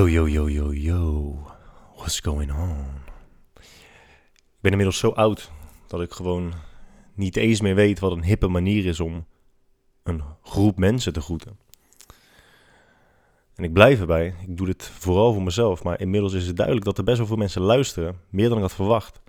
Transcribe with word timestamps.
Yo, 0.00 0.08
yo, 0.08 0.28
yo, 0.28 0.48
yo, 0.48 0.72
yo. 0.72 1.36
What's 1.96 2.20
going 2.20 2.52
on? 2.52 2.86
Ik 4.34 4.60
ben 4.60 4.70
inmiddels 4.70 4.98
zo 4.98 5.10
oud 5.10 5.50
dat 5.86 6.00
ik 6.00 6.12
gewoon 6.12 6.52
niet 7.14 7.36
eens 7.36 7.60
meer 7.60 7.74
weet 7.74 7.98
wat 7.98 8.12
een 8.12 8.24
hippe 8.24 8.48
manier 8.48 8.86
is 8.86 9.00
om 9.00 9.26
een 10.02 10.22
groep 10.42 10.78
mensen 10.78 11.12
te 11.12 11.20
groeten. 11.20 11.58
En 13.54 13.64
ik 13.64 13.72
blijf 13.72 14.00
erbij. 14.00 14.34
Ik 14.46 14.56
doe 14.56 14.66
dit 14.66 14.84
vooral 14.84 15.32
voor 15.32 15.42
mezelf. 15.42 15.82
Maar 15.82 16.00
inmiddels 16.00 16.32
is 16.32 16.46
het 16.46 16.56
duidelijk 16.56 16.86
dat 16.86 16.98
er 16.98 17.04
best 17.04 17.18
wel 17.18 17.26
veel 17.26 17.36
mensen 17.36 17.62
luisteren. 17.62 18.20
Meer 18.30 18.48
dan 18.48 18.56
ik 18.56 18.62
had 18.62 18.74
verwacht. 18.74 19.20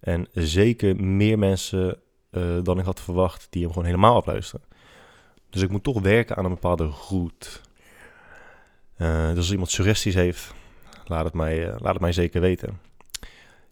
En 0.00 0.26
zeker 0.32 0.96
meer 1.04 1.38
mensen 1.38 1.98
eh, 2.30 2.58
dan 2.62 2.78
ik 2.78 2.84
had 2.84 3.00
verwacht 3.00 3.46
die 3.50 3.62
hem 3.62 3.70
gewoon 3.70 3.86
helemaal 3.86 4.16
afluisteren. 4.16 4.66
Dus 5.50 5.62
ik 5.62 5.70
moet 5.70 5.82
toch 5.82 6.00
werken 6.00 6.36
aan 6.36 6.44
een 6.44 6.50
bepaalde 6.50 6.90
groet. 6.90 7.62
Uh, 8.98 9.28
dus 9.28 9.36
als 9.36 9.50
iemand 9.50 9.70
suggesties 9.70 10.14
heeft, 10.14 10.54
laat 11.04 11.24
het, 11.24 11.34
mij, 11.34 11.66
uh, 11.66 11.74
laat 11.78 11.92
het 11.92 12.00
mij 12.00 12.12
zeker 12.12 12.40
weten. 12.40 12.80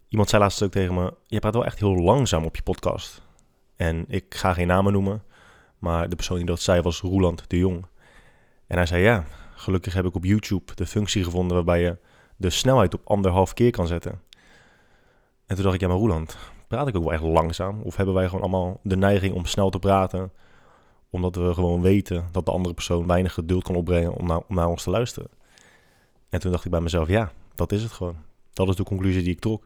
Iemand 0.07 0.29
zei 0.29 0.41
laatst 0.41 0.63
ook 0.63 0.71
tegen 0.71 0.93
me: 0.93 1.13
Je 1.27 1.39
praat 1.39 1.53
wel 1.53 1.65
echt 1.65 1.79
heel 1.79 1.95
langzaam 1.95 2.45
op 2.45 2.55
je 2.55 2.61
podcast. 2.61 3.21
En 3.75 4.05
ik 4.07 4.35
ga 4.35 4.53
geen 4.53 4.67
namen 4.67 4.93
noemen, 4.93 5.23
maar 5.77 6.09
de 6.09 6.15
persoon 6.15 6.37
die 6.37 6.45
dat 6.45 6.59
zei 6.59 6.81
was 6.81 6.99
Roeland 6.99 7.43
de 7.49 7.57
Jong. 7.57 7.85
En 8.67 8.77
hij 8.77 8.85
zei: 8.85 9.03
Ja, 9.03 9.25
gelukkig 9.55 9.93
heb 9.93 10.05
ik 10.05 10.15
op 10.15 10.25
YouTube 10.25 10.75
de 10.75 10.85
functie 10.85 11.23
gevonden 11.23 11.55
waarbij 11.55 11.81
je 11.81 11.97
de 12.35 12.49
snelheid 12.49 12.93
op 12.93 13.01
anderhalf 13.03 13.53
keer 13.53 13.71
kan 13.71 13.87
zetten. 13.87 14.21
En 15.45 15.55
toen 15.55 15.63
dacht 15.63 15.75
ik: 15.75 15.81
Ja, 15.81 15.87
maar 15.87 15.97
Roeland, 15.97 16.37
praat 16.67 16.87
ik 16.87 16.95
ook 16.95 17.03
wel 17.03 17.13
echt 17.13 17.23
langzaam? 17.23 17.81
Of 17.81 17.95
hebben 17.95 18.15
wij 18.15 18.25
gewoon 18.25 18.41
allemaal 18.41 18.79
de 18.83 18.97
neiging 18.97 19.33
om 19.33 19.45
snel 19.45 19.69
te 19.69 19.79
praten? 19.79 20.31
Omdat 21.13 21.35
we 21.35 21.53
gewoon 21.53 21.81
weten 21.81 22.27
dat 22.31 22.45
de 22.45 22.51
andere 22.51 22.73
persoon 22.73 23.07
weinig 23.07 23.33
geduld 23.33 23.63
kan 23.63 23.75
opbrengen 23.75 24.13
om 24.13 24.43
naar, 24.47 24.67
ons 24.67 24.83
te 24.83 24.89
luisteren. 24.89 25.29
En 26.29 26.39
toen 26.39 26.51
dacht 26.51 26.65
ik 26.65 26.71
bij 26.71 26.81
mezelf, 26.81 27.07
ja, 27.07 27.31
dat 27.55 27.71
is 27.71 27.83
het 27.83 27.91
gewoon. 27.91 28.15
Dat 28.53 28.67
is 28.67 28.75
de 28.75 28.83
conclusie 28.83 29.23
die 29.23 29.33
ik 29.33 29.39
trok. 29.39 29.65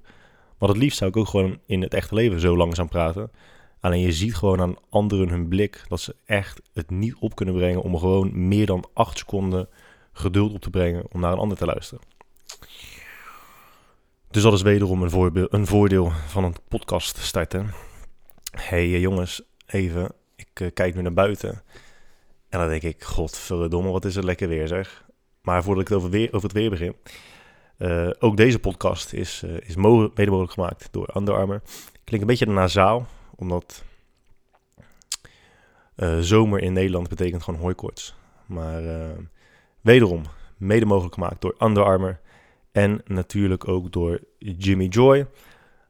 Maar 0.58 0.70
het 0.70 0.78
liefst 0.78 0.98
zou 0.98 1.10
ik 1.10 1.18
ook 1.18 1.28
gewoon 1.28 1.60
in 1.66 1.82
het 1.82 1.94
echte 1.94 2.16
leven 2.16 2.40
zo 2.40 2.58
langzaam 2.58 2.88
praten. 2.88 3.32
Alleen 3.80 4.02
je 4.02 4.12
ziet 4.12 4.36
gewoon 4.36 4.62
aan 4.62 4.76
anderen 4.90 5.30
hun 5.30 5.48
blik 5.48 5.86
dat 5.88 6.00
ze 6.00 6.16
echt 6.26 6.62
het 6.74 6.90
niet 6.90 7.16
op 7.20 7.36
kunnen 7.36 7.56
brengen 7.56 7.82
om 7.82 7.98
gewoon 7.98 8.48
meer 8.48 8.66
dan 8.66 8.86
acht 8.94 9.18
seconden 9.18 9.68
geduld 10.12 10.54
op 10.54 10.62
te 10.62 10.70
brengen 10.70 11.04
om 11.12 11.20
naar 11.20 11.32
een 11.32 11.38
ander 11.38 11.58
te 11.58 11.66
luisteren. 11.66 12.04
Dus 14.32 14.42
dat 14.42 14.54
is 14.54 14.62
wederom 14.62 15.04
een, 15.04 15.48
een 15.50 15.68
voordeel 15.68 16.12
van 16.28 16.44
een 16.44 16.56
podcast 16.68 17.18
starten. 17.18 17.74
hey, 18.52 19.00
jongens, 19.00 19.42
even 19.66 20.12
ik 20.58 20.68
uh, 20.68 20.74
kijk 20.74 20.96
nu 20.96 21.02
naar 21.02 21.14
buiten. 21.14 21.62
En 22.50 22.60
dan 22.60 22.68
denk 22.68 22.82
ik, 22.82 23.04
godverdomme, 23.04 23.92
wat 23.92 24.06
is 24.06 24.16
het 24.16 24.24
lekker 24.24 24.48
weer 24.48 24.68
zeg. 24.68 25.06
Maar 25.42 25.64
voordat 25.64 25.84
ik 25.84 25.90
het 25.90 25.98
over, 25.98 26.10
weer, 26.10 26.28
over 26.28 26.44
het 26.50 26.58
weer 26.58 26.70
begin. 26.70 26.96
Uh, 27.78 28.10
ook 28.20 28.38
deze 28.38 28.60
podcast 28.60 29.14
is, 29.14 29.44
uh, 29.46 29.58
is 29.60 29.76
mede 29.76 30.12
mogelijk 30.16 30.52
gemaakt 30.52 30.88
door 30.92 31.10
Under 31.16 31.34
Armour. 31.34 31.62
Klinkt 32.04 32.22
een 32.22 32.38
beetje 32.38 32.46
nasaal, 32.46 33.08
omdat 33.36 33.84
zomer 36.20 36.62
in 36.62 36.74
Nederland 36.74 37.10
betekent 37.10 37.44
gewoon 37.44 37.60
hooikoorts. 37.60 38.16
Maar 38.46 38.84
wederom, 39.82 40.22
mede 40.58 40.86
mogelijk 40.86 41.14
gemaakt 41.14 41.42
door 41.42 41.56
Under 41.60 41.84
Armour. 41.84 42.20
En 42.72 43.02
natuurlijk 43.06 43.68
ook 43.68 43.92
door 43.92 44.20
Jimmy 44.40 44.86
Joy. 44.86 45.28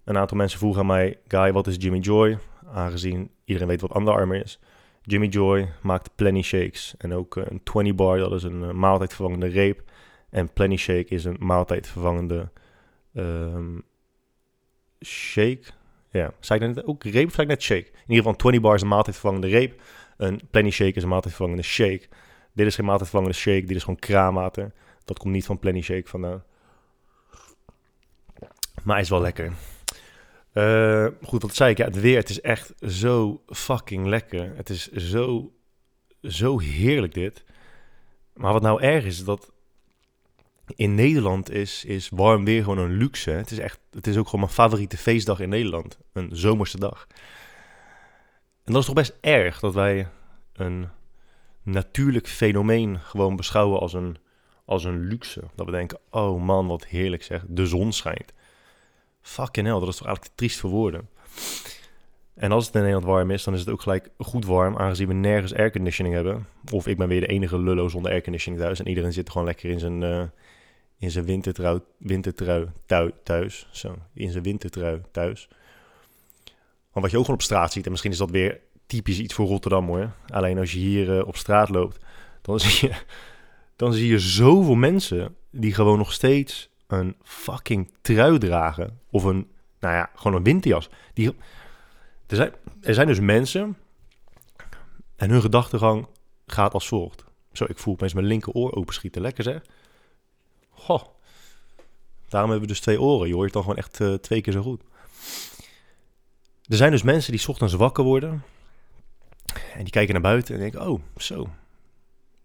Een 0.04 0.18
aantal 0.18 0.38
mensen 0.38 0.60
vroegen 0.60 0.82
aan 0.82 0.88
mij, 0.88 1.20
Guy, 1.28 1.52
wat 1.52 1.68
is 1.68 1.76
Jimmy 1.80 2.00
Joy? 2.00 2.38
Aangezien 2.74 3.30
iedereen 3.44 3.68
weet 3.68 3.82
wat 3.82 3.96
Under 3.96 4.14
Armour 4.14 4.44
is. 4.44 4.60
Jimmy 5.02 5.28
Joy 5.28 5.70
maakt 5.82 6.16
Plenty 6.16 6.42
Shakes. 6.42 6.96
En 6.98 7.14
ook 7.14 7.36
uh, 7.36 7.44
een 7.48 7.64
20 7.64 7.96
bar, 7.96 8.18
dat 8.18 8.32
is 8.32 8.44
een 8.44 8.62
uh, 8.62 8.72
maaltijdvervangende 8.72 9.48
reep. 9.48 9.84
En 10.30 10.54
Plenty 10.54 10.76
Shake 10.78 11.08
is 11.08 11.26
een 11.26 11.38
maaltijdvervangende 11.40 12.50
um, 13.14 13.84
shake. 15.06 15.64
Ja, 16.10 16.34
zei 16.40 16.60
ik 16.60 16.76
net 16.76 16.86
ook 16.86 17.04
reep 17.04 17.28
of 17.28 17.34
zei 17.34 17.48
ik 17.48 17.54
net 17.54 17.64
shake? 17.64 17.86
In 17.86 18.02
ieder 18.08 18.16
geval 18.16 18.36
20 18.36 18.62
bar 18.62 18.76
is 18.76 18.82
een 18.82 18.88
maaltijdvervangende 18.88 19.48
reep. 19.48 19.82
Een 20.18 20.42
Plenty 20.52 20.72
Shake 20.72 20.94
is 20.94 21.04
een 21.04 21.10
maaltijdvervangende 21.10 21.64
shake. 21.64 22.08
Dit 22.54 22.66
is 22.66 22.76
geen 22.76 22.86
maaltijdvervangende 22.86 23.38
shake, 23.38 23.66
dit 23.66 23.76
is 23.76 23.84
gewoon 23.84 24.00
kraanwater. 24.00 24.72
Dat 25.06 25.20
komt 25.20 25.34
niet 25.34 25.46
van 25.46 25.60
Plenty 25.60 25.82
Shake 25.82 26.08
vandaan. 26.08 26.44
Maar 28.84 28.96
hij 28.96 29.04
is 29.04 29.10
wel 29.10 29.22
lekker. 29.22 29.54
Uh, 30.58 31.08
goed, 31.24 31.42
wat 31.42 31.56
zei 31.56 31.72
ik? 31.72 31.78
Ja, 31.78 31.86
het 31.86 32.00
weer, 32.00 32.18
het 32.18 32.30
is 32.30 32.42
echt 32.42 32.74
zo 32.82 33.42
fucking 33.48 34.06
lekker. 34.08 34.54
Het 34.56 34.70
is 34.70 34.92
zo, 34.92 35.52
zo 36.22 36.60
heerlijk 36.60 37.14
dit. 37.14 37.44
Maar 38.34 38.54
wat 38.54 38.62
nou 38.62 38.82
erg 38.82 39.06
is, 39.06 39.24
dat 39.24 39.52
in 40.76 40.96
Nederland 40.96 41.52
is, 41.52 41.86
is 41.86 42.10
warm 42.10 42.46
weer 42.46 42.64
gewoon 42.64 42.78
een 42.78 42.98
luxe. 42.98 43.32
Het 43.32 43.52
is, 43.52 43.58
echt, 43.58 43.80
het 43.92 44.08
is 44.08 44.18
ook 44.18 44.26
gewoon 44.26 44.40
mijn 44.40 44.54
favoriete 44.54 44.98
feestdag 44.98 45.40
in 45.40 45.50
Nederland. 45.50 45.98
Een 46.14 46.30
zomerse 46.32 46.80
dag. 46.80 47.08
En 48.64 48.74
dat 48.74 48.82
is 48.82 48.86
toch 48.86 48.96
best 48.96 49.18
erg 49.22 49.60
dat 49.60 49.74
wij 49.74 50.08
een 50.54 50.90
natuurlijk 51.64 52.28
fenomeen 52.28 53.00
gewoon 53.00 53.36
beschouwen 53.36 53.80
als 53.80 53.94
een, 53.94 54.18
als 54.66 54.84
een 54.84 55.00
luxe. 55.00 55.44
Dat 55.56 55.66
we 55.66 55.72
denken, 55.72 56.00
oh 56.10 56.44
man, 56.44 56.68
wat 56.68 56.86
heerlijk 56.86 57.24
zeg, 57.24 57.44
de 57.48 57.66
zon 57.66 57.94
schijnt. 57.94 58.34
Fucking 59.28 59.68
hell, 59.68 59.80
dat 59.80 59.88
is 59.88 59.96
toch 59.96 60.06
eigenlijk 60.06 60.36
triest 60.36 60.60
voor 60.60 60.70
woorden. 60.70 61.10
En 62.34 62.52
als 62.52 62.66
het 62.66 62.76
in 62.76 62.82
Nederland 62.82 63.08
warm 63.08 63.32
is, 63.32 63.44
dan 63.44 63.54
is 63.54 63.60
het 63.60 63.70
ook 63.70 63.82
gelijk 63.82 64.10
goed 64.18 64.46
warm, 64.46 64.78
aangezien 64.78 65.08
we 65.08 65.14
nergens 65.14 65.54
airconditioning 65.54 66.16
hebben. 66.16 66.48
Of 66.72 66.88
ik 66.88 66.98
ben 66.98 67.08
weer 67.08 67.20
de 67.20 67.28
enige 67.28 67.60
lullo 67.60 67.88
zonder 67.88 68.12
airconditioning 68.12 68.62
thuis. 68.62 68.80
En 68.80 68.88
iedereen 68.88 69.14
zit 69.14 69.30
gewoon 69.30 69.48
lekker 69.48 69.70
in 69.70 69.80
zijn, 69.80 70.02
uh, 70.02 70.24
in 70.98 71.12
zijn 71.12 71.26
wintertrui, 71.26 71.80
wintertrui 71.98 72.68
thuis. 73.24 73.68
Zo, 73.72 73.96
in 74.14 74.32
zijn 74.32 74.44
wintertrui 74.44 75.02
thuis. 75.12 75.48
Want 76.92 77.06
wat 77.06 77.12
je 77.12 77.18
ook 77.18 77.26
gewoon 77.26 77.40
op 77.40 77.46
straat 77.46 77.72
ziet, 77.72 77.86
en 77.86 77.92
misschien 77.92 78.12
is 78.12 78.18
dat 78.18 78.32
weer 78.32 78.60
typisch 78.86 79.20
iets 79.20 79.34
voor 79.34 79.48
Rotterdam 79.48 79.88
hoor. 79.88 80.12
Alleen 80.28 80.58
als 80.58 80.72
je 80.72 80.80
hier 80.80 81.18
uh, 81.18 81.28
op 81.28 81.38
straat 81.38 81.70
loopt, 81.70 81.98
dan 82.42 82.60
zie, 82.60 82.90
je, 82.90 82.96
dan 83.76 83.94
zie 83.94 84.08
je 84.08 84.20
zoveel 84.20 84.76
mensen 84.76 85.36
die 85.52 85.74
gewoon 85.74 85.98
nog 85.98 86.14
steeds 86.14 86.70
een 86.88 87.16
fucking 87.24 87.92
trui 88.02 88.38
dragen. 88.38 89.00
Of 89.10 89.24
een, 89.24 89.52
nou 89.80 89.96
ja, 89.96 90.10
gewoon 90.16 90.38
een 90.38 90.44
winterjas. 90.44 90.90
Die, 91.14 91.36
er, 92.28 92.36
zijn, 92.36 92.54
er 92.82 92.94
zijn 92.94 93.08
dus 93.08 93.20
mensen 93.20 93.78
en 95.16 95.30
hun 95.30 95.42
gedachtegang 95.42 96.08
gaat 96.48 96.74
als 96.74 96.88
volgt. 96.88 97.26
Zo, 97.52 97.66
ik 97.68 97.78
voel 97.78 97.94
opeens 97.94 98.14
mijn 98.14 98.26
linkeroor 98.26 98.76
openschieten. 98.76 99.22
Lekker 99.22 99.44
zeg. 99.44 99.62
Goh. 100.70 101.04
Daarom 102.28 102.50
hebben 102.50 102.68
we 102.68 102.74
dus 102.74 102.84
twee 102.84 103.02
oren. 103.02 103.28
Je 103.28 103.34
hoort 103.34 103.54
dan 103.54 103.62
gewoon 103.62 103.78
echt 103.78 104.00
uh, 104.00 104.14
twee 104.14 104.42
keer 104.42 104.54
zo 104.54 104.62
goed. 104.62 104.82
Er 106.66 106.78
zijn 106.78 106.92
dus 106.92 107.04
mensen 107.04 107.32
die 107.32 107.48
ochtends 107.48 107.74
wakker 107.74 108.04
worden. 108.04 108.44
En 109.74 109.84
die 109.84 109.90
kijken 109.90 110.14
naar 110.14 110.22
buiten 110.22 110.54
en 110.54 110.60
denken, 110.60 110.90
oh, 110.90 111.02
zo. 111.18 111.50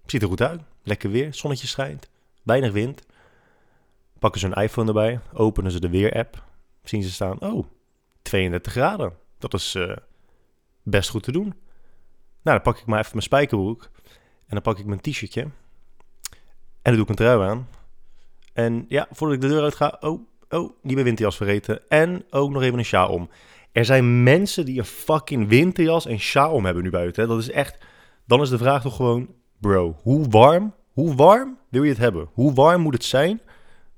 Ziet 0.06 0.22
er 0.22 0.28
goed 0.28 0.42
uit. 0.42 0.60
Lekker 0.82 1.10
weer, 1.10 1.34
zonnetje 1.34 1.66
schijnt. 1.66 2.08
Weinig 2.42 2.72
wind. 2.72 3.02
Pakken 4.22 4.40
ze 4.40 4.46
hun 4.46 4.62
iPhone 4.64 4.88
erbij, 4.88 5.20
openen 5.32 5.70
ze 5.70 5.80
de 5.80 5.88
weer-app, 5.88 6.42
zien 6.82 7.02
ze 7.02 7.10
staan, 7.10 7.40
oh, 7.40 7.66
32 8.22 8.72
graden. 8.72 9.12
Dat 9.38 9.54
is 9.54 9.74
uh, 9.74 9.96
best 10.82 11.10
goed 11.10 11.22
te 11.22 11.32
doen. 11.32 11.44
Nou, 12.42 12.56
dan 12.56 12.62
pak 12.62 12.78
ik 12.78 12.86
maar 12.86 12.98
even 12.98 13.10
mijn 13.12 13.22
spijkerbroek 13.22 13.90
en 14.46 14.48
dan 14.48 14.62
pak 14.62 14.78
ik 14.78 14.86
mijn 14.86 15.00
t-shirtje 15.00 15.40
en 15.40 15.52
dan 16.82 16.94
doe 16.94 17.02
ik 17.02 17.08
een 17.08 17.14
trui 17.14 17.40
aan. 17.40 17.68
En 18.52 18.84
ja, 18.88 19.08
voordat 19.10 19.36
ik 19.36 19.42
de 19.42 19.48
deur 19.48 19.62
uit 19.62 19.74
ga, 19.74 19.96
oh, 20.00 20.26
oh, 20.48 20.70
niet 20.82 20.94
mijn 20.94 21.04
winterjas 21.04 21.36
vergeten 21.36 21.88
en 21.88 22.24
ook 22.30 22.50
nog 22.50 22.62
even 22.62 22.78
een 22.78 22.84
sjaal 22.84 23.08
om. 23.08 23.30
Er 23.72 23.84
zijn 23.84 24.22
mensen 24.22 24.64
die 24.64 24.78
een 24.78 24.84
fucking 24.84 25.48
winterjas 25.48 26.06
en 26.06 26.18
sjaal 26.18 26.52
om 26.52 26.64
hebben 26.64 26.82
nu 26.82 26.90
buiten. 26.90 27.22
Hè? 27.22 27.28
Dat 27.28 27.38
is 27.38 27.50
echt, 27.50 27.84
dan 28.26 28.40
is 28.40 28.48
de 28.48 28.58
vraag 28.58 28.82
toch 28.82 28.96
gewoon, 28.96 29.34
bro, 29.60 29.96
hoe 30.02 30.28
warm, 30.28 30.74
hoe 30.92 31.14
warm 31.14 31.58
wil 31.68 31.82
je 31.82 31.90
het 31.90 31.98
hebben? 31.98 32.28
Hoe 32.32 32.54
warm 32.54 32.82
moet 32.82 32.94
het 32.94 33.04
zijn 33.04 33.40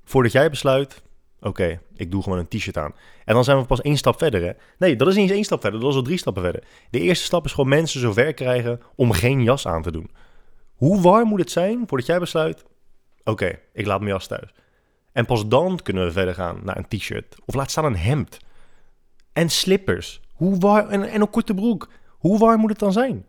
voordat 0.05 0.31
jij 0.31 0.49
besluit, 0.49 1.01
oké, 1.39 1.79
ik 1.93 2.11
doe 2.11 2.23
gewoon 2.23 2.37
een 2.37 2.47
t-shirt 2.47 2.77
aan. 2.77 2.93
En 3.25 3.33
dan 3.33 3.43
zijn 3.43 3.57
we 3.57 3.65
pas 3.65 3.81
één 3.81 3.97
stap 3.97 4.17
verder, 4.17 4.41
hè? 4.41 4.51
Nee, 4.77 4.95
dat 4.95 5.07
is 5.07 5.15
niet 5.15 5.23
eens 5.23 5.33
één 5.35 5.43
stap 5.43 5.61
verder, 5.61 5.79
dat 5.79 5.89
is 5.89 5.95
al 5.95 6.01
drie 6.01 6.17
stappen 6.17 6.43
verder. 6.43 6.63
De 6.89 6.99
eerste 6.99 7.25
stap 7.25 7.45
is 7.45 7.51
gewoon 7.53 7.69
mensen 7.69 7.99
zover 7.99 8.33
krijgen 8.33 8.81
om 8.95 9.11
geen 9.11 9.43
jas 9.43 9.67
aan 9.67 9.81
te 9.81 9.91
doen. 9.91 10.11
Hoe 10.75 11.01
warm 11.01 11.27
moet 11.27 11.39
het 11.39 11.51
zijn 11.51 11.83
voordat 11.87 12.07
jij 12.07 12.19
besluit, 12.19 12.63
oké, 13.23 13.59
ik 13.73 13.85
laat 13.85 13.99
mijn 13.99 14.11
jas 14.11 14.27
thuis. 14.27 14.53
En 15.11 15.25
pas 15.25 15.47
dan 15.47 15.79
kunnen 15.83 16.05
we 16.05 16.11
verder 16.11 16.33
gaan 16.33 16.59
naar 16.63 16.77
een 16.77 16.87
t-shirt. 16.87 17.35
Of 17.45 17.55
laat 17.55 17.71
staan 17.71 17.85
een 17.85 17.97
hemd. 17.97 18.37
En 19.33 19.49
slippers. 19.49 20.21
Hoe 20.33 20.57
warm, 20.57 20.89
en, 20.89 21.09
en 21.09 21.21
een 21.21 21.29
korte 21.29 21.53
broek. 21.53 21.89
Hoe 22.09 22.39
warm 22.39 22.59
moet 22.59 22.69
het 22.69 22.79
dan 22.79 22.93
zijn? 22.93 23.25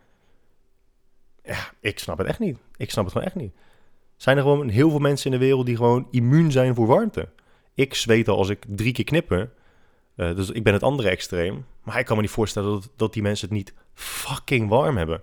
Ja, 1.43 1.71
ik 1.81 1.99
snap 1.99 2.19
het 2.19 2.27
echt 2.27 2.39
niet. 2.39 2.59
Ik 2.77 2.91
snap 2.91 3.05
het 3.05 3.13
gewoon 3.13 3.29
echt 3.29 3.37
niet 3.37 3.53
zijn 4.17 4.37
er 4.37 4.43
gewoon 4.43 4.69
heel 4.69 4.91
veel 4.91 4.99
mensen 4.99 5.33
in 5.33 5.39
de 5.39 5.45
wereld 5.45 5.67
die 5.67 5.77
gewoon 5.77 6.09
immuun 6.11 6.53
zijn 6.53 6.75
voor 6.75 6.87
warmte. 6.87 7.29
Ik 7.75 7.95
zweet 7.95 8.29
al 8.29 8.37
als 8.37 8.49
ik 8.49 8.65
drie 8.69 8.93
keer 8.93 9.05
knipper. 9.05 9.51
Uh, 10.17 10.37
dus 10.37 10.51
ik 10.51 10.63
ben 10.63 10.73
het 10.73 10.83
andere 10.83 11.09
extreem. 11.09 11.67
Maar 11.83 11.99
ik 11.99 12.05
kan 12.05 12.17
me 12.17 12.23
niet 12.23 12.31
voorstellen 12.31 12.71
dat, 12.71 12.91
dat 12.97 13.13
die 13.13 13.23
mensen 13.23 13.49
het 13.49 13.57
niet 13.57 13.75
fucking 13.95 14.69
warm 14.69 14.97
hebben. 14.97 15.23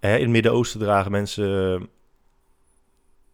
in 0.00 0.08
het 0.10 0.28
Midden-Oosten 0.28 0.80
dragen 0.80 1.10
mensen 1.10 1.88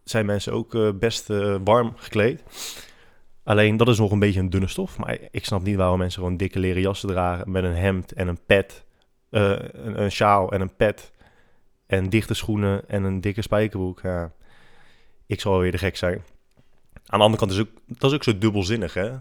zijn 0.05 0.27
mensen 0.27 0.53
ook 0.53 0.75
eh, 0.75 0.89
best 0.95 1.31
eh, 1.31 1.57
warm 1.65 1.93
gekleed. 1.97 2.43
Alleen 3.43 3.77
dat 3.77 3.89
is 3.89 3.99
nog 3.99 4.11
een 4.11 4.19
beetje 4.19 4.41
een 4.41 4.51
dunne 4.51 4.67
stof. 4.67 4.99
Maar 4.99 5.19
ik 5.31 5.45
snap 5.45 5.63
niet 5.63 5.77
waarom 5.77 5.99
mensen 5.99 6.23
gewoon 6.23 6.37
dikke 6.37 6.59
leren 6.59 6.83
jassen 6.83 7.09
dragen 7.09 7.51
met 7.51 7.65
een 7.65 7.75
hemd 7.75 8.13
en 8.13 8.29
een 8.29 8.45
pet. 8.47 8.85
eh, 9.31 9.51
een, 9.59 10.03
een 10.03 10.11
sjaal 10.13 10.53
en 10.53 10.61
een 10.61 10.77
pet. 10.77 11.13
En 11.87 12.09
dichte 12.09 12.35
schoenen 12.35 12.89
en 12.89 13.05
een 13.05 13.21
dikke 13.21 13.43
spijkerbroek. 13.43 14.01
Ja, 14.03 14.33
ik 15.27 15.41
zal 15.41 15.53
wel 15.53 15.61
weer 15.61 15.71
de 15.71 15.79
gek 15.79 15.97
zijn. 15.97 16.23
Aan 17.07 17.19
de 17.19 17.25
andere 17.25 17.39
kant 17.39 17.51
is 17.51 17.61
ook, 17.61 17.69
dat 17.87 18.11
is 18.11 18.17
ook 18.17 18.25
zo 18.25 18.39
dubbelzinnig, 18.39 18.95
hè? 18.95 19.09
Eh, 19.09 19.21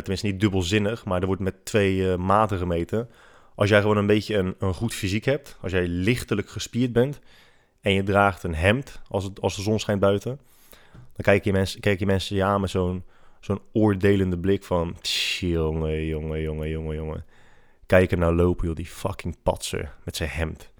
tenminste, 0.00 0.26
niet 0.26 0.40
dubbelzinnig, 0.40 1.04
maar 1.04 1.20
er 1.20 1.26
wordt 1.26 1.42
met 1.42 1.64
twee 1.64 2.10
eh, 2.10 2.18
maten 2.18 2.58
gemeten. 2.58 3.10
Als 3.54 3.68
jij 3.68 3.80
gewoon 3.80 3.96
een 3.96 4.06
beetje 4.06 4.36
een, 4.36 4.54
een 4.58 4.74
goed 4.74 4.94
fysiek 4.94 5.24
hebt, 5.24 5.58
als 5.60 5.72
jij 5.72 5.86
lichtelijk 5.86 6.48
gespierd 6.48 6.92
bent 6.92 7.20
en 7.80 7.92
je 7.92 8.02
draagt 8.02 8.42
een 8.42 8.54
hemd 8.54 9.00
als, 9.08 9.24
het, 9.24 9.40
als 9.40 9.56
de 9.56 9.62
zon 9.62 9.80
schijnt 9.80 10.00
buiten, 10.00 10.40
dan 10.90 11.22
kijken 11.22 11.50
je 11.50 11.56
mensen, 11.56 11.80
kijken 11.80 12.06
je 12.06 12.12
mensen 12.12 12.44
aan 12.44 12.60
met 12.60 12.70
zo'n 12.70 13.04
zo'n 13.40 13.60
oordelende 13.72 14.38
blik 14.38 14.64
van, 14.64 14.96
"Tss, 15.00 15.40
jongen, 15.40 16.06
jongen, 16.06 16.40
jongen, 16.40 16.68
jongen, 16.68 16.96
jongen. 16.96 17.24
Kijk 17.86 18.10
hem 18.10 18.18
nou 18.18 18.34
lopen, 18.34 18.66
joh, 18.66 18.76
die 18.76 18.86
fucking 18.86 19.36
patser 19.42 19.94
met 20.04 20.16
zijn 20.16 20.30
hemd. 20.30 20.70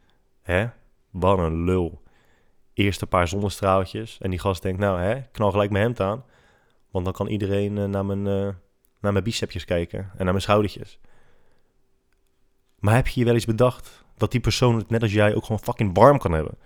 Hè? 0.45 0.67
Wat 1.11 1.39
een 1.39 1.65
lul. 1.65 2.03
Eerste 2.73 3.07
paar 3.07 3.29
zonnestraaltjes 3.29 4.19
en 4.21 4.31
die 4.31 4.39
gast 4.39 4.63
denkt, 4.63 4.79
nou 4.79 5.01
hè, 5.01 5.21
knal 5.33 5.51
gelijk 5.51 5.71
mijn 5.71 5.85
hemd 5.85 6.01
aan, 6.01 6.25
want 6.91 7.05
dan 7.05 7.15
kan 7.15 7.27
iedereen 7.27 7.79
eh, 7.79 7.85
naar, 7.85 8.05
mijn, 8.07 8.27
eh, 8.27 8.55
naar 9.01 9.13
mijn 9.13 9.25
bicepjes 9.25 9.65
kijken 9.65 9.99
en 9.99 10.17
naar 10.17 10.25
mijn 10.25 10.41
schoudertjes. 10.41 10.99
Maar 12.79 12.95
heb 12.95 13.09
je 13.09 13.21
je 13.21 13.27
wel 13.27 13.35
eens 13.35 13.45
bedacht 13.45 14.05
dat 14.17 14.31
die 14.31 14.41
persoon 14.41 14.77
het 14.77 14.91
net 14.91 15.03
als 15.03 15.13
jij 15.13 15.35
ook 15.35 15.45
gewoon 15.45 15.61
fucking 15.61 15.97
warm 15.97 16.19
kan 16.19 16.33
hebben? 16.33 16.59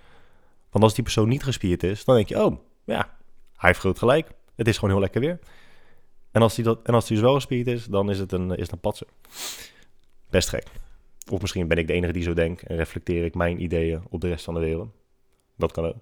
Want 0.70 0.84
als 0.84 0.94
die 0.94 1.04
persoon 1.04 1.28
niet 1.28 1.42
gespierd 1.42 1.82
is, 1.82 2.04
dan 2.04 2.14
denk 2.14 2.28
je, 2.28 2.44
oh, 2.44 2.58
ja, 2.84 3.16
hij 3.56 3.68
heeft 3.68 3.78
groot 3.78 3.98
gelijk. 3.98 4.30
Het 4.54 4.68
is 4.68 4.74
gewoon 4.74 4.90
heel 4.90 5.00
lekker 5.00 5.20
weer. 5.20 5.38
En 6.30 6.42
als 6.42 6.56
hij, 6.56 6.64
dat, 6.64 6.82
en 6.82 6.94
als 6.94 7.06
dus 7.06 7.20
wel 7.20 7.34
gespierd 7.34 7.66
is, 7.66 7.84
dan 7.84 8.10
is 8.10 8.18
het 8.18 8.32
een, 8.32 8.56
is 8.56 8.70
een 8.70 8.80
patser. 8.80 9.06
Best 10.30 10.48
gek. 10.48 10.66
Of 11.30 11.40
misschien 11.40 11.68
ben 11.68 11.78
ik 11.78 11.86
de 11.86 11.92
enige 11.92 12.12
die 12.12 12.22
zo 12.22 12.34
denkt 12.34 12.62
en 12.62 12.76
reflecteer 12.76 13.24
ik 13.24 13.34
mijn 13.34 13.62
ideeën 13.62 14.02
op 14.08 14.20
de 14.20 14.28
rest 14.28 14.44
van 14.44 14.54
de 14.54 14.60
wereld. 14.60 14.88
Dat 15.56 15.72
kan 15.72 15.84
ook. 15.84 15.96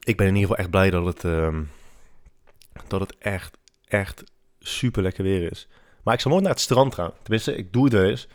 Ik 0.00 0.16
ben 0.16 0.26
in 0.26 0.34
ieder 0.34 0.48
geval 0.48 0.56
echt 0.56 0.70
blij 0.70 0.90
dat 0.90 1.04
het, 1.04 1.24
ehm, 1.24 1.62
dat 2.86 3.00
het 3.00 3.16
echt, 3.18 3.58
echt 3.84 4.24
super 4.58 5.02
lekker 5.02 5.24
weer 5.24 5.50
is. 5.50 5.68
Maar 6.02 6.14
ik 6.14 6.20
zal 6.20 6.30
nooit 6.30 6.42
naar 6.42 6.52
het 6.52 6.60
strand 6.60 6.94
gaan. 6.94 7.12
Tenminste, 7.22 7.56
ik 7.56 7.72
doe 7.72 7.84
het 7.84 7.92
wel 7.92 8.04
eens. 8.04 8.28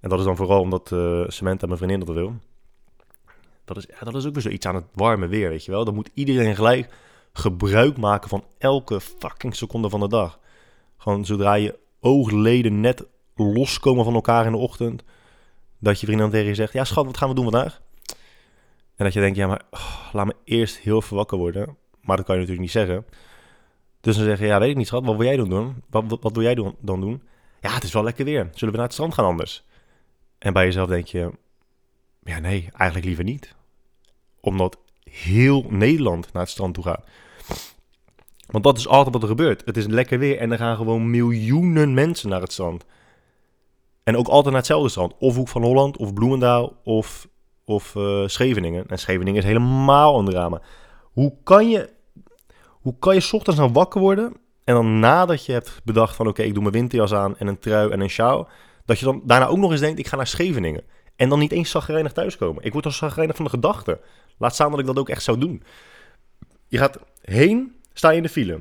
En 0.00 0.08
dat 0.08 0.18
is 0.18 0.24
dan 0.24 0.36
vooral 0.36 0.60
omdat 0.60 0.90
uh, 0.90 1.24
Samantha, 1.28 1.66
mijn 1.66 1.78
vriendin, 1.78 2.00
dat 2.00 2.14
wil. 2.14 2.34
Dat 3.64 3.76
is, 3.76 3.86
dat 4.00 4.14
is 4.14 4.26
ook 4.26 4.32
weer 4.32 4.42
zoiets 4.42 4.66
aan 4.66 4.74
het 4.74 4.84
warme 4.92 5.26
weer, 5.26 5.48
weet 5.48 5.64
je 5.64 5.70
wel. 5.70 5.84
Dan 5.84 5.94
moet 5.94 6.10
iedereen 6.14 6.54
gelijk 6.54 6.94
gebruik 7.32 7.96
maken 7.96 8.28
van 8.28 8.44
elke 8.58 9.00
fucking 9.00 9.56
seconde 9.56 9.88
van 9.88 10.00
de 10.00 10.08
dag. 10.08 10.38
Gewoon 10.96 11.24
zodra 11.24 11.54
je 11.54 11.78
oogleden 12.02 12.80
net 12.80 13.06
loskomen 13.34 14.04
van 14.04 14.14
elkaar 14.14 14.46
in 14.46 14.52
de 14.52 14.58
ochtend... 14.58 15.04
dat 15.78 16.00
je 16.00 16.06
vriendin 16.06 16.24
dan 16.26 16.34
tegen 16.34 16.48
je 16.48 16.54
zegt... 16.54 16.72
ja 16.72 16.84
schat, 16.84 17.06
wat 17.06 17.16
gaan 17.16 17.28
we 17.28 17.34
doen 17.34 17.50
vandaag? 17.50 17.80
En 18.96 19.04
dat 19.04 19.12
je 19.12 19.20
denkt, 19.20 19.36
ja 19.36 19.46
maar 19.46 19.62
oh, 19.70 20.12
laat 20.12 20.26
me 20.26 20.34
eerst 20.44 20.78
heel 20.78 21.02
veel 21.02 21.16
wakker 21.16 21.38
worden. 21.38 21.76
Maar 22.00 22.16
dat 22.16 22.26
kan 22.26 22.34
je 22.34 22.40
natuurlijk 22.40 22.66
niet 22.66 22.76
zeggen. 22.76 23.06
Dus 24.00 24.16
dan 24.16 24.24
zeg 24.24 24.38
je, 24.38 24.46
ja 24.46 24.58
weet 24.58 24.70
ik 24.70 24.76
niet 24.76 24.86
schat, 24.86 25.04
wat 25.04 25.16
wil 25.16 25.26
jij 25.26 25.36
doen? 25.36 25.48
doen? 25.48 25.82
Wat, 25.90 26.18
wat, 26.20 26.32
wil 26.32 26.42
jij 26.42 26.54
dan 26.80 27.00
doen? 27.00 27.22
Ja, 27.60 27.74
het 27.74 27.82
is 27.82 27.92
wel 27.92 28.04
lekker 28.04 28.24
weer. 28.24 28.48
Zullen 28.52 28.70
we 28.74 28.78
naar 28.78 28.86
het 28.86 28.92
strand 28.92 29.14
gaan 29.14 29.24
anders? 29.24 29.64
En 30.38 30.52
bij 30.52 30.64
jezelf 30.64 30.88
denk 30.88 31.06
je, 31.06 31.30
ja 32.24 32.38
nee, 32.38 32.68
eigenlijk 32.72 33.06
liever 33.06 33.24
niet. 33.24 33.54
Omdat 34.40 34.78
heel 35.04 35.66
Nederland 35.68 36.32
naar 36.32 36.42
het 36.42 36.50
strand 36.50 36.74
toe 36.74 36.84
gaat. 36.84 37.04
Want 38.52 38.64
dat 38.64 38.78
is 38.78 38.88
altijd 38.88 39.14
wat 39.14 39.22
er 39.22 39.28
gebeurt. 39.28 39.62
Het 39.64 39.76
is 39.76 39.86
lekker 39.86 40.18
weer 40.18 40.38
en 40.38 40.52
er 40.52 40.58
gaan 40.58 40.76
gewoon 40.76 41.10
miljoenen 41.10 41.94
mensen 41.94 42.28
naar 42.28 42.40
het 42.40 42.52
strand. 42.52 42.84
En 44.02 44.16
ook 44.16 44.26
altijd 44.26 44.46
naar 44.46 44.56
hetzelfde 44.62 44.88
strand. 44.88 45.14
Of 45.18 45.36
Hoek 45.36 45.48
van 45.48 45.62
Holland, 45.62 45.96
of 45.96 46.14
Bloemendaal, 46.14 46.76
of, 46.84 47.28
of 47.64 47.94
uh, 47.94 48.26
Scheveningen. 48.26 48.88
En 48.88 48.98
Scheveningen 48.98 49.40
is 49.40 49.48
helemaal 49.48 50.18
een 50.18 50.24
drama. 50.24 50.62
Hoe 51.02 51.34
kan 51.44 51.70
je, 51.70 51.90
hoe 52.68 52.94
kan 52.98 53.14
je 53.14 53.28
ochtends 53.32 53.60
nou 53.60 53.72
wakker 53.72 54.00
worden... 54.00 54.32
en 54.64 54.74
dan 54.74 54.98
nadat 54.98 55.46
je 55.46 55.52
hebt 55.52 55.80
bedacht 55.84 56.16
van... 56.16 56.26
oké, 56.26 56.42
ik 56.42 56.52
doe 56.54 56.62
mijn 56.62 56.74
winterjas 56.74 57.14
aan 57.14 57.38
en 57.38 57.46
een 57.46 57.58
trui 57.58 57.90
en 57.90 58.00
een 58.00 58.10
sjaal... 58.10 58.48
dat 58.84 58.98
je 58.98 59.04
dan 59.04 59.22
daarna 59.24 59.46
ook 59.46 59.58
nog 59.58 59.70
eens 59.70 59.80
denkt, 59.80 59.98
ik 59.98 60.06
ga 60.06 60.16
naar 60.16 60.26
Scheveningen. 60.26 60.84
En 61.16 61.28
dan 61.28 61.38
niet 61.38 61.52
eens 61.52 61.70
zagrijnig 61.70 62.12
thuiskomen. 62.12 62.64
Ik 62.64 62.72
word 62.72 62.84
al 62.84 62.90
zagrijnig 62.90 63.36
van 63.36 63.44
de 63.44 63.50
gedachte. 63.50 64.00
Laat 64.38 64.54
staan 64.54 64.70
dat 64.70 64.80
ik 64.80 64.86
dat 64.86 64.98
ook 64.98 65.08
echt 65.08 65.22
zou 65.22 65.38
doen. 65.38 65.62
Je 66.68 66.78
gaat 66.78 66.98
heen, 67.20 67.80
sta 67.92 68.10
je 68.10 68.16
in 68.16 68.22
de 68.22 68.28
file. 68.28 68.60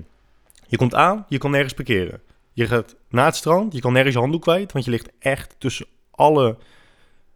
Je 0.67 0.77
komt 0.77 0.95
aan, 0.95 1.25
je 1.27 1.37
kan 1.37 1.51
nergens 1.51 1.73
parkeren. 1.73 2.21
Je 2.53 2.67
gaat 2.67 2.95
naar 3.09 3.25
het 3.25 3.35
strand, 3.35 3.73
je 3.73 3.79
kan 3.79 3.93
nergens 3.93 4.13
je 4.13 4.19
handdoek 4.19 4.41
kwijt, 4.41 4.71
want 4.71 4.85
je 4.85 4.91
ligt 4.91 5.09
echt 5.19 5.55
tussen 5.57 5.85
alle 6.11 6.57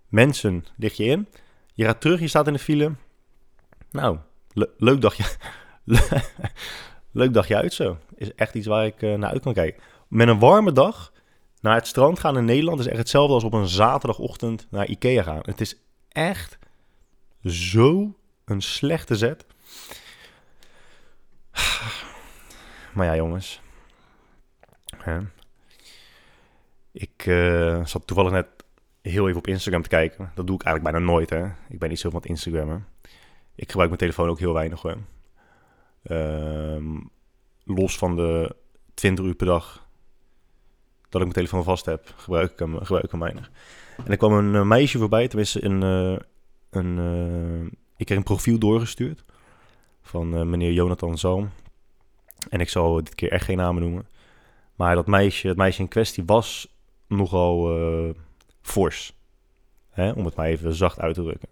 mensen 0.07 0.65
lig 0.77 0.97
je 0.97 1.03
in. 1.03 1.27
Je 1.73 1.85
gaat 1.85 2.01
terug, 2.01 2.19
je 2.19 2.27
staat 2.27 2.47
in 2.47 2.53
de 2.53 2.59
file. 2.59 2.91
Nou, 3.91 4.17
le 4.53 4.69
leuk 4.77 5.01
dagje. 5.01 5.23
leuk 7.11 7.33
dagje 7.33 7.55
uit 7.55 7.73
zo. 7.73 7.97
Is 8.15 8.33
echt 8.33 8.55
iets 8.55 8.67
waar 8.67 8.85
ik 8.85 9.01
uh, 9.01 9.15
naar 9.15 9.31
uit 9.31 9.41
kan 9.41 9.53
kijken. 9.53 9.83
Met 10.07 10.27
een 10.27 10.39
warme 10.39 10.71
dag 10.71 11.11
naar 11.61 11.75
het 11.75 11.87
strand 11.87 12.19
gaan 12.19 12.37
in 12.37 12.45
Nederland 12.45 12.79
is 12.79 12.87
echt 12.87 12.97
hetzelfde 12.97 13.33
als 13.33 13.43
op 13.43 13.53
een 13.53 13.67
zaterdagochtend 13.67 14.67
naar 14.69 14.87
Ikea 14.87 15.23
gaan. 15.23 15.39
Het 15.41 15.61
is 15.61 15.75
echt 16.09 16.57
zo 17.43 18.15
een 18.45 18.61
slechte 18.61 19.15
zet. 19.15 19.45
Maar 22.93 23.05
ja, 23.05 23.15
jongens. 23.15 23.61
Hè? 24.97 25.19
Ik 26.91 27.25
uh, 27.25 27.85
zat 27.85 28.07
toevallig 28.07 28.31
net 28.31 28.47
heel 29.01 29.27
even 29.27 29.39
op 29.39 29.47
Instagram 29.47 29.81
te 29.81 29.89
kijken. 29.89 30.31
Dat 30.35 30.47
doe 30.47 30.55
ik 30.55 30.63
eigenlijk 30.63 30.95
bijna 30.95 31.11
nooit, 31.11 31.29
hè. 31.29 31.45
Ik 31.69 31.79
ben 31.79 31.89
niet 31.89 31.99
zo 31.99 32.09
van 32.09 32.19
het 32.19 32.29
Instagrammen. 32.29 32.87
Ik 33.55 33.67
gebruik 33.67 33.87
mijn 33.87 34.01
telefoon 34.01 34.29
ook 34.29 34.39
heel 34.39 34.53
weinig, 34.53 34.81
hoor. 34.81 34.97
Uh, 36.03 36.99
los 37.63 37.97
van 37.97 38.15
de 38.15 38.55
20 38.93 39.25
uur 39.25 39.35
per 39.35 39.45
dag 39.45 39.87
dat 41.01 41.21
ik 41.21 41.33
mijn 41.33 41.47
telefoon 41.47 41.63
vast 41.63 41.85
heb, 41.85 42.13
gebruik 42.15 42.51
ik 42.51 42.59
hem, 42.59 43.19
weinig. 43.19 43.51
En 43.97 44.11
er 44.11 44.17
kwam 44.17 44.33
een 44.33 44.53
uh, 44.53 44.61
meisje 44.61 44.97
voorbij, 44.97 45.27
tenminste 45.27 45.63
een... 45.63 45.81
Uh, 45.81 46.17
een 46.69 47.77
ik 47.97 48.05
kreeg 48.05 48.17
een 48.17 48.23
profiel 48.23 48.59
doorgestuurd 48.59 49.23
van 50.05 50.49
meneer 50.49 50.71
Jonathan 50.71 51.17
Zoom. 51.17 51.49
En 52.49 52.59
ik 52.59 52.69
zal 52.69 52.95
dit 52.95 53.15
keer 53.15 53.31
echt 53.31 53.45
geen 53.45 53.57
namen 53.57 53.81
noemen. 53.81 54.07
Maar 54.75 54.95
dat 54.95 55.07
meisje, 55.07 55.47
het 55.47 55.57
meisje 55.57 55.81
in 55.81 55.87
kwestie 55.87 56.23
was 56.25 56.75
nogal 57.07 57.69
fors. 58.61 59.13
Hè? 59.89 60.11
Om 60.11 60.25
het 60.25 60.35
maar 60.35 60.45
even 60.45 60.73
zacht 60.73 60.99
uit 60.99 61.15
te 61.15 61.21
drukken. 61.21 61.49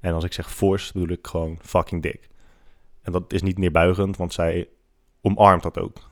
En 0.00 0.14
als 0.14 0.24
ik 0.24 0.32
zeg 0.32 0.52
fors, 0.52 0.92
bedoel 0.92 1.08
ik 1.08 1.26
gewoon 1.26 1.58
fucking 1.60 2.02
dik. 2.02 2.28
En 3.02 3.12
dat 3.12 3.32
is 3.32 3.42
niet 3.42 3.58
neerbuigend, 3.58 4.16
want 4.16 4.32
zij 4.32 4.68
omarmt 5.20 5.62
dat 5.62 5.78
ook. 5.78 6.10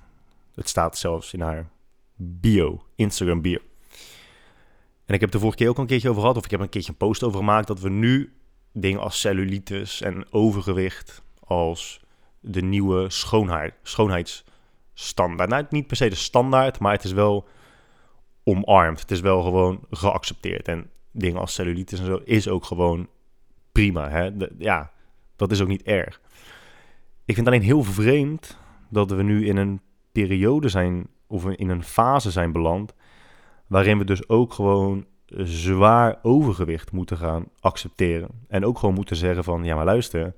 Het 0.54 0.68
staat 0.68 0.98
zelfs 0.98 1.32
in 1.32 1.40
haar 1.40 1.70
bio, 2.16 2.84
Instagram 2.94 3.40
bio. 3.40 3.58
En 5.04 5.14
ik 5.14 5.20
heb 5.20 5.30
de 5.30 5.38
vorige 5.38 5.56
keer 5.56 5.68
ook 5.68 5.76
al 5.76 5.82
een 5.82 5.88
keertje 5.88 6.08
over 6.08 6.20
gehad, 6.20 6.36
of 6.36 6.44
ik 6.44 6.50
heb 6.50 6.60
een 6.60 6.68
keertje 6.68 6.90
een 6.90 6.96
post 6.96 7.22
over 7.22 7.38
gemaakt, 7.38 7.66
dat 7.66 7.80
we 7.80 7.90
nu 7.90 8.32
dingen 8.72 9.00
als 9.00 9.20
cellulitis 9.20 10.00
en 10.00 10.32
overgewicht 10.32 11.22
als 11.52 12.00
de 12.40 12.62
nieuwe 12.62 13.10
schoonheid, 13.10 13.74
schoonheidsstandaard. 13.82 15.50
Nou, 15.50 15.64
niet 15.70 15.86
per 15.86 15.96
se 15.96 16.08
de 16.08 16.14
standaard, 16.14 16.78
maar 16.78 16.92
het 16.92 17.04
is 17.04 17.12
wel 17.12 17.48
omarmd. 18.44 19.00
Het 19.00 19.10
is 19.10 19.20
wel 19.20 19.42
gewoon 19.42 19.80
geaccepteerd. 19.90 20.68
En 20.68 20.90
dingen 21.10 21.40
als 21.40 21.54
cellulitis 21.54 21.98
en 21.98 22.06
zo 22.06 22.20
is 22.24 22.48
ook 22.48 22.64
gewoon 22.64 23.08
prima. 23.72 24.08
Hè? 24.08 24.30
Ja, 24.58 24.90
dat 25.36 25.50
is 25.50 25.60
ook 25.60 25.68
niet 25.68 25.82
erg. 25.82 26.20
Ik 27.24 27.34
vind 27.34 27.46
alleen 27.46 27.62
heel 27.62 27.82
vreemd 27.82 28.58
dat 28.88 29.10
we 29.10 29.22
nu 29.22 29.46
in 29.46 29.56
een 29.56 29.80
periode 30.12 30.68
zijn, 30.68 31.06
of 31.26 31.46
in 31.46 31.68
een 31.68 31.82
fase 31.82 32.30
zijn 32.30 32.52
beland, 32.52 32.94
waarin 33.66 33.98
we 33.98 34.04
dus 34.04 34.28
ook 34.28 34.52
gewoon 34.52 35.06
zwaar 35.44 36.18
overgewicht 36.22 36.92
moeten 36.92 37.16
gaan 37.16 37.44
accepteren. 37.60 38.28
En 38.48 38.64
ook 38.64 38.78
gewoon 38.78 38.94
moeten 38.94 39.16
zeggen 39.16 39.44
van, 39.44 39.64
ja 39.64 39.74
maar 39.74 39.84
luister, 39.84 40.34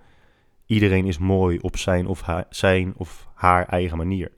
iedereen 0.66 1.06
is 1.06 1.18
mooi 1.18 1.58
op 1.58 1.76
zijn 1.76 2.06
of 2.06 2.20
haar, 2.20 2.46
zijn 2.50 2.94
of 2.96 3.28
haar 3.34 3.66
eigen 3.66 3.96
manier. 3.96 4.32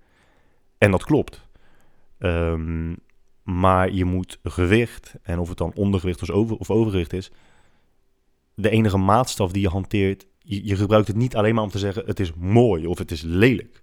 En 0.79 0.91
dat 0.91 1.05
klopt. 1.05 1.49
Um, 2.19 2.97
maar 3.43 3.93
je 3.93 4.05
moet 4.05 4.39
gewicht, 4.43 5.15
en 5.23 5.39
of 5.39 5.49
het 5.49 5.59
dan 5.59 5.73
ondergewicht 5.75 6.23
of, 6.23 6.31
over, 6.31 6.57
of 6.57 6.71
overgewicht 6.71 7.13
is, 7.13 7.31
de 8.55 8.71
enige 8.71 8.97
maatstaf 8.97 9.53
die 9.53 9.63
je 9.63 9.69
hanteert, 9.69 10.27
je, 10.39 10.67
je 10.67 10.77
gebruikt 10.77 11.07
het 11.07 11.17
niet 11.17 11.37
alleen 11.37 11.55
maar 11.55 11.65
om 11.65 11.71
te 11.71 11.79
zeggen 11.79 12.07
het 12.07 12.21
is 12.21 12.35
mooi 12.35 12.87
of 12.87 12.99
het 12.99 13.11
is 13.11 13.23
lelijk. 13.23 13.83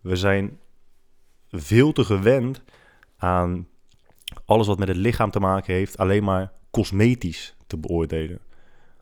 We 0.00 0.16
zijn 0.16 0.58
veel 1.50 1.92
te 1.92 2.04
gewend 2.04 2.62
aan 3.16 3.68
alles 4.44 4.66
wat 4.66 4.78
met 4.78 4.88
het 4.88 4.96
lichaam 4.96 5.30
te 5.30 5.40
maken 5.40 5.74
heeft, 5.74 5.98
alleen 5.98 6.24
maar 6.24 6.52
cosmetisch 6.70 7.56
te 7.66 7.76
beoordelen. 7.76 8.38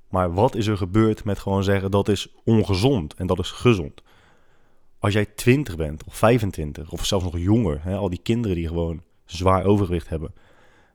Maar 0.09 0.33
wat 0.35 0.55
is 0.55 0.67
er 0.67 0.77
gebeurd 0.77 1.25
met 1.25 1.39
gewoon 1.39 1.65
zeggen 1.65 1.91
dat 1.91 2.09
is 2.09 2.35
ongezond 2.45 3.15
en 3.15 3.27
dat 3.27 3.39
is 3.39 3.51
gezond? 3.51 4.03
Als 4.99 5.13
jij 5.13 5.27
20 5.27 5.77
bent 5.77 6.05
of 6.05 6.17
25 6.17 6.91
of 6.91 7.05
zelfs 7.05 7.25
nog 7.25 7.39
jonger, 7.39 7.81
hè, 7.83 7.97
al 7.97 8.09
die 8.09 8.23
kinderen 8.23 8.57
die 8.57 8.67
gewoon 8.67 9.03
zwaar 9.25 9.65
overgewicht 9.65 10.09
hebben. 10.09 10.35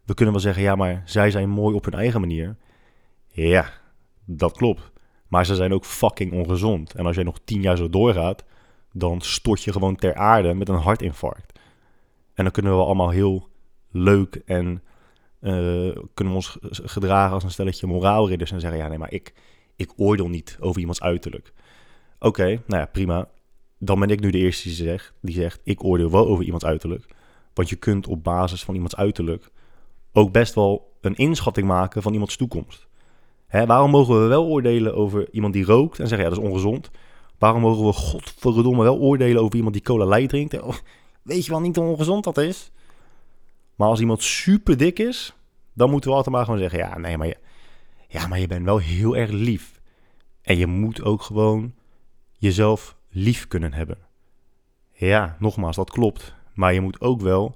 We 0.05 0.13
kunnen 0.13 0.33
wel 0.33 0.43
zeggen, 0.43 0.63
ja, 0.63 0.75
maar 0.75 1.01
zij 1.05 1.31
zijn 1.31 1.49
mooi 1.49 1.75
op 1.75 1.85
hun 1.85 1.93
eigen 1.93 2.19
manier. 2.19 2.55
Ja, 3.27 3.69
dat 4.25 4.57
klopt. 4.57 4.91
Maar 5.27 5.45
ze 5.45 5.55
zijn 5.55 5.73
ook 5.73 5.85
fucking 5.85 6.31
ongezond. 6.31 6.93
En 6.93 7.05
als 7.05 7.15
jij 7.15 7.23
nog 7.23 7.39
10 7.43 7.61
jaar 7.61 7.77
zo 7.77 7.89
doorgaat, 7.89 8.43
dan 8.91 9.21
stort 9.21 9.63
je 9.63 9.71
gewoon 9.71 9.95
ter 9.95 10.15
aarde 10.15 10.53
met 10.53 10.69
een 10.69 10.75
hartinfarct. 10.75 11.59
En 12.33 12.43
dan 12.43 12.51
kunnen 12.51 12.77
we 12.77 12.83
allemaal 12.83 13.09
heel 13.09 13.49
leuk 13.91 14.41
en 14.45 14.83
kunnen 16.13 16.33
we 16.33 16.33
ons 16.33 16.57
gedragen 16.71 17.33
als 17.33 17.43
een 17.43 17.51
stelletje 17.51 17.87
moraalridders 17.87 18.51
en 18.51 18.59
zeggen: 18.59 18.79
ja, 18.79 18.87
nee, 18.87 18.97
maar 18.97 19.11
ik, 19.11 19.33
ik 19.75 19.91
oordeel 19.95 20.27
niet 20.27 20.57
over 20.59 20.79
iemands 20.79 21.01
uiterlijk. 21.01 21.53
Oké, 22.19 22.45
nou 22.45 22.81
ja, 22.81 22.85
prima. 22.85 23.27
Dan 23.77 23.99
ben 23.99 24.09
ik 24.09 24.19
nu 24.19 24.29
de 24.29 24.37
eerste 24.37 24.67
die 24.67 24.77
zegt, 24.77 25.13
die 25.21 25.35
zegt: 25.35 25.59
ik 25.63 25.83
oordeel 25.83 26.11
wel 26.11 26.27
over 26.27 26.43
iemands 26.43 26.65
uiterlijk. 26.65 27.05
Want 27.53 27.69
je 27.69 27.75
kunt 27.75 28.07
op 28.07 28.23
basis 28.23 28.63
van 28.63 28.73
iemands 28.73 28.95
uiterlijk 28.95 29.51
ook 30.13 30.31
best 30.31 30.53
wel 30.53 30.91
een 31.01 31.15
inschatting 31.15 31.67
maken 31.67 32.01
van 32.01 32.13
iemands 32.13 32.35
toekomst. 32.35 32.87
Hè, 33.47 33.65
waarom 33.65 33.91
mogen 33.91 34.21
we 34.21 34.27
wel 34.27 34.45
oordelen 34.45 34.95
over 34.95 35.27
iemand 35.31 35.53
die 35.53 35.65
rookt 35.65 35.99
en 35.99 36.07
zeggen: 36.07 36.27
ja, 36.27 36.33
dat 36.33 36.43
is 36.43 36.49
ongezond? 36.49 36.91
Waarom 37.37 37.61
mogen 37.61 37.85
we 37.85 37.93
godverdomme 37.93 38.83
wel 38.83 38.99
oordelen 38.99 39.41
over 39.41 39.55
iemand 39.55 39.73
die 39.73 39.83
cola 39.83 40.05
light 40.05 40.29
drinkt? 40.29 40.61
Oh, 40.61 40.75
weet 41.23 41.45
je 41.45 41.51
wel 41.51 41.59
niet 41.59 41.75
hoe 41.75 41.85
ongezond 41.85 42.23
dat 42.23 42.37
is? 42.37 42.71
Maar 43.75 43.87
als 43.87 43.99
iemand 43.99 44.23
super 44.23 44.77
dik 44.77 44.99
is, 44.99 45.33
dan 45.73 45.89
moeten 45.89 46.09
we 46.09 46.15
altijd 46.15 46.35
maar 46.35 46.45
gewoon 46.45 46.59
zeggen: 46.59 46.79
ja, 46.79 46.97
nee, 46.97 47.17
maar 47.17 47.27
je, 47.27 47.37
ja, 48.07 48.27
maar 48.27 48.39
je 48.39 48.47
bent 48.47 48.65
wel 48.65 48.77
heel 48.77 49.17
erg 49.17 49.31
lief. 49.31 49.81
En 50.41 50.57
je 50.57 50.67
moet 50.67 51.03
ook 51.03 51.21
gewoon 51.21 51.73
jezelf 52.37 52.95
lief 53.09 53.47
kunnen 53.47 53.73
hebben. 53.73 53.97
Ja, 54.91 55.35
nogmaals, 55.39 55.75
dat 55.75 55.89
klopt. 55.89 56.33
Maar 56.53 56.73
je 56.73 56.81
moet 56.81 57.01
ook 57.01 57.21
wel 57.21 57.55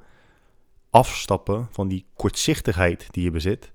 afstappen 0.89 1.67
van 1.71 1.87
die 1.87 2.05
kortzichtigheid 2.15 3.07
die 3.11 3.23
je 3.23 3.31
bezit. 3.31 3.71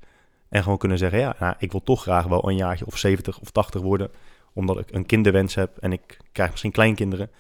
En 0.49 0.63
gewoon 0.63 0.79
kunnen 0.79 0.99
zeggen: 0.99 1.19
ja, 1.19 1.37
nou, 1.39 1.55
ik 1.59 1.71
wil 1.71 1.83
toch 1.83 2.03
graag 2.03 2.27
wel 2.27 2.49
een 2.49 2.57
jaartje 2.57 2.87
of 2.87 2.99
70 2.99 3.39
of 3.39 3.51
80 3.51 3.81
worden. 3.81 4.11
Omdat 4.53 4.79
ik 4.79 4.93
een 4.93 5.07
kinderwens 5.07 5.55
heb 5.55 5.77
en 5.79 5.93
ik 5.93 6.17
krijg 6.33 6.51
misschien 6.51 6.73
kleinkinderen. 6.73 7.31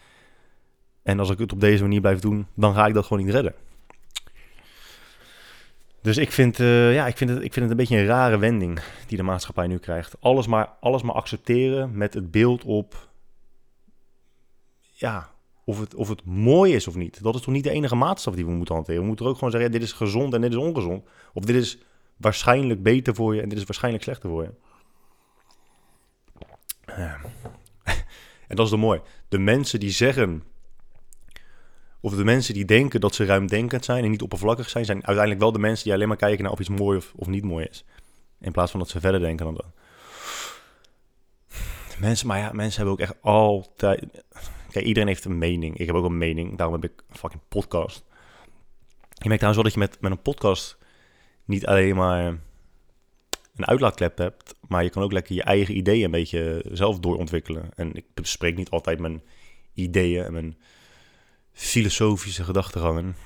En 1.03 1.19
als 1.19 1.31
ik 1.31 1.39
het 1.39 1.53
op 1.53 1.61
deze 1.61 1.83
manier 1.83 2.01
blijf 2.01 2.19
doen, 2.19 2.47
dan 2.55 2.75
ga 2.75 2.87
ik 2.87 2.95
dat 2.95 3.07
gewoon 3.07 3.25
niet 3.25 3.35
redden. 3.35 3.55
Dus 6.03 6.17
ik 6.17 6.33
vind, 6.33 6.59
uh, 6.59 6.95
ja, 6.95 7.07
ik, 7.07 7.17
vind 7.17 7.31
het, 7.31 7.39
ik 7.39 7.53
vind 7.53 7.61
het 7.61 7.71
een 7.71 7.77
beetje 7.77 7.97
een 7.97 8.07
rare 8.07 8.39
wending 8.39 8.81
die 9.07 9.17
de 9.17 9.23
maatschappij 9.23 9.67
nu 9.67 9.79
krijgt. 9.79 10.17
Alles 10.21 10.47
maar, 10.47 10.69
alles 10.81 11.03
maar 11.03 11.15
accepteren 11.15 11.97
met 11.97 12.15
het 12.15 12.31
beeld 12.31 12.65
op. 12.65 13.09
Ja, 14.81 15.31
of 15.65 15.81
het, 15.81 15.95
of 15.95 16.09
het 16.09 16.25
mooi 16.25 16.75
is 16.75 16.87
of 16.87 16.95
niet. 16.95 17.23
Dat 17.23 17.35
is 17.35 17.41
toch 17.41 17.55
niet 17.55 17.65
de 17.65 17.71
enige 17.71 17.95
maatstaf 17.95 18.35
die 18.35 18.45
we 18.45 18.51
moeten 18.51 18.75
hanteren. 18.75 19.01
We 19.01 19.07
moeten 19.07 19.27
ook 19.27 19.35
gewoon 19.35 19.51
zeggen: 19.51 19.73
dit 19.73 19.83
is 19.83 19.93
gezond 19.93 20.35
en 20.35 20.41
dit 20.41 20.51
is 20.51 20.57
ongezond. 20.57 21.09
Of 21.33 21.45
dit 21.45 21.57
is 21.57 21.79
waarschijnlijk 22.17 22.83
beter 22.83 23.15
voor 23.15 23.35
je 23.35 23.43
en 23.43 23.49
dit 23.49 23.59
is 23.59 23.65
waarschijnlijk 23.65 24.05
slechter 24.05 24.29
voor 24.29 24.43
je. 24.43 24.53
en 28.49 28.57
dat 28.57 28.65
is 28.65 28.71
dan 28.71 28.81
mooi. 28.81 29.01
De 29.29 29.39
mensen 29.39 29.81
die 29.81 29.91
zeggen 29.91 30.43
of 32.03 32.15
de 32.15 32.25
mensen 32.25 32.55
die 32.55 32.65
denken 32.65 33.01
dat 33.01 33.15
ze 33.15 33.25
ruimdenkend 33.25 33.85
zijn 33.85 34.05
en 34.05 34.11
niet 34.11 34.23
oppervlakkig 34.23 34.69
zijn, 34.69 34.85
zijn 34.85 35.07
uiteindelijk 35.07 35.41
wel 35.41 35.53
de 35.53 35.59
mensen 35.59 35.85
die 35.85 35.93
alleen 35.93 36.09
maar 36.09 36.17
kijken 36.17 36.43
naar 36.45 36.53
of 36.53 36.61
iets 36.61 36.69
mooi 36.69 36.97
of, 36.99 37.13
of 37.17 37.27
niet 37.27 37.45
mooi 37.45 37.67
is. 37.71 37.85
In 38.41 38.53
plaats 38.53 38.71
van 38.71 38.81
dat 38.81 38.89
ze 38.89 39.01
verder 39.01 39.21
denken 39.21 39.45
dan 39.45 39.55
dat. 39.55 39.67
Mensen, 41.99 42.27
maar 42.27 42.39
ja, 42.39 42.53
mensen 42.53 42.77
hebben 42.77 42.93
ook 42.93 43.11
echt 43.11 43.23
altijd. 43.23 44.25
Kijk, 44.71 44.85
iedereen 44.85 45.09
heeft 45.09 45.25
een 45.25 45.39
mening. 45.39 45.79
Ik 45.79 45.87
heb 45.87 45.95
ook 45.95 46.05
een 46.05 46.19
mening. 46.19 46.57
Daarom 46.57 46.81
heb 46.81 46.91
ik 46.91 47.03
een 47.09 47.17
fucking 47.17 47.43
podcast. 47.49 48.05
Je 48.99 49.29
merkt 49.29 49.43
trouwens 49.43 49.55
wel 49.55 49.65
dat 49.65 49.73
je 49.73 49.79
met, 49.79 50.01
met 50.01 50.11
een 50.11 50.23
podcast 50.23 50.79
niet 51.45 51.67
alleen 51.67 51.97
maar 51.97 52.27
een 53.57 53.67
uitlaatklep 53.67 54.19
hebt, 54.19 54.55
maar 54.69 54.83
je 54.83 54.91
kan 54.91 55.03
ook 55.03 55.13
lekker 55.13 55.35
je 55.35 55.43
eigen 55.43 55.77
ideeën 55.77 56.05
een 56.05 56.11
beetje 56.11 56.65
zelf 56.73 56.99
doorontwikkelen. 56.99 57.71
En 57.75 57.95
ik 57.95 58.05
bespreek 58.15 58.57
niet 58.57 58.71
altijd 58.71 58.99
mijn 58.99 59.23
ideeën 59.75 60.25
en 60.25 60.33
mijn 60.33 60.57
filosofische 61.53 62.45
gedachtegangen. 62.45 63.17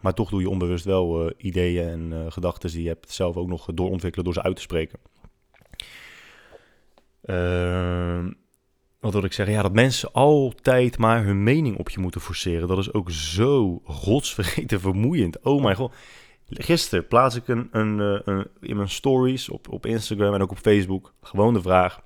Maar 0.00 0.14
toch 0.14 0.30
doe 0.30 0.40
je 0.40 0.48
onbewust 0.48 0.84
wel 0.84 1.24
uh, 1.24 1.30
ideeën 1.36 1.88
en 1.88 2.12
uh, 2.12 2.32
gedachten 2.32 2.70
die 2.70 2.82
je 2.82 2.88
hebt 2.88 3.10
zelf 3.10 3.36
ook 3.36 3.48
nog 3.48 3.68
doorontwikkelen 3.74 4.24
door 4.24 4.34
ze 4.34 4.42
uit 4.42 4.56
te 4.56 4.62
spreken. 4.62 4.98
Uh, 7.24 8.24
wat 9.00 9.12
wil 9.12 9.24
ik 9.24 9.32
zeggen? 9.32 9.54
Ja, 9.54 9.62
dat 9.62 9.72
mensen 9.72 10.12
altijd 10.12 10.98
maar 10.98 11.24
hun 11.24 11.42
mening 11.42 11.78
op 11.78 11.90
je 11.90 12.00
moeten 12.00 12.20
forceren. 12.20 12.68
Dat 12.68 12.78
is 12.78 12.92
ook 12.92 13.10
zo 13.10 13.80
godsvergeten 13.84 14.80
vermoeiend. 14.80 15.40
Oh 15.42 15.62
mijn 15.62 15.76
god. 15.76 15.94
Gisteren 16.48 17.06
plaats 17.06 17.34
ik 17.34 17.48
een, 17.48 17.68
een, 17.70 18.00
eh, 18.00 18.20
een, 18.24 18.46
in 18.60 18.76
mijn 18.76 18.88
stories 18.88 19.48
op, 19.48 19.68
op 19.68 19.86
Instagram 19.86 20.34
en 20.34 20.42
ook 20.42 20.50
op 20.50 20.58
Facebook 20.58 21.12
gewoon 21.22 21.54
de 21.54 21.62
vraag. 21.62 22.02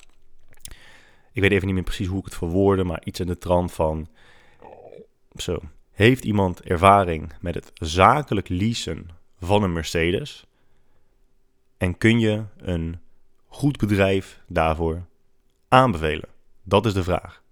Ik 1.32 1.42
weet 1.42 1.50
even 1.50 1.66
niet 1.66 1.74
meer 1.74 1.84
precies 1.84 2.06
hoe 2.06 2.18
ik 2.18 2.24
het 2.24 2.34
verwoordde, 2.34 2.84
maar 2.84 3.02
iets 3.04 3.20
in 3.20 3.26
de 3.26 3.38
trant 3.38 3.72
van 3.72 4.08
zo. 5.40 5.58
Heeft 5.90 6.24
iemand 6.24 6.62
ervaring 6.62 7.32
met 7.40 7.54
het 7.54 7.70
zakelijk 7.74 8.48
leasen 8.48 9.08
van 9.40 9.62
een 9.62 9.72
Mercedes? 9.72 10.46
En 11.76 11.98
kun 11.98 12.18
je 12.18 12.44
een 12.56 13.00
goed 13.46 13.76
bedrijf 13.78 14.40
daarvoor 14.46 15.06
aanbevelen? 15.68 16.28
Dat 16.62 16.86
is 16.86 16.94
de 16.94 17.02
vraag. 17.02 17.42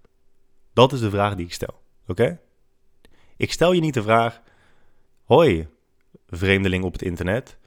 Dat 0.73 0.93
is 0.93 0.99
de 0.99 1.09
vraag 1.09 1.35
die 1.35 1.45
ik 1.45 1.53
stel. 1.53 1.81
Oké? 2.07 2.39
Ik 3.37 3.51
stel 3.51 3.71
je 3.71 3.81
niet 3.81 3.93
de 3.93 4.01
vraag: 4.01 4.41
Hoi, 5.23 5.67
vreemdeling 6.29 6.83
op 6.83 6.93
het 6.93 7.01
internet. 7.01 7.57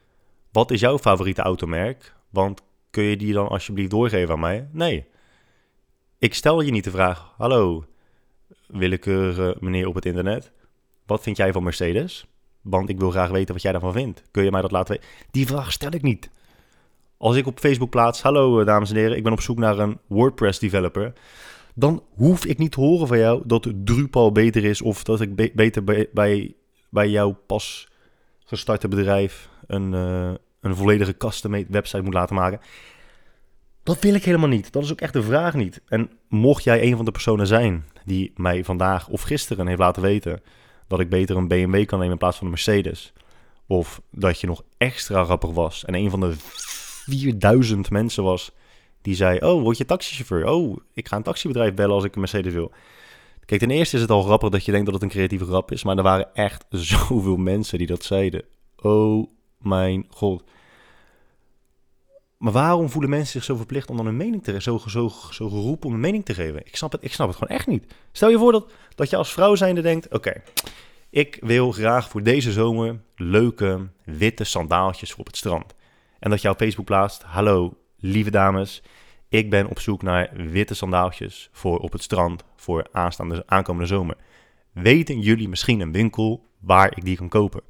Wat 0.52 0.70
is 0.70 0.80
jouw 0.80 0.98
favoriete 0.98 1.42
automerk? 1.42 2.14
Want 2.30 2.62
kun 2.90 3.02
je 3.02 3.16
die 3.16 3.32
dan 3.32 3.48
alsjeblieft 3.48 3.90
doorgeven 3.90 4.34
aan 4.34 4.40
mij? 4.40 4.68
Nee. 4.72 5.06
Ik 6.18 6.34
stel 6.34 6.60
je 6.60 6.70
niet 6.70 6.84
de 6.84 6.90
vraag: 6.90 7.34
Hallo, 7.36 7.84
willekeurige 8.68 9.56
meneer 9.60 9.86
op 9.86 9.94
het 9.94 10.04
internet. 10.04 10.52
Wat 11.06 11.22
vind 11.22 11.36
jij 11.36 11.52
van 11.52 11.62
Mercedes? 11.62 12.26
Want 12.62 12.88
ik 12.88 12.98
wil 12.98 13.10
graag 13.10 13.30
weten 13.30 13.54
wat 13.54 13.62
jij 13.62 13.72
daarvan 13.72 13.92
vindt. 13.92 14.22
Kun 14.30 14.44
je 14.44 14.50
mij 14.50 14.60
dat 14.60 14.70
laten 14.70 14.94
weten? 14.94 15.08
Die 15.30 15.46
vraag 15.46 15.72
stel 15.72 15.90
ik 15.92 16.02
niet. 16.02 16.30
Als 17.16 17.36
ik 17.36 17.46
op 17.46 17.58
Facebook 17.58 17.90
plaats, 17.90 18.22
hallo 18.22 18.60
eh, 18.60 18.66
dames 18.66 18.90
en 18.90 18.96
heren, 18.96 19.16
ik 19.16 19.22
ben 19.22 19.32
op 19.32 19.40
zoek 19.40 19.58
naar 19.58 19.78
een 19.78 19.98
WordPress 20.06 20.58
developer. 20.58 21.12
Dan 21.74 22.02
hoef 22.14 22.44
ik 22.44 22.58
niet 22.58 22.72
te 22.72 22.80
horen 22.80 23.06
van 23.06 23.18
jou 23.18 23.42
dat 23.46 23.72
Drupal 23.84 24.32
beter 24.32 24.64
is 24.64 24.82
of 24.82 25.04
dat 25.04 25.20
ik 25.20 25.54
beter 25.54 25.84
bij, 25.84 26.08
bij, 26.12 26.54
bij 26.88 27.08
jouw 27.08 27.38
pas 27.46 27.88
gestarte 28.44 28.88
bedrijf 28.88 29.48
een, 29.66 29.92
uh, 29.92 30.30
een 30.60 30.76
volledige 30.76 31.16
custom 31.16 31.64
website 31.68 32.02
moet 32.02 32.14
laten 32.14 32.34
maken. 32.34 32.60
Dat 33.82 34.00
wil 34.00 34.14
ik 34.14 34.24
helemaal 34.24 34.48
niet. 34.48 34.72
Dat 34.72 34.82
is 34.84 34.92
ook 34.92 35.00
echt 35.00 35.12
de 35.12 35.22
vraag 35.22 35.54
niet. 35.54 35.80
En 35.86 36.10
mocht 36.28 36.64
jij 36.64 36.82
een 36.82 36.96
van 36.96 37.04
de 37.04 37.10
personen 37.10 37.46
zijn 37.46 37.84
die 38.08 38.32
mij 38.36 38.64
vandaag 38.64 39.08
of 39.08 39.22
gisteren 39.22 39.66
heeft 39.66 39.78
laten 39.78 40.02
weten 40.02 40.42
dat 40.86 41.00
ik 41.00 41.08
beter 41.08 41.36
een 41.36 41.48
BMW 41.48 41.84
kan 41.84 41.98
nemen 41.98 42.12
in 42.12 42.18
plaats 42.18 42.36
van 42.36 42.46
een 42.46 42.52
Mercedes. 42.52 43.12
Of 43.66 44.00
dat 44.10 44.40
je 44.40 44.46
nog 44.46 44.62
extra 44.78 45.24
grappig 45.24 45.50
was 45.50 45.84
en 45.84 45.94
een 45.94 46.10
van 46.10 46.20
de 46.20 46.34
4000 46.36 47.90
mensen 47.90 48.24
was 48.24 48.52
die 49.02 49.14
zei: 49.14 49.38
Oh, 49.38 49.62
word 49.62 49.78
je 49.78 49.84
taxichauffeur? 49.84 50.46
Oh, 50.46 50.76
ik 50.92 51.08
ga 51.08 51.16
een 51.16 51.22
taxibedrijf 51.22 51.74
bellen 51.74 51.94
als 51.94 52.04
ik 52.04 52.14
een 52.14 52.20
Mercedes 52.20 52.52
wil. 52.52 52.72
Kijk, 53.44 53.60
ten 53.60 53.70
eerste 53.70 53.96
is 53.96 54.02
het 54.02 54.10
al 54.10 54.22
grappig 54.22 54.48
dat 54.48 54.64
je 54.64 54.70
denkt 54.70 54.86
dat 54.86 54.94
het 54.94 55.02
een 55.02 55.08
creatieve 55.08 55.44
grap 55.44 55.72
is, 55.72 55.84
maar 55.84 55.96
er 55.96 56.02
waren 56.02 56.34
echt 56.34 56.64
zoveel 56.94 57.36
mensen 57.36 57.78
die 57.78 57.86
dat 57.86 58.04
zeiden. 58.04 58.44
Oh 58.76 59.30
mijn 59.58 60.06
god. 60.10 60.44
Maar 62.38 62.52
waarom 62.52 62.90
voelen 62.90 63.10
mensen 63.10 63.32
zich 63.32 63.44
zo 63.44 63.56
verplicht 63.56 63.90
om 63.90 63.96
dan 63.96 64.06
een 64.06 64.16
mening 64.16 64.44
te 64.44 64.62
zo, 64.62 64.80
zo, 64.86 65.08
zo 65.30 65.48
geroepen 65.48 65.88
om 65.88 65.94
een 65.94 66.00
mening 66.00 66.24
te 66.24 66.34
geven? 66.34 66.66
Ik 66.66 66.76
snap 66.76 66.92
het, 66.92 67.04
ik 67.04 67.12
snap 67.12 67.28
het 67.28 67.36
gewoon 67.36 67.56
echt 67.56 67.66
niet. 67.66 67.94
Stel 68.12 68.30
je 68.30 68.38
voor 68.38 68.52
dat, 68.52 68.72
dat 68.94 69.10
je 69.10 69.16
als 69.16 69.32
vrouw 69.32 69.54
zijnde 69.54 69.80
denkt: 69.80 70.14
oké, 70.14 70.42
ik 71.10 71.38
wil 71.40 71.72
graag 71.72 72.08
voor 72.08 72.22
deze 72.22 72.52
zomer 72.52 73.00
leuke 73.16 73.88
witte 74.04 74.44
sandaaltjes 74.44 75.14
op 75.14 75.26
het 75.26 75.36
strand. 75.36 75.74
En 76.18 76.30
dat 76.30 76.42
je 76.42 76.50
op 76.50 76.58
Facebook 76.58 76.86
plaatst: 76.86 77.22
hallo 77.22 77.76
lieve 77.96 78.30
dames, 78.30 78.82
ik 79.28 79.50
ben 79.50 79.68
op 79.68 79.80
zoek 79.80 80.02
naar 80.02 80.30
witte 80.34 80.74
sandaaltjes 80.74 81.48
voor 81.52 81.78
op 81.78 81.92
het 81.92 82.02
strand 82.02 82.44
voor 82.56 82.86
aanstaande 82.92 83.42
aankomende 83.46 83.88
zomer. 83.88 84.16
Weten 84.72 85.20
jullie 85.20 85.48
misschien 85.48 85.80
een 85.80 85.92
winkel 85.92 86.44
waar 86.60 86.96
ik 86.96 87.04
die 87.04 87.16
kan 87.16 87.28
kopen? 87.28 87.62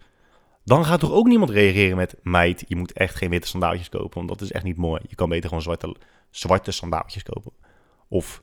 Dan 0.68 0.84
gaat 0.84 1.00
toch 1.00 1.12
ook 1.12 1.26
niemand 1.26 1.50
reageren 1.50 1.96
met... 1.96 2.16
meid, 2.22 2.64
je 2.66 2.76
moet 2.76 2.92
echt 2.92 3.14
geen 3.14 3.30
witte 3.30 3.48
sandaaltjes 3.48 3.88
kopen, 3.88 4.14
want 4.14 4.28
dat 4.28 4.40
is 4.40 4.52
echt 4.52 4.64
niet 4.64 4.76
mooi. 4.76 5.00
Je 5.08 5.14
kan 5.14 5.28
beter 5.28 5.48
gewoon 5.48 5.62
zwarte, 5.62 5.96
zwarte 6.30 6.70
sandaaltjes 6.70 7.22
kopen. 7.22 7.52
Of... 8.08 8.42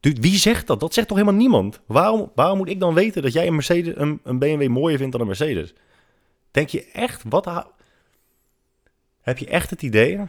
Wie 0.00 0.38
zegt 0.38 0.66
dat? 0.66 0.80
Dat 0.80 0.94
zegt 0.94 1.08
toch 1.08 1.16
helemaal 1.16 1.40
niemand? 1.40 1.80
Waarom, 1.86 2.30
waarom 2.34 2.58
moet 2.58 2.68
ik 2.68 2.80
dan 2.80 2.94
weten 2.94 3.22
dat 3.22 3.32
jij 3.32 3.46
een, 3.46 3.54
Mercedes, 3.54 3.94
een, 3.96 4.20
een 4.22 4.38
BMW 4.38 4.68
mooier 4.68 4.98
vindt 4.98 5.12
dan 5.12 5.20
een 5.20 5.26
Mercedes? 5.26 5.74
Denk 6.50 6.68
je 6.68 6.84
echt... 6.92 7.22
Wat... 7.28 7.66
Heb 9.20 9.38
je 9.38 9.46
echt 9.46 9.70
het 9.70 9.82
idee 9.82 10.20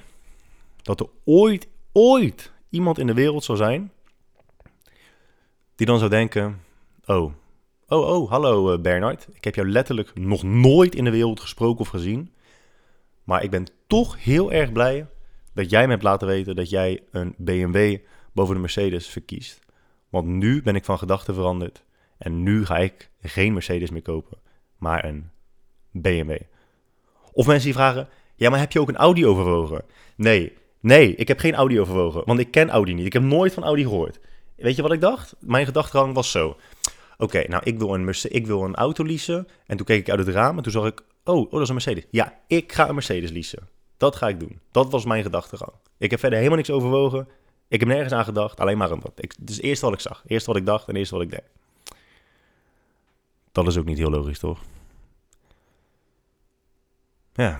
dat 0.81 0.99
er 0.99 1.09
ooit, 1.25 1.67
ooit 1.91 2.51
iemand 2.69 2.97
in 2.97 3.07
de 3.07 3.13
wereld 3.13 3.43
zou 3.43 3.57
zijn 3.57 3.91
die 5.79 5.87
dan 5.87 5.97
zou 5.97 6.09
denken: 6.09 6.61
Oh, 7.05 7.33
oh, 7.89 8.09
oh, 8.09 8.29
hallo 8.29 8.73
uh, 8.73 8.79
Bernard. 8.79 9.27
Ik 9.33 9.43
heb 9.43 9.55
jou 9.55 9.69
letterlijk 9.69 10.15
nog 10.15 10.43
nooit 10.43 10.95
in 10.95 11.03
de 11.03 11.09
wereld 11.09 11.39
gesproken 11.39 11.79
of 11.79 11.87
gezien. 11.87 12.33
Maar 13.23 13.43
ik 13.43 13.49
ben 13.49 13.65
toch 13.87 14.23
heel 14.23 14.51
erg 14.51 14.71
blij 14.71 15.07
dat 15.53 15.69
jij 15.69 15.83
me 15.83 15.91
hebt 15.91 16.03
laten 16.03 16.27
weten 16.27 16.55
dat 16.55 16.69
jij 16.69 17.03
een 17.11 17.33
BMW 17.37 17.97
boven 18.33 18.55
de 18.55 18.61
Mercedes 18.61 19.07
verkiest. 19.07 19.59
Want 20.09 20.27
nu 20.27 20.61
ben 20.61 20.75
ik 20.75 20.85
van 20.85 20.97
gedachten 20.97 21.33
veranderd. 21.33 21.83
En 22.17 22.43
nu 22.43 22.65
ga 22.65 22.77
ik 22.77 23.09
geen 23.21 23.53
Mercedes 23.53 23.89
meer 23.89 24.01
kopen, 24.01 24.37
maar 24.77 25.05
een 25.05 25.29
BMW. 25.91 26.37
Of 27.31 27.47
mensen 27.47 27.65
die 27.65 27.73
vragen: 27.73 28.07
Ja, 28.35 28.49
maar 28.49 28.59
heb 28.59 28.71
je 28.71 28.79
ook 28.79 28.89
een 28.89 28.97
Audi 28.97 29.25
overwogen? 29.25 29.81
Nee, 30.15 30.53
nee, 30.79 31.15
ik 31.15 31.27
heb 31.27 31.39
geen 31.39 31.55
Audi 31.55 31.79
overwogen. 31.79 32.21
Want 32.25 32.39
ik 32.39 32.51
ken 32.51 32.69
Audi 32.69 32.93
niet. 32.93 33.05
Ik 33.05 33.13
heb 33.13 33.23
nooit 33.23 33.53
van 33.53 33.63
Audi 33.63 33.83
gehoord. 33.83 34.19
Weet 34.55 34.75
je 34.75 34.81
wat 34.81 34.91
ik 34.91 35.01
dacht? 35.01 35.35
Mijn 35.39 35.65
gedachtegang 35.65 36.13
was 36.13 36.31
zo. 36.31 36.57
Oké, 37.21 37.47
nou, 37.47 37.63
ik 37.65 37.77
wil, 37.77 37.93
een 37.93 38.13
ik 38.23 38.47
wil 38.47 38.63
een 38.63 38.75
auto 38.75 39.05
leasen. 39.05 39.47
En 39.65 39.77
toen 39.77 39.85
keek 39.85 39.99
ik 39.99 40.09
uit 40.09 40.19
het 40.19 40.27
raam 40.27 40.57
en 40.57 40.63
toen 40.63 40.71
zag 40.71 40.85
ik... 40.85 41.03
Oh, 41.23 41.37
oh, 41.37 41.51
dat 41.51 41.61
is 41.61 41.67
een 41.67 41.73
Mercedes. 41.73 42.05
Ja, 42.11 42.39
ik 42.47 42.73
ga 42.73 42.89
een 42.89 42.93
Mercedes 42.93 43.31
leasen. 43.31 43.67
Dat 43.97 44.15
ga 44.15 44.27
ik 44.27 44.39
doen. 44.39 44.59
Dat 44.71 44.91
was 44.91 45.05
mijn 45.05 45.23
gedachtegang. 45.23 45.71
Ik 45.97 46.11
heb 46.11 46.19
verder 46.19 46.37
helemaal 46.37 46.57
niks 46.57 46.71
overwogen. 46.71 47.27
Ik 47.67 47.79
heb 47.79 47.89
nergens 47.89 48.13
aan 48.13 48.23
gedacht. 48.23 48.59
Alleen 48.59 48.77
maar 48.77 48.91
aan 48.91 48.99
dat. 48.99 49.11
Ik, 49.15 49.33
het 49.39 49.49
is 49.49 49.61
eerst 49.61 49.81
wat 49.81 49.93
ik 49.93 49.99
zag. 49.99 50.23
Eerst 50.27 50.45
wat 50.45 50.55
ik 50.55 50.65
dacht 50.65 50.87
en 50.87 50.95
eerst 50.95 51.11
wat 51.11 51.21
ik 51.21 51.29
deed. 51.29 51.43
Dat 53.51 53.67
is 53.67 53.77
ook 53.77 53.85
niet 53.85 53.97
heel 53.97 54.09
logisch, 54.09 54.39
toch? 54.39 54.61
Ja. 57.33 57.59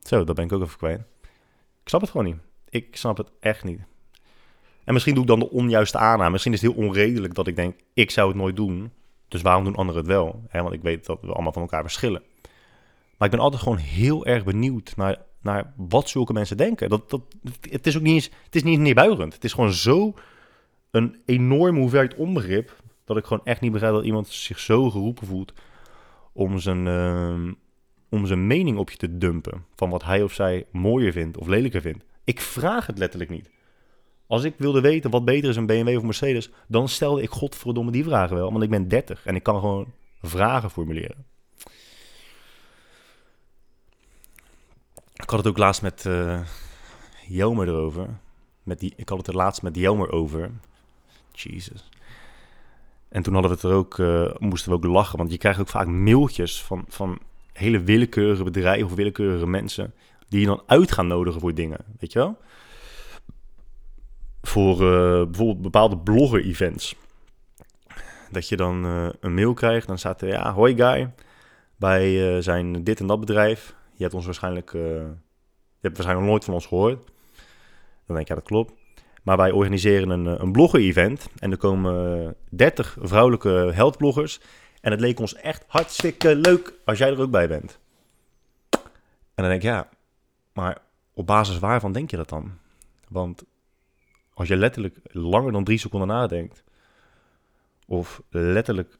Zo, 0.00 0.24
dat 0.24 0.34
ben 0.34 0.44
ik 0.44 0.52
ook 0.52 0.62
even 0.62 0.78
kwijt. 0.78 1.00
Ik 1.82 1.88
snap 1.88 2.00
het 2.00 2.10
gewoon 2.10 2.26
niet. 2.26 2.38
Ik 2.68 2.96
snap 2.96 3.16
het 3.16 3.30
echt 3.40 3.64
niet. 3.64 3.80
En 4.84 4.92
misschien 4.92 5.14
doe 5.14 5.22
ik 5.22 5.28
dan 5.28 5.38
de 5.38 5.50
onjuiste 5.50 5.98
aanname. 5.98 6.30
Misschien 6.30 6.52
is 6.52 6.60
het 6.60 6.72
heel 6.72 6.84
onredelijk 6.84 7.34
dat 7.34 7.46
ik 7.46 7.56
denk, 7.56 7.76
ik 7.92 8.10
zou 8.10 8.28
het 8.28 8.36
nooit 8.36 8.56
doen. 8.56 8.92
Dus 9.28 9.42
waarom 9.42 9.64
doen 9.64 9.74
anderen 9.74 10.00
het 10.00 10.10
wel? 10.10 10.42
want 10.52 10.72
ik 10.72 10.82
weet 10.82 11.06
dat 11.06 11.18
we 11.20 11.32
allemaal 11.32 11.52
van 11.52 11.62
elkaar 11.62 11.82
verschillen. 11.82 12.22
Maar 13.16 13.28
ik 13.28 13.34
ben 13.34 13.44
altijd 13.44 13.62
gewoon 13.62 13.78
heel 13.78 14.26
erg 14.26 14.44
benieuwd 14.44 14.96
naar, 14.96 15.18
naar 15.40 15.72
wat 15.76 16.08
zulke 16.08 16.32
mensen 16.32 16.56
denken. 16.56 16.88
Dat, 16.88 17.10
dat, 17.10 17.20
het 17.60 17.86
is 17.86 17.96
ook 17.96 18.02
niet 18.02 18.30
het 18.44 18.54
is 18.54 18.62
niet 18.62 18.78
neerbuigend. 18.78 19.34
Het 19.34 19.44
is 19.44 19.52
gewoon 19.52 19.72
zo 19.72 20.14
een 20.90 21.16
enorme 21.24 21.78
hoeveelheid 21.78 22.14
onbegrip... 22.14 22.76
dat 23.04 23.16
ik 23.16 23.24
gewoon 23.24 23.44
echt 23.44 23.60
niet 23.60 23.72
begrijp 23.72 23.94
dat 23.94 24.04
iemand 24.04 24.28
zich 24.28 24.58
zo 24.58 24.90
geroepen 24.90 25.26
voelt... 25.26 25.52
om 26.32 26.58
zijn, 26.58 26.86
uh, 26.86 27.52
om 28.08 28.26
zijn 28.26 28.46
mening 28.46 28.78
op 28.78 28.90
je 28.90 28.96
te 28.96 29.18
dumpen... 29.18 29.64
van 29.74 29.90
wat 29.90 30.04
hij 30.04 30.22
of 30.22 30.32
zij 30.32 30.66
mooier 30.72 31.12
vindt 31.12 31.36
of 31.36 31.46
lelijker 31.46 31.80
vindt. 31.80 32.04
Ik 32.24 32.40
vraag 32.40 32.86
het 32.86 32.98
letterlijk 32.98 33.30
niet. 33.30 33.50
Als 34.26 34.44
ik 34.44 34.54
wilde 34.58 34.80
weten 34.80 35.10
wat 35.10 35.24
beter 35.24 35.50
is, 35.50 35.56
een 35.56 35.66
BMW 35.66 35.96
of 35.96 36.02
Mercedes, 36.02 36.50
dan 36.66 36.88
stelde 36.88 37.22
ik 37.22 37.30
godverdomme 37.30 37.90
die 37.90 38.04
vragen 38.04 38.36
wel. 38.36 38.52
Want 38.52 38.64
ik 38.64 38.70
ben 38.70 38.88
30 38.88 39.26
en 39.26 39.34
ik 39.34 39.42
kan 39.42 39.60
gewoon 39.60 39.92
vragen 40.22 40.70
formuleren. 40.70 41.24
Ik 45.14 45.30
had 45.30 45.38
het 45.38 45.46
ook 45.48 45.58
laatst 45.58 45.82
met 45.82 46.04
uh, 46.04 46.40
Jelmer 47.26 47.68
erover. 47.68 48.08
Met 48.62 48.80
die, 48.80 48.92
ik 48.96 49.08
had 49.08 49.18
het 49.18 49.26
er 49.26 49.34
laatst 49.34 49.62
met 49.62 49.76
Jelmer 49.76 50.10
over. 50.10 50.50
Jesus. 51.32 51.88
En 53.08 53.22
toen 53.22 53.32
hadden 53.32 53.50
we 53.50 53.56
het 53.56 53.66
er 53.66 53.76
ook, 53.78 53.98
uh, 53.98 54.34
moesten 54.38 54.70
we 54.70 54.76
ook 54.76 54.84
lachen. 54.84 55.18
Want 55.18 55.30
je 55.30 55.38
krijgt 55.38 55.60
ook 55.60 55.68
vaak 55.68 55.86
mailtjes 55.86 56.62
van, 56.62 56.84
van 56.88 57.18
hele 57.52 57.80
willekeurige 57.82 58.44
bedrijven 58.44 58.86
of 58.86 58.94
willekeurige 58.94 59.46
mensen. 59.46 59.94
Die 60.28 60.40
je 60.40 60.46
dan 60.46 60.62
uit 60.66 60.92
gaan 60.92 61.06
nodigen 61.06 61.40
voor 61.40 61.54
dingen. 61.54 61.78
Weet 61.98 62.12
je 62.12 62.18
wel? 62.18 62.38
Voor 64.46 64.72
uh, 64.72 65.24
bijvoorbeeld 65.24 65.62
bepaalde 65.62 65.98
blogger-events. 65.98 66.96
Dat 68.30 68.48
je 68.48 68.56
dan 68.56 68.86
uh, 68.86 69.08
een 69.20 69.34
mail 69.34 69.54
krijgt, 69.54 69.86
dan 69.86 69.98
staat 69.98 70.20
er, 70.20 70.28
ja, 70.28 70.52
hoi 70.52 70.76
guy, 70.76 71.14
wij 71.76 72.34
uh, 72.36 72.42
zijn 72.42 72.84
dit 72.84 73.00
en 73.00 73.06
dat 73.06 73.20
bedrijf. 73.20 73.74
Je 73.94 74.02
hebt 74.02 74.14
ons 74.14 74.24
waarschijnlijk, 74.24 74.72
je 74.72 75.80
hebt 75.80 75.96
waarschijnlijk 75.96 76.28
nooit 76.28 76.44
van 76.44 76.54
ons 76.54 76.66
gehoord. 76.66 77.04
Dan 78.06 78.16
denk 78.16 78.20
ik, 78.20 78.28
ja, 78.28 78.34
dat 78.34 78.44
klopt. 78.44 78.72
Maar 79.22 79.36
wij 79.36 79.50
organiseren 79.50 80.10
een, 80.10 80.42
een 80.42 80.52
blogger-event 80.52 81.28
en 81.38 81.50
er 81.50 81.56
komen 81.56 82.36
30 82.50 82.96
vrouwelijke 83.00 83.70
heldbloggers. 83.74 84.40
En 84.80 84.90
het 84.90 85.00
leek 85.00 85.20
ons 85.20 85.34
echt 85.34 85.64
hartstikke 85.66 86.36
leuk 86.36 86.74
als 86.84 86.98
jij 86.98 87.10
er 87.10 87.20
ook 87.20 87.30
bij 87.30 87.48
bent. 87.48 87.78
En 89.34 89.42
dan 89.42 89.48
denk 89.48 89.62
ik, 89.62 89.68
ja, 89.68 89.88
maar 90.52 90.78
op 91.14 91.26
basis 91.26 91.58
waarvan 91.58 91.92
denk 91.92 92.10
je 92.10 92.16
dat 92.16 92.28
dan? 92.28 92.52
Want 93.08 93.44
als 94.34 94.48
je 94.48 94.56
letterlijk 94.56 94.98
langer 95.02 95.52
dan 95.52 95.64
drie 95.64 95.78
seconden 95.78 96.08
nadenkt, 96.08 96.64
of 97.86 98.22
letterlijk 98.30 98.98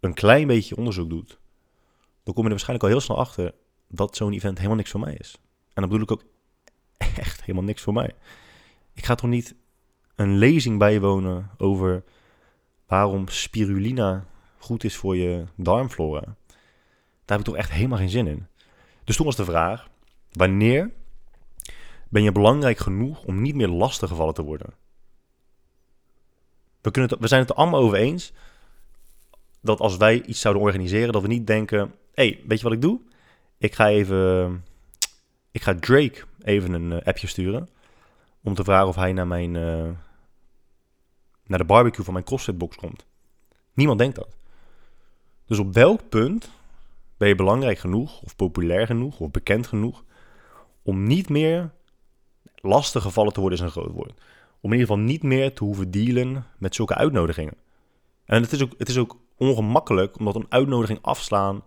een 0.00 0.14
klein 0.14 0.46
beetje 0.46 0.76
onderzoek 0.76 1.10
doet, 1.10 1.38
dan 2.22 2.34
kom 2.34 2.42
je 2.42 2.42
er 2.42 2.48
waarschijnlijk 2.48 2.82
al 2.82 2.90
heel 2.90 3.00
snel 3.00 3.18
achter 3.18 3.54
dat 3.88 4.16
zo'n 4.16 4.32
event 4.32 4.56
helemaal 4.56 4.76
niks 4.76 4.90
voor 4.90 5.00
mij 5.00 5.14
is. 5.14 5.38
En 5.74 5.82
dan 5.82 5.88
bedoel 5.88 6.02
ik 6.02 6.10
ook 6.10 6.24
echt 7.16 7.40
helemaal 7.40 7.64
niks 7.64 7.82
voor 7.82 7.92
mij. 7.92 8.14
Ik 8.92 9.04
ga 9.04 9.14
toch 9.14 9.30
niet 9.30 9.54
een 10.14 10.36
lezing 10.38 10.78
bijwonen 10.78 11.50
over 11.58 12.04
waarom 12.86 13.28
spirulina 13.28 14.26
goed 14.58 14.84
is 14.84 14.96
voor 14.96 15.16
je 15.16 15.44
darmflora. 15.54 16.24
Daar 17.24 17.36
heb 17.38 17.38
ik 17.38 17.44
toch 17.44 17.56
echt 17.56 17.70
helemaal 17.70 17.98
geen 17.98 18.08
zin 18.08 18.26
in. 18.26 18.46
Dus 19.04 19.16
toen 19.16 19.26
was 19.26 19.36
de 19.36 19.44
vraag: 19.44 19.88
wanneer 20.32 20.92
ben 22.16 22.24
je 22.24 22.32
belangrijk 22.32 22.78
genoeg 22.78 23.24
om 23.24 23.42
niet 23.42 23.54
meer 23.54 23.68
lastiggevallen 23.68 24.34
te 24.34 24.42
worden. 24.42 24.74
We, 26.80 26.90
kunnen 26.90 27.20
we 27.20 27.28
zijn 27.28 27.40
het 27.40 27.50
er 27.50 27.56
allemaal 27.56 27.80
over 27.80 27.98
eens 27.98 28.32
dat 29.60 29.80
als 29.80 29.96
wij 29.96 30.22
iets 30.22 30.40
zouden 30.40 30.62
organiseren, 30.62 31.12
dat 31.12 31.22
we 31.22 31.28
niet 31.28 31.46
denken: 31.46 31.94
hey, 32.14 32.40
weet 32.46 32.58
je 32.58 32.64
wat 32.64 32.72
ik 32.72 32.80
doe? 32.80 33.00
Ik 33.58 33.74
ga 33.74 33.88
even. 33.88 34.64
Ik 35.50 35.62
ga 35.62 35.74
Drake 35.74 36.24
even 36.42 36.72
een 36.72 36.90
uh, 36.90 37.00
appje 37.02 37.26
sturen. 37.26 37.68
Om 38.42 38.54
te 38.54 38.64
vragen 38.64 38.88
of 38.88 38.96
hij 38.96 39.12
naar 39.12 39.26
mijn. 39.26 39.54
Uh, 39.54 39.90
naar 41.46 41.58
de 41.58 41.64
barbecue 41.64 42.04
van 42.04 42.12
mijn 42.12 42.24
CrossFit-box 42.24 42.76
komt. 42.76 43.06
Niemand 43.74 43.98
denkt 43.98 44.16
dat. 44.16 44.36
Dus 45.46 45.58
op 45.58 45.74
welk 45.74 46.08
punt 46.08 46.50
ben 47.16 47.28
je 47.28 47.34
belangrijk 47.34 47.78
genoeg, 47.78 48.22
of 48.22 48.36
populair 48.36 48.86
genoeg, 48.86 49.20
of 49.20 49.30
bekend 49.30 49.66
genoeg. 49.66 50.04
om 50.82 51.02
niet 51.02 51.28
meer 51.28 51.74
lastig 52.66 53.02
gevallen 53.02 53.32
te 53.32 53.40
worden 53.40 53.58
is 53.58 53.64
een 53.64 53.70
groot 53.70 53.92
woord. 53.92 54.20
Om 54.60 54.72
in 54.72 54.78
ieder 54.78 54.86
geval 54.86 55.04
niet 55.04 55.22
meer 55.22 55.54
te 55.54 55.64
hoeven 55.64 55.90
dealen 55.90 56.46
met 56.58 56.74
zulke 56.74 56.94
uitnodigingen. 56.94 57.54
En 58.24 58.42
het 58.42 58.52
is 58.52 58.62
ook, 58.62 58.72
het 58.78 58.88
is 58.88 58.98
ook 58.98 59.18
ongemakkelijk, 59.36 60.18
omdat 60.18 60.34
een 60.34 60.46
uitnodiging 60.48 60.98
afslaan 61.02 61.64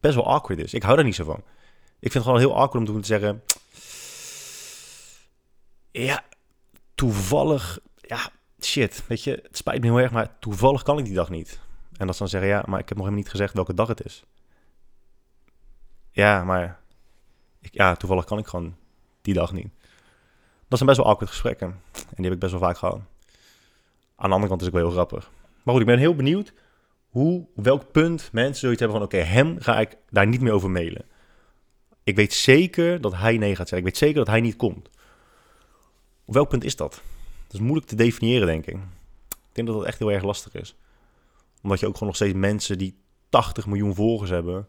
best 0.00 0.14
wel 0.14 0.26
awkward 0.26 0.60
is. 0.60 0.74
Ik 0.74 0.82
hou 0.82 0.96
daar 0.96 1.04
niet 1.04 1.14
zo 1.14 1.24
van. 1.24 1.42
Ik 1.98 2.12
vind 2.12 2.14
het 2.14 2.22
gewoon 2.22 2.38
heel 2.38 2.56
awkward 2.56 2.90
om 2.90 3.00
te 3.00 3.06
zeggen... 3.06 3.42
Ja, 5.90 6.24
toevallig... 6.94 7.78
Ja, 7.96 8.30
shit, 8.60 9.06
weet 9.06 9.24
je, 9.24 9.30
het 9.42 9.56
spijt 9.56 9.80
me 9.80 9.86
heel 9.86 10.00
erg, 10.00 10.10
maar 10.10 10.38
toevallig 10.38 10.82
kan 10.82 10.98
ik 10.98 11.04
die 11.04 11.14
dag 11.14 11.30
niet. 11.30 11.60
En 11.96 12.06
dat 12.06 12.14
ze 12.14 12.20
dan 12.20 12.30
zeggen, 12.30 12.50
ja, 12.50 12.64
maar 12.66 12.80
ik 12.80 12.88
heb 12.88 12.96
nog 12.96 13.06
helemaal 13.06 13.24
niet 13.24 13.30
gezegd 13.30 13.54
welke 13.54 13.74
dag 13.74 13.88
het 13.88 14.04
is. 14.04 14.24
Ja, 16.10 16.44
maar... 16.44 16.80
Ik, 17.60 17.74
ja, 17.74 17.96
toevallig 17.96 18.24
kan 18.24 18.38
ik 18.38 18.46
gewoon 18.46 18.76
die 19.22 19.34
dag 19.34 19.52
niet. 19.52 19.68
Dat 20.68 20.78
zijn 20.78 20.88
best 20.88 21.00
wel 21.00 21.08
awkward 21.08 21.30
gesprekken. 21.30 21.68
En 21.92 22.14
die 22.16 22.24
heb 22.24 22.32
ik 22.32 22.38
best 22.38 22.52
wel 22.52 22.60
vaak 22.60 22.78
gehad. 22.78 23.00
Aan 24.16 24.28
de 24.28 24.34
andere 24.34 24.48
kant 24.48 24.60
is 24.60 24.66
het 24.66 24.76
wel 24.76 24.84
heel 24.84 24.94
grappig. 24.94 25.30
Maar 25.62 25.74
goed, 25.74 25.82
ik 25.82 25.88
ben 25.88 25.98
heel 25.98 26.14
benieuwd 26.14 26.52
hoe, 27.08 27.46
welk 27.54 27.92
punt 27.92 28.28
mensen 28.32 28.60
zoiets 28.60 28.80
hebben 28.80 28.98
van... 28.98 29.06
oké, 29.06 29.16
hem 29.16 29.60
ga 29.60 29.80
ik 29.80 29.96
daar 30.10 30.26
niet 30.26 30.40
meer 30.40 30.52
over 30.52 30.70
mailen. 30.70 31.04
Ik 32.04 32.16
weet 32.16 32.32
zeker 32.32 33.00
dat 33.00 33.14
hij 33.14 33.38
nee 33.38 33.56
gaat 33.56 33.68
zeggen. 33.68 33.78
Ik 33.78 33.84
weet 33.84 33.96
zeker 33.96 34.16
dat 34.16 34.26
hij 34.26 34.40
niet 34.40 34.56
komt. 34.56 34.90
Op 36.24 36.34
welk 36.34 36.48
punt 36.48 36.64
is 36.64 36.76
dat? 36.76 36.90
Dat 37.46 37.54
is 37.54 37.60
moeilijk 37.60 37.86
te 37.86 37.96
definiëren, 37.96 38.46
denk 38.46 38.66
ik. 38.66 38.74
Ik 39.28 39.52
denk 39.52 39.66
dat 39.66 39.76
dat 39.76 39.86
echt 39.86 39.98
heel 39.98 40.12
erg 40.12 40.22
lastig 40.22 40.54
is. 40.54 40.76
Omdat 41.62 41.80
je 41.80 41.86
ook 41.86 41.92
gewoon 41.92 42.08
nog 42.08 42.16
steeds 42.16 42.34
mensen 42.34 42.78
die 42.78 42.98
80 43.28 43.66
miljoen 43.66 43.94
volgers 43.94 44.30
hebben... 44.30 44.68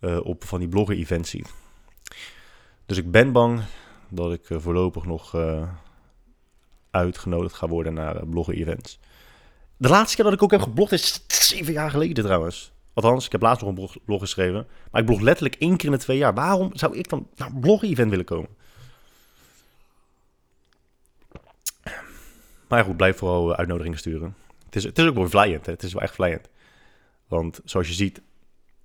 Uh, 0.00 0.26
op 0.26 0.44
van 0.44 0.58
die 0.58 0.68
blogger-events 0.68 1.30
ziet. 1.30 1.54
Dus 2.86 2.96
ik 2.96 3.10
ben 3.10 3.32
bang 3.32 3.62
dat 4.08 4.32
ik 4.32 4.50
eh, 4.50 4.58
voorlopig 4.58 5.04
nog 5.04 5.34
uh, 5.34 5.68
uitgenodigd 6.90 7.54
ga 7.54 7.68
worden 7.68 7.94
naar 7.94 8.16
uh, 8.16 8.22
bloggen-events. 8.30 8.98
De 9.76 9.88
laatste 9.88 10.16
keer 10.16 10.24
dat 10.24 10.34
ik 10.34 10.42
ook 10.42 10.50
heb 10.50 10.60
geblogd 10.60 10.92
is 10.92 11.24
zeven 11.28 11.72
jaar 11.72 11.90
geleden 11.90 12.24
trouwens. 12.24 12.72
Althans, 12.92 13.26
ik 13.26 13.32
heb 13.32 13.42
laatst 13.42 13.64
nog 13.64 13.76
een 13.76 14.00
blog 14.04 14.20
geschreven. 14.20 14.66
Maar 14.90 15.00
ik 15.00 15.06
blog 15.06 15.20
letterlijk 15.20 15.54
één 15.54 15.76
keer 15.76 15.86
in 15.86 15.94
de 15.94 16.02
twee 16.02 16.18
jaar. 16.18 16.34
Waarom 16.34 16.70
zou 16.72 16.96
ik 16.96 17.08
dan 17.08 17.28
naar 17.36 17.48
een 17.48 17.60
bloggen-event 17.60 18.10
willen 18.10 18.24
komen? 18.24 18.50
Maar 22.68 22.84
goed, 22.84 22.96
blijf 22.96 23.16
vooral 23.16 23.56
uitnodigingen 23.56 23.98
sturen. 23.98 24.36
Het 24.64 24.76
is, 24.76 24.84
het 24.84 24.98
is 24.98 25.06
ook 25.06 25.14
wel 25.14 25.28
vlijend. 25.28 25.66
Het 25.66 25.82
is 25.82 25.92
wel 25.92 26.02
echt 26.02 26.14
vlijend. 26.14 26.48
Want 27.28 27.60
zoals 27.64 27.88
je 27.88 27.94
ziet, 27.94 28.20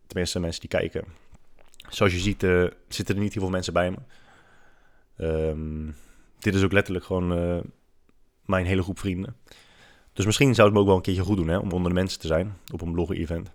tenminste 0.08 0.40
mensen 0.40 0.62
die 0.62 0.70
kijken, 0.70 1.06
Zoals 1.92 2.14
je 2.14 2.20
ziet 2.20 2.46
zitten 2.88 3.16
er 3.16 3.22
niet 3.22 3.34
heel 3.34 3.42
veel 3.42 3.52
mensen 3.52 3.74
bij 3.74 3.92
me. 3.92 3.98
Ehm, 5.22 5.92
dit 6.40 6.56
is 6.56 6.64
ook 6.64 6.72
letterlijk 6.72 7.06
gewoon 7.06 7.34
eh, 7.34 7.60
mijn 8.46 8.66
hele 8.66 8.84
groep 8.84 9.00
vrienden. 9.00 9.36
Dus 10.14 10.26
misschien 10.26 10.56
zou 10.56 10.68
het 10.68 10.76
me 10.76 10.82
ook 10.82 10.88
wel 10.88 10.96
een 10.96 11.02
keertje 11.02 11.24
goed 11.24 11.38
doen 11.38 11.48
hè, 11.48 11.58
om 11.58 11.72
onder 11.72 11.90
de 11.90 12.00
mensen 12.00 12.20
te 12.20 12.28
zijn 12.28 12.58
op 12.74 12.82
een 12.82 12.92
blogger-event. 12.92 13.52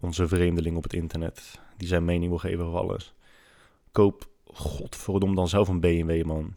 onze 0.00 0.28
vreemdeling 0.28 0.76
op 0.76 0.82
het 0.82 0.92
internet, 0.92 1.60
die 1.76 1.88
zijn 1.88 2.04
mening 2.04 2.28
wil 2.28 2.38
geven 2.38 2.64
over 2.64 2.78
alles. 2.78 3.14
Koop, 3.92 4.28
godverdomme, 4.44 5.34
dan 5.34 5.48
zelf 5.48 5.68
een 5.68 5.80
BMW, 5.80 6.24
man. 6.24 6.52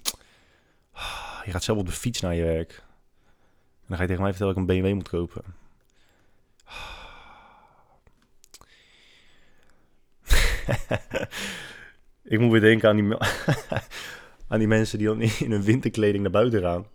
Je 1.45 1.51
gaat 1.51 1.63
zelf 1.63 1.79
op 1.79 1.85
de 1.85 1.91
fiets 1.91 2.21
naar 2.21 2.35
je 2.35 2.43
werk. 2.43 2.71
En 2.71 3.87
dan 3.87 3.97
ga 3.97 4.01
je 4.01 4.07
tegen 4.07 4.23
mij 4.23 4.33
vertellen 4.33 4.55
dat 4.55 4.63
ik 4.63 4.69
een 4.69 4.81
BMW 4.81 4.93
moet 4.93 5.09
kopen. 5.09 5.43
ik 12.33 12.39
moet 12.39 12.51
weer 12.51 12.61
denken 12.61 12.89
aan 12.89 12.95
die, 12.95 13.17
aan 14.47 14.59
die 14.59 14.67
mensen 14.67 14.97
die 14.97 15.07
dan 15.07 15.21
in 15.21 15.51
hun 15.51 15.63
winterkleding 15.63 16.23
naar 16.23 16.31
buiten 16.31 16.61
gaan. 16.61 16.85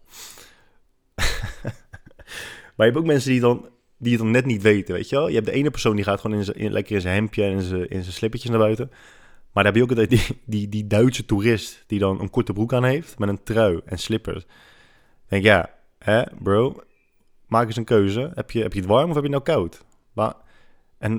maar 2.74 2.87
je 2.87 2.92
hebt 2.92 2.96
ook 2.96 3.07
mensen 3.07 3.31
die, 3.31 3.40
dan, 3.40 3.68
die 3.98 4.12
het 4.12 4.20
dan 4.20 4.31
net 4.31 4.44
niet 4.44 4.62
weten, 4.62 4.94
weet 4.94 5.09
je 5.09 5.16
wel? 5.16 5.28
Je 5.28 5.35
hebt 5.35 5.46
de 5.46 5.52
ene 5.52 5.70
persoon 5.70 5.96
die 5.96 6.04
gaat 6.04 6.20
gewoon 6.20 6.42
in 6.42 6.72
lekker 6.72 6.94
in 6.94 7.00
zijn 7.00 7.14
hemdje 7.14 7.44
en 7.44 7.52
in 7.88 8.02
zijn, 8.02 8.12
slippertjes 8.12 8.50
naar 8.50 8.61
buiten. 8.61 8.90
Maar 9.52 9.64
dan 9.64 9.74
heb 9.74 9.88
je 9.88 10.02
ook 10.02 10.09
die, 10.09 10.40
die, 10.44 10.68
die 10.68 10.87
Duitse 10.87 11.24
toerist 11.24 11.85
die 11.87 11.98
dan 11.98 12.20
een 12.20 12.31
korte 12.31 12.52
broek 12.52 12.72
aan 12.72 12.85
heeft 12.85 13.18
met 13.18 13.28
een 13.28 13.42
trui 13.42 13.81
en 13.85 13.98
slippers. 13.98 14.46
denk 15.28 15.44
ja, 15.44 15.74
hè, 15.98 16.22
bro, 16.38 16.83
maak 17.46 17.66
eens 17.66 17.76
een 17.76 17.85
keuze. 17.85 18.31
Heb 18.35 18.50
je, 18.50 18.62
heb 18.62 18.72
je 18.72 18.81
het 18.81 18.88
warm 18.88 19.09
of 19.09 19.14
heb 19.14 19.24
je 19.24 19.33
het 19.35 19.44
nou 19.46 19.59
koud? 19.59 19.85
Maar, 20.12 20.35
en 20.98 21.12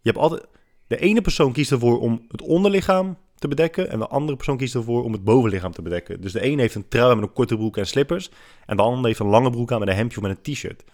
je 0.00 0.10
hebt 0.10 0.18
altijd... 0.18 0.46
De 0.86 0.98
ene 0.98 1.20
persoon 1.20 1.52
kiest 1.52 1.72
ervoor 1.72 2.00
om 2.00 2.24
het 2.28 2.42
onderlichaam 2.42 3.16
te 3.38 3.48
bedekken 3.48 3.90
en 3.90 3.98
de 3.98 4.06
andere 4.06 4.36
persoon 4.36 4.56
kiest 4.56 4.74
ervoor 4.74 5.04
om 5.04 5.12
het 5.12 5.24
bovenlichaam 5.24 5.72
te 5.72 5.82
bedekken. 5.82 6.20
Dus 6.20 6.32
de 6.32 6.40
ene 6.40 6.60
heeft 6.60 6.74
een 6.74 6.88
trui 6.88 7.14
met 7.14 7.24
een 7.24 7.32
korte 7.32 7.56
broek 7.56 7.76
en 7.76 7.86
slippers 7.86 8.30
en 8.66 8.76
de 8.76 8.82
ander 8.82 9.06
heeft 9.06 9.18
een 9.18 9.26
lange 9.26 9.50
broek 9.50 9.72
aan 9.72 9.78
met 9.78 9.88
een 9.88 9.94
hemdje 9.94 10.16
of 10.16 10.22
met 10.26 10.36
een 10.36 10.52
t-shirt. 10.52 10.84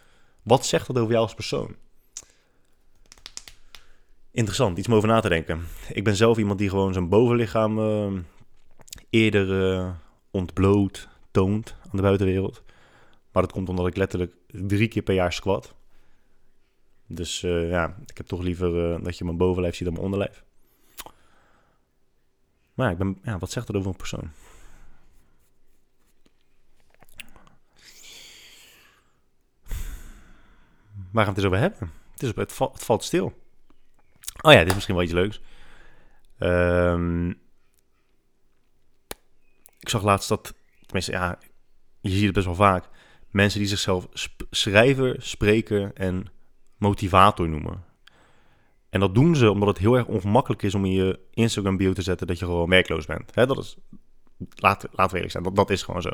Wat 0.43 0.67
zegt 0.67 0.87
dat 0.87 0.99
over 0.99 1.11
jou 1.11 1.23
als 1.23 1.35
persoon? 1.35 1.77
Interessant, 4.31 4.79
iets 4.79 4.89
om 4.89 4.95
over 4.95 5.09
na 5.09 5.21
te 5.21 5.29
denken. 5.29 5.61
Ik 5.93 6.05
ben 6.05 6.17
zelf 6.17 6.39
iemand 6.39 6.59
die 6.59 6.69
gewoon 6.69 6.93
zijn 6.93 7.09
bovenlichaam 7.09 7.79
uh, 7.79 8.21
eerder 9.11 9.73
uh, 9.73 9.91
ontbloot, 10.31 11.09
toont 11.31 11.77
aan 11.85 11.97
de 11.97 12.03
buitenwereld. 12.03 12.63
Maar 13.33 13.43
dat 13.43 13.53
komt 13.53 13.69
omdat 13.69 13.87
ik 13.87 13.97
letterlijk 13.97 14.35
drie 14.47 14.89
keer 14.89 15.03
per 15.03 15.15
jaar 15.15 15.33
squat. 15.33 15.75
Dus 17.15 17.43
uh, 17.43 17.71
ja, 17.71 17.97
ik 18.07 18.17
heb 18.17 18.27
toch 18.27 18.43
liever 18.43 19.03
dat 19.03 19.19
je 19.19 19.25
mijn 19.25 19.37
bovenlijf 19.37 19.75
ziet 19.75 19.85
dan 19.85 19.93
mijn 19.93 20.05
onderlijf. 20.05 20.45
Maar 22.75 22.91
ik 22.91 22.99
ben, 22.99 23.19
ja, 23.23 23.39
wat 23.39 23.51
zegt 23.51 23.67
dat 23.67 23.77
over 23.77 23.91
een 23.91 23.97
persoon? 23.97 24.31
Waar 31.11 31.25
gaan 31.25 31.35
we 31.35 31.41
het 31.41 31.45
eens 31.45 31.47
over 31.47 31.59
hebben? 31.59 31.93
Het, 32.13 32.23
is, 32.23 32.35
het, 32.35 32.53
valt, 32.53 32.73
het 32.73 32.85
valt 32.85 33.05
stil. 33.05 33.41
Oh 34.41 34.53
ja, 34.53 34.59
dit 34.59 34.69
is 34.69 34.75
misschien 34.75 34.95
wel 34.95 35.05
iets 35.05 35.13
leuks. 35.13 35.41
Um, 36.39 37.31
ik 39.79 39.89
zag 39.89 40.03
laatst 40.03 40.29
dat, 40.29 40.55
tenminste, 40.81 41.13
ja, 41.13 41.39
je 42.01 42.11
ziet 42.11 42.25
het 42.25 42.35
best 42.35 42.47
wel 42.47 42.55
vaak. 42.55 42.89
Mensen 43.31 43.59
die 43.59 43.69
zichzelf 43.69 44.07
sp 44.25 44.47
schrijver, 44.51 45.23
spreker 45.23 45.93
en 45.95 46.27
motivator 46.83 47.49
noemen. 47.49 47.85
En 48.91 49.01
dat 49.01 49.15
doen 49.15 49.37
ze 49.37 49.51
omdat 49.51 49.69
het 49.69 49.79
heel 49.79 49.95
erg 49.95 50.07
ongemakkelijk 50.07 50.63
is 50.63 50.75
om 50.75 50.85
in 50.85 50.93
je 50.93 51.19
Instagram 51.31 51.77
bio 51.77 51.93
te 51.93 52.03
zetten 52.03 52.27
dat 52.27 52.39
je 52.39 52.45
gewoon 52.45 52.69
werkloos 52.69 53.07
bent. 53.07 53.35
Hè, 53.35 53.47
dat 53.47 53.59
is, 53.59 53.77
laat, 54.55 54.87
laat 54.93 55.09
we 55.09 55.15
eerlijk 55.15 55.33
zijn, 55.33 55.45
dat, 55.45 55.57
dat 55.57 55.71
is 55.71 55.83
gewoon 55.83 56.03
zo. 56.03 56.11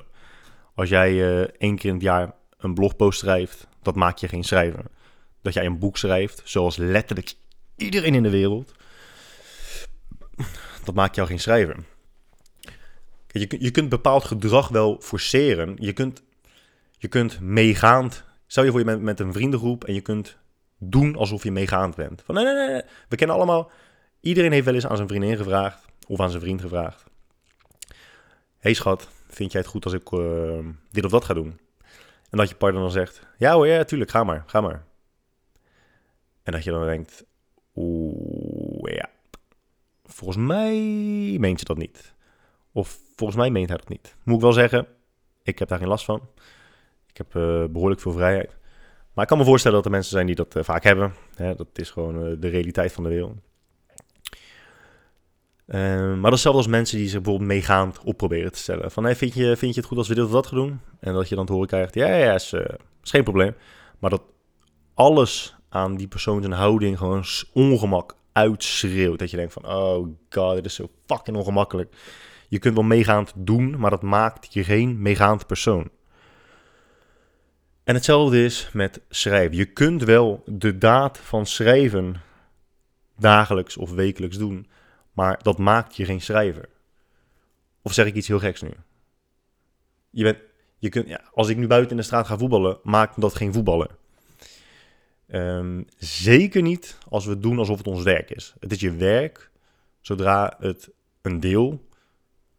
Als 0.75 0.89
jij 0.89 1.13
uh, 1.13 1.41
één 1.41 1.77
keer 1.77 1.89
in 1.89 1.95
het 1.95 2.03
jaar 2.03 2.35
een 2.59 2.75
blogpost 2.75 3.19
schrijft, 3.19 3.69
dat 3.83 3.95
maakt 3.95 4.21
je 4.21 4.29
geen 4.29 4.45
schrijver. 4.45 4.85
Dat 5.43 5.55
jij 5.55 5.67
een 5.67 5.79
boek 5.79 5.97
schrijft, 5.97 6.43
zoals 6.45 6.77
letterlijk 6.77 7.35
iedereen 7.77 8.15
in 8.15 8.23
de 8.23 8.31
wereld, 8.31 8.73
dat 10.85 10.95
maakt 10.95 11.15
jou 11.15 11.29
geen 11.29 11.41
schrijver. 11.41 11.77
Je, 13.27 13.57
je 13.59 13.71
kunt 13.71 13.89
bepaald 13.89 14.25
gedrag 14.25 14.69
wel 14.69 14.97
forceren. 15.01 15.77
Je 15.79 15.93
kunt, 15.93 16.23
je 16.99 17.09
kunt 17.09 17.41
meegaand. 17.41 18.25
Stel 18.47 18.65
je 18.65 18.71
voor 18.71 18.79
je 18.79 18.85
bent 18.85 19.03
met 19.03 19.21
een 19.21 19.33
vriendengroep 19.33 19.85
en 19.85 19.95
je 19.95 20.01
kunt 20.01 20.39
doen 20.79 21.17
alsof 21.17 21.43
je 21.43 21.51
meegaand 21.51 21.95
bent. 21.95 22.23
Van 22.25 22.35
nee, 22.35 22.45
nee, 22.45 22.69
nee. 22.69 22.83
We 23.09 23.17
kennen 23.17 23.37
allemaal. 23.37 23.71
Iedereen 24.21 24.53
heeft 24.53 24.65
wel 24.65 24.75
eens 24.75 24.87
aan 24.87 24.97
zijn 24.97 25.09
vriendin 25.09 25.37
gevraagd 25.37 25.85
of 26.07 26.21
aan 26.21 26.31
zijn 26.31 26.43
vriend 26.43 26.61
gevraagd. 26.61 27.05
hey 28.59 28.75
schat, 28.75 29.09
vind 29.29 29.53
jij 29.53 29.61
het 29.61 29.71
goed 29.71 29.85
als 29.85 29.95
ik 29.95 30.11
uh, 30.11 30.59
dit 30.91 31.05
of 31.05 31.11
dat 31.11 31.25
ga 31.25 31.35
doen? 31.35 31.59
En 32.31 32.39
dat 32.39 32.49
je 32.49 32.55
partner 32.55 32.83
dan 32.83 32.91
zegt, 32.91 33.27
ja 33.39 33.55
hoor, 33.55 33.67
ja, 33.67 33.85
tuurlijk, 33.85 34.11
ga 34.11 34.25
maar, 34.25 34.43
ga 34.47 34.61
maar. 34.61 34.85
En 36.43 36.53
dat 36.53 36.65
je 36.65 36.71
dan 36.71 36.87
denkt, 36.87 37.25
oeh, 37.75 38.93
ja, 38.95 39.11
volgens 40.05 40.47
mij 40.47 40.77
meent 41.39 41.59
ze 41.59 41.65
dat 41.65 41.77
niet. 41.77 42.15
Of 42.73 42.99
volgens 43.17 43.39
mij 43.39 43.51
meent 43.51 43.69
hij 43.69 43.77
dat 43.79 43.89
niet. 43.89 44.17
Moet 44.25 44.35
ik 44.35 44.41
wel 44.41 44.53
zeggen, 44.53 44.87
ik 45.43 45.59
heb 45.59 45.69
daar 45.69 45.79
geen 45.79 45.89
last 45.89 46.05
van. 46.05 46.29
Ik 47.07 47.17
heb 47.17 47.35
uh, 47.35 47.65
behoorlijk 47.65 48.01
veel 48.01 48.13
vrijheid. 48.13 48.58
Maar 49.19 49.27
ik 49.27 49.33
kan 49.33 49.43
me 49.43 49.51
voorstellen 49.51 49.77
dat 49.77 49.87
er 49.87 49.93
mensen 49.93 50.13
zijn 50.13 50.27
die 50.27 50.35
dat 50.35 50.57
uh, 50.57 50.63
vaak 50.63 50.83
hebben. 50.83 51.15
Hè, 51.35 51.55
dat 51.55 51.67
is 51.75 51.91
gewoon 51.91 52.27
uh, 52.27 52.37
de 52.41 52.49
realiteit 52.49 52.93
van 52.93 53.03
de 53.03 53.09
wereld. 53.09 53.35
Uh, 55.67 56.15
maar 56.15 56.31
dat 56.31 56.47
als 56.47 56.67
mensen 56.67 56.99
die 56.99 57.09
zich 57.09 57.21
bijvoorbeeld 57.21 57.51
meegaand 57.51 57.99
op 58.05 58.17
proberen 58.17 58.53
te 58.53 58.59
stellen. 58.59 58.91
Van, 58.91 59.05
hey, 59.05 59.17
vind, 59.17 59.35
je, 59.35 59.57
vind 59.57 59.75
je 59.75 59.81
het 59.81 59.89
goed 59.89 59.99
als 59.99 60.09
we 60.09 60.15
dit 60.15 60.25
of 60.25 60.31
dat 60.31 60.47
gaan 60.47 60.59
doen? 60.59 60.81
En 61.01 61.13
dat 61.13 61.29
je 61.29 61.35
dan 61.35 61.47
te 61.47 61.53
horen 61.53 61.69
krijgt, 61.69 61.95
ja, 61.95 62.15
ja, 62.15 62.35
is, 62.35 62.53
is 63.03 63.11
geen 63.11 63.23
probleem. 63.23 63.55
Maar 63.99 64.11
dat 64.11 64.23
alles 64.95 65.57
aan 65.69 65.97
die 65.97 66.09
persoon 66.09 66.43
zijn 66.43 66.53
houding 66.53 66.99
gewoon 66.99 67.25
ongemak 67.53 68.17
uitschreeuwt. 68.33 69.19
Dat 69.19 69.31
je 69.31 69.37
denkt 69.37 69.53
van, 69.53 69.67
oh 69.67 70.09
god, 70.31 70.55
dit 70.55 70.65
is 70.65 70.75
zo 70.75 70.91
fucking 71.07 71.37
ongemakkelijk. 71.37 71.95
Je 72.49 72.59
kunt 72.59 72.75
wel 72.75 72.85
meegaand 72.85 73.33
doen, 73.37 73.79
maar 73.79 73.91
dat 73.91 74.03
maakt 74.03 74.53
je 74.53 74.65
geen 74.65 75.03
meegaand 75.03 75.47
persoon. 75.47 75.91
En 77.89 77.95
hetzelfde 77.95 78.45
is 78.45 78.71
met 78.73 79.01
schrijven. 79.09 79.57
Je 79.57 79.65
kunt 79.65 80.03
wel 80.03 80.43
de 80.47 80.79
daad 80.79 81.19
van 81.19 81.47
schrijven 81.47 82.21
dagelijks 83.17 83.77
of 83.77 83.91
wekelijks 83.93 84.37
doen, 84.37 84.67
maar 85.13 85.43
dat 85.43 85.59
maakt 85.59 85.97
je 85.97 86.05
geen 86.05 86.21
schrijver. 86.21 86.69
Of 87.83 87.93
zeg 87.93 88.07
ik 88.07 88.15
iets 88.15 88.29
heel 88.29 88.39
geks 88.39 88.63
nu? 88.63 88.71
Je 90.11 90.23
bent, 90.23 90.39
je 90.79 90.89
kunt, 90.89 91.09
ja, 91.09 91.21
als 91.33 91.49
ik 91.49 91.57
nu 91.57 91.67
buiten 91.67 91.91
in 91.91 91.97
de 91.97 92.03
straat 92.03 92.27
ga 92.27 92.39
voetballen, 92.39 92.79
maakt 92.83 93.21
dat 93.21 93.35
geen 93.35 93.53
voetballen. 93.53 93.91
Um, 95.29 95.87
zeker 95.99 96.63
niet 96.63 96.99
als 97.09 97.27
we 97.27 97.39
doen 97.39 97.59
alsof 97.59 97.79
het 97.79 97.87
ons 97.87 98.03
werk 98.03 98.31
is. 98.31 98.55
Het 98.61 98.73
is 98.73 98.81
je 98.81 98.93
werk 98.93 99.51
zodra 100.01 100.57
het 100.59 100.91
een 101.23 101.41
deel 101.41 101.89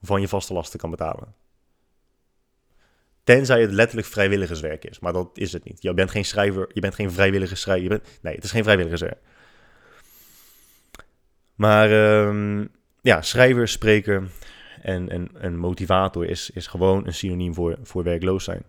van 0.02 0.22
je 0.22 0.28
vaste 0.28 0.54
lasten 0.54 0.80
kan 0.80 0.90
betalen. 0.90 1.39
Tenzij 3.30 3.62
het 3.62 3.72
letterlijk 3.72 4.08
vrijwilligerswerk 4.08 4.86
is. 4.86 5.00
Maar 5.00 5.14
dat 5.14 5.30
is 5.34 5.54
het 5.54 5.64
niet. 5.64 5.82
Je 5.82 5.94
bent 5.94 6.12
geen 6.12 6.26
schrijver, 6.26 6.70
je 6.74 6.82
bent 6.82 6.96
geen 6.96 7.12
vrijwillige 7.12 7.56
schrijver. 7.56 7.84
Je 7.84 7.90
bent, 7.90 8.20
nee, 8.22 8.36
het 8.36 8.44
is 8.44 8.52
geen 8.52 8.64
vrijwilligerswerk. 8.64 9.20
Maar 11.56 11.92
um, 12.28 12.70
ja, 13.02 13.22
schrijver, 13.22 13.68
spreker 13.68 14.30
en, 14.82 15.10
en, 15.10 15.30
en 15.42 15.58
motivator 15.58 16.26
is, 16.26 16.50
is 16.50 16.68
gewoon 16.68 17.08
een 17.08 17.14
synoniem 17.14 17.54
voor, 17.54 17.78
voor 17.82 18.04
werkloos 18.04 18.44
zijn. 18.44 18.64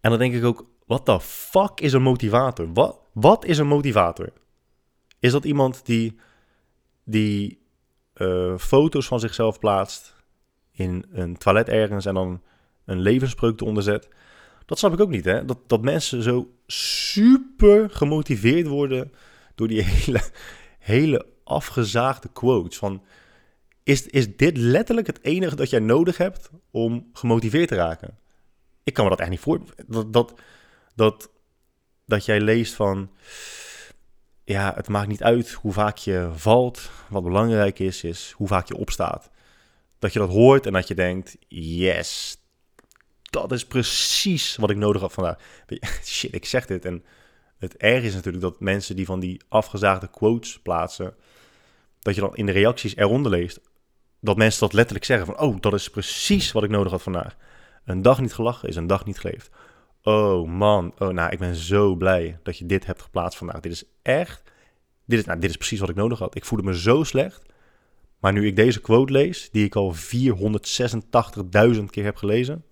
En 0.00 0.10
dan 0.10 0.18
denk 0.18 0.34
ik 0.34 0.44
ook, 0.44 0.66
wat 0.86 1.06
de 1.06 1.20
fuck 1.20 1.80
is 1.80 1.92
een 1.92 2.02
motivator? 2.02 2.72
Wat, 2.72 2.98
wat 3.12 3.44
is 3.44 3.58
een 3.58 3.66
motivator? 3.66 4.32
Is 5.18 5.32
dat 5.32 5.44
iemand 5.44 5.86
die, 5.86 6.18
die 7.04 7.58
uh, 8.14 8.58
foto's 8.58 9.06
van 9.06 9.20
zichzelf 9.20 9.58
plaatst 9.58 10.16
in 10.72 11.04
een 11.10 11.36
toilet 11.36 11.68
ergens 11.68 12.06
en 12.06 12.14
dan 12.14 12.42
een 12.88 13.00
levenspreuk 13.00 13.60
eronder 13.60 13.82
zet? 13.82 14.08
Dat 14.66 14.78
snap 14.78 14.92
ik 14.92 15.00
ook 15.00 15.10
niet, 15.10 15.24
hè? 15.24 15.44
Dat, 15.44 15.58
dat 15.66 15.82
mensen 15.82 16.22
zo 16.22 16.54
super 16.66 17.90
gemotiveerd 17.90 18.66
worden 18.66 19.12
door 19.54 19.68
die 19.68 19.82
hele, 19.94 20.20
hele 20.78 21.26
afgezaagde 21.44 22.28
quotes 22.32 22.78
van... 22.78 23.02
Is, 23.82 24.06
is 24.06 24.36
dit 24.36 24.56
letterlijk 24.56 25.06
het 25.06 25.24
enige 25.24 25.56
dat 25.56 25.70
jij 25.70 25.80
nodig 25.80 26.16
hebt 26.16 26.50
om 26.70 27.08
gemotiveerd 27.12 27.68
te 27.68 27.74
raken? 27.74 28.18
Ik 28.84 28.94
kan 28.94 29.04
me 29.04 29.10
dat 29.10 29.20
echt 29.20 29.30
niet 29.30 29.40
voor... 29.40 29.60
Dat, 29.86 30.12
dat, 30.12 30.40
dat, 30.94 31.30
dat 32.04 32.24
jij 32.24 32.40
leest 32.40 32.74
van, 32.74 33.10
ja, 34.44 34.72
het 34.74 34.88
maakt 34.88 35.08
niet 35.08 35.22
uit 35.22 35.52
hoe 35.52 35.72
vaak 35.72 35.96
je 35.96 36.30
valt. 36.34 36.90
Wat 37.08 37.22
belangrijk 37.22 37.78
is, 37.78 38.04
is 38.04 38.32
hoe 38.36 38.46
vaak 38.46 38.68
je 38.68 38.76
opstaat. 38.76 39.30
Dat 39.98 40.12
je 40.12 40.18
dat 40.18 40.30
hoort 40.30 40.66
en 40.66 40.72
dat 40.72 40.88
je 40.88 40.94
denkt, 40.94 41.36
yes, 41.48 42.36
dat 43.30 43.52
is 43.52 43.66
precies 43.66 44.56
wat 44.56 44.70
ik 44.70 44.76
nodig 44.76 45.00
had 45.00 45.12
vandaag. 45.12 45.38
Shit, 46.04 46.34
ik 46.34 46.44
zeg 46.44 46.66
dit. 46.66 46.84
En 46.84 47.04
het 47.58 47.76
erg 47.76 48.02
is 48.02 48.14
natuurlijk 48.14 48.44
dat 48.44 48.60
mensen 48.60 48.96
die 48.96 49.06
van 49.06 49.20
die 49.20 49.40
afgezaagde 49.48 50.10
quotes 50.10 50.58
plaatsen, 50.60 51.14
dat 51.98 52.14
je 52.14 52.20
dan 52.20 52.36
in 52.36 52.46
de 52.46 52.52
reacties 52.52 52.96
eronder 52.96 53.30
leest 53.30 53.60
dat 54.20 54.36
mensen 54.36 54.60
dat 54.60 54.72
letterlijk 54.72 55.04
zeggen 55.04 55.26
van, 55.26 55.40
oh, 55.40 55.60
dat 55.60 55.74
is 55.74 55.90
precies 55.90 56.52
wat 56.52 56.62
ik 56.62 56.70
nodig 56.70 56.92
had 56.92 57.02
vandaag. 57.02 57.36
Een 57.84 58.02
dag 58.02 58.20
niet 58.20 58.34
gelachen 58.34 58.68
is 58.68 58.76
een 58.76 58.86
dag 58.86 59.04
niet 59.04 59.18
geleefd. 59.18 59.50
Oh 60.02 60.48
man, 60.48 60.94
oh, 60.98 61.08
nou, 61.08 61.30
ik 61.30 61.38
ben 61.38 61.54
zo 61.54 61.94
blij 61.94 62.38
dat 62.42 62.58
je 62.58 62.66
dit 62.66 62.86
hebt 62.86 63.02
geplaatst 63.02 63.38
vandaag. 63.38 63.60
Dit 63.60 63.72
is 63.72 63.84
echt, 64.02 64.42
dit 65.04 65.18
is, 65.18 65.24
nou, 65.24 65.38
dit 65.38 65.50
is 65.50 65.56
precies 65.56 65.80
wat 65.80 65.88
ik 65.88 65.94
nodig 65.94 66.18
had. 66.18 66.34
Ik 66.34 66.44
voelde 66.44 66.64
me 66.64 66.78
zo 66.78 67.02
slecht. 67.02 67.46
Maar 68.20 68.32
nu 68.32 68.46
ik 68.46 68.56
deze 68.56 68.80
quote 68.80 69.12
lees, 69.12 69.48
die 69.50 69.64
ik 69.64 69.76
al 69.76 69.94
486.000 69.94 71.84
keer 71.90 72.04
heb 72.04 72.16
gelezen, 72.16 72.64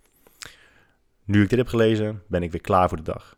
nu 1.26 1.42
ik 1.42 1.48
dit 1.48 1.58
heb 1.58 1.68
gelezen, 1.68 2.22
ben 2.28 2.42
ik 2.42 2.50
weer 2.52 2.60
klaar 2.60 2.88
voor 2.88 2.96
de 2.96 3.02
dag. 3.02 3.36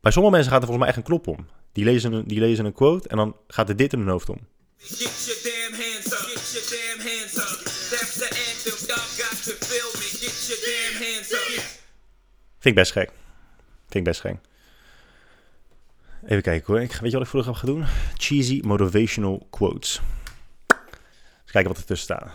Bij 0.00 0.12
sommige 0.12 0.34
mensen 0.34 0.52
gaat 0.52 0.62
er 0.62 0.68
volgens 0.68 0.86
mij 0.86 0.88
echt 0.88 0.96
een 0.96 1.16
knop 1.16 1.26
om. 1.26 1.46
Die 1.72 1.84
lezen 1.84 2.12
een, 2.12 2.26
die 2.26 2.40
lezen 2.40 2.64
een 2.64 2.72
quote 2.72 3.08
en 3.08 3.16
dan 3.16 3.36
gaat 3.46 3.68
er 3.68 3.76
dit 3.76 3.92
in 3.92 3.98
hun 3.98 4.08
hoofd 4.08 4.28
om. 4.28 4.38
Get 4.76 5.24
your 5.26 5.40
damn 5.42 5.74
hands 5.82 6.12
up, 6.12 6.18
get 6.18 6.52
your 6.52 6.66
damn 6.74 7.00
hands 7.08 7.36
up. 7.36 7.64
That's 7.90 8.16
the 8.18 8.28
anthem, 8.48 8.86
y'all 8.88 9.08
got 9.20 9.36
to 9.44 9.52
feel 9.66 9.90
me. 10.00 10.08
Get 10.22 10.36
your 10.48 10.60
damn 10.68 11.04
hands 11.04 11.32
up. 11.32 11.80
Vind 12.58 12.64
ik 12.64 12.74
best 12.74 12.92
gek. 12.92 13.10
Vind 13.88 13.94
ik 13.94 14.04
best 14.04 14.20
gek. 14.20 14.36
Even 16.24 16.42
kijken 16.42 16.66
hoor. 16.66 16.82
Ik, 16.82 16.92
weet 16.92 17.10
je 17.10 17.16
wat 17.16 17.22
ik 17.22 17.28
vroeger 17.30 17.50
heb 17.52 17.60
gaan 17.60 17.74
doen? 17.74 17.84
Cheesy 18.16 18.60
motivational 18.64 19.46
quotes. 19.50 20.00
Eens 21.42 21.50
kijken 21.50 21.70
wat 21.70 21.80
er 21.80 21.86
tussen 21.86 22.16
staat. 22.16 22.32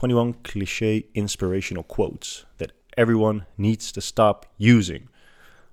21 0.00 0.40
cliché 0.42 1.02
inspirational 1.12 1.84
quotes 1.84 2.46
that 2.56 2.72
everyone 2.98 3.46
needs 3.54 3.90
to 3.90 4.00
stop 4.00 4.46
using. 4.56 5.08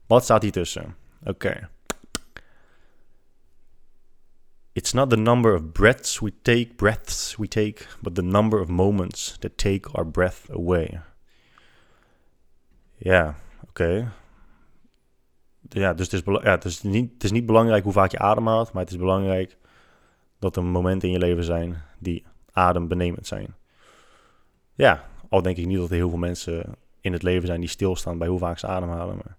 Wat 0.08 0.24
staat 0.24 0.42
hier 0.42 0.52
tussen? 0.52 0.96
Oké. 1.24 1.70
It's 4.72 4.94
not 4.94 5.10
the 5.10 5.18
number 5.18 5.56
of 5.56 5.72
breaths 5.72 6.20
we 6.20 6.32
take, 6.42 6.76
breaths 6.76 7.36
we 7.38 7.48
take, 7.48 7.86
but 8.02 8.16
the 8.16 8.22
number 8.22 8.60
of 8.60 8.68
moments 8.68 9.38
that 9.40 9.58
take 9.58 9.90
our 9.94 10.06
breath 10.06 10.50
away. 10.52 11.02
Ja, 12.98 13.36
oké. 13.68 14.12
Ja, 15.70 15.94
dus, 15.94 16.12
het 16.12 16.28
is, 16.28 16.34
ja, 16.42 16.52
het, 16.52 16.66
is 16.66 16.82
niet, 16.82 17.14
het 17.14 17.24
is 17.24 17.32
niet 17.32 17.46
belangrijk 17.46 17.84
hoe 17.84 17.94
vaak 17.94 18.12
je 18.12 18.20
ademhaalt, 18.20 18.72
maar 18.74 18.84
het 18.84 18.92
is 18.92 18.98
belangrijk 18.98 19.58
dat 20.40 20.56
er 20.56 20.64
momenten 20.64 21.08
in 21.08 21.14
je 21.14 21.20
leven 21.20 21.44
zijn 21.44 21.82
die 22.00 22.26
adembenemend 22.52 23.28
zijn. 23.28 23.56
Ja, 24.74 25.10
al 25.30 25.42
denk 25.42 25.58
ik 25.58 25.66
niet 25.66 25.78
dat 25.78 25.90
er 25.90 25.96
heel 25.96 26.10
veel 26.10 26.18
mensen 26.18 26.76
in 27.06 27.13
het 27.13 27.24
leven 27.24 27.48
zijn 27.48 27.60
die 27.60 27.70
stilstaan 27.70 28.18
bij 28.18 28.28
hoe 28.28 28.39
vaak 28.39 28.60
ze 28.60 28.68
ademhalen. 28.68 29.15
Maar... 29.15 29.36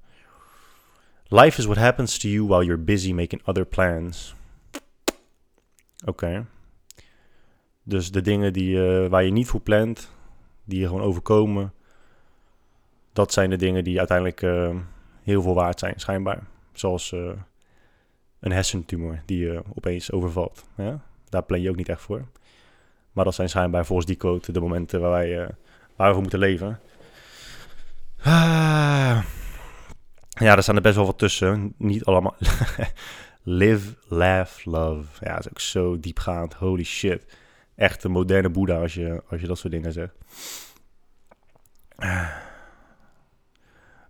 Life 1.43 1.59
is 1.59 1.65
what 1.65 1.77
happens 1.77 2.19
to 2.19 2.29
you 2.29 2.47
while 2.47 2.65
you're 2.65 2.83
busy 2.83 3.13
making 3.13 3.47
other 3.47 3.65
plans. 3.65 4.35
Oké. 6.05 6.47
Dus 7.83 8.11
de 8.11 8.21
dingen 8.21 8.53
die, 8.53 8.77
uh, 8.77 9.09
waar 9.09 9.25
je 9.25 9.31
niet 9.31 9.49
voor 9.49 9.61
plant, 9.61 10.11
die 10.65 10.81
je 10.81 10.87
gewoon 10.87 11.03
overkomen, 11.03 11.73
dat 13.13 13.33
zijn 13.33 13.51
de 13.51 13.57
dingen 13.57 13.85
die 13.85 13.99
uiteindelijk 13.99 14.43
uh, 14.43 14.77
heel 15.23 15.43
veel 15.43 15.55
waard 15.55 15.79
zijn, 15.79 15.95
schijnbaar. 15.97 16.47
Zoals 16.73 17.13
uh, 17.13 17.31
een 18.41 18.53
hersentumor 18.53 19.23
die 19.25 19.39
je 19.39 19.63
opeens 19.75 20.13
overvalt. 20.13 20.65
Ja? 20.77 21.01
Daar 21.29 21.43
plan 21.43 21.61
je 21.61 21.71
ook 21.71 21.77
niet 21.77 21.89
echt 21.89 22.01
voor. 22.03 22.25
Maar 23.13 23.25
dat 23.25 23.35
zijn 23.35 23.49
schijnbaar 23.49 23.87
volgens 23.87 24.07
die 24.07 24.17
quote 24.17 24.53
de 24.53 24.61
momenten 24.61 25.01
waar, 25.01 25.11
wij, 25.11 25.49
waar 25.97 26.07
we 26.07 26.13
voor 26.13 26.23
moeten 26.23 26.39
leven. 26.39 26.81
Ah. 28.23 29.23
Ja, 30.29 30.57
er 30.57 30.63
staan 30.63 30.77
er 30.77 30.83
best 30.83 30.97
wel 30.97 31.07
wat 31.07 31.19
tussen. 31.19 31.75
Niet 31.79 32.05
allemaal. 32.05 32.37
Live, 33.43 33.95
laugh, 34.09 34.65
love. 34.65 35.25
Ja, 35.25 35.35
dat 35.35 35.45
is 35.45 35.49
ook 35.49 35.61
zo 35.61 36.01
diepgaand. 36.01 36.55
Holy 36.55 36.85
shit. 36.85 37.37
Echt 37.75 38.05
een 38.05 38.11
moderne 38.11 38.51
Boeddha 38.51 38.81
als 38.81 38.95
je, 38.95 39.23
als 39.29 39.41
je 39.41 39.47
dat 39.47 39.59
soort 39.59 39.73
dingen 39.73 39.93
zegt. 39.93 40.15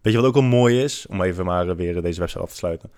Weet 0.03 0.13
je 0.13 0.21
wat 0.21 0.25
ook 0.25 0.35
wel 0.35 0.43
mooi 0.43 0.83
is? 0.83 1.07
Om 1.07 1.23
even 1.23 1.45
maar 1.45 1.77
weer 1.77 2.03
deze 2.03 2.21
website 2.21 2.43
af 2.43 2.51
te 2.51 2.57
sluiten. 2.57 2.91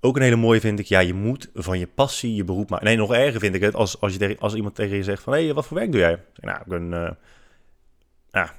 Ook 0.00 0.16
een 0.16 0.22
hele 0.22 0.36
mooie 0.36 0.60
vind 0.60 0.78
ik, 0.78 0.86
ja, 0.86 1.00
je 1.00 1.14
moet 1.14 1.50
van 1.54 1.78
je 1.78 1.86
passie 1.86 2.34
je 2.34 2.44
beroep 2.44 2.70
maken. 2.70 2.86
Nee, 2.86 2.96
nog 2.96 3.12
erger 3.12 3.40
vind 3.40 3.54
ik 3.54 3.60
het 3.60 3.74
als, 3.74 4.00
als, 4.00 4.14
je 4.14 4.36
als 4.38 4.54
iemand 4.54 4.74
tegen 4.74 4.96
je 4.96 5.02
zegt 5.02 5.22
van... 5.22 5.32
Hé, 5.32 5.44
hey, 5.44 5.54
wat 5.54 5.66
voor 5.66 5.76
werk 5.76 5.92
doe 5.92 6.00
jij? 6.00 6.22
Nou, 6.34 6.60
ik 6.60 6.66
ben 6.66 6.92
uh, 6.92 7.10
ja, 8.30 8.54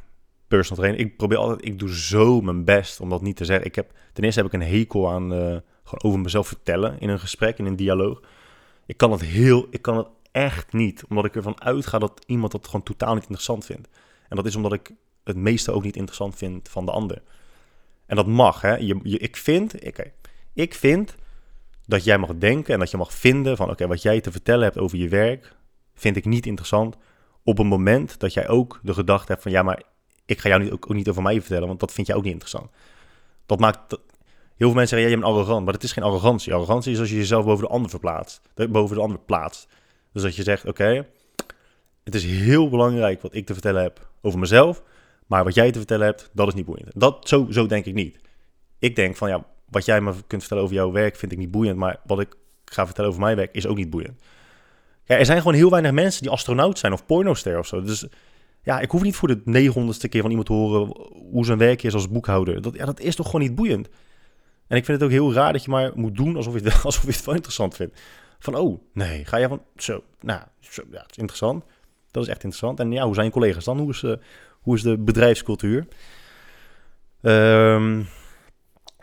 personal 0.50 0.84
trainer. 0.84 1.06
Ik 1.06 1.18
probeer 1.18 1.38
altijd, 1.38 1.66
ik 1.66 1.80
doe 1.80 1.96
zo 1.96 2.42
mijn 2.42 2.64
best 2.64 3.00
om 3.00 3.10
dat 3.10 3.22
niet 3.22 3.36
te 3.36 3.46
zeggen. 3.46 3.66
Ik 3.66 3.76
heb, 3.76 3.92
ten 4.14 4.24
eerste 4.24 4.42
heb 4.42 4.54
ik 4.54 4.62
een 4.62 4.68
hekel 4.68 5.10
aan... 5.12 5.34
Uh, 5.34 5.58
gewoon 5.90 6.14
over 6.14 6.20
mezelf 6.20 6.48
vertellen 6.48 7.00
in 7.00 7.10
een 7.10 7.20
gesprek, 7.20 7.58
in 7.58 7.66
een 7.66 7.76
dialoog. 7.76 8.22
Ik 8.86 8.98
kan 8.98 9.12
het 9.12 9.22
heel, 9.22 9.68
ik 9.70 9.82
kan 9.82 9.98
het 9.98 10.08
echt 10.32 10.74
niet, 10.74 11.06
omdat 11.10 11.26
ik 11.26 11.36
ervan 11.36 11.62
uitga 11.62 12.00
dat 12.00 12.24
iemand 12.26 12.52
dat 12.52 12.66
gewoon 12.66 12.84
totaal 12.84 13.14
niet 13.14 13.24
interessant 13.24 13.66
vindt. 13.66 13.90
En 14.28 14.36
dat 14.36 14.46
is 14.46 14.56
omdat 14.56 14.74
ik 14.74 14.92
het 15.24 15.36
meeste 15.36 15.72
ook 15.72 15.84
niet 15.84 15.96
interessant 15.96 16.36
vind 16.36 16.70
van 16.70 16.86
de 16.86 16.92
ander. 16.92 17.22
En 18.06 18.16
dat 18.16 18.28
mag, 18.28 18.62
hè. 18.62 18.76
Je, 18.76 19.00
je, 19.04 19.18
ik 19.18 19.38
vind, 19.38 19.86
ik, 19.86 20.12
ik 20.54 20.74
vind 20.74 21.16
dat 21.86 22.04
jij 22.04 22.18
mag 22.18 22.36
denken 22.36 22.74
en 22.74 22.80
dat 22.80 22.92
je 22.92 22.98
mag 22.98 23.14
vinden 23.14 23.58
van, 23.58 23.70
oké, 23.70 23.88
wat 23.88 24.02
jij 24.02 24.22
te 24.22 24.32
vertellen 24.32 24.64
hebt 24.64 24.78
over 24.78 24.98
je 24.98 25.08
werk, 25.08 25.56
vind 25.94 26.16
ik 26.16 26.26
niet 26.26 26.46
interessant. 26.46 26.96
Op 27.44 27.60
een 27.60 27.68
moment 27.68 28.20
dat 28.20 28.34
jij 28.34 28.48
ook 28.48 28.80
de 28.84 28.94
gedachte 28.94 29.32
hebt 29.32 29.44
van, 29.44 29.52
ja, 29.52 29.64
maar 29.64 29.84
ik 30.30 30.40
ga 30.40 30.50
jou 30.50 30.72
ook, 30.72 30.86
ook 30.90 30.94
niet 30.94 31.10
over 31.10 31.22
mij 31.22 31.42
vertellen, 31.42 31.68
want 31.68 31.80
dat 31.80 31.92
vind 31.92 32.08
jij 32.08 32.16
ook 32.16 32.24
niet 32.24 32.32
interessant. 32.32 32.70
Dat 33.46 33.60
maakt, 33.60 33.98
Heel 34.60 34.68
veel 34.68 34.78
mensen 34.78 34.98
zeggen, 34.98 35.10
ja, 35.10 35.16
je 35.16 35.22
bent 35.22 35.38
arrogant. 35.38 35.66
Maar 35.66 35.74
het 35.74 35.84
is 35.84 35.92
geen 35.92 36.04
arrogantie. 36.04 36.54
Arrogantie 36.54 36.92
is 36.92 37.00
als 37.00 37.10
je 37.10 37.16
jezelf 37.16 37.46
boven 37.46 37.64
de 37.64 37.72
ander 37.72 37.90
verplaatst. 37.90 38.42
Boven 38.70 38.96
de 38.96 39.02
ander 39.02 39.20
plaatst. 39.20 39.68
Dus 40.14 40.22
dat 40.22 40.36
je 40.36 40.44
zegt, 40.44 40.66
oké, 40.66 41.06
het 42.04 42.16
is 42.16 42.26
heel 42.26 42.70
belangrijk 42.70 43.22
wat 43.22 43.36
ik 43.36 43.46
te 43.46 43.54
vertellen 43.54 43.82
heb 43.82 44.10
over 44.22 44.40
mezelf. 44.40 44.84
Maar 45.28 45.44
wat 45.44 45.56
jij 45.56 45.72
te 45.72 45.78
vertellen 45.78 46.06
hebt, 46.06 46.30
dat 46.34 46.48
is 46.48 46.54
niet 46.54 46.66
boeiend. 46.66 46.90
Dat, 46.96 47.28
zo, 47.28 47.48
zo 47.50 47.66
denk 47.66 47.86
ik 47.86 47.94
niet. 47.94 48.20
Ik 48.80 48.96
denk 48.96 49.16
van, 49.16 49.30
ja, 49.30 49.46
wat 49.70 49.86
jij 49.86 50.02
me 50.02 50.14
kunt 50.28 50.42
vertellen 50.42 50.64
over 50.64 50.76
jouw 50.76 50.92
werk 50.92 51.16
vind 51.16 51.32
ik 51.32 51.38
niet 51.38 51.52
boeiend. 51.52 51.78
Maar 51.78 52.00
wat 52.06 52.20
ik 52.20 52.36
ga 52.66 52.86
vertellen 52.86 53.10
over 53.10 53.22
mijn 53.22 53.36
werk 53.36 53.56
is 53.56 53.68
ook 53.68 53.78
niet 53.78 53.90
boeiend. 53.90 54.22
Er 55.06 55.26
zijn 55.26 55.38
gewoon 55.38 55.54
heel 55.54 55.70
weinig 55.70 55.92
mensen 55.92 56.22
die 56.22 56.32
astronaut 56.32 56.80
zijn 56.80 56.94
of 56.94 57.06
pornoster 57.06 57.60
of 57.60 57.68
zo. 57.68 57.82
Dus 57.82 58.06
ja, 58.62 58.80
ik 58.80 58.92
hoef 58.92 59.02
niet 59.02 59.16
voor 59.16 59.28
de 59.28 59.42
negenhonderdste 59.46 60.08
keer 60.08 60.22
van 60.22 60.30
iemand 60.30 60.48
te 60.48 60.54
horen 60.54 60.96
hoe 61.32 61.46
zijn 61.46 61.58
werk 61.58 61.84
is 61.84 61.94
als 61.94 62.10
boekhouder. 62.10 62.62
Dat, 62.62 62.76
ja, 62.76 62.86
dat 62.86 63.00
is 63.00 63.16
toch 63.16 63.26
gewoon 63.26 63.42
niet 63.42 63.56
boeiend. 63.56 63.90
En 64.68 64.78
ik 64.78 64.86
vind 64.86 65.00
het 65.00 65.04
ook 65.04 65.14
heel 65.14 65.34
raar 65.34 65.54
dat 65.54 65.64
je 65.64 65.70
maar 65.70 65.92
moet 65.96 66.16
doen 66.16 66.36
alsof 66.36 66.54
je 66.54 66.64
het, 66.64 66.84
alsof 66.84 67.04
je 67.04 67.12
het 67.12 67.26
wel 67.26 67.36
interessant 67.36 67.76
vindt. 67.76 68.02
Van, 68.40 68.56
oh, 68.56 68.82
nee, 68.94 69.26
ga 69.26 69.38
je 69.38 69.48
van, 69.48 69.62
zo, 69.76 70.04
nou, 70.22 70.42
zo, 70.60 70.84
ja, 70.92 71.02
het 71.02 71.12
is 71.12 71.18
interessant. 71.18 71.64
Dat 72.12 72.24
is 72.24 72.30
echt 72.30 72.44
interessant. 72.44 72.80
En 72.80 72.92
ja, 72.92 73.06
hoe 73.06 73.14
zijn 73.14 73.26
je 73.26 73.32
collega's 73.32 73.64
dan? 73.64 73.80
Hoe 73.80 73.90
is, 73.90 74.02
uh, 74.02 74.14
hoe 74.62 74.76
is 74.76 74.82
de 74.82 74.98
bedrijfscultuur? 74.98 75.88
Um, 77.22 78.08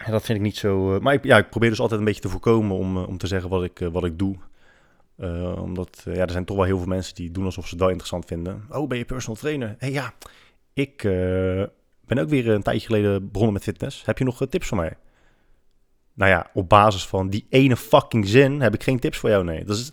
dat 0.07 0.25
vind 0.25 0.39
ik 0.39 0.45
niet 0.45 0.57
zo... 0.57 0.95
Uh, 0.95 1.01
maar 1.01 1.15
ik, 1.15 1.25
ja, 1.25 1.37
ik 1.37 1.51
probeer 1.51 1.71
dus 1.71 1.81
altijd 1.81 1.99
een 1.99 2.07
beetje 2.07 2.21
te 2.21 2.29
voorkomen 2.29 2.77
om, 2.77 2.97
uh, 2.97 3.09
om 3.09 3.19
te 3.19 3.27
zeggen 3.27 3.51
wat 3.51 3.65
ik, 3.65 3.89
wat 3.93 4.05
ik 4.05 4.19
doe. 4.19 4.37
Omdat 5.57 6.03
ja, 6.05 6.13
er 6.13 6.31
zijn 6.31 6.45
toch 6.45 6.57
wel 6.57 6.65
heel 6.65 6.79
veel 6.79 6.87
mensen 6.87 7.15
die 7.15 7.31
doen 7.31 7.45
alsof 7.45 7.65
ze 7.65 7.71
het 7.71 7.81
wel 7.81 7.89
interessant 7.89 8.25
vinden. 8.25 8.65
Oh, 8.71 8.89
ben 8.89 8.99
je 8.99 9.05
personal 9.05 9.37
trainer? 9.37 9.69
Hé 9.69 9.75
hey, 9.79 9.91
ja, 9.91 10.15
ik 10.73 11.03
ben 12.07 12.19
ook 12.19 12.29
weer 12.29 12.49
een 12.49 12.63
tijdje 12.63 12.87
geleden 12.87 13.31
begonnen 13.31 13.53
met 13.53 13.63
fitness. 13.63 14.05
Heb 14.05 14.19
je 14.19 14.25
nog 14.25 14.47
tips 14.49 14.67
voor 14.67 14.77
mij? 14.77 14.97
nou 16.17 16.31
ja, 16.31 16.51
op 16.55 16.69
basis 16.69 17.07
van 17.07 17.29
die 17.29 17.47
ene 17.51 17.77
fucking 17.77 18.29
zin 18.29 18.61
heb 18.61 18.75
ik 18.75 18.83
geen 18.83 18.99
tips 18.99 19.19
voor 19.19 19.31
jou. 19.31 19.45
Nee. 19.45 19.65
Dat 19.65 19.77
is 19.77 19.91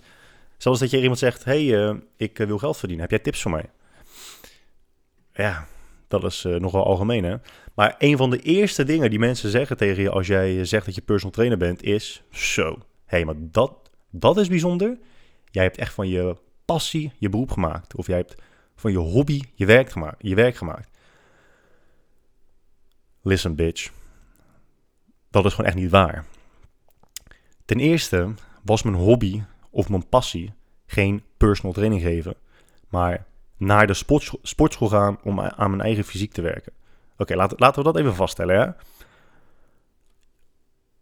zoals 0.57 0.79
dat 0.79 0.89
je 0.89 1.01
iemand 1.01 1.19
zegt: 1.19 1.43
hey, 1.43 1.63
uh, 1.63 1.93
ik 2.17 2.39
eh, 2.39 2.47
wil 2.47 2.57
geld 2.57 2.77
verdienen. 2.77 3.05
Heb 3.09 3.15
jij 3.15 3.23
tips 3.23 3.41
voor 3.41 3.51
mij? 3.51 3.65
Ja, 5.33 5.67
dat 6.07 6.23
is 6.23 6.45
nogal 6.59 6.85
algemeen, 6.85 7.23
hè? 7.23 7.35
Maar 7.73 7.95
een 7.97 8.17
van 8.17 8.29
de 8.29 8.39
eerste 8.39 8.83
dingen 8.83 9.09
die 9.09 9.19
mensen 9.19 9.49
zeggen 9.49 9.77
tegen 9.77 10.03
je 10.03 10.09
als 10.09 10.27
jij 10.27 10.65
zegt 10.65 10.85
dat 10.85 10.95
je 10.95 11.01
personal 11.01 11.31
trainer 11.31 11.57
bent, 11.57 11.83
is: 11.83 12.23
Zo, 12.31 12.69
hé, 12.69 12.77
hey, 13.05 13.25
maar 13.25 13.35
dat, 13.37 13.73
dat 14.09 14.37
is 14.37 14.47
bijzonder. 14.47 14.97
Jij 15.53 15.63
hebt 15.63 15.77
echt 15.77 15.93
van 15.93 16.07
je 16.07 16.37
passie 16.65 17.11
je 17.17 17.29
beroep 17.29 17.51
gemaakt. 17.51 17.95
Of 17.95 18.07
jij 18.07 18.17
hebt 18.17 18.35
van 18.75 18.91
je 18.91 18.97
hobby 18.97 19.41
je 19.53 19.65
werk 19.65 19.91
gemaakt. 19.91 20.17
Je 20.19 20.35
werk 20.35 20.55
gemaakt. 20.55 20.89
Listen, 23.21 23.55
bitch 23.55 23.91
dat 25.33 25.45
is 25.45 25.53
gewoon 25.53 25.69
echt 25.69 25.79
niet 25.79 25.89
waar. 25.89 26.25
Ten 27.65 27.79
eerste 27.79 28.33
was 28.63 28.83
mijn 28.83 28.95
hobby 28.95 29.43
of 29.69 29.89
mijn 29.89 30.09
passie 30.09 30.53
geen 30.85 31.23
personal 31.37 31.73
training 31.73 32.01
geven, 32.01 32.35
maar 32.89 33.25
naar 33.57 33.87
de 33.87 33.93
sportschool 34.41 34.87
gaan 34.87 35.17
om 35.23 35.39
aan 35.39 35.69
mijn 35.69 35.81
eigen 35.81 36.03
fysiek 36.03 36.31
te 36.31 36.41
werken. 36.41 36.73
Oké, 37.17 37.35
laten, 37.35 37.57
laten 37.59 37.83
we 37.83 37.91
dat 37.91 38.01
even 38.01 38.15
vaststellen. 38.15 38.59
Hè? 38.59 38.71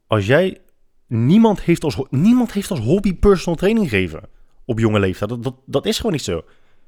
Als 0.08 0.26
jij. 0.26 0.62
Niemand 1.08 1.62
heeft, 1.62 1.84
als, 1.84 2.02
niemand 2.10 2.52
heeft 2.52 2.72
als 2.72 2.80
hobby 2.80 3.16
personal 3.16 3.56
training 3.56 3.90
geven 3.90 4.22
op 4.66 4.80
jonge 4.80 5.00
leeftijd. 5.00 5.30
Dat, 5.30 5.44
dat, 5.44 5.56
dat 5.66 5.86
is 5.86 5.98
gewoon 5.98 6.12
niet 6.12 6.24
zo. 6.24 6.44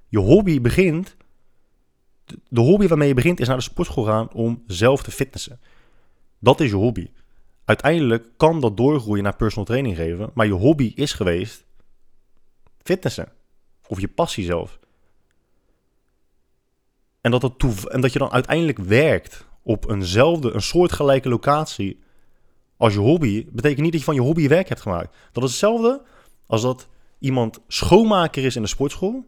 Je 0.07 0.19
hobby 0.19 0.61
begint. 0.61 1.15
De 2.49 2.61
hobby 2.61 2.87
waarmee 2.87 3.07
je 3.07 3.13
begint 3.13 3.39
is 3.39 3.47
naar 3.47 3.57
de 3.57 3.63
sportschool 3.63 4.03
gaan 4.03 4.33
om 4.33 4.63
zelf 4.67 5.03
te 5.03 5.11
fitnessen. 5.11 5.59
Dat 6.39 6.59
is 6.59 6.69
je 6.69 6.75
hobby 6.75 7.07
uiteindelijk 7.65 8.27
kan 8.37 8.59
dat 8.61 8.77
doorgroeien 8.77 9.23
naar 9.23 9.35
personal 9.35 9.65
training 9.65 9.95
geven. 9.95 10.31
Maar 10.33 10.45
je 10.45 10.51
hobby 10.51 10.91
is 10.95 11.13
geweest 11.13 11.65
Fitnessen. 12.83 13.31
Of 13.87 13.99
je 13.99 14.07
passie 14.07 14.45
zelf. 14.45 14.79
En 17.21 17.31
dat, 17.31 17.41
dat 17.41 17.87
en 17.87 18.01
dat 18.01 18.13
je 18.13 18.19
dan 18.19 18.31
uiteindelijk 18.31 18.77
werkt 18.77 19.47
op 19.61 19.89
eenzelfde, 19.89 20.51
een 20.51 20.61
soortgelijke 20.61 21.29
locatie 21.29 21.99
als 22.77 22.93
je 22.93 22.99
hobby, 22.99 23.45
betekent 23.51 23.81
niet 23.81 23.91
dat 23.91 23.99
je 23.99 24.05
van 24.05 24.15
je 24.15 24.21
hobby 24.21 24.47
werk 24.47 24.69
hebt 24.69 24.81
gemaakt. 24.81 25.15
Dat 25.31 25.43
is 25.43 25.49
hetzelfde 25.49 26.01
als 26.45 26.61
dat 26.61 26.87
iemand 27.23 27.59
schoonmaker 27.67 28.43
is 28.43 28.55
in 28.55 28.61
de 28.61 28.67
sportschool. 28.67 29.25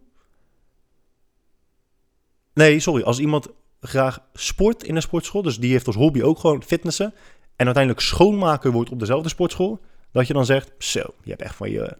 Nee, 2.54 2.80
sorry, 2.80 3.02
als 3.02 3.18
iemand 3.18 3.48
graag 3.80 4.20
sport 4.32 4.82
in 4.82 4.96
een 4.96 5.02
sportschool, 5.02 5.42
dus 5.42 5.58
die 5.58 5.70
heeft 5.70 5.86
als 5.86 5.96
hobby 5.96 6.22
ook 6.22 6.38
gewoon 6.38 6.62
fitnessen, 6.62 7.14
en 7.56 7.64
uiteindelijk 7.64 8.04
schoonmaker 8.04 8.72
wordt 8.72 8.90
op 8.90 8.98
dezelfde 8.98 9.28
sportschool, 9.28 9.80
dat 10.12 10.26
je 10.26 10.32
dan 10.32 10.44
zegt, 10.44 10.72
zo, 10.78 11.00
je 11.22 11.30
hebt 11.30 11.42
echt 11.42 11.54
van 11.54 11.70
je, 11.70 11.96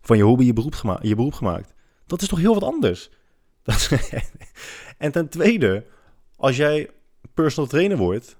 van 0.00 0.16
je 0.16 0.22
hobby 0.22 0.44
je 0.44 0.52
beroep, 0.52 0.74
gemaakt, 0.74 1.06
je 1.06 1.14
beroep 1.14 1.34
gemaakt. 1.34 1.74
Dat 2.06 2.22
is 2.22 2.28
toch 2.28 2.38
heel 2.38 2.54
wat 2.54 2.72
anders? 2.72 3.10
Dat, 3.62 3.90
en 4.98 5.12
ten 5.12 5.28
tweede, 5.28 5.84
als 6.36 6.56
jij 6.56 6.90
personal 7.34 7.70
trainer 7.70 7.96
wordt, 7.96 8.36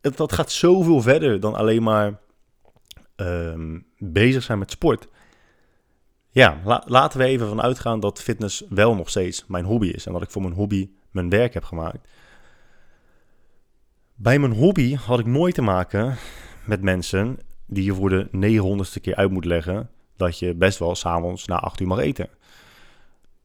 dat 0.00 0.32
gaat 0.32 0.50
zoveel 0.52 1.00
verder 1.00 1.40
dan 1.40 1.54
alleen 1.54 1.82
maar 1.82 2.20
ehm, 3.16 3.78
bezig 3.98 4.42
zijn 4.42 4.58
met 4.58 4.70
sport. 4.70 5.08
Ja, 6.36 6.60
laten 6.86 7.18
we 7.18 7.24
even 7.24 7.48
van 7.48 7.62
uitgaan 7.62 8.00
dat 8.00 8.22
fitness 8.22 8.64
wel 8.68 8.94
nog 8.94 9.10
steeds 9.10 9.44
mijn 9.46 9.64
hobby 9.64 9.86
is. 9.86 10.06
En 10.06 10.12
dat 10.12 10.22
ik 10.22 10.30
voor 10.30 10.42
mijn 10.42 10.54
hobby 10.54 10.90
mijn 11.10 11.28
werk 11.28 11.54
heb 11.54 11.64
gemaakt. 11.64 12.08
Bij 14.14 14.38
mijn 14.38 14.52
hobby 14.52 14.94
had 14.94 15.18
ik 15.18 15.26
nooit 15.26 15.54
te 15.54 15.62
maken 15.62 16.16
met 16.64 16.82
mensen 16.82 17.38
die 17.66 17.84
je 17.84 17.94
voor 17.94 18.08
de 18.08 18.26
900ste 18.26 19.00
keer 19.00 19.14
uit 19.14 19.30
moet 19.30 19.44
leggen 19.44 19.90
dat 20.16 20.38
je 20.38 20.54
best 20.54 20.78
wel 20.78 20.94
s'avonds 20.94 21.46
na 21.46 21.58
8 21.58 21.80
uur 21.80 21.86
mag 21.86 21.98
eten. 21.98 22.28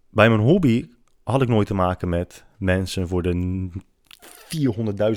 Bij 0.09 0.29
mijn 0.29 0.41
hobby 0.41 0.89
had 1.23 1.41
ik 1.41 1.47
nooit 1.47 1.67
te 1.67 1.73
maken 1.73 2.09
met 2.09 2.43
mensen 2.57 3.07
voor 3.07 3.21
de 3.21 3.69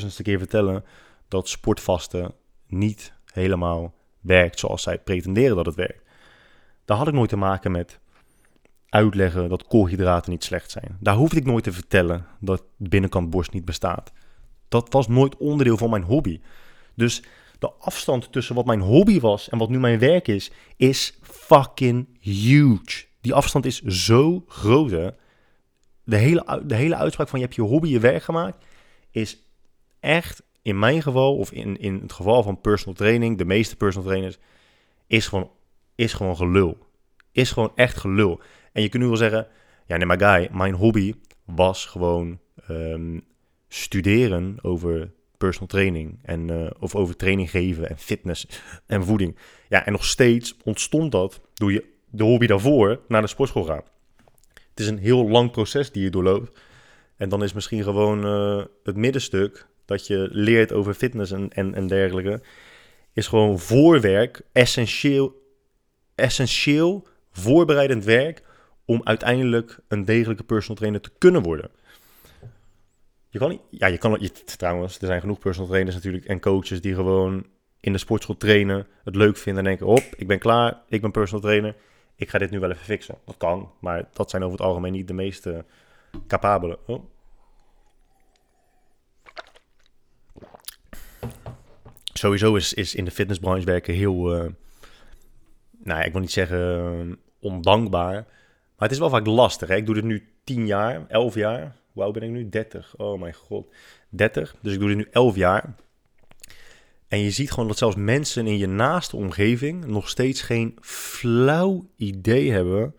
400.000ste 0.01 0.23
keer 0.23 0.39
vertellen 0.39 0.85
dat 1.29 1.49
sportvasten 1.49 2.35
niet 2.67 3.13
helemaal 3.33 3.95
werkt 4.21 4.59
zoals 4.59 4.83
zij 4.83 4.99
pretenderen 4.99 5.57
dat 5.57 5.67
het 5.67 5.75
werkt. 5.75 6.04
Daar 6.85 6.97
had 6.97 7.09
ik 7.09 7.15
nooit 7.15 7.29
te 7.29 7.37
maken 7.37 7.73
met 7.73 7.99
uitleggen 8.89 9.49
dat 9.49 9.67
koolhydraten 9.67 10.31
niet 10.31 10.45
slecht 10.45 10.71
zijn. 10.71 10.97
Daar 11.01 11.15
hoefde 11.15 11.37
ik 11.37 11.45
nooit 11.45 11.65
te 11.65 11.73
vertellen 11.73 12.27
dat 12.41 12.63
binnenkant 12.77 13.31
borst 13.31 13.53
niet 13.53 13.65
bestaat. 13.65 14.13
Dat 14.69 14.93
was 14.93 15.09
nooit 15.09 15.37
onderdeel 15.37 15.77
van 15.77 15.91
mijn 15.91 16.03
hobby. 16.03 16.41
Dus 16.95 17.23
de 17.59 17.73
afstand 17.73 18.33
tussen 18.33 18.55
wat 18.55 18.67
mijn 18.67 18.81
hobby 18.81 19.21
was 19.21 19.49
en 19.49 19.59
wat 19.59 19.69
nu 19.69 19.79
mijn 19.79 19.99
werk 19.99 20.29
is, 20.29 20.51
is 20.77 21.19
fucking 21.23 22.09
huge. 22.21 23.05
Die 23.21 23.35
afstand 23.35 23.65
is 23.67 23.83
zo 23.83 24.45
groot. 24.47 24.91
De 26.05 26.17
hele, 26.17 26.63
de 26.67 26.75
hele 26.75 26.97
uitspraak 26.97 27.29
van 27.29 27.39
je 27.39 27.45
hebt 27.45 27.57
je 27.57 27.63
hobby 27.63 27.89
je 27.89 28.01
werk 28.01 28.23
gemaakt, 28.23 28.65
is 29.11 29.39
echt 30.01 30.43
in 30.63 30.79
mijn 30.79 31.03
geval, 31.03 31.37
of 31.37 31.53
in, 31.53 31.79
in 31.81 31.99
het 32.03 32.13
geval 32.13 32.43
van 32.43 32.61
personal 32.61 32.95
training, 32.95 33.39
de 33.39 33.45
meeste 33.45 33.77
personal 33.77 34.09
trainers, 34.09 34.39
is 35.07 35.27
gewoon, 35.27 35.51
is 35.95 36.13
gewoon 36.13 36.37
gelul. 36.37 36.79
Is 37.33 37.53
gewoon 37.53 37.73
echt 37.75 37.97
gelul. 37.97 38.41
En 38.73 38.83
je 38.83 38.89
kunt 38.89 39.03
nu 39.03 39.09
wel 39.09 39.19
zeggen, 39.19 39.47
ja 39.87 39.97
nee 39.97 40.07
maar 40.07 40.19
guy, 40.19 40.49
mijn 40.53 40.75
hobby 40.75 41.15
was 41.45 41.87
gewoon 41.87 42.41
ehm, 42.67 43.19
studeren 43.69 44.59
over 44.63 45.13
personal 45.39 45.69
training. 45.69 46.19
En, 46.23 46.49
uh, 46.49 46.71
of 46.79 46.95
over 46.95 47.17
training 47.17 47.51
geven 47.51 47.89
en 47.89 47.99
fitness 47.99 48.47
en 48.87 49.05
voeding. 49.05 49.37
Ja, 49.69 49.87
en 49.87 49.93
nog 49.93 50.05
steeds 50.05 50.57
ontstond 50.65 51.13
dat 51.13 51.41
door 51.55 51.73
je 51.73 51.85
de 52.11 52.25
hobby 52.25 52.47
daarvoor 52.47 53.01
naar 53.09 53.21
de 53.21 53.27
sportschool 53.27 53.65
gaat. 53.65 53.93
Het 54.55 54.81
is 54.81 54.87
een 54.87 54.99
heel 54.99 55.29
lang 55.29 55.51
proces 55.51 55.93
die 55.93 56.03
je 56.03 56.11
doorloopt. 56.11 56.61
En 57.17 57.29
dan 57.29 57.43
is 57.43 57.53
misschien 57.53 57.83
gewoon 57.83 58.27
uh, 58.27 58.65
het 58.83 58.97
middenstuk 58.97 59.67
dat 59.85 60.07
je 60.07 60.29
leert 60.31 60.73
over 60.73 60.95
fitness 60.95 61.33
en, 61.33 61.51
en, 61.51 61.75
en 61.75 61.87
dergelijke, 61.87 62.43
is 63.13 63.27
gewoon 63.27 63.59
voorwerk, 63.59 64.41
essentieel, 64.53 65.43
essentieel 66.15 67.07
voorbereidend 67.33 68.05
werk 68.05 68.43
om 68.85 69.01
uiteindelijk 69.05 69.79
een 69.89 70.05
degelijke 70.05 70.45
personal 70.45 70.77
trainer 70.77 71.01
te 71.01 71.11
kunnen 71.19 71.43
worden. 71.43 71.71
Je 73.29 73.39
kan, 73.39 73.61
ja, 73.71 73.87
je 73.87 73.99
kan, 73.99 74.17
je, 74.21 74.33
trouwens, 74.33 74.99
er 74.99 75.07
zijn 75.07 75.21
genoeg 75.21 75.39
personal 75.39 75.69
trainers 75.69 75.95
natuurlijk 75.95 76.25
en 76.25 76.41
coaches 76.41 76.81
die 76.81 76.95
gewoon 76.95 77.47
in 77.81 77.93
de 77.93 77.99
sportschool 77.99 78.37
trainen, 78.37 78.87
het 79.05 79.17
leuk 79.17 79.37
vinden 79.37 79.65
en 79.65 79.69
denken, 79.69 79.87
hop, 79.87 80.15
ik 80.17 80.27
ben 80.27 80.39
klaar, 80.39 80.83
ik 80.89 81.01
ben 81.01 81.11
personal 81.11 81.43
trainer, 81.43 81.77
ik 82.17 82.29
ga 82.29 82.39
dit 82.39 82.51
nu 82.51 82.61
wel 82.61 82.71
even 82.71 82.85
fixen. 82.85 83.19
Dat 83.25 83.37
kan, 83.37 83.73
maar 83.81 84.09
dat 84.13 84.31
zijn 84.31 84.43
over 84.43 84.57
het 84.57 84.67
algemeen 84.67 84.93
niet 84.93 85.07
de 85.09 85.15
meeste 85.15 85.65
capabelen. 86.27 86.79
Oh. 86.87 87.05
Sowieso 92.13 92.55
is, 92.55 92.75
is 92.75 92.95
in 92.95 93.05
de 93.05 93.11
fitnessbranche 93.11 93.65
werken 93.65 93.95
heel, 93.95 94.45
uh, 94.45 94.51
nou 95.85 96.05
ik 96.05 96.13
wil 96.13 96.21
niet 96.21 96.33
zeggen 96.33 96.59
uh, 97.07 97.15
ondankbaar, 97.41 98.13
maar 98.13 98.25
het 98.89 98.91
is 98.91 98.99
wel 98.99 99.11
vaak 99.11 99.27
lastig. 99.27 99.69
Hè? 99.69 99.77
Ik 99.77 99.87
doe 99.87 99.95
dit 99.95 100.05
nu 100.05 100.29
10 100.45 100.67
jaar, 100.67 101.05
11 101.09 101.35
jaar. 101.35 101.77
Hoe 101.93 102.03
oud 102.03 102.13
ben 102.13 102.23
ik 102.23 102.31
nu? 102.31 102.49
30. 102.49 102.95
Oh 102.97 103.21
mijn 103.21 103.35
god. 103.35 103.73
30. 104.09 104.55
Dus 104.61 104.73
ik 104.73 104.79
doe 104.79 104.89
dit 104.89 104.97
nu 104.97 105.09
11 105.11 105.37
jaar. 105.37 105.75
En 107.09 107.19
je 107.19 107.31
ziet 107.31 107.51
gewoon 107.51 107.69
dat 107.69 107.79
zelfs 107.79 107.97
mensen 107.97 108.47
in 108.47 108.59
je 108.59 108.67
naaste 108.67 109.17
omgeving 109.17 109.87
nog 109.87 110.09
steeds 110.09 110.43
geen 110.43 110.77
flauw 110.81 111.87
idee 111.97 112.53
hebben 112.53 112.95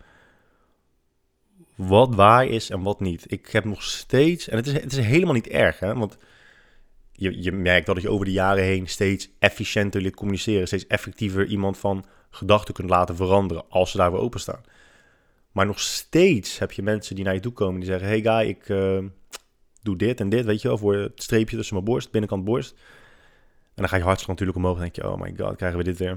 wat 1.76 2.16
waar 2.16 2.48
is 2.48 2.70
en 2.70 2.82
wat 2.82 3.00
niet. 3.00 3.32
Ik 3.32 3.48
heb 3.48 3.66
nog 3.66 3.84
steeds, 3.84 4.48
en 4.48 4.58
het 4.58 4.68
is, 4.68 4.74
het 4.74 4.92
is 4.92 5.06
helemaal 5.06 5.34
niet 5.34 5.48
erg, 5.48 5.80
hè, 5.80 5.96
want 5.96 6.18
je, 7.16 7.44
je 7.44 7.52
merkt 7.52 7.86
dat 7.86 8.02
je 8.02 8.10
over 8.10 8.26
de 8.26 8.32
jaren 8.32 8.64
heen 8.64 8.88
steeds 8.88 9.30
efficiënter 9.40 10.02
leert 10.02 10.16
communiceren, 10.16 10.68
steeds 10.68 10.88
effectiever 10.88 11.46
iemand 11.46 11.78
van 11.78 12.06
gedachten 12.30 12.74
kunt 12.74 12.90
laten 12.90 13.16
veranderen 13.16 13.64
als 13.70 13.92
ze 13.92 13.98
daarvoor 13.98 14.20
openstaan. 14.20 14.62
Maar 15.52 15.66
nog 15.66 15.80
steeds 15.80 16.60
heb 16.60 16.72
je 16.72 16.82
mensen 16.82 17.16
die 17.16 17.24
naar 17.24 17.34
je 17.34 17.40
toe 17.40 17.52
komen 17.52 17.80
die 17.80 17.90
zeggen: 17.90 18.08
Hey 18.08 18.22
guy, 18.22 18.50
ik 18.50 18.70
uh, 18.70 19.00
doe 19.82 19.96
dit 19.96 20.20
en 20.20 20.30
dit, 20.30 20.46
weet 20.46 20.62
je 20.62 20.68
wel, 20.68 20.78
voor 20.78 20.96
het 20.96 21.24
streepje 21.24 21.56
tussen 21.56 21.76
mijn 21.76 21.88
borst, 21.88 22.12
binnenkant 22.12 22.44
borst. 22.44 22.76
En 23.76 23.82
dan 23.82 23.90
ga 23.90 23.96
je 23.96 24.04
hartstikke 24.04 24.32
natuurlijk 24.32 24.58
omhoog 24.58 24.76
en 24.76 24.82
denk 24.82 24.96
je: 24.96 25.08
Oh 25.08 25.22
my 25.22 25.34
god, 25.38 25.56
krijgen 25.56 25.78
we 25.78 25.84
dit 25.84 25.98
weer. 25.98 26.16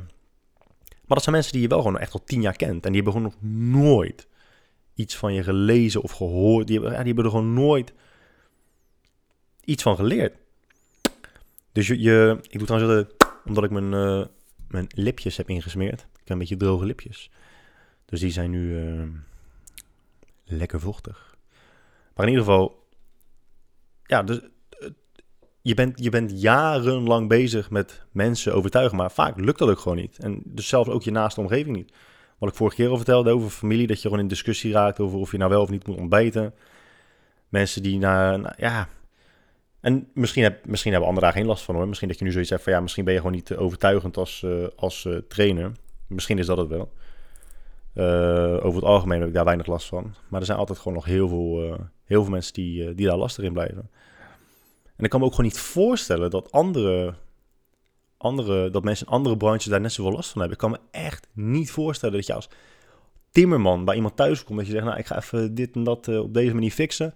Maar 0.79 1.17
dat 1.17 1.23
zijn 1.23 1.35
mensen 1.35 1.53
die 1.53 1.63
je 1.63 1.69
wel 1.69 1.79
gewoon 1.79 1.99
echt 1.99 2.13
al 2.13 2.25
tien 2.25 2.41
jaar 2.41 2.57
kent. 2.57 2.87
En 2.87 2.93
die 2.93 3.03
hebben 3.03 3.13
gewoon 3.13 3.33
nog 3.33 3.51
nooit 3.81 4.29
iets 4.95 5.17
van 5.17 5.35
je 5.35 5.43
gelezen 5.43 6.03
of 6.03 6.11
gehoord. 6.11 6.67
Die 6.67 6.81
hebben, 6.81 6.97
die 6.97 7.07
hebben 7.07 7.25
er 7.25 7.31
gewoon 7.31 7.55
nooit 7.55 7.93
iets 9.65 9.83
van 9.83 9.97
geleerd. 9.97 10.35
Dus 11.79 11.87
je, 11.87 12.01
je 12.01 12.39
ik 12.49 12.59
doe 12.59 12.67
trouwens, 12.67 13.07
omdat 13.45 13.65
ik 13.65 13.71
mijn, 13.71 13.93
uh, 13.93 14.25
mijn 14.69 14.87
lipjes 14.89 15.37
heb 15.37 15.49
ingesmeerd. 15.49 16.01
Ik 16.01 16.19
heb 16.19 16.29
een 16.29 16.39
beetje 16.39 16.57
droge 16.57 16.85
lipjes. 16.85 17.31
Dus 18.05 18.21
die 18.21 18.31
zijn 18.31 18.51
nu 18.51 18.79
uh, 18.79 19.03
lekker 20.45 20.81
vochtig. 20.81 21.37
Maar 22.15 22.27
in 22.27 22.33
ieder 22.33 22.47
geval, 22.47 22.87
ja, 24.03 24.23
dus 24.23 24.41
je 25.63 25.75
bent, 25.75 26.05
je 26.05 26.11
bent 26.11 26.41
jarenlang 26.41 27.29
bezig 27.29 27.71
met 27.71 28.03
mensen 28.13 28.55
overtuigen, 28.55 28.97
maar 28.97 29.13
vaak 29.13 29.41
lukt 29.41 29.59
dat 29.59 29.69
ook 29.69 29.79
gewoon 29.79 29.99
niet. 29.99 30.19
En 30.19 30.43
dus 30.45 30.69
zelfs 30.69 30.89
ook 30.89 31.03
je 31.03 31.11
naaste 31.11 31.41
omgeving 31.41 31.77
niet. 31.77 31.93
Wat 32.39 32.49
ik 32.49 32.57
vorige 32.57 32.77
keer 32.77 32.89
al 32.89 32.97
vertelde 32.97 33.31
over 33.31 33.51
familie, 33.51 33.87
dat 33.87 33.97
je 33.97 34.09
gewoon 34.09 34.23
in 34.23 34.29
discussie 34.29 34.73
raakt 34.73 35.01
over 35.01 35.19
of 35.19 35.31
je 35.31 35.39
nou 35.39 35.51
wel 35.51 35.63
of 35.63 35.71
niet 35.71 35.87
moet 35.87 35.99
ontbijten. 35.99 36.55
Mensen 37.49 37.83
die 37.83 37.99
naar, 37.99 38.39
nou, 38.41 38.55
ja, 38.57 38.89
en 39.89 40.09
misschien, 40.15 40.43
heb, 40.43 40.67
misschien 40.67 40.93
hebben 40.93 41.09
anderen 41.09 41.29
daar 41.29 41.39
geen 41.39 41.49
last 41.49 41.65
van 41.65 41.75
hoor. 41.75 41.89
Misschien 41.89 42.09
dat 42.09 42.19
je 42.19 42.25
nu 42.25 42.33
zoiets 42.33 42.51
hebt 42.51 42.63
van 42.63 42.73
ja, 42.73 42.81
misschien 42.81 43.05
ben 43.05 43.13
je 43.13 43.21
gewoon 43.21 43.35
niet 43.35 43.57
overtuigend 43.57 44.17
als, 44.17 44.43
uh, 44.45 44.67
als 44.77 45.05
uh, 45.05 45.17
trainer. 45.29 45.73
Misschien 46.07 46.39
is 46.39 46.47
dat 46.47 46.59
het 46.59 46.69
wel. 46.69 46.93
Over 48.63 48.75
het 48.75 48.85
algemeen 48.85 49.19
heb 49.19 49.29
ik 49.29 49.35
daar 49.35 49.45
weinig 49.45 49.67
last 49.67 49.87
van. 49.87 50.15
Maar 50.29 50.41
er 50.41 50.47
zijn 50.47 50.59
altijd 50.59 50.79
gewoon 50.79 50.95
nog 50.95 51.05
heel 51.05 51.29
veel, 51.29 51.79
heel 52.05 52.23
veel 52.23 52.33
mensen 52.33 52.53
die, 52.53 52.95
die 52.95 53.07
daar 53.07 53.17
lastig 53.17 53.45
in 53.45 53.53
blijven. 53.53 53.91
En 54.97 55.05
ik 55.05 55.11
kan 55.11 55.21
me 55.21 55.27
ook 55.27 55.35
gewoon 55.35 55.47
niet 55.47 55.59
voorstellen 55.59 56.31
dat 56.31 56.53
andere, 56.53 57.15
andere, 58.17 58.71
dat 58.71 58.85
mensen 58.85 59.07
in 59.07 59.13
andere 59.13 59.37
branches 59.37 59.65
daar 59.65 59.81
net 59.81 59.93
zoveel 59.93 60.13
last 60.13 60.31
van 60.31 60.41
hebben. 60.41 60.59
Ik 60.59 60.63
kan 60.63 60.71
me 60.71 60.99
echt 61.01 61.27
niet 61.33 61.71
voorstellen 61.71 62.15
dat 62.15 62.27
je 62.27 62.35
als 62.35 62.49
timmerman 63.31 63.85
bij 63.85 63.95
iemand 63.95 64.17
thuis 64.17 64.45
komt, 64.45 64.59
dat 64.59 64.67
je 64.67 64.73
zegt, 64.73 64.85
nou, 64.85 64.99
ik 64.99 65.07
ga 65.07 65.17
even 65.17 65.55
dit 65.55 65.75
en 65.75 65.85
dat 65.85 66.09
op 66.09 66.35
deze 66.35 66.55
manier 66.55 66.73
fixen. 66.73 67.15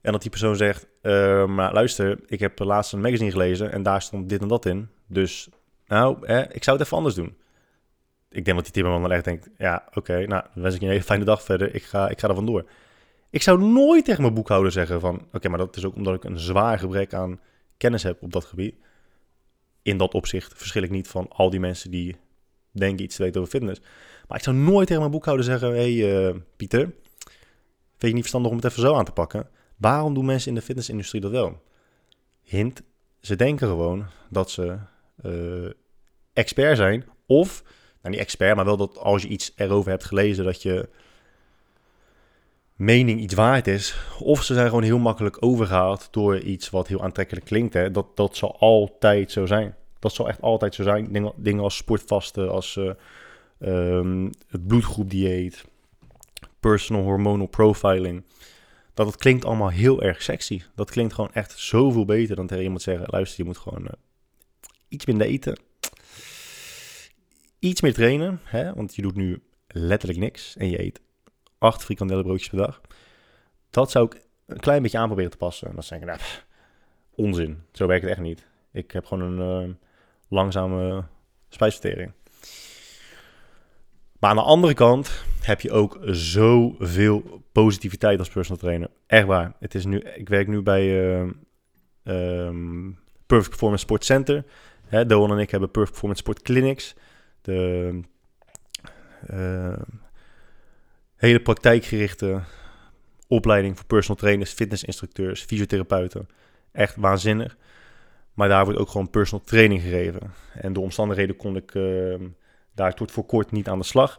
En 0.00 0.12
dat 0.12 0.20
die 0.20 0.30
persoon 0.30 0.56
zegt, 0.56 0.87
uh, 1.02 1.46
maar 1.46 1.72
luister, 1.72 2.18
ik 2.26 2.40
heb 2.40 2.58
laatst 2.58 2.92
een 2.92 3.00
magazine 3.00 3.30
gelezen 3.30 3.72
en 3.72 3.82
daar 3.82 4.02
stond 4.02 4.28
dit 4.28 4.40
en 4.40 4.48
dat 4.48 4.66
in. 4.66 4.88
Dus, 5.06 5.48
nou, 5.86 6.26
ik 6.52 6.64
zou 6.64 6.76
het 6.76 6.86
even 6.86 6.96
anders 6.96 7.14
doen. 7.14 7.36
Ik 8.30 8.44
denk 8.44 8.56
dat 8.56 8.64
die 8.64 8.74
timmerman 8.74 9.02
dan 9.02 9.12
echt 9.12 9.24
denkt, 9.24 9.48
ja, 9.58 9.88
oké, 9.94 10.26
nou, 10.26 10.42
dan 10.54 10.62
wens 10.62 10.74
ik 10.74 10.80
je 10.80 10.86
een 10.86 10.92
hele 10.92 11.04
fijne 11.04 11.24
dag 11.24 11.42
verder. 11.42 11.74
Ik 11.74 11.82
ga, 11.82 12.08
ik 12.08 12.20
ga 12.20 12.28
er 12.28 12.34
vandoor. 12.34 12.64
Ik 13.30 13.42
zou 13.42 13.62
nooit 13.62 14.04
tegen 14.04 14.22
mijn 14.22 14.34
boekhouder 14.34 14.72
zeggen 14.72 15.00
van, 15.00 15.26
oké, 15.32 15.48
maar 15.48 15.58
dat 15.58 15.76
is 15.76 15.84
ook 15.84 15.94
omdat 15.94 16.14
ik 16.14 16.24
een 16.24 16.38
zwaar 16.38 16.78
gebrek 16.78 17.14
aan 17.14 17.40
kennis 17.76 18.02
heb 18.02 18.22
op 18.22 18.32
dat 18.32 18.44
gebied. 18.44 18.74
In 19.82 19.96
dat 19.96 20.14
opzicht 20.14 20.52
verschil 20.56 20.82
ik 20.82 20.90
niet 20.90 21.08
van 21.08 21.28
al 21.28 21.50
die 21.50 21.60
mensen 21.60 21.90
die 21.90 22.16
denk 22.70 22.92
ik 22.92 23.04
iets 23.04 23.16
te 23.16 23.22
weten 23.22 23.40
over 23.40 23.52
fitness. 23.52 23.80
Maar 24.28 24.38
ik 24.38 24.44
zou 24.44 24.56
nooit 24.56 24.86
tegen 24.86 25.00
mijn 25.00 25.12
boekhouder 25.12 25.44
zeggen: 25.44 25.70
hey, 25.70 25.92
uh, 25.92 26.34
Pieter, 26.56 26.80
vind 26.80 26.92
je 27.98 28.08
niet 28.08 28.20
verstandig 28.20 28.50
om 28.50 28.56
het 28.56 28.66
even 28.66 28.82
zo 28.82 28.94
aan 28.94 29.04
te 29.04 29.12
pakken? 29.12 29.48
Waarom 29.78 30.14
doen 30.14 30.24
mensen 30.24 30.48
in 30.48 30.54
de 30.54 30.62
fitnessindustrie 30.62 31.20
dat 31.20 31.30
wel? 31.30 31.62
Hint, 32.42 32.82
ze 33.20 33.36
denken 33.36 33.68
gewoon 33.68 34.06
dat 34.30 34.50
ze 34.50 34.78
uh, 35.24 35.70
expert 36.32 36.76
zijn. 36.76 37.04
Of, 37.26 37.62
nou 38.02 38.14
niet 38.14 38.24
expert, 38.24 38.56
maar 38.56 38.64
wel 38.64 38.76
dat 38.76 38.98
als 38.98 39.22
je 39.22 39.28
iets 39.28 39.52
erover 39.56 39.90
hebt 39.90 40.04
gelezen, 40.04 40.44
dat 40.44 40.62
je 40.62 40.88
mening 42.78 43.20
iets 43.20 43.34
waard 43.34 43.66
is. 43.66 43.98
Of 44.20 44.42
ze 44.42 44.54
zijn 44.54 44.68
gewoon 44.68 44.82
heel 44.82 44.98
makkelijk 44.98 45.36
overgehaald 45.40 46.08
door 46.10 46.38
iets 46.38 46.70
wat 46.70 46.88
heel 46.88 47.02
aantrekkelijk 47.02 47.46
klinkt. 47.46 47.74
Hè. 47.74 47.90
Dat, 47.90 48.16
dat 48.16 48.36
zal 48.36 48.58
altijd 48.58 49.32
zo 49.32 49.46
zijn. 49.46 49.74
Dat 49.98 50.12
zal 50.12 50.28
echt 50.28 50.40
altijd 50.40 50.74
zo 50.74 50.82
zijn. 50.82 51.12
Dingen, 51.12 51.32
dingen 51.36 51.62
als 51.62 51.76
sportvasten, 51.76 52.50
als 52.50 52.76
uh, 52.76 52.90
um, 53.58 54.30
het 54.48 54.66
bloedgroepdieet, 54.66 55.64
personal 56.60 57.02
hormonal 57.02 57.46
profiling. 57.46 58.22
Dat 58.98 59.06
het 59.06 59.16
klinkt 59.16 59.44
allemaal 59.44 59.68
heel 59.68 60.02
erg 60.02 60.22
sexy. 60.22 60.62
Dat 60.74 60.90
klinkt 60.90 61.14
gewoon 61.14 61.32
echt 61.32 61.58
zoveel 61.58 62.04
beter 62.04 62.36
dan 62.36 62.46
tegen 62.46 62.62
iemand 62.62 62.82
zeggen: 62.82 63.06
luister, 63.10 63.38
je 63.38 63.44
moet 63.44 63.58
gewoon 63.58 63.82
uh, 63.82 63.88
iets 64.88 65.06
minder 65.06 65.26
eten. 65.26 65.58
Iets 67.58 67.80
meer 67.80 67.94
trainen, 67.94 68.40
hè? 68.44 68.74
want 68.74 68.94
je 68.94 69.02
doet 69.02 69.14
nu 69.14 69.42
letterlijk 69.66 70.18
niks 70.18 70.56
en 70.56 70.70
je 70.70 70.82
eet 70.82 71.00
acht 71.58 71.84
frikandellenbroodjes 71.84 72.48
per 72.48 72.58
dag. 72.58 72.80
Dat 73.70 73.90
zou 73.90 74.06
ik 74.06 74.22
een 74.46 74.60
klein 74.60 74.82
beetje 74.82 74.98
aan 74.98 75.06
proberen 75.06 75.30
te 75.30 75.36
passen. 75.36 75.68
En 75.68 75.74
dan 75.74 75.84
denk 75.88 76.02
ik, 76.02 76.08
nou, 76.08 76.20
onzin. 77.14 77.62
Zo 77.72 77.86
werkt 77.86 78.02
het 78.02 78.12
echt 78.12 78.20
niet. 78.20 78.46
Ik 78.72 78.90
heb 78.90 79.04
gewoon 79.04 79.38
een 79.38 79.68
uh, 79.68 79.74
langzame 80.28 81.04
spijsvertering. 81.48 82.12
Maar 84.18 84.30
aan 84.30 84.36
de 84.36 84.42
andere 84.42 84.74
kant 84.74 85.24
heb 85.40 85.60
je 85.60 85.70
ook 85.70 85.98
zoveel 86.02 87.42
positiviteit 87.52 88.18
als 88.18 88.28
personal 88.28 88.60
trainer. 88.60 88.90
Echt 89.06 89.26
waar. 89.26 89.52
Het 89.60 89.74
is 89.74 89.84
nu, 89.84 89.98
ik 89.98 90.28
werk 90.28 90.46
nu 90.46 90.62
bij 90.62 91.12
uh, 91.12 91.30
um, 92.04 92.98
Perfect 93.26 93.48
Performance 93.48 93.84
Sport 93.84 94.04
Center. 94.04 94.44
Hè, 94.86 95.06
Doan 95.06 95.30
en 95.30 95.38
ik 95.38 95.50
hebben 95.50 95.70
Perfect 95.70 95.92
Performance 95.92 96.22
Sport 96.22 96.42
Clinics. 96.42 96.94
De 97.40 98.00
uh, 99.30 99.78
hele 101.16 101.40
praktijkgerichte 101.40 102.42
opleiding 103.26 103.76
voor 103.76 103.86
personal 103.86 104.16
trainers, 104.16 104.52
fitnessinstructeurs, 104.52 105.42
fysiotherapeuten. 105.42 106.28
Echt 106.72 106.96
waanzinnig. 106.96 107.56
Maar 108.34 108.48
daar 108.48 108.64
wordt 108.64 108.80
ook 108.80 108.88
gewoon 108.88 109.10
personal 109.10 109.44
training 109.44 109.82
gegeven. 109.82 110.32
En 110.54 110.72
door 110.72 110.82
omstandigheden 110.82 111.36
kon 111.36 111.56
ik 111.56 111.74
uh, 111.74 112.14
daar 112.78 112.94
tot 112.94 113.10
voor 113.10 113.24
kort 113.24 113.50
niet 113.50 113.68
aan 113.68 113.78
de 113.78 113.84
slag. 113.84 114.18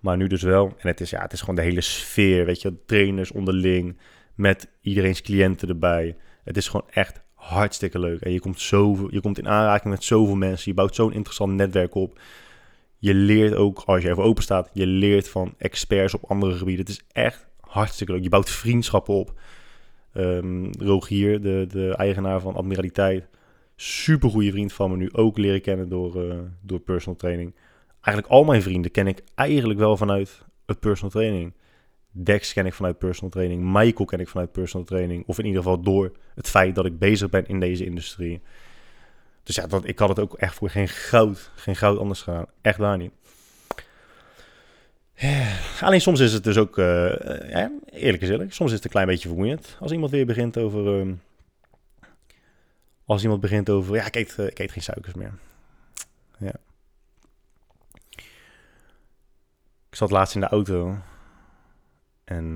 Maar 0.00 0.16
nu 0.16 0.26
dus 0.26 0.42
wel. 0.42 0.66
En 0.78 0.88
het 0.88 1.00
is, 1.00 1.10
ja, 1.10 1.22
het 1.22 1.32
is 1.32 1.40
gewoon 1.40 1.54
de 1.54 1.62
hele 1.62 1.80
sfeer, 1.80 2.44
weet 2.44 2.62
je. 2.62 2.84
Trainers 2.86 3.32
onderling, 3.32 3.98
met 4.34 4.68
iedereen's 4.80 5.22
cliënten 5.22 5.68
erbij. 5.68 6.16
Het 6.44 6.56
is 6.56 6.68
gewoon 6.68 6.86
echt 6.90 7.20
hartstikke 7.34 7.98
leuk. 7.98 8.20
En 8.20 8.32
je 8.32 8.40
komt, 8.40 8.60
zoveel, 8.60 9.12
je 9.12 9.20
komt 9.20 9.38
in 9.38 9.48
aanraking 9.48 9.94
met 9.94 10.04
zoveel 10.04 10.34
mensen. 10.34 10.70
Je 10.70 10.76
bouwt 10.76 10.94
zo'n 10.94 11.12
interessant 11.12 11.52
netwerk 11.52 11.94
op. 11.94 12.20
Je 12.98 13.14
leert 13.14 13.54
ook, 13.54 13.82
als 13.86 14.02
je 14.02 14.10
even 14.10 14.22
open 14.22 14.42
staat, 14.42 14.70
je 14.72 14.86
leert 14.86 15.28
van 15.28 15.54
experts 15.58 16.14
op 16.14 16.24
andere 16.24 16.56
gebieden. 16.56 16.84
Het 16.84 16.94
is 16.94 17.04
echt 17.12 17.46
hartstikke 17.60 18.12
leuk. 18.12 18.22
Je 18.22 18.28
bouwt 18.28 18.50
vriendschappen 18.50 19.14
op. 19.14 19.40
Um, 20.14 20.70
Rogier, 20.78 21.40
de, 21.40 21.66
de 21.68 21.94
eigenaar 21.96 22.40
van 22.40 22.54
Admiraliteit, 22.54 23.28
super 23.76 24.30
goede 24.30 24.50
vriend 24.50 24.72
van 24.72 24.90
me 24.90 24.96
nu. 24.96 25.12
Ook 25.12 25.38
leren 25.38 25.60
kennen 25.60 25.88
door, 25.88 26.24
uh, 26.24 26.34
door 26.60 26.80
personal 26.80 27.18
training. 27.18 27.54
Eigenlijk 28.02 28.34
al 28.34 28.44
mijn 28.44 28.62
vrienden 28.62 28.90
ken 28.90 29.06
ik 29.06 29.22
eigenlijk 29.34 29.78
wel 29.78 29.96
vanuit 29.96 30.42
het 30.66 30.80
personal 30.80 31.10
training. 31.10 31.52
Dex 32.10 32.52
ken 32.52 32.66
ik 32.66 32.74
vanuit 32.74 32.98
personal 32.98 33.30
training. 33.30 33.62
Michael 33.62 34.04
ken 34.04 34.20
ik 34.20 34.28
vanuit 34.28 34.52
personal 34.52 34.86
training. 34.86 35.24
Of 35.26 35.38
in 35.38 35.44
ieder 35.44 35.62
geval 35.62 35.80
door 35.80 36.12
het 36.34 36.48
feit 36.48 36.74
dat 36.74 36.86
ik 36.86 36.98
bezig 36.98 37.30
ben 37.30 37.46
in 37.46 37.60
deze 37.60 37.84
industrie. 37.84 38.42
Dus 39.42 39.54
ja, 39.54 39.66
dat, 39.66 39.88
ik 39.88 39.98
had 39.98 40.08
het 40.08 40.18
ook 40.18 40.34
echt 40.34 40.54
voor 40.54 40.70
geen 40.70 40.88
goud, 40.88 41.50
geen 41.54 41.76
goud 41.76 41.98
anders 41.98 42.22
gedaan. 42.22 42.46
Echt 42.60 42.78
waar 42.78 42.96
niet. 42.96 43.12
Alleen 45.80 46.00
soms 46.00 46.20
is 46.20 46.32
het 46.32 46.44
dus 46.44 46.58
ook, 46.58 46.78
uh, 46.78 46.84
ja, 47.50 47.70
eerlijk 47.90 48.22
eerlijk, 48.22 48.52
soms 48.52 48.70
is 48.70 48.76
het 48.76 48.84
een 48.84 48.90
klein 48.90 49.06
beetje 49.06 49.28
vermoeiend. 49.28 49.76
Als 49.80 49.92
iemand 49.92 50.10
weer 50.10 50.26
begint 50.26 50.58
over, 50.58 51.06
uh, 51.06 51.12
als 53.04 53.22
iemand 53.22 53.40
begint 53.40 53.70
over, 53.70 53.94
ja, 53.94 54.06
ik 54.06 54.16
eet, 54.16 54.36
uh, 54.40 54.46
ik 54.46 54.58
eet 54.58 54.72
geen 54.72 54.82
suikers 54.82 55.14
meer. 55.14 55.32
Ja. 56.38 56.52
Ik 59.92 59.98
zat 59.98 60.10
laatst 60.10 60.34
in 60.34 60.40
de 60.40 60.46
auto 60.46 60.98
en, 62.24 62.54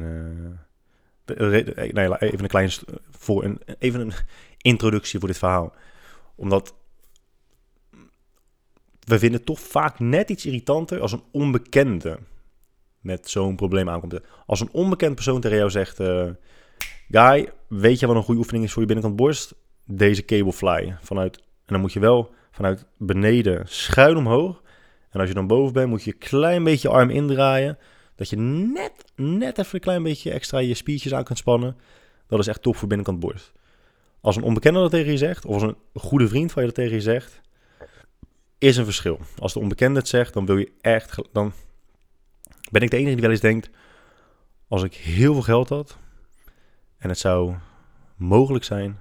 nee, 1.27 2.19
even 2.19 2.43
een 2.43 2.49
klein, 2.49 2.71
voor 3.11 3.45
een, 3.45 3.61
even 3.79 4.01
een 4.01 4.13
introductie 4.57 5.19
voor 5.19 5.29
dit 5.29 5.39
verhaal 5.39 5.75
omdat 6.37 6.75
we 9.07 9.19
vinden 9.19 9.39
het 9.39 9.47
toch 9.47 9.61
vaak 9.61 9.99
net 9.99 10.31
iets 10.31 10.47
irritanter 10.47 11.01
als 11.01 11.13
een 11.13 11.23
onbekende 11.33 12.19
met 13.01 13.31
zo'n 13.31 13.57
probleem 13.57 13.89
aankomt. 13.89 14.21
Als 14.47 14.61
een 14.61 14.73
onbekend 14.73 15.15
persoon 15.15 15.41
tegen 15.41 15.57
jou 15.57 15.71
zegt: 15.71 16.01
uh, 16.01 16.31
Guy, 17.09 17.53
weet 17.69 18.01
je 18.01 18.07
wat 18.07 18.17
een 18.17 18.23
goede 18.23 18.41
oefening 18.41 18.65
is 18.65 18.73
voor 18.73 18.81
je 18.81 18.89
binnenkant 18.89 19.17
borst? 19.17 19.55
Deze 19.85 20.25
cable 20.25 20.53
fly. 20.53 20.97
Vanuit, 21.01 21.37
en 21.37 21.43
dan 21.67 21.81
moet 21.81 21.93
je 21.93 22.01
wel 22.01 22.35
vanuit 22.51 22.87
beneden 22.99 23.63
schuin 23.69 24.17
omhoog. 24.17 24.63
En 25.11 25.21
als 25.21 25.29
je 25.29 25.35
dan 25.35 25.47
boven 25.47 25.73
bent, 25.73 25.89
moet 25.89 26.03
je 26.03 26.13
een 26.13 26.19
klein 26.19 26.65
beetje 26.65 26.89
arm 26.89 27.11
indraaien. 27.11 27.79
Dat 28.15 28.29
je 28.29 28.37
net, 28.37 28.93
net 29.17 29.59
even 29.59 29.75
een 29.75 29.81
klein 29.81 30.03
beetje 30.03 30.31
extra 30.31 30.59
je 30.59 30.75
spiertjes 30.75 31.15
aan 31.15 31.25
kunt 31.25 31.39
spannen. 31.39 31.77
Dat 32.27 32.39
is 32.39 32.47
echt 32.47 32.63
top 32.63 32.77
voor 32.77 32.89
binnenkant 32.89 33.21
borst. 33.21 33.53
Als 34.21 34.37
een 34.37 34.43
onbekende 34.43 34.81
dat 34.81 34.91
tegen 34.91 35.13
je 35.13 35.19
zegt, 35.19 35.45
of 35.45 35.55
als 35.55 35.63
een 35.63 35.77
goede 35.95 36.29
vriend 36.29 36.53
van 36.53 36.63
je 36.63 36.69
dat 36.69 36.77
tegen 36.77 36.95
je 36.95 37.01
zegt, 37.01 37.41
is 38.59 38.77
een 38.77 38.85
verschil. 38.85 39.21
Als 39.39 39.53
de 39.53 39.59
onbekende 39.59 39.99
het 39.99 40.09
zegt, 40.09 40.33
dan 40.33 40.47
wil 40.47 40.57
je 40.57 40.73
echt. 40.81 41.19
Dan 41.33 41.53
ben 42.71 42.83
ik 42.83 42.91
de 42.91 42.97
enige 42.97 43.13
die 43.13 43.23
wel 43.23 43.31
eens 43.31 43.41
denkt: 43.41 43.71
als 44.69 44.83
ik 44.83 44.95
heel 44.95 45.33
veel 45.33 45.43
geld 45.43 45.69
had 45.69 45.99
en 46.99 47.09
het 47.09 47.19
zou 47.19 47.55
mogelijk 48.17 48.65
zijn, 48.65 49.01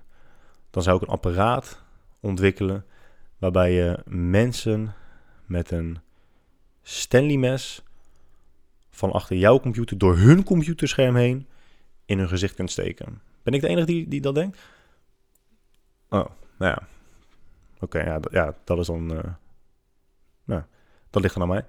dan 0.70 0.84
zou 0.84 0.96
ik 0.96 1.02
een 1.02 1.14
apparaat 1.14 1.84
ontwikkelen 2.20 2.86
waarbij 3.38 3.72
je 3.72 4.00
mensen 4.06 4.94
met 5.46 5.72
een 5.72 6.00
Stanley 6.82 7.38
mes 7.38 7.84
van 8.90 9.12
achter 9.12 9.38
jouw 9.38 9.60
computer 9.60 9.98
door 9.98 10.18
hun 10.18 10.44
computerscherm 10.44 11.16
heen 11.16 11.48
in 12.06 12.18
hun 12.18 12.28
gezicht 12.28 12.56
kunt 12.56 12.72
steken. 12.72 13.22
Ben 13.44 13.54
ik 13.54 13.62
de 13.62 13.68
enige 13.68 13.86
die, 13.86 14.08
die 14.08 14.22
dat 14.22 14.36
denkt? 14.36 14.60
Oh, 16.10 16.26
nou 16.58 16.72
ja. 16.72 16.88
Oké, 17.80 18.00
ja, 18.00 18.20
ja, 18.32 18.56
dat 18.64 18.78
is 18.78 18.88
dan... 18.88 19.12
Uh, 19.12 19.24
nou, 20.44 20.64
dat 21.10 21.22
ligt 21.22 21.34
dan 21.34 21.44
aan 21.44 21.50
mij. 21.50 21.66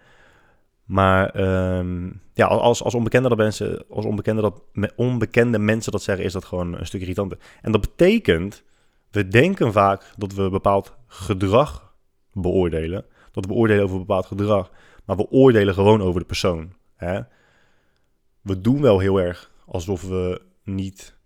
Maar 0.85 1.41
um, 1.79 2.21
ja, 2.33 2.47
als, 2.47 2.83
als, 2.83 2.95
onbekende 2.95 3.29
dat 3.29 3.39
mensen, 3.39 3.85
als 3.89 4.05
onbekende, 4.05 4.43
dat, 4.43 4.63
onbekende 4.97 5.59
mensen 5.59 5.93
dat 5.93 6.03
zeggen, 6.03 6.25
is 6.25 6.33
dat 6.33 6.45
gewoon 6.45 6.79
een 6.79 6.87
stuk 6.87 7.01
irritanter. 7.01 7.39
En 7.63 7.73
dat 7.73 7.81
betekent, 7.81 8.63
we 9.11 9.29
denken 9.29 9.73
vaak 9.73 10.13
dat 10.17 10.33
we 10.33 10.51
bepaald 10.51 10.97
gedrag 11.07 11.95
beoordelen. 12.33 13.05
Dat 13.37 13.45
we 13.45 13.53
beoordelen 13.53 13.85
over 13.85 13.99
bepaald 13.99 14.27
gedrag. 14.27 14.71
Maar 15.05 15.17
we 15.17 15.31
oordelen 15.31 15.75
gewoon 15.75 16.03
over 16.03 16.21
de 16.21 16.27
persoon. 16.27 16.73
Hè? 16.95 17.21
We 18.41 18.61
doen 18.61 18.81
wel 18.81 18.99
heel 18.99 19.21
erg 19.21 19.51
alsof 19.67 20.03
we 20.03 20.43
niet 20.65 21.17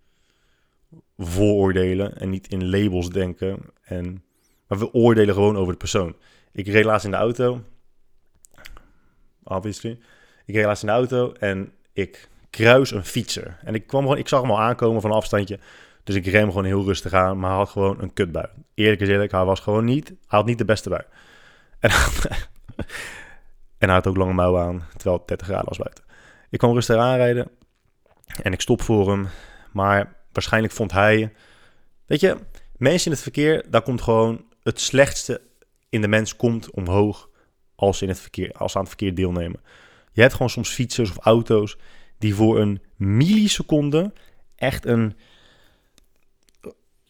vooroordelen 1.18 2.18
en 2.18 2.30
niet 2.30 2.48
in 2.48 2.70
labels 2.70 3.10
denken. 3.10 3.58
En, 3.82 4.24
maar 4.66 4.78
we 4.78 4.92
oordelen 4.92 5.34
gewoon 5.34 5.56
over 5.56 5.72
de 5.72 5.78
persoon. 5.78 6.16
Ik 6.52 6.66
reed 6.66 6.84
laatst 6.84 7.04
in 7.04 7.10
de 7.10 7.16
auto. 7.16 7.60
Obviously. 9.42 9.98
Ik 10.46 10.54
reed 10.54 10.64
laatst 10.64 10.82
in 10.82 10.88
de 10.88 10.94
auto 10.94 11.32
en 11.32 11.72
ik 11.92 12.28
kruis 12.50 12.90
een 12.90 13.04
fietser. 13.04 13.58
En 13.64 13.74
ik, 13.74 13.86
kwam 13.86 14.02
gewoon, 14.02 14.18
ik 14.18 14.28
zag 14.28 14.40
hem 14.40 14.50
al 14.50 14.60
aankomen 14.60 15.00
van 15.00 15.10
een 15.10 15.16
afstandje. 15.16 15.58
Dus 16.04 16.14
ik 16.14 16.26
rem 16.26 16.48
gewoon 16.48 16.64
heel 16.64 16.84
rustig 16.84 17.12
aan, 17.12 17.38
maar 17.38 17.50
hij 17.50 17.58
had 17.58 17.68
gewoon 17.68 18.02
een 18.02 18.12
kutbui. 18.12 18.46
Eerlijk 18.74 19.00
is 19.00 19.08
eerlijk, 19.08 19.32
hij 19.32 19.44
was 19.44 19.60
gewoon 19.60 19.84
niet, 19.84 20.08
hij 20.08 20.16
had 20.26 20.46
niet 20.46 20.58
de 20.58 20.64
beste 20.64 20.88
bui. 20.88 21.02
En, 21.80 21.90
en 23.78 23.88
hij 23.88 23.94
had 23.94 24.06
ook 24.06 24.16
lange 24.16 24.32
mouwen 24.32 24.62
aan, 24.62 24.84
terwijl 24.96 25.16
het 25.18 25.28
30 25.28 25.46
graden 25.46 25.68
was 25.68 25.78
buiten. 25.78 26.04
Ik 26.50 26.58
kwam 26.58 26.72
rustig 26.72 26.96
aanrijden 26.96 27.50
en 28.42 28.52
ik 28.52 28.60
stop 28.60 28.82
voor 28.82 29.10
hem. 29.10 29.28
Maar 29.72 30.16
waarschijnlijk 30.32 30.72
vond 30.72 30.92
hij. 30.92 31.32
Weet 32.06 32.20
je, 32.20 32.36
mensen 32.76 33.06
in 33.06 33.12
het 33.12 33.22
verkeer, 33.22 33.70
daar 33.70 33.82
komt 33.82 34.02
gewoon 34.02 34.44
het 34.62 34.80
slechtste 34.80 35.40
in 35.88 36.00
de 36.00 36.08
mens 36.08 36.36
komt 36.36 36.70
omhoog 36.70 37.28
als 37.74 37.98
ze, 37.98 38.04
in 38.04 38.10
het 38.10 38.20
verkeer, 38.20 38.52
als 38.52 38.72
ze 38.72 38.78
aan 38.78 38.84
het 38.84 38.94
verkeer 38.94 39.14
deelnemen. 39.14 39.60
Je 40.12 40.20
hebt 40.20 40.32
gewoon 40.32 40.50
soms 40.50 40.68
fietsers 40.68 41.10
of 41.10 41.18
auto's 41.18 41.76
die 42.18 42.34
voor 42.34 42.60
een 42.60 42.82
milliseconde 42.96 44.12
echt 44.56 44.86
een. 44.86 45.16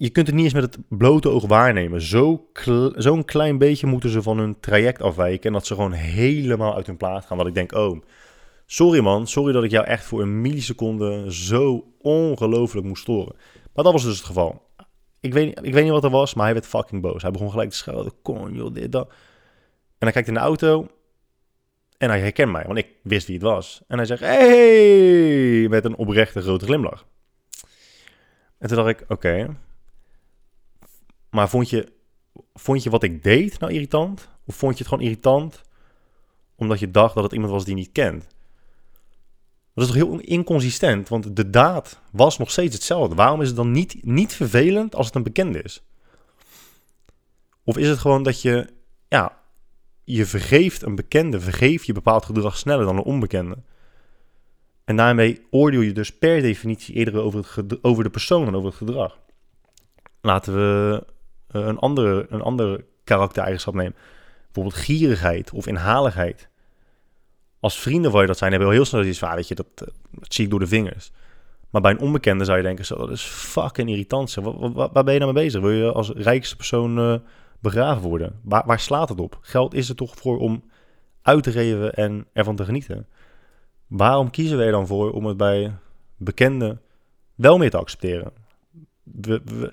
Je 0.01 0.11
kunt 0.11 0.27
het 0.27 0.37
niet 0.37 0.45
eens 0.45 0.55
met 0.55 0.63
het 0.63 0.79
blote 0.89 1.29
oog 1.29 1.47
waarnemen. 1.47 2.01
Zo'n 2.01 2.41
zo 2.97 3.23
klein 3.23 3.59
beetje 3.59 3.87
moeten 3.87 4.11
ze 4.11 4.23
van 4.23 4.39
hun 4.39 4.61
traject 4.61 5.03
afwijken. 5.03 5.47
En 5.47 5.53
dat 5.53 5.67
ze 5.67 5.75
gewoon 5.75 5.93
helemaal 5.93 6.75
uit 6.75 6.87
hun 6.87 6.97
plaat 6.97 7.27
gaan. 7.27 7.39
Dat 7.39 7.47
ik 7.47 7.55
denk, 7.55 7.73
oh, 7.73 8.03
sorry 8.67 9.01
man, 9.01 9.27
sorry 9.27 9.53
dat 9.53 9.65
ik 9.65 9.71
jou 9.71 9.87
echt 9.87 10.05
voor 10.05 10.23
een 10.23 10.41
milliseconde 10.41 11.35
zo 11.35 11.85
ongelooflijk 11.99 12.87
moest 12.87 13.03
storen. 13.03 13.35
Maar 13.75 13.85
dat 13.85 13.93
was 13.93 14.05
dus 14.05 14.17
het 14.17 14.27
geval. 14.27 14.63
Ik 15.21 15.33
weet, 15.33 15.59
ik 15.63 15.73
weet 15.73 15.85
niet 15.85 15.93
wat 15.93 16.05
er 16.05 16.11
was, 16.11 16.35
maar 16.35 16.45
hij 16.45 16.55
werd 16.55 16.67
fucking 16.67 17.03
boos. 17.03 17.23
Hij 17.23 17.31
begon 17.31 17.51
gelijk 17.51 17.71
te 17.71 17.77
schelden. 17.77 18.13
Kon 18.23 18.55
joh, 18.55 18.75
dit, 18.75 18.93
dat. 18.93 19.09
En 19.09 19.15
hij 19.99 20.13
kijkt 20.13 20.29
in 20.29 20.35
de 20.35 20.41
auto 20.41 20.87
en 21.99 22.09
hij 22.09 22.21
herkent 22.21 22.53
mij, 22.53 22.65
want 22.67 22.79
ik 22.79 22.89
wist 23.03 23.27
wie 23.27 23.37
het 23.37 23.45
was. 23.45 23.83
En 23.89 23.97
hij 23.97 24.07
zegt, 24.07 24.21
hey, 24.21 25.67
met 25.69 25.85
een 25.85 25.97
oprechte 25.97 26.41
grote 26.41 26.65
glimlach. 26.65 27.07
En 28.59 28.69
toen 28.69 28.77
dacht 28.77 28.89
ik, 28.89 29.05
oké. 29.09 29.57
Maar 31.31 31.49
vond 31.49 31.71
je, 31.71 31.93
vond 32.55 32.83
je 32.83 32.91
wat 32.91 33.03
ik 33.03 33.23
deed 33.23 33.59
nou 33.59 33.73
irritant? 33.73 34.29
Of 34.45 34.57
vond 34.57 34.73
je 34.73 34.79
het 34.79 34.89
gewoon 34.89 35.05
irritant 35.05 35.63
omdat 36.55 36.79
je 36.79 36.91
dacht 36.91 37.15
dat 37.15 37.23
het 37.25 37.33
iemand 37.33 37.53
was 37.53 37.65
die 37.65 37.75
je 37.75 37.81
niet 37.81 37.93
kent? 37.93 38.27
Dat 39.75 39.85
is 39.85 39.87
toch 39.87 40.09
heel 40.09 40.19
inconsistent, 40.21 41.09
want 41.09 41.37
de 41.37 41.51
daad 41.51 42.01
was 42.13 42.39
nog 42.39 42.51
steeds 42.51 42.75
hetzelfde. 42.75 43.15
Waarom 43.15 43.41
is 43.41 43.47
het 43.47 43.57
dan 43.57 43.71
niet, 43.71 44.05
niet 44.05 44.33
vervelend 44.33 44.95
als 44.95 45.07
het 45.07 45.15
een 45.15 45.23
bekende 45.23 45.63
is? 45.63 45.83
Of 47.65 47.77
is 47.77 47.89
het 47.89 47.99
gewoon 47.99 48.23
dat 48.23 48.43
je, 48.43 48.67
ja, 49.09 49.39
je 50.05 50.27
vergeeft 50.27 50.83
een 50.83 50.95
bekende, 50.95 51.41
vergeef 51.41 51.85
je 51.85 51.93
bepaald 51.93 52.25
gedrag 52.25 52.57
sneller 52.57 52.85
dan 52.85 52.97
een 52.97 53.03
onbekende. 53.03 53.57
En 54.85 54.97
daarmee 54.97 55.47
oordeel 55.51 55.81
je 55.81 55.93
dus 55.93 56.19
per 56.19 56.41
definitie 56.41 56.95
eerder 56.95 57.21
over, 57.21 57.53
het 57.55 57.85
over 57.85 58.05
de 58.05 58.11
persoon 58.11 58.45
dan 58.45 58.55
over 58.55 58.69
het 58.69 58.79
gedrag. 58.79 59.19
Laten 60.21 60.55
we 60.55 61.05
een 61.51 61.79
andere, 61.79 62.27
een 62.29 62.43
andere 62.43 62.85
karaktereigenschap 63.05 63.75
nemen. 63.75 63.95
Bijvoorbeeld 64.45 64.83
gierigheid 64.85 65.51
of 65.53 65.67
inhaligheid. 65.67 66.49
Als 67.61 67.81
vrienden 67.81 68.11
waar 68.11 68.21
je 68.21 68.27
dat 68.27 68.39
zijn, 68.39 68.51
hebben 68.51 68.69
we 68.69 68.75
heel 68.75 68.85
snel 68.85 69.05
iets 69.05 69.19
van, 69.19 69.29
ah, 69.29 69.35
weet 69.35 69.49
je, 69.49 69.55
dat, 69.55 69.67
eh, 69.75 69.87
dat, 70.11 70.35
zie 70.35 70.45
ik 70.45 70.51
door 70.51 70.59
de 70.61 70.67
vingers. 70.67 71.13
Maar 71.71 71.81
bij 71.81 71.91
een 71.91 72.01
onbekende 72.01 72.45
zou 72.45 72.57
je 72.57 72.63
denken, 72.63 72.85
zo, 72.85 72.97
dat 72.97 73.11
is 73.11 73.23
fucking 73.23 73.89
irritant. 73.89 74.35
Waar, 74.35 74.73
waar 74.93 75.05
ben 75.05 75.13
je 75.13 75.21
nou 75.21 75.33
mee 75.33 75.45
bezig? 75.45 75.61
Wil 75.61 75.71
je 75.71 75.93
als 75.93 76.11
rijkste 76.11 76.57
persoon 76.57 76.99
uh, 76.99 77.15
begraven 77.61 78.09
worden? 78.09 78.41
Waar, 78.43 78.67
waar 78.67 78.81
slaat 78.81 79.09
het 79.09 79.21
op? 79.21 79.39
Geld 79.41 79.75
is 79.75 79.89
er 79.89 79.95
toch 79.95 80.15
voor 80.17 80.39
om 80.39 80.63
uit 81.23 81.43
te 81.43 81.53
geven 81.53 81.95
en 81.95 82.27
ervan 82.33 82.57
te 82.57 82.65
genieten. 82.65 83.07
Waarom 83.87 84.31
kiezen 84.31 84.59
wij 84.59 84.71
dan 84.71 84.87
voor 84.87 85.13
om 85.13 85.27
het 85.27 85.37
bij 85.37 85.73
bekenden 86.17 86.81
wel 87.35 87.59
meer 87.59 87.71
te 87.71 87.79
accepteren? 87.79 88.33
We, 89.03 89.41
we 89.45 89.73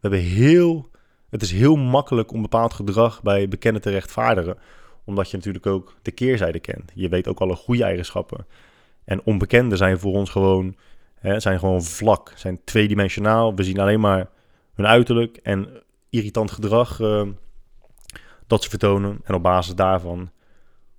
hebben 0.00 0.20
heel, 0.20 0.90
het 1.30 1.42
is 1.42 1.52
heel 1.52 1.76
makkelijk 1.76 2.32
om 2.32 2.42
bepaald 2.42 2.72
gedrag 2.72 3.22
bij 3.22 3.48
bekenden 3.48 3.82
te 3.82 3.90
rechtvaardigen, 3.90 4.58
omdat 5.04 5.30
je 5.30 5.36
natuurlijk 5.36 5.66
ook 5.66 5.94
de 6.02 6.10
keerzijde 6.10 6.60
kent. 6.60 6.92
Je 6.94 7.08
weet 7.08 7.28
ook 7.28 7.40
alle 7.40 7.56
goede 7.56 7.84
eigenschappen. 7.84 8.46
En 9.04 9.22
onbekenden 9.24 9.78
zijn 9.78 9.98
voor 9.98 10.12
ons 10.12 10.30
gewoon, 10.30 10.76
hè, 11.14 11.40
zijn 11.40 11.58
gewoon 11.58 11.82
vlak, 11.82 12.32
zijn 12.34 12.60
tweedimensionaal. 12.64 13.54
We 13.54 13.62
zien 13.62 13.80
alleen 13.80 14.00
maar 14.00 14.28
hun 14.74 14.86
uiterlijk 14.86 15.36
en 15.36 15.82
irritant 16.10 16.50
gedrag 16.50 17.00
uh, 17.00 17.22
dat 18.46 18.62
ze 18.62 18.70
vertonen. 18.70 19.20
En 19.24 19.34
op 19.34 19.42
basis 19.42 19.74
daarvan 19.74 20.30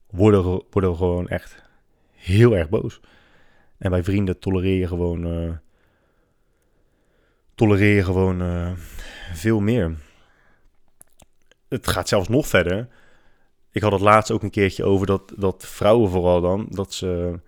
worden, 0.09 0.63
worden 0.69 0.91
we 0.91 0.97
gewoon 0.97 1.27
echt 1.27 1.63
heel 2.11 2.55
erg 2.55 2.69
boos. 2.69 2.99
En 3.77 3.89
bij 3.89 4.03
vrienden 4.03 4.39
tolereer 4.39 4.79
je 4.79 4.87
gewoon, 4.87 5.43
uh, 5.43 5.51
tolereer 7.55 7.95
je 7.95 8.03
gewoon 8.03 8.41
uh, 8.41 8.71
veel 9.33 9.59
meer. 9.59 9.95
Het 11.69 11.87
gaat 11.87 12.07
zelfs 12.07 12.27
nog 12.27 12.47
verder. 12.47 12.87
Ik 13.71 13.81
had 13.81 13.91
het 13.91 14.01
laatst 14.01 14.31
ook 14.31 14.43
een 14.43 14.49
keertje 14.49 14.83
over 14.83 15.05
dat, 15.05 15.33
dat 15.35 15.65
vrouwen 15.67 16.09
vooral 16.09 16.41
dan, 16.41 16.67
dat 16.69 16.93
ze 16.93 17.39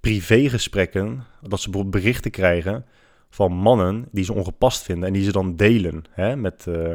privégesprekken, 0.00 1.24
dat 1.40 1.60
ze 1.60 1.84
berichten 1.86 2.30
krijgen 2.30 2.86
van 3.30 3.52
mannen 3.52 4.08
die 4.10 4.24
ze 4.24 4.32
ongepast 4.32 4.82
vinden 4.82 5.06
en 5.06 5.12
die 5.12 5.24
ze 5.24 5.32
dan 5.32 5.56
delen 5.56 6.04
hè, 6.10 6.36
met, 6.36 6.66
uh, 6.68 6.94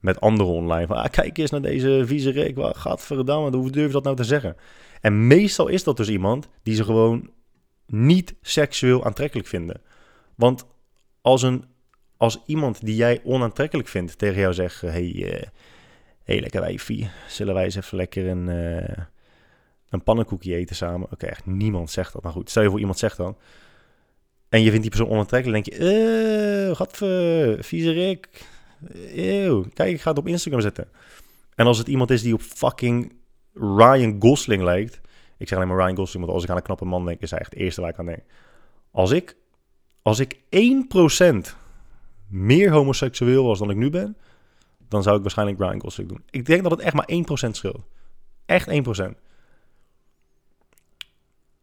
met 0.00 0.20
anderen 0.20 0.52
online. 0.52 0.86
Van, 0.86 0.96
ah, 0.96 1.10
kijk 1.10 1.38
eens 1.38 1.50
naar 1.50 1.62
deze 1.62 2.02
vieze 2.06 2.30
reek, 2.30 2.56
wat 2.56 2.76
gaat 2.76 3.08
hoe 3.08 3.70
durf 3.70 3.86
je 3.86 3.92
dat 3.92 4.04
nou 4.04 4.16
te 4.16 4.24
zeggen? 4.24 4.56
En 5.00 5.26
meestal 5.26 5.68
is 5.68 5.84
dat 5.84 5.96
dus 5.96 6.08
iemand 6.08 6.48
die 6.62 6.74
ze 6.74 6.84
gewoon 6.84 7.30
niet 7.86 8.34
seksueel 8.40 9.04
aantrekkelijk 9.04 9.48
vinden. 9.48 9.80
Want 10.34 10.66
als, 11.20 11.42
een, 11.42 11.64
als 12.16 12.42
iemand 12.46 12.84
die 12.84 12.96
jij 12.96 13.20
onaantrekkelijk 13.24 13.88
vindt 13.88 14.18
tegen 14.18 14.40
jou 14.40 14.54
zegt: 14.54 14.80
hey, 14.80 15.12
uh, 15.14 15.42
hey, 16.28 16.40
lekker 16.40 16.60
wijfie, 16.60 17.10
zullen 17.28 17.54
wij 17.54 17.64
eens 17.64 17.74
even 17.74 17.96
lekker 17.96 18.26
een, 18.26 18.48
uh, 18.48 19.04
een 19.88 20.02
pannenkoekje 20.02 20.54
eten 20.54 20.76
samen? 20.76 21.12
Oké, 21.12 21.26
echt 21.26 21.46
niemand 21.46 21.90
zegt 21.90 22.12
dat. 22.12 22.22
Maar 22.22 22.32
goed, 22.32 22.50
stel 22.50 22.62
je 22.62 22.70
voor 22.70 22.78
iemand 22.78 22.98
zegt 22.98 23.16
dan. 23.16 23.36
En 24.48 24.62
je 24.62 24.66
vindt 24.66 24.82
die 24.82 24.90
persoon 24.90 25.08
onaantrekkelijk, 25.08 25.64
denk 25.64 25.80
je: 25.80 26.68
eh, 26.68 26.76
gadver, 26.76 27.64
vieze 27.64 27.90
Rick. 27.90 28.46
Eeuw, 29.14 29.64
kijk, 29.74 29.90
ik 29.90 30.00
ga 30.00 30.10
het 30.10 30.18
op 30.18 30.26
Instagram 30.26 30.60
zetten. 30.60 30.88
En 31.54 31.66
als 31.66 31.78
het 31.78 31.88
iemand 31.88 32.10
is 32.10 32.22
die 32.22 32.34
op 32.34 32.40
fucking 32.40 33.12
Ryan 33.54 34.16
Gosling 34.18 34.62
lijkt. 34.62 35.00
Ik 35.38 35.48
zeg 35.48 35.58
alleen 35.58 35.70
maar 35.70 35.84
Ryan 35.84 35.96
Gosling, 35.96 36.24
want 36.24 36.34
als 36.34 36.44
ik 36.44 36.50
aan 36.50 36.56
een 36.56 36.62
knappe 36.62 36.84
man 36.84 37.04
denk, 37.04 37.20
is 37.20 37.30
hij 37.30 37.40
echt 37.40 37.50
het 37.50 37.60
eerste 37.60 37.80
waar 37.80 37.90
ik 37.90 37.98
aan 37.98 38.06
denk. 38.06 38.22
Als 38.90 39.10
ik, 39.10 39.36
als 40.02 40.18
ik 40.18 40.38
1% 40.50 41.56
meer 42.26 42.70
homoseksueel 42.70 43.44
was 43.44 43.58
dan 43.58 43.70
ik 43.70 43.76
nu 43.76 43.90
ben, 43.90 44.16
dan 44.88 45.02
zou 45.02 45.16
ik 45.16 45.22
waarschijnlijk 45.22 45.58
Ryan 45.58 45.80
Gosling 45.80 46.08
doen. 46.08 46.22
Ik 46.30 46.46
denk 46.46 46.62
dat 46.62 46.70
het 46.70 46.80
echt 46.80 46.94
maar 46.94 47.08
1% 47.12 47.50
scheelt. 47.50 47.86
Echt 48.46 48.68
1%. 48.68 49.18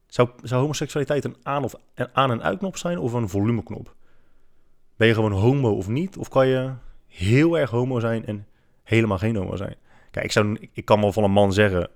Zou, 0.07 0.29
zou 0.41 0.61
homoseksualiteit 0.61 1.23
een 1.23 1.35
aan- 1.43 1.63
of 1.63 1.75
een 1.93 2.07
aan- 2.13 2.31
en 2.31 2.43
uitknop 2.43 2.77
zijn 2.77 2.99
of 2.99 3.13
een 3.13 3.29
volumeknop? 3.29 3.95
Ben 4.97 5.07
je 5.07 5.13
gewoon 5.13 5.31
homo 5.31 5.71
of 5.71 5.87
niet? 5.87 6.17
Of 6.17 6.29
kan 6.29 6.47
je 6.47 6.73
heel 7.07 7.57
erg 7.57 7.69
homo 7.69 7.99
zijn 7.99 8.25
en 8.25 8.47
helemaal 8.83 9.17
geen 9.17 9.35
homo 9.35 9.55
zijn? 9.55 9.75
Kijk, 10.11 10.25
ik, 10.25 10.31
zou, 10.31 10.57
ik 10.71 10.85
kan 10.85 11.01
wel 11.01 11.11
van 11.11 11.23
een 11.23 11.31
man 11.31 11.53
zeggen, 11.53 11.89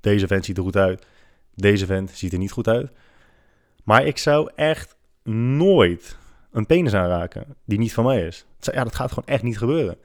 deze 0.00 0.26
vent 0.26 0.44
ziet 0.44 0.56
er 0.56 0.62
goed 0.62 0.76
uit. 0.76 1.06
Deze 1.54 1.86
vent 1.86 2.10
ziet 2.10 2.32
er 2.32 2.38
niet 2.38 2.52
goed 2.52 2.68
uit. 2.68 2.90
Maar 3.84 4.06
ik 4.06 4.18
zou 4.18 4.50
echt 4.54 4.96
nooit 5.32 6.16
een 6.50 6.66
penis 6.66 6.94
aanraken 6.94 7.56
die 7.64 7.78
niet 7.78 7.92
van 7.94 8.04
mij 8.04 8.26
is. 8.26 8.46
Ja, 8.60 8.84
dat 8.84 8.94
gaat 8.94 9.12
gewoon 9.12 9.28
echt 9.28 9.42
niet 9.42 9.58
gebeuren. 9.58 9.98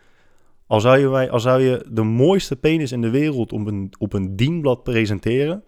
Al 0.68 0.80
zou 0.80 0.97
je, 0.97 1.30
al 1.30 1.39
zou 1.39 1.61
je 1.61 1.86
de 1.89 2.03
mooiste 2.03 2.55
penis 2.55 2.91
in 2.91 3.01
de 3.01 3.09
wereld 3.09 3.53
op 3.53 3.68
een, 3.68 3.93
op 3.97 4.14
een 4.14 4.36
dienblad 4.36 4.84
presenteren, 4.84 5.64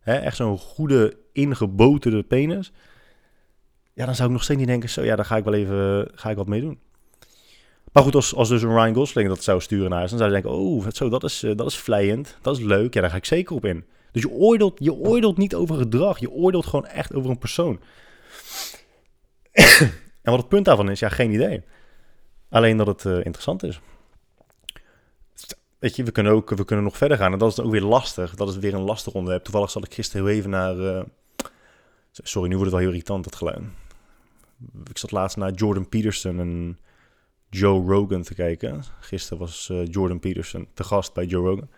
hè, 0.00 0.14
echt 0.14 0.36
zo'n 0.36 0.58
goede 0.58 1.16
ingeboterde 1.32 2.22
penis, 2.22 2.72
ja, 3.94 4.04
dan 4.04 4.14
zou 4.14 4.28
ik 4.28 4.34
nog 4.34 4.42
steeds 4.42 4.58
niet 4.58 4.68
denken, 4.68 4.88
zo 4.88 5.02
ja, 5.02 5.16
daar 5.16 5.24
ga 5.24 5.36
ik 5.36 5.44
wel 5.44 5.54
even 5.54 6.08
ga 6.14 6.30
ik 6.30 6.36
wat 6.36 6.46
mee 6.46 6.60
doen. 6.60 6.78
Maar 7.92 8.02
goed, 8.02 8.14
als, 8.14 8.48
dus 8.48 8.62
een 8.62 8.76
Ryan 8.76 8.94
Gosling 8.94 9.28
dat 9.28 9.42
zou 9.42 9.60
sturen 9.60 9.88
naar 9.88 9.98
huis, 9.98 10.10
dan 10.10 10.18
zou 10.18 10.32
je 10.32 10.40
denken, 10.40 10.60
oh, 10.60 10.86
zo, 10.88 11.08
dat 11.08 11.24
is, 11.24 11.42
uh, 11.42 11.56
dat 11.56 11.66
is 11.66 11.76
vlijend, 11.76 12.38
dat 12.42 12.56
is 12.56 12.62
leuk, 12.64 12.94
ja, 12.94 13.00
daar 13.00 13.10
ga 13.10 13.16
ik 13.16 13.24
zeker 13.24 13.56
op 13.56 13.64
in. 13.64 13.84
Dus 14.12 14.22
je 14.22 14.30
oordeelt, 14.30 14.78
je 14.78 14.92
oordeelt 14.92 15.36
niet 15.36 15.54
over 15.54 15.76
gedrag, 15.76 16.18
je 16.18 16.30
oordeelt 16.30 16.66
gewoon 16.66 16.86
echt 16.86 17.14
over 17.14 17.30
een 17.30 17.38
persoon. 17.38 17.80
en 20.22 20.30
wat 20.30 20.38
het 20.38 20.48
punt 20.48 20.64
daarvan 20.64 20.90
is, 20.90 20.98
ja, 20.98 21.08
geen 21.08 21.32
idee. 21.32 21.62
Alleen 22.48 22.76
dat 22.76 22.86
het 22.86 23.04
uh, 23.04 23.16
interessant 23.16 23.62
is. 23.62 23.80
Weet 25.84 25.96
je, 25.96 26.04
we 26.04 26.10
kunnen 26.10 26.32
ook 26.32 26.50
we 26.50 26.64
kunnen 26.64 26.84
nog 26.84 26.96
verder 26.96 27.16
gaan. 27.16 27.32
En 27.32 27.38
dat 27.38 27.52
is 27.52 27.60
ook 27.60 27.70
weer 27.70 27.82
lastig. 27.82 28.34
Dat 28.34 28.48
is 28.48 28.56
weer 28.56 28.74
een 28.74 28.80
lastig 28.80 29.12
onderwerp. 29.12 29.44
Toevallig 29.44 29.70
zat 29.70 29.84
ik 29.84 29.94
gisteren 29.94 30.26
heel 30.26 30.36
even 30.36 30.50
naar... 30.50 30.76
Uh, 30.76 31.02
sorry, 32.12 32.48
nu 32.48 32.56
wordt 32.56 32.70
het 32.70 32.80
wel 32.80 32.80
heel 32.80 32.88
irritant, 32.88 33.24
dat 33.24 33.36
geluid. 33.36 33.62
Ik 34.88 34.98
zat 34.98 35.10
laatst 35.10 35.36
naar 35.36 35.52
Jordan 35.52 35.88
Peterson 35.88 36.40
en 36.40 36.78
Joe 37.50 37.86
Rogan 37.86 38.22
te 38.22 38.34
kijken. 38.34 38.82
Gisteren 39.00 39.38
was 39.38 39.68
uh, 39.72 39.86
Jordan 39.86 40.20
Peterson 40.20 40.68
te 40.74 40.84
gast 40.84 41.14
bij 41.14 41.24
Joe 41.24 41.48
Rogan. 41.48 41.68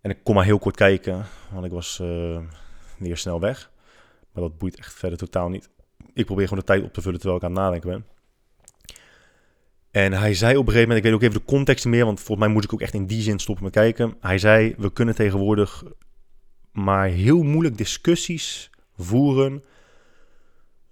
En 0.00 0.10
ik 0.10 0.18
kon 0.22 0.34
maar 0.34 0.44
heel 0.44 0.58
kort 0.58 0.76
kijken, 0.76 1.26
want 1.52 1.64
ik 1.64 1.72
was 1.72 1.98
uh, 2.02 2.38
weer 2.98 3.16
snel 3.16 3.40
weg. 3.40 3.70
Maar 4.32 4.42
dat 4.42 4.58
boeit 4.58 4.76
echt 4.76 4.94
verder 4.94 5.18
totaal 5.18 5.48
niet. 5.48 5.68
Ik 6.14 6.24
probeer 6.26 6.48
gewoon 6.48 6.64
de 6.66 6.72
tijd 6.72 6.84
op 6.84 6.92
te 6.92 7.00
vullen 7.00 7.20
terwijl 7.20 7.40
ik 7.40 7.46
aan 7.46 7.52
het 7.54 7.60
nadenken 7.60 7.90
ben. 7.90 8.17
En 9.90 10.12
hij 10.12 10.34
zei 10.34 10.56
op 10.56 10.66
een 10.66 10.72
gegeven 10.72 10.88
moment, 10.88 10.98
ik 10.98 11.04
weet 11.04 11.12
ook 11.12 11.28
even 11.28 11.40
de 11.40 11.52
context 11.52 11.84
meer, 11.84 12.04
want 12.04 12.20
volgens 12.20 12.46
mij 12.46 12.54
moet 12.54 12.64
ik 12.64 12.72
ook 12.72 12.80
echt 12.80 12.94
in 12.94 13.06
die 13.06 13.22
zin 13.22 13.38
stoppen 13.38 13.64
met 13.64 13.72
kijken. 13.72 14.16
Hij 14.20 14.38
zei, 14.38 14.74
we 14.78 14.92
kunnen 14.92 15.14
tegenwoordig 15.14 15.84
maar 16.72 17.08
heel 17.08 17.42
moeilijk 17.42 17.76
discussies 17.76 18.70
voeren 18.96 19.64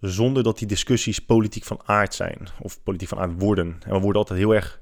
zonder 0.01 0.43
dat 0.43 0.59
die 0.59 0.69
discussies 0.69 1.19
politiek 1.19 1.65
van 1.65 1.81
aard 1.85 2.15
zijn 2.15 2.39
of 2.61 2.83
politiek 2.83 3.09
van 3.09 3.19
aard 3.19 3.43
worden. 3.43 3.77
En 3.81 3.93
we 3.93 4.01
worden 4.01 4.21
altijd 4.21 4.39
heel 4.39 4.55
erg 4.55 4.81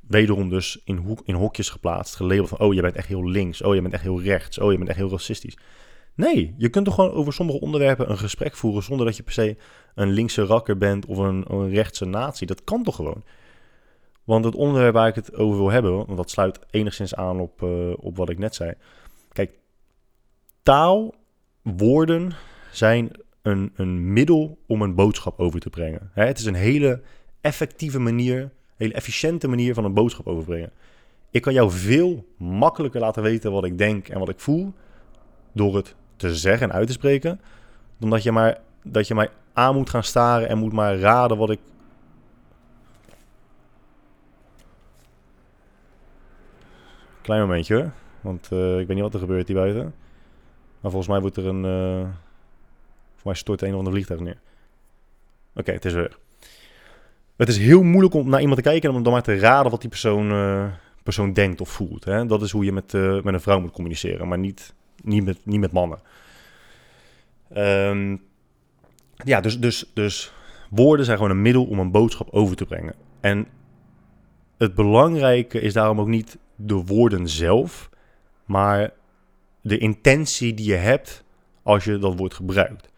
wederom 0.00 0.48
dus 0.48 0.80
in, 0.84 1.18
in 1.24 1.34
hokjes 1.34 1.68
geplaatst, 1.68 2.14
gelabeld 2.14 2.48
van 2.48 2.58
oh 2.58 2.74
je 2.74 2.80
bent 2.80 2.94
echt 2.94 3.08
heel 3.08 3.28
links, 3.28 3.62
oh 3.62 3.74
je 3.74 3.82
bent 3.82 3.94
echt 3.94 4.02
heel 4.02 4.22
rechts, 4.22 4.58
oh 4.58 4.70
je 4.70 4.76
bent 4.76 4.88
echt 4.88 4.98
heel 4.98 5.10
racistisch. 5.10 5.58
Nee, 6.14 6.54
je 6.58 6.68
kunt 6.68 6.84
toch 6.84 6.94
gewoon 6.94 7.12
over 7.12 7.32
sommige 7.32 7.60
onderwerpen 7.60 8.10
een 8.10 8.18
gesprek 8.18 8.56
voeren 8.56 8.82
zonder 8.82 9.06
dat 9.06 9.16
je 9.16 9.22
per 9.22 9.32
se 9.32 9.56
een 9.94 10.10
linkse 10.10 10.42
rakker 10.42 10.76
bent 10.76 11.06
of 11.06 11.18
een, 11.18 11.44
een 11.48 11.70
rechtse 11.70 12.04
natie. 12.04 12.46
Dat 12.46 12.64
kan 12.64 12.82
toch 12.82 12.96
gewoon. 12.96 13.24
Want 14.24 14.44
het 14.44 14.54
onderwerp 14.54 14.94
waar 14.94 15.08
ik 15.08 15.14
het 15.14 15.34
over 15.34 15.58
wil 15.58 15.70
hebben, 15.70 15.92
want 15.92 16.16
dat 16.16 16.30
sluit 16.30 16.58
enigszins 16.70 17.14
aan 17.14 17.40
op, 17.40 17.62
eh, 17.62 17.92
op 17.96 18.16
wat 18.16 18.28
ik 18.28 18.38
net 18.38 18.54
zei. 18.54 18.72
Kijk, 19.32 19.58
taal, 20.62 21.14
woorden 21.62 22.32
zijn 22.70 23.10
een, 23.42 23.72
een 23.74 24.12
middel 24.12 24.58
om 24.66 24.82
een 24.82 24.94
boodschap 24.94 25.40
over 25.40 25.60
te 25.60 25.70
brengen. 25.70 26.10
Hè, 26.12 26.24
het 26.24 26.38
is 26.38 26.44
een 26.44 26.54
hele 26.54 27.02
effectieve 27.40 27.98
manier, 27.98 28.40
een 28.40 28.50
hele 28.76 28.94
efficiënte 28.94 29.48
manier 29.48 29.74
van 29.74 29.84
een 29.84 29.94
boodschap 29.94 30.26
overbrengen. 30.26 30.72
Ik 31.30 31.42
kan 31.42 31.52
jou 31.52 31.70
veel 31.70 32.26
makkelijker 32.36 33.00
laten 33.00 33.22
weten 33.22 33.52
wat 33.52 33.64
ik 33.64 33.78
denk 33.78 34.08
en 34.08 34.18
wat 34.18 34.28
ik 34.28 34.40
voel 34.40 34.72
door 35.52 35.76
het 35.76 35.94
te 36.16 36.36
zeggen 36.36 36.70
en 36.70 36.74
uit 36.74 36.86
te 36.86 36.92
spreken, 36.92 37.40
dan 37.98 38.10
dat 38.10 38.22
je, 38.22 38.32
maar, 38.32 38.58
dat 38.82 39.08
je 39.08 39.14
mij 39.14 39.28
aan 39.52 39.74
moet 39.74 39.90
gaan 39.90 40.04
staren 40.04 40.48
en 40.48 40.58
moet 40.58 40.72
maar 40.72 40.98
raden 40.98 41.36
wat 41.36 41.50
ik. 41.50 41.58
Klein 47.24 47.40
momentje 47.40 47.90
want 48.20 48.48
uh, 48.52 48.78
ik 48.78 48.86
weet 48.86 48.96
niet 48.96 49.04
wat 49.04 49.14
er 49.14 49.20
gebeurt 49.20 49.46
hier 49.48 49.56
buiten. 49.56 49.94
Maar 50.80 50.90
volgens 50.90 51.08
mij 51.08 51.20
wordt 51.20 51.36
er 51.36 51.46
een. 51.46 51.64
Uh, 51.64 52.08
voor 53.14 53.24
mij 53.24 53.34
stort 53.34 53.62
een 53.62 53.72
of 53.72 53.78
ander 53.78 53.92
vliegtuig 53.92 54.20
neer. 54.20 54.38
Oké, 55.54 55.72
het 55.72 55.84
is 55.84 55.92
weer. 55.92 56.16
Het 57.36 57.48
is 57.48 57.58
heel 57.58 57.82
moeilijk 57.82 58.14
om 58.14 58.28
naar 58.28 58.40
iemand 58.40 58.62
te 58.62 58.68
kijken 58.68 58.90
en 58.90 58.96
om 58.96 59.02
dan 59.02 59.12
maar 59.12 59.22
te 59.22 59.38
raden 59.38 59.70
wat 59.70 59.80
die 59.80 59.90
persoon, 59.90 60.32
uh, 60.32 60.66
persoon 61.02 61.32
denkt 61.32 61.60
of 61.60 61.68
voelt. 61.68 62.04
Hè? 62.04 62.26
Dat 62.26 62.42
is 62.42 62.50
hoe 62.50 62.64
je 62.64 62.72
met, 62.72 62.92
met 62.92 63.34
een 63.34 63.40
vrouw 63.40 63.60
moet 63.60 63.70
communiceren, 63.70 64.28
maar 64.28 64.38
niet, 64.38 64.74
niet, 65.02 65.24
met, 65.24 65.38
niet 65.42 65.60
met 65.60 65.72
mannen. 65.72 65.98
Um, 67.56 68.22
ja, 69.16 69.40
dus, 69.40 69.60
dus, 69.60 69.90
dus 69.94 70.32
woorden 70.70 71.04
zijn 71.04 71.16
gewoon 71.16 71.32
een 71.32 71.42
middel 71.42 71.64
om 71.64 71.78
een 71.78 71.90
boodschap 71.90 72.28
over 72.30 72.56
te 72.56 72.66
brengen. 72.66 72.94
En 73.20 73.46
het 74.58 74.74
belangrijke 74.74 75.60
is 75.60 75.72
daarom 75.72 76.00
ook 76.00 76.08
niet 76.08 76.38
de 76.56 76.74
woorden 76.74 77.28
zelf, 77.28 77.90
maar 78.44 78.92
de 79.60 79.78
intentie 79.78 80.54
die 80.54 80.66
je 80.66 80.74
hebt 80.74 81.24
als 81.62 81.84
je 81.84 81.98
dat 81.98 82.18
woord 82.18 82.34
gebruikt. 82.34 82.88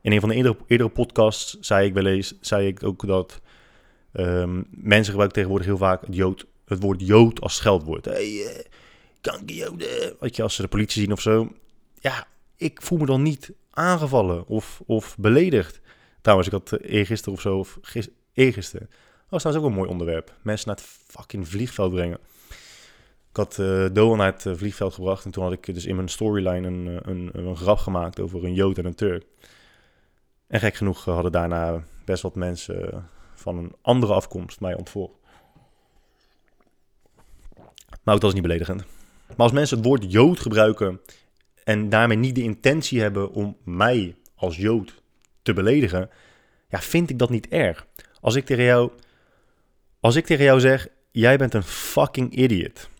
In 0.00 0.12
een 0.12 0.20
van 0.20 0.28
de 0.28 0.56
eerdere, 0.66 0.88
podcasts 0.88 1.58
zei 1.60 1.86
ik 1.86 1.94
wel 1.94 2.06
eens, 2.06 2.34
zei 2.40 2.66
ik 2.66 2.82
ook 2.82 3.06
dat 3.06 3.40
um, 4.12 4.66
mensen 4.70 5.10
gebruiken 5.10 5.32
tegenwoordig 5.32 5.66
heel 5.66 5.76
vaak 5.76 6.00
het, 6.00 6.14
jood, 6.14 6.46
het 6.64 6.82
woord 6.82 7.06
jood 7.06 7.40
als 7.40 7.54
scheldwoord. 7.54 8.04
Hey, 8.04 8.30
uh, 8.30 8.48
kankerjoden, 9.20 10.16
weet 10.20 10.36
je, 10.36 10.42
als 10.42 10.54
ze 10.54 10.62
de 10.62 10.68
politie 10.68 11.02
zien 11.02 11.12
of 11.12 11.20
zo. 11.20 11.52
Ja, 12.00 12.26
ik 12.56 12.82
voel 12.82 12.98
me 12.98 13.06
dan 13.06 13.22
niet 13.22 13.52
aangevallen 13.70 14.46
of, 14.46 14.82
of 14.86 15.16
beledigd. 15.18 15.80
Trouwens, 16.20 16.48
ik 16.48 16.54
had 16.54 16.72
eh, 16.72 16.94
eergisteren 16.94 17.34
of 17.34 17.40
zo, 17.40 17.58
of 17.58 17.78
gisteren, 17.82 18.18
eergisteren. 18.32 18.90
Dat 19.28 19.42
was 19.42 19.56
ook 19.56 19.64
een 19.64 19.72
mooi 19.72 19.88
onderwerp. 19.88 20.32
Mensen 20.42 20.68
naar 20.68 20.76
het 20.76 20.86
fucking 20.86 21.48
vliegveld 21.48 21.92
brengen. 21.92 22.18
Ik 23.34 23.40
had 23.40 23.58
uh, 23.58 23.86
Doan 23.92 24.18
naar 24.18 24.32
het 24.32 24.46
eh, 24.46 24.52
vliegveld 24.54 24.94
gebracht 24.94 25.24
en 25.24 25.30
toen 25.30 25.42
had 25.42 25.52
ik 25.52 25.74
dus 25.74 25.86
in 25.86 25.96
mijn 25.96 26.08
storyline 26.08 26.66
een, 26.66 27.00
een, 27.02 27.30
een 27.32 27.56
grap 27.56 27.78
gemaakt 27.78 28.20
over 28.20 28.44
een 28.44 28.54
Jood 28.54 28.78
en 28.78 28.84
een 28.84 28.94
Turk. 28.94 29.24
En 30.46 30.60
gek 30.60 30.74
genoeg 30.74 31.04
hadden 31.04 31.32
daarna 31.32 31.82
best 32.04 32.22
wat 32.22 32.34
mensen 32.34 33.08
van 33.34 33.56
een 33.56 33.72
andere 33.82 34.12
afkomst 34.12 34.60
mij 34.60 34.74
ontvolgd. 34.74 35.14
Maar 38.02 38.14
ook 38.14 38.20
dat 38.20 38.24
is 38.24 38.32
niet 38.32 38.42
beledigend. 38.42 38.84
Maar 39.26 39.36
als 39.36 39.52
mensen 39.52 39.76
het 39.76 39.86
woord 39.86 40.12
Jood 40.12 40.40
gebruiken 40.40 41.00
en 41.64 41.88
daarmee 41.88 42.16
niet 42.16 42.34
de 42.34 42.42
intentie 42.42 43.00
hebben 43.00 43.30
om 43.30 43.56
mij 43.64 44.16
als 44.34 44.56
Jood 44.56 45.02
te 45.42 45.52
beledigen, 45.52 46.10
ja, 46.68 46.80
vind 46.80 47.10
ik 47.10 47.18
dat 47.18 47.30
niet 47.30 47.48
erg. 47.48 47.86
Als 48.20 48.34
ik 48.34 48.44
tegen 48.44 48.64
jou, 48.64 48.90
als 50.00 50.16
ik 50.16 50.26
tegen 50.26 50.44
jou 50.44 50.60
zeg, 50.60 50.88
jij 51.10 51.36
bent 51.36 51.54
een 51.54 51.62
fucking 51.62 52.34
idiot. 52.34 52.92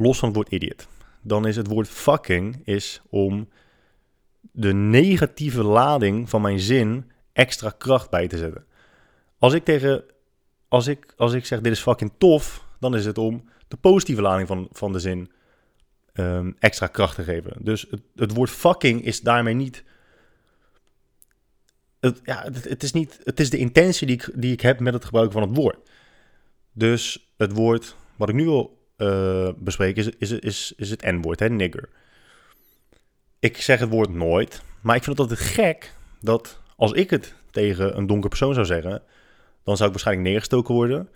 Los 0.00 0.18
van 0.18 0.28
het 0.28 0.36
woord 0.36 0.50
idiot. 0.50 0.88
Dan 1.22 1.46
is 1.46 1.56
het 1.56 1.66
woord 1.66 1.88
fucking 1.88 2.60
is 2.64 3.00
om 3.08 3.48
de 4.40 4.72
negatieve 4.72 5.62
lading 5.62 6.28
van 6.28 6.42
mijn 6.42 6.60
zin 6.60 7.10
extra 7.32 7.70
kracht 7.70 8.10
bij 8.10 8.28
te 8.28 8.38
zetten. 8.38 8.64
Als 9.38 9.52
ik 9.52 9.64
tegen, 9.64 10.04
als 10.68 10.86
ik, 10.86 11.14
als 11.16 11.32
ik 11.32 11.46
zeg 11.46 11.60
dit 11.60 11.72
is 11.72 11.80
fucking 11.80 12.12
tof, 12.18 12.66
dan 12.78 12.96
is 12.96 13.04
het 13.04 13.18
om 13.18 13.48
de 13.68 13.76
positieve 13.76 14.22
lading 14.22 14.48
van, 14.48 14.68
van 14.72 14.92
de 14.92 15.00
zin 15.00 15.30
um, 16.14 16.56
extra 16.58 16.86
kracht 16.86 17.14
te 17.14 17.22
geven. 17.22 17.56
Dus 17.58 17.86
het, 17.90 18.02
het, 18.14 18.34
woord 18.34 18.50
fucking 18.50 19.04
is 19.04 19.20
daarmee 19.20 19.54
niet. 19.54 19.84
Het, 22.00 22.20
ja, 22.24 22.42
het, 22.52 22.82
is 22.82 22.92
niet. 22.92 23.20
Het 23.24 23.40
is 23.40 23.50
de 23.50 23.58
intentie 23.58 24.06
die 24.06 24.16
ik, 24.16 24.30
die 24.34 24.52
ik 24.52 24.60
heb 24.60 24.80
met 24.80 24.94
het 24.94 25.04
gebruiken 25.04 25.38
van 25.38 25.48
het 25.48 25.56
woord. 25.56 25.90
Dus 26.72 27.32
het 27.36 27.52
woord 27.52 27.96
wat 28.16 28.28
ik 28.28 28.34
nu 28.34 28.44
wil 28.44 28.79
uh, 29.00 29.48
bespreken 29.56 30.02
is, 30.02 30.30
is, 30.30 30.30
is, 30.38 30.72
is 30.76 30.90
het 30.90 31.02
N-woord, 31.02 31.40
hè, 31.40 31.48
nigger. 31.48 31.88
Ik 33.38 33.56
zeg 33.56 33.80
het 33.80 33.90
woord 33.90 34.14
nooit, 34.14 34.62
maar 34.80 34.96
ik 34.96 35.04
vind 35.04 35.18
het 35.18 35.28
altijd 35.28 35.48
gek 35.48 35.94
dat 36.20 36.60
als 36.76 36.92
ik 36.92 37.10
het 37.10 37.34
tegen 37.50 37.96
een 37.96 38.06
donker 38.06 38.28
persoon 38.28 38.54
zou 38.54 38.66
zeggen, 38.66 39.02
dan 39.64 39.76
zou 39.76 39.88
ik 39.88 39.94
waarschijnlijk 39.94 40.28
neergestoken 40.28 40.74
worden. 40.74 41.08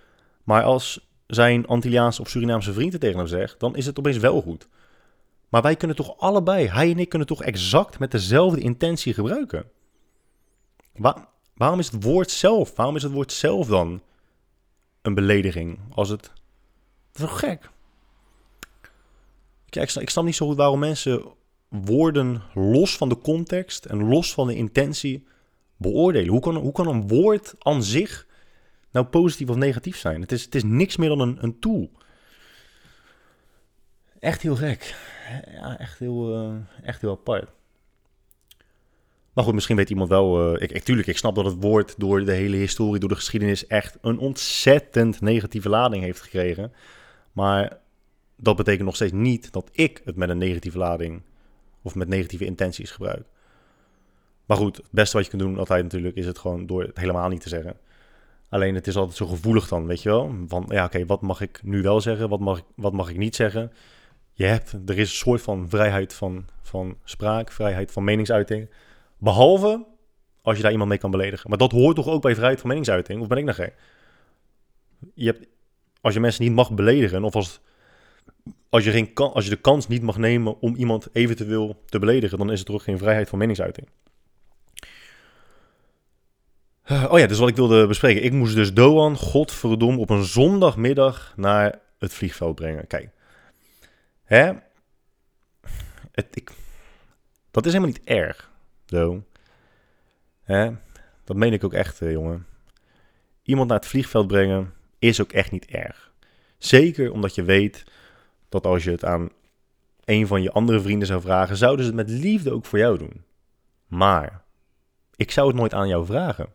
Maar 0.44 0.62
als 0.62 1.08
zijn 1.26 1.66
Antilliaanse 1.66 2.20
of 2.20 2.28
Surinaamse 2.28 2.72
vrienden 2.72 3.00
tegen 3.00 3.18
hem 3.18 3.26
zegt, 3.26 3.60
dan 3.60 3.76
is 3.76 3.86
het 3.86 3.98
opeens 3.98 4.18
wel 4.18 4.42
goed. 4.42 4.68
Maar 5.48 5.62
wij 5.62 5.76
kunnen 5.76 5.96
toch 5.96 6.18
allebei, 6.18 6.68
hij 6.68 6.90
en 6.90 6.98
ik 6.98 7.08
kunnen 7.08 7.28
toch 7.28 7.42
exact 7.42 7.98
met 7.98 8.10
dezelfde 8.10 8.60
intentie 8.60 9.14
gebruiken? 9.14 9.64
waarom 11.54 11.78
is 11.78 11.90
het 11.90 12.02
woord 12.02 12.30
zelf, 12.30 12.76
waarom 12.76 12.96
is 12.96 13.02
het 13.02 13.12
woord 13.12 13.32
zelf 13.32 13.66
dan 13.66 14.02
een 15.02 15.14
belediging? 15.14 15.78
Als 15.94 16.08
het, 16.08 16.32
dat 17.12 17.30
gek? 17.30 17.70
Ik 19.76 20.10
snap 20.10 20.24
niet 20.24 20.34
zo 20.34 20.46
goed 20.46 20.56
waarom 20.56 20.78
mensen 20.78 21.24
woorden 21.68 22.42
los 22.54 22.96
van 22.96 23.08
de 23.08 23.18
context 23.18 23.84
en 23.84 24.08
los 24.08 24.34
van 24.34 24.46
de 24.46 24.56
intentie 24.56 25.26
beoordelen. 25.76 26.28
Hoe 26.28 26.40
kan, 26.40 26.56
hoe 26.56 26.72
kan 26.72 26.88
een 26.88 27.08
woord 27.08 27.54
aan 27.58 27.82
zich 27.82 28.26
nou 28.90 29.06
positief 29.06 29.48
of 29.48 29.56
negatief 29.56 29.96
zijn? 29.96 30.20
Het 30.20 30.32
is, 30.32 30.44
het 30.44 30.54
is 30.54 30.62
niks 30.64 30.96
meer 30.96 31.08
dan 31.08 31.20
een, 31.20 31.38
een 31.40 31.58
tool. 31.58 31.90
Echt 34.18 34.42
heel 34.42 34.56
gek. 34.56 34.94
Ja, 35.52 35.78
echt 35.78 35.98
heel, 35.98 36.44
uh, 36.44 36.54
echt 36.82 37.00
heel 37.00 37.10
apart. 37.10 37.50
Maar 39.32 39.44
goed, 39.44 39.54
misschien 39.54 39.76
weet 39.76 39.90
iemand 39.90 40.08
wel. 40.08 40.54
Uh, 40.54 40.62
ik, 40.62 40.72
ik, 40.72 40.82
tuurlijk, 40.82 41.08
ik 41.08 41.16
snap 41.16 41.34
dat 41.34 41.44
het 41.44 41.56
woord 41.60 41.94
door 41.98 42.24
de 42.24 42.32
hele 42.32 42.56
historie, 42.56 43.00
door 43.00 43.08
de 43.08 43.14
geschiedenis, 43.14 43.66
echt 43.66 43.98
een 44.00 44.18
ontzettend 44.18 45.20
negatieve 45.20 45.68
lading 45.68 46.02
heeft 46.02 46.20
gekregen. 46.20 46.72
Maar 47.32 47.78
dat 48.36 48.56
betekent 48.56 48.84
nog 48.84 48.94
steeds 48.94 49.12
niet 49.12 49.52
dat 49.52 49.70
ik 49.72 50.00
het 50.04 50.16
met 50.16 50.28
een 50.28 50.38
negatieve 50.38 50.78
lading 50.78 51.22
of 51.82 51.94
met 51.94 52.08
negatieve 52.08 52.44
intenties 52.44 52.90
gebruik. 52.90 53.26
Maar 54.46 54.56
goed, 54.56 54.76
het 54.76 54.90
beste 54.90 55.16
wat 55.16 55.24
je 55.24 55.30
kunt 55.30 55.42
doen 55.42 55.58
altijd 55.58 55.82
natuurlijk 55.82 56.16
is 56.16 56.26
het 56.26 56.38
gewoon 56.38 56.66
door 56.66 56.82
het 56.82 56.98
helemaal 56.98 57.28
niet 57.28 57.40
te 57.40 57.48
zeggen. 57.48 57.76
Alleen 58.48 58.74
het 58.74 58.86
is 58.86 58.96
altijd 58.96 59.16
zo 59.16 59.26
gevoelig 59.26 59.68
dan, 59.68 59.86
weet 59.86 60.02
je 60.02 60.08
wel. 60.08 60.34
Van 60.46 60.64
ja, 60.68 60.84
oké, 60.84 61.06
wat 61.06 61.20
mag 61.20 61.40
ik 61.40 61.60
nu 61.62 61.82
wel 61.82 62.00
zeggen? 62.00 62.28
Wat 62.28 62.40
mag, 62.40 62.62
wat 62.74 62.92
mag 62.92 63.10
ik 63.10 63.16
niet 63.16 63.36
zeggen? 63.36 63.72
je 64.34 64.44
hebt, 64.44 64.72
er 64.72 64.98
is 64.98 65.10
een 65.10 65.16
soort 65.16 65.42
van 65.42 65.68
vrijheid 65.68 66.14
van, 66.14 66.46
van 66.62 66.98
spraak, 67.04 67.52
vrijheid 67.52 67.92
van 67.92 68.04
meningsuiting. 68.04 68.70
Behalve 69.18 69.86
als 70.42 70.56
je 70.56 70.62
daar 70.62 70.72
iemand 70.72 70.88
mee 70.88 70.98
kan 70.98 71.10
beledigen. 71.10 71.48
Maar 71.48 71.58
dat 71.58 71.72
hoort 71.72 71.96
toch 71.96 72.08
ook 72.08 72.22
bij 72.22 72.34
vrijheid 72.34 72.60
van 72.60 72.68
meningsuiting? 72.68 73.20
Of 73.20 73.26
ben 73.26 73.38
ik 73.38 73.44
nog 73.44 73.54
gek? 73.54 73.74
Je 75.14 75.26
hebt, 75.26 75.46
als 76.00 76.14
je 76.14 76.20
mensen 76.20 76.44
niet 76.44 76.52
mag 76.52 76.72
beledigen, 76.72 77.24
of 77.24 77.34
als, 77.34 77.60
als, 78.74 78.84
je 78.84 78.90
geen, 78.90 79.14
als 79.14 79.44
je 79.44 79.50
de 79.50 79.56
kans 79.56 79.88
niet 79.88 80.02
mag 80.02 80.16
nemen 80.16 80.60
om 80.60 80.74
iemand 80.74 81.08
eventueel 81.12 81.82
te 81.86 81.98
beledigen, 81.98 82.38
dan 82.38 82.50
is 82.52 82.58
het 82.58 82.68
toch 82.68 82.84
geen 82.84 82.98
vrijheid 82.98 83.28
van 83.28 83.38
meningsuiting. 83.38 83.88
Oh 86.88 87.18
ja, 87.18 87.26
dus 87.26 87.38
wat 87.38 87.48
ik 87.48 87.56
wilde 87.56 87.86
bespreken. 87.86 88.22
Ik 88.22 88.32
moest 88.32 88.54
dus 88.54 88.74
Doan, 88.74 89.16
godverdomme, 89.16 90.00
op 90.00 90.10
een 90.10 90.24
zondagmiddag 90.24 91.32
naar 91.36 91.80
het 91.98 92.14
vliegveld 92.14 92.54
brengen. 92.54 92.86
Kijk, 92.86 93.10
Hè? 94.24 94.52
Dat 97.50 97.66
is 97.66 97.72
helemaal 97.72 97.94
niet 97.94 98.04
erg. 98.04 98.50
Zo. 98.86 99.24
Hè? 100.42 100.70
Dat 101.24 101.36
meen 101.36 101.52
ik 101.52 101.64
ook 101.64 101.72
echt, 101.72 102.00
eh, 102.00 102.10
jongen. 102.10 102.46
Iemand 103.42 103.68
naar 103.68 103.78
het 103.78 103.88
vliegveld 103.88 104.26
brengen 104.26 104.72
is 104.98 105.20
ook 105.20 105.32
echt 105.32 105.50
niet 105.50 105.66
erg. 105.66 106.12
Zeker 106.58 107.12
omdat 107.12 107.34
je 107.34 107.42
weet 107.42 107.84
dat 108.54 108.66
als 108.66 108.84
je 108.84 108.90
het 108.90 109.04
aan 109.04 109.28
een 110.04 110.26
van 110.26 110.42
je 110.42 110.52
andere 110.52 110.80
vrienden 110.80 111.08
zou 111.08 111.20
vragen, 111.20 111.56
zouden 111.56 111.84
ze 111.84 111.90
het 111.90 112.06
met 112.06 112.18
liefde 112.18 112.52
ook 112.52 112.64
voor 112.64 112.78
jou 112.78 112.98
doen. 112.98 113.24
Maar 113.86 114.42
ik 115.16 115.30
zou 115.30 115.46
het 115.46 115.56
nooit 115.56 115.74
aan 115.74 115.88
jou 115.88 116.06
vragen. 116.06 116.52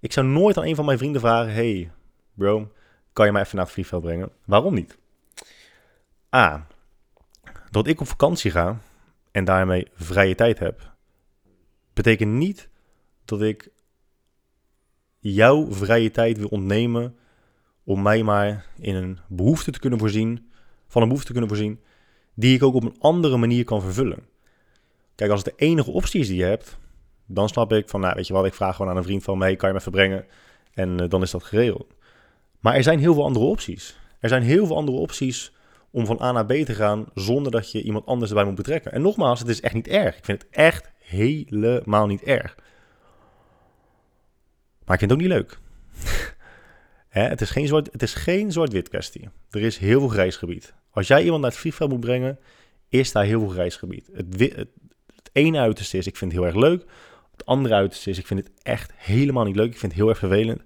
Ik 0.00 0.12
zou 0.12 0.26
nooit 0.26 0.56
aan 0.56 0.64
een 0.64 0.74
van 0.74 0.84
mijn 0.84 0.98
vrienden 0.98 1.20
vragen: 1.20 1.52
Hey, 1.52 1.90
bro, 2.34 2.72
kan 3.12 3.26
je 3.26 3.32
mij 3.32 3.42
even 3.42 3.56
naar 3.56 3.64
het 3.64 3.74
vliegveld 3.74 4.02
brengen? 4.02 4.30
Waarom 4.44 4.74
niet? 4.74 4.98
A. 6.34 6.66
Dat 7.70 7.86
ik 7.86 8.00
op 8.00 8.06
vakantie 8.06 8.50
ga 8.50 8.78
en 9.30 9.44
daarmee 9.44 9.88
vrije 9.94 10.34
tijd 10.34 10.58
heb, 10.58 10.92
betekent 11.92 12.32
niet 12.32 12.68
dat 13.24 13.42
ik 13.42 13.70
jouw 15.18 15.72
vrije 15.72 16.10
tijd 16.10 16.38
wil 16.38 16.48
ontnemen 16.48 17.16
om 17.84 18.02
mij 18.02 18.22
maar 18.22 18.66
in 18.78 18.94
een 18.94 19.18
behoefte 19.28 19.70
te 19.70 19.78
kunnen 19.78 19.98
voorzien, 19.98 20.51
van 20.92 21.02
een 21.02 21.08
behoefte 21.08 21.32
te 21.32 21.38
kunnen 21.38 21.56
voorzien, 21.56 21.80
die 22.34 22.54
ik 22.54 22.62
ook 22.62 22.74
op 22.74 22.82
een 22.82 22.96
andere 22.98 23.36
manier 23.36 23.64
kan 23.64 23.80
vervullen. 23.80 24.26
Kijk, 25.14 25.30
als 25.30 25.44
het 25.44 25.58
de 25.58 25.64
enige 25.64 25.90
optie 25.90 26.20
is 26.20 26.26
die 26.26 26.36
je 26.36 26.44
hebt, 26.44 26.78
dan 27.26 27.48
snap 27.48 27.72
ik 27.72 27.88
van, 27.88 28.00
nou, 28.00 28.14
weet 28.14 28.26
je 28.26 28.32
wat, 28.32 28.44
ik 28.44 28.54
vraag 28.54 28.76
gewoon 28.76 28.90
aan 28.90 28.96
een 28.96 29.02
vriend 29.02 29.22
van 29.22 29.38
mij, 29.38 29.56
kan 29.56 29.68
je 29.68 29.74
me 29.74 29.80
even 29.80 29.92
brengen? 29.92 30.26
En 30.74 31.00
eh, 31.00 31.08
dan 31.08 31.22
is 31.22 31.30
dat 31.30 31.42
geregeld. 31.42 31.94
Maar 32.60 32.74
er 32.74 32.82
zijn 32.82 32.98
heel 32.98 33.14
veel 33.14 33.24
andere 33.24 33.44
opties. 33.44 33.96
Er 34.20 34.28
zijn 34.28 34.42
heel 34.42 34.66
veel 34.66 34.76
andere 34.76 34.96
opties 34.98 35.52
om 35.90 36.06
van 36.06 36.20
A 36.22 36.32
naar 36.32 36.46
B 36.46 36.52
te 36.52 36.74
gaan 36.74 37.06
zonder 37.14 37.52
dat 37.52 37.72
je 37.72 37.82
iemand 37.82 38.06
anders 38.06 38.30
erbij 38.30 38.46
moet 38.46 38.54
betrekken. 38.54 38.92
En 38.92 39.02
nogmaals, 39.02 39.38
het 39.38 39.48
is 39.48 39.60
echt 39.60 39.74
niet 39.74 39.88
erg. 39.88 40.16
Ik 40.16 40.24
vind 40.24 40.42
het 40.42 40.50
echt 40.50 40.90
helemaal 40.98 42.06
niet 42.06 42.22
erg. 42.22 42.54
Maar 44.84 44.94
ik 44.94 45.08
vind 45.08 45.10
het 45.10 45.12
ook 45.12 45.18
niet 45.18 45.28
leuk. 45.28 45.58
Hè, 47.12 47.22
het 47.22 47.40
is 48.02 48.14
geen 48.14 48.52
zwart-wit 48.52 48.88
kwestie. 48.88 49.28
Er 49.50 49.60
is 49.60 49.78
heel 49.78 50.00
veel 50.00 50.08
grijs 50.08 50.36
gebied. 50.36 50.74
Als 50.90 51.06
jij 51.06 51.22
iemand 51.22 51.40
naar 51.42 51.50
het 51.50 51.60
vliegveld 51.60 51.90
moet 51.90 52.00
brengen, 52.00 52.38
is 52.88 53.12
daar 53.12 53.24
heel 53.24 53.40
veel 53.40 53.48
grijs 53.48 53.76
gebied. 53.76 54.08
Het, 54.12 54.40
het, 54.40 54.68
het 55.14 55.30
ene 55.32 55.58
uiterste 55.58 55.98
is, 55.98 56.06
ik 56.06 56.16
vind 56.16 56.32
het 56.32 56.40
heel 56.40 56.50
erg 56.50 56.60
leuk. 56.60 56.84
Het 57.32 57.46
andere 57.46 57.74
uiterste 57.74 58.10
is, 58.10 58.18
ik 58.18 58.26
vind 58.26 58.40
het 58.40 58.50
echt 58.62 58.92
helemaal 58.94 59.44
niet 59.44 59.56
leuk. 59.56 59.70
Ik 59.70 59.78
vind 59.78 59.92
het 59.92 60.00
heel 60.00 60.08
erg 60.08 60.18
vervelend. 60.18 60.62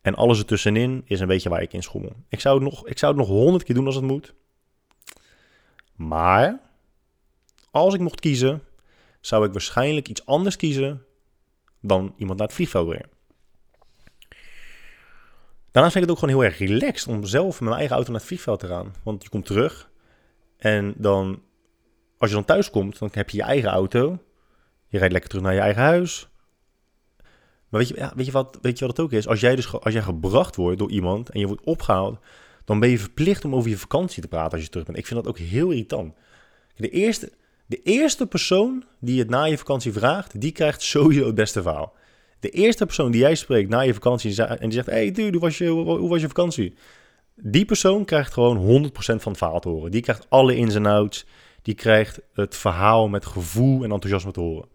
En 0.00 0.14
alles 0.14 0.38
ertussenin 0.38 1.02
is 1.04 1.20
een 1.20 1.26
beetje 1.26 1.48
waar 1.48 1.62
ik 1.62 1.72
in 1.72 1.82
schommel. 1.82 2.16
Ik 2.28 2.40
zou 2.40 2.54
het 2.54 2.64
nog, 2.64 2.86
ik 2.86 2.98
zou 2.98 3.12
het 3.12 3.20
nog 3.20 3.30
honderd 3.30 3.64
keer 3.64 3.74
doen 3.74 3.86
als 3.86 3.94
het 3.94 4.04
moet. 4.04 4.34
Maar 5.96 6.60
als 7.70 7.94
ik 7.94 8.00
mocht 8.00 8.20
kiezen, 8.20 8.62
zou 9.20 9.46
ik 9.46 9.52
waarschijnlijk 9.52 10.08
iets 10.08 10.26
anders 10.26 10.56
kiezen 10.56 11.04
dan 11.80 12.14
iemand 12.16 12.38
naar 12.38 12.46
het 12.46 12.56
vliegveld 12.56 12.88
brengen. 12.88 13.11
Daarnaast 15.72 15.96
vind 15.96 16.04
ik 16.04 16.10
het 16.10 16.10
ook 16.10 16.30
gewoon 16.30 16.42
heel 16.42 16.52
erg 16.52 16.58
relaxed 16.58 17.08
om 17.08 17.24
zelf 17.24 17.50
met 17.52 17.60
mijn 17.60 17.76
eigen 17.76 17.94
auto 17.94 18.10
naar 18.10 18.20
het 18.20 18.28
vliegveld 18.28 18.60
te 18.60 18.66
gaan. 18.66 18.94
Want 19.02 19.22
je 19.22 19.28
komt 19.28 19.46
terug 19.46 19.90
en 20.56 20.94
dan, 20.96 21.42
als 22.18 22.30
je 22.30 22.36
dan 22.36 22.44
thuis 22.44 22.70
komt, 22.70 22.98
dan 22.98 23.08
heb 23.12 23.30
je 23.30 23.36
je 23.36 23.42
eigen 23.42 23.70
auto. 23.70 24.18
Je 24.86 24.98
rijdt 24.98 25.12
lekker 25.12 25.30
terug 25.30 25.44
naar 25.44 25.54
je 25.54 25.60
eigen 25.60 25.82
huis. 25.82 26.28
Maar 27.68 27.80
weet 27.80 27.88
je, 27.88 28.10
weet 28.14 28.26
je, 28.26 28.32
wat, 28.32 28.58
weet 28.62 28.78
je 28.78 28.86
wat 28.86 28.96
het 28.96 29.06
ook 29.06 29.12
is? 29.12 29.28
Als 29.28 29.40
jij, 29.40 29.56
dus, 29.56 29.72
als 29.72 29.92
jij 29.92 30.02
gebracht 30.02 30.56
wordt 30.56 30.78
door 30.78 30.90
iemand 30.90 31.30
en 31.30 31.40
je 31.40 31.46
wordt 31.46 31.64
opgehaald, 31.64 32.18
dan 32.64 32.80
ben 32.80 32.88
je 32.88 32.98
verplicht 32.98 33.44
om 33.44 33.54
over 33.54 33.70
je 33.70 33.78
vakantie 33.78 34.22
te 34.22 34.28
praten 34.28 34.52
als 34.52 34.62
je 34.62 34.68
terug 34.68 34.86
bent. 34.86 34.98
Ik 34.98 35.06
vind 35.06 35.24
dat 35.24 35.28
ook 35.28 35.38
heel 35.38 35.70
irritant. 35.70 36.14
De 36.76 36.90
eerste, 36.90 37.32
de 37.66 37.82
eerste 37.82 38.26
persoon 38.26 38.84
die 39.00 39.18
het 39.18 39.28
na 39.28 39.44
je 39.44 39.58
vakantie 39.58 39.92
vraagt, 39.92 40.40
die 40.40 40.52
krijgt 40.52 40.82
sowieso 40.82 41.26
het 41.26 41.34
beste 41.34 41.62
verhaal. 41.62 41.94
De 42.42 42.50
eerste 42.50 42.86
persoon 42.86 43.10
die 43.10 43.20
jij 43.20 43.34
spreekt 43.34 43.68
na 43.68 43.80
je 43.80 43.94
vakantie 43.94 44.42
en 44.42 44.58
die 44.68 44.72
zegt: 44.72 44.86
Hey, 44.86 45.10
dude, 45.10 45.30
hoe 45.30 45.40
was 45.40 45.58
je, 45.58 45.68
hoe 45.68 46.08
was 46.08 46.20
je 46.20 46.26
vakantie? 46.26 46.74
Die 47.34 47.64
persoon 47.64 48.04
krijgt 48.04 48.32
gewoon 48.32 48.86
100% 48.86 48.90
van 48.92 49.14
het 49.14 49.36
verhaal 49.36 49.60
te 49.60 49.68
horen. 49.68 49.90
Die 49.90 50.00
krijgt 50.00 50.26
alle 50.28 50.56
ins 50.56 50.74
en 50.74 50.86
outs. 50.86 51.26
Die 51.62 51.74
krijgt 51.74 52.20
het 52.32 52.56
verhaal 52.56 53.08
met 53.08 53.26
gevoel 53.26 53.84
en 53.84 53.90
enthousiasme 53.90 54.32
te 54.32 54.40
horen. 54.40 54.68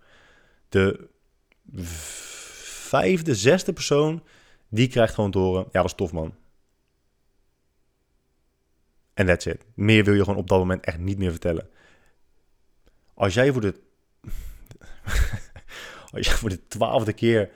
De 0.69 1.07
vijfde, 2.89 3.35
zesde 3.35 3.73
persoon, 3.73 4.23
die 4.69 4.87
krijgt 4.87 5.13
gewoon 5.13 5.31
te 5.31 5.39
horen: 5.39 5.63
Ja, 5.63 5.81
dat 5.81 5.85
is 5.85 5.93
tof, 5.93 6.11
man. 6.11 6.35
En 9.13 9.25
that's 9.25 9.45
it. 9.45 9.65
Meer 9.73 10.03
wil 10.03 10.13
je 10.13 10.23
gewoon 10.23 10.39
op 10.39 10.47
dat 10.47 10.59
moment 10.59 10.85
echt 10.85 10.99
niet 10.99 11.17
meer 11.17 11.31
vertellen. 11.31 11.69
Als 13.13 13.33
jij 13.33 13.51
voor 13.51 13.61
de. 13.61 13.73
Als 16.11 16.27
jij 16.27 16.35
voor 16.41 16.49
de 16.49 16.67
twaalfde 16.67 17.13
keer 17.13 17.49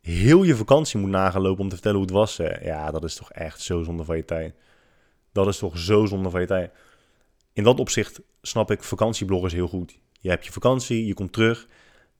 heel 0.00 0.42
je 0.42 0.56
vakantie 0.56 0.98
moet 0.98 1.10
nagaan 1.10 1.42
lopen 1.42 1.62
om 1.62 1.68
te 1.68 1.74
vertellen 1.74 1.98
hoe 1.98 2.06
het 2.06 2.16
was. 2.16 2.36
Ja, 2.62 2.90
dat 2.90 3.04
is 3.04 3.14
toch 3.14 3.32
echt 3.32 3.60
zo 3.60 3.82
zonde 3.82 4.04
van 4.04 4.16
je 4.16 4.24
tijd. 4.24 4.54
Dat 5.32 5.46
is 5.46 5.58
toch 5.58 5.78
zo 5.78 6.06
zonde 6.06 6.30
van 6.30 6.40
je 6.40 6.46
tijd. 6.46 6.70
In 7.52 7.62
dat 7.62 7.80
opzicht 7.80 8.20
snap 8.42 8.70
ik 8.70 8.82
vakantiebloggers 8.82 9.52
heel 9.52 9.68
goed. 9.68 9.98
Je 10.12 10.28
hebt 10.28 10.44
je 10.44 10.52
vakantie, 10.52 11.06
je 11.06 11.14
komt 11.14 11.32
terug, 11.32 11.66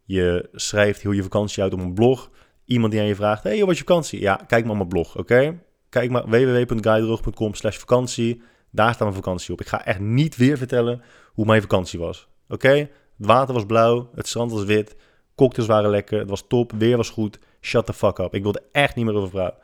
je 0.04 0.48
schrijft 0.52 1.02
heel 1.02 1.12
je 1.12 1.22
vakantie 1.22 1.62
uit 1.62 1.72
op 1.72 1.80
een 1.80 1.94
blog. 1.94 2.30
Iemand 2.64 2.92
die 2.92 3.00
aan 3.00 3.06
je 3.06 3.14
vraagt, 3.14 3.42
hey, 3.42 3.56
hoe 3.56 3.66
was 3.66 3.78
je 3.78 3.84
vakantie? 3.84 4.20
Ja, 4.20 4.34
kijk 4.34 4.62
maar 4.62 4.72
op 4.72 4.76
mijn 4.76 4.88
blog, 4.88 5.16
oké? 5.16 5.60
Kijk 5.88 6.10
maar 6.10 6.28
www.guidedroog.com 6.28 7.54
slash 7.54 7.76
vakantie. 7.76 8.42
Daar 8.70 8.88
staat 8.94 9.08
mijn 9.08 9.22
vakantie 9.22 9.52
op. 9.52 9.60
Ik 9.60 9.66
ga 9.66 9.84
echt 9.84 10.00
niet 10.00 10.36
weer 10.36 10.58
vertellen 10.58 11.02
hoe 11.32 11.46
mijn 11.46 11.60
vakantie 11.60 11.98
was. 11.98 12.28
Oké? 12.48 12.68
Het 12.68 13.26
water 13.26 13.54
was 13.54 13.66
blauw, 13.66 14.10
het 14.14 14.26
strand 14.26 14.52
was 14.52 14.64
wit, 14.64 14.96
cocktails 15.36 15.68
waren 15.68 15.90
lekker, 15.90 16.18
het 16.18 16.30
was 16.30 16.44
top, 16.48 16.72
weer 16.72 16.96
was 16.96 17.10
goed. 17.10 17.38
Shut 17.60 17.86
the 17.86 17.92
fuck 17.92 18.18
up. 18.18 18.34
Ik 18.34 18.42
wilde 18.42 18.62
echt 18.72 18.94
niet 18.94 19.04
meer 19.04 19.14
over 19.14 19.30
praten. 19.30 19.58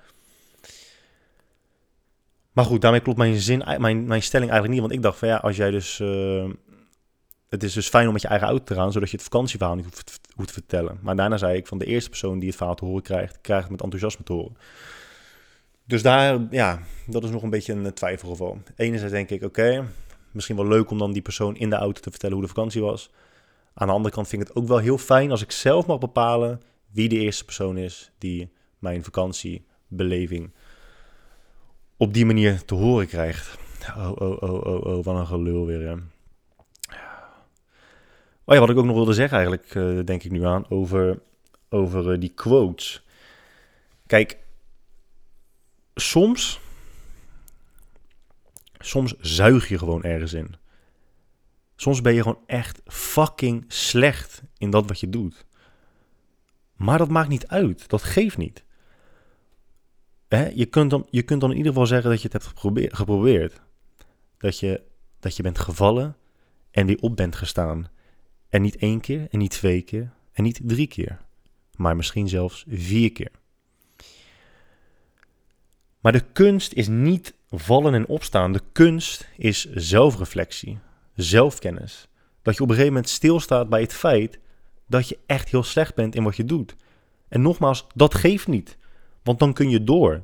Maar 2.52 2.64
goed, 2.64 2.80
daarmee 2.80 3.00
klopt 3.00 3.18
mijn, 3.18 3.40
zin, 3.40 3.62
mijn, 3.78 4.06
mijn 4.06 4.22
stelling 4.22 4.50
eigenlijk 4.50 4.80
niet. 4.80 4.88
Want 4.88 4.92
ik 4.92 5.02
dacht 5.02 5.18
van 5.18 5.28
ja, 5.28 5.36
als 5.36 5.56
jij 5.56 5.70
dus... 5.70 5.98
Uh, 5.98 6.50
het 7.48 7.62
is 7.62 7.72
dus 7.72 7.88
fijn 7.88 8.06
om 8.06 8.12
met 8.12 8.22
je 8.22 8.28
eigen 8.28 8.48
auto 8.48 8.64
te 8.64 8.74
gaan, 8.74 8.92
zodat 8.92 9.10
je 9.10 9.16
het 9.16 9.24
vakantieverhaal 9.24 9.76
niet 9.76 9.84
hoeft, 9.84 10.20
hoeft 10.34 10.48
te 10.48 10.54
vertellen. 10.54 10.98
Maar 11.02 11.16
daarna 11.16 11.36
zei 11.36 11.56
ik 11.56 11.66
van 11.66 11.78
de 11.78 11.84
eerste 11.84 12.10
persoon 12.10 12.38
die 12.38 12.48
het 12.48 12.56
verhaal 12.56 12.74
te 12.74 12.84
horen 12.84 13.02
krijgt, 13.02 13.40
krijgt 13.40 13.62
het 13.62 13.72
met 13.72 13.82
enthousiasme 13.82 14.24
te 14.24 14.32
horen. 14.32 14.56
Dus 15.84 16.02
daar, 16.02 16.40
ja, 16.50 16.82
dat 17.06 17.24
is 17.24 17.30
nog 17.30 17.42
een 17.42 17.50
beetje 17.50 17.72
een 17.72 17.94
twijfelgeval. 17.94 18.58
Enerzijds 18.76 19.12
denk 19.12 19.30
ik, 19.30 19.42
oké, 19.42 19.88
misschien 20.30 20.56
wel 20.56 20.66
leuk 20.66 20.90
om 20.90 20.98
dan 20.98 21.12
die 21.12 21.22
persoon 21.22 21.56
in 21.56 21.70
de 21.70 21.76
auto 21.76 22.00
te 22.00 22.10
vertellen 22.10 22.34
hoe 22.34 22.44
de 22.44 22.52
vakantie 22.52 22.82
was. 22.82 23.10
Aan 23.74 23.86
de 23.86 23.92
andere 23.92 24.14
kant 24.14 24.28
vind 24.28 24.42
ik 24.42 24.48
het 24.48 24.56
ook 24.56 24.66
wel 24.66 24.78
heel 24.78 24.98
fijn 24.98 25.30
als 25.30 25.42
ik 25.42 25.50
zelf 25.50 25.86
mag 25.86 25.98
bepalen 25.98 26.60
wie 26.90 27.08
de 27.08 27.18
eerste 27.18 27.44
persoon 27.44 27.76
is 27.76 28.12
die 28.18 28.52
mijn 28.78 29.04
vakantiebeleving 29.04 30.52
op 31.96 32.14
die 32.14 32.26
manier 32.26 32.64
te 32.64 32.74
horen 32.74 33.06
krijgt. 33.06 33.58
Oh, 33.96 34.12
oh, 34.14 34.42
oh, 34.42 34.66
oh, 34.66 34.84
oh, 34.84 35.04
wat 35.04 35.16
een 35.16 35.26
gelul 35.26 35.66
weer. 35.66 35.88
Hè. 35.88 35.94
Oh 38.44 38.58
wat 38.58 38.70
ik 38.70 38.76
ook 38.76 38.84
nog 38.84 38.94
wilde 38.94 39.12
zeggen 39.12 39.36
eigenlijk, 39.38 39.74
uh, 39.74 40.04
denk 40.04 40.22
ik 40.22 40.30
nu 40.30 40.44
aan, 40.44 40.70
over, 40.70 41.20
over 41.68 42.12
uh, 42.12 42.20
die 42.20 42.32
quotes. 42.34 43.04
Kijk, 44.06 44.38
soms, 45.94 46.60
soms 48.78 49.14
zuig 49.20 49.68
je 49.68 49.78
gewoon 49.78 50.02
ergens 50.02 50.32
in. 50.32 50.54
Soms 51.82 52.00
ben 52.00 52.14
je 52.14 52.22
gewoon 52.22 52.42
echt 52.46 52.80
fucking 52.84 53.64
slecht 53.68 54.42
in 54.58 54.70
dat 54.70 54.86
wat 54.86 55.00
je 55.00 55.08
doet. 55.08 55.44
Maar 56.76 56.98
dat 56.98 57.08
maakt 57.08 57.28
niet 57.28 57.46
uit. 57.46 57.88
Dat 57.88 58.02
geeft 58.02 58.36
niet. 58.36 58.64
Hè? 60.28 60.48
Je, 60.48 60.66
kunt 60.66 60.90
dan, 60.90 61.06
je 61.10 61.22
kunt 61.22 61.40
dan 61.40 61.50
in 61.50 61.56
ieder 61.56 61.72
geval 61.72 61.86
zeggen 61.86 62.10
dat 62.10 62.22
je 62.22 62.28
het 62.32 62.42
hebt 62.42 62.58
geprobeerd. 62.96 63.60
Dat 64.38 64.58
je, 64.58 64.82
dat 65.20 65.36
je 65.36 65.42
bent 65.42 65.58
gevallen 65.58 66.16
en 66.70 66.86
weer 66.86 66.98
op 67.00 67.16
bent 67.16 67.36
gestaan. 67.36 67.90
En 68.48 68.62
niet 68.62 68.76
één 68.76 69.00
keer, 69.00 69.26
en 69.30 69.38
niet 69.38 69.50
twee 69.50 69.82
keer, 69.82 70.12
en 70.32 70.42
niet 70.42 70.60
drie 70.62 70.86
keer. 70.86 71.18
Maar 71.76 71.96
misschien 71.96 72.28
zelfs 72.28 72.64
vier 72.68 73.12
keer. 73.12 73.32
Maar 76.00 76.12
de 76.12 76.24
kunst 76.32 76.72
is 76.72 76.88
niet 76.88 77.34
vallen 77.50 77.94
en 77.94 78.06
opstaan. 78.06 78.52
De 78.52 78.62
kunst 78.72 79.28
is 79.36 79.72
zelfreflectie, 79.72 80.78
zelfkennis. 81.14 82.08
Dat 82.42 82.56
je 82.56 82.62
op 82.62 82.68
een 82.68 82.74
gegeven 82.74 82.94
moment 82.94 83.12
stilstaat 83.12 83.68
bij 83.68 83.80
het 83.80 83.94
feit 83.94 84.38
dat 84.86 85.08
je 85.08 85.18
echt 85.26 85.48
heel 85.48 85.62
slecht 85.62 85.94
bent 85.94 86.14
in 86.14 86.22
wat 86.22 86.36
je 86.36 86.44
doet. 86.44 86.76
En 87.28 87.42
nogmaals, 87.42 87.86
dat 87.94 88.14
geeft 88.14 88.46
niet, 88.46 88.76
want 89.22 89.38
dan 89.38 89.52
kun 89.52 89.70
je 89.70 89.84
door. 89.84 90.22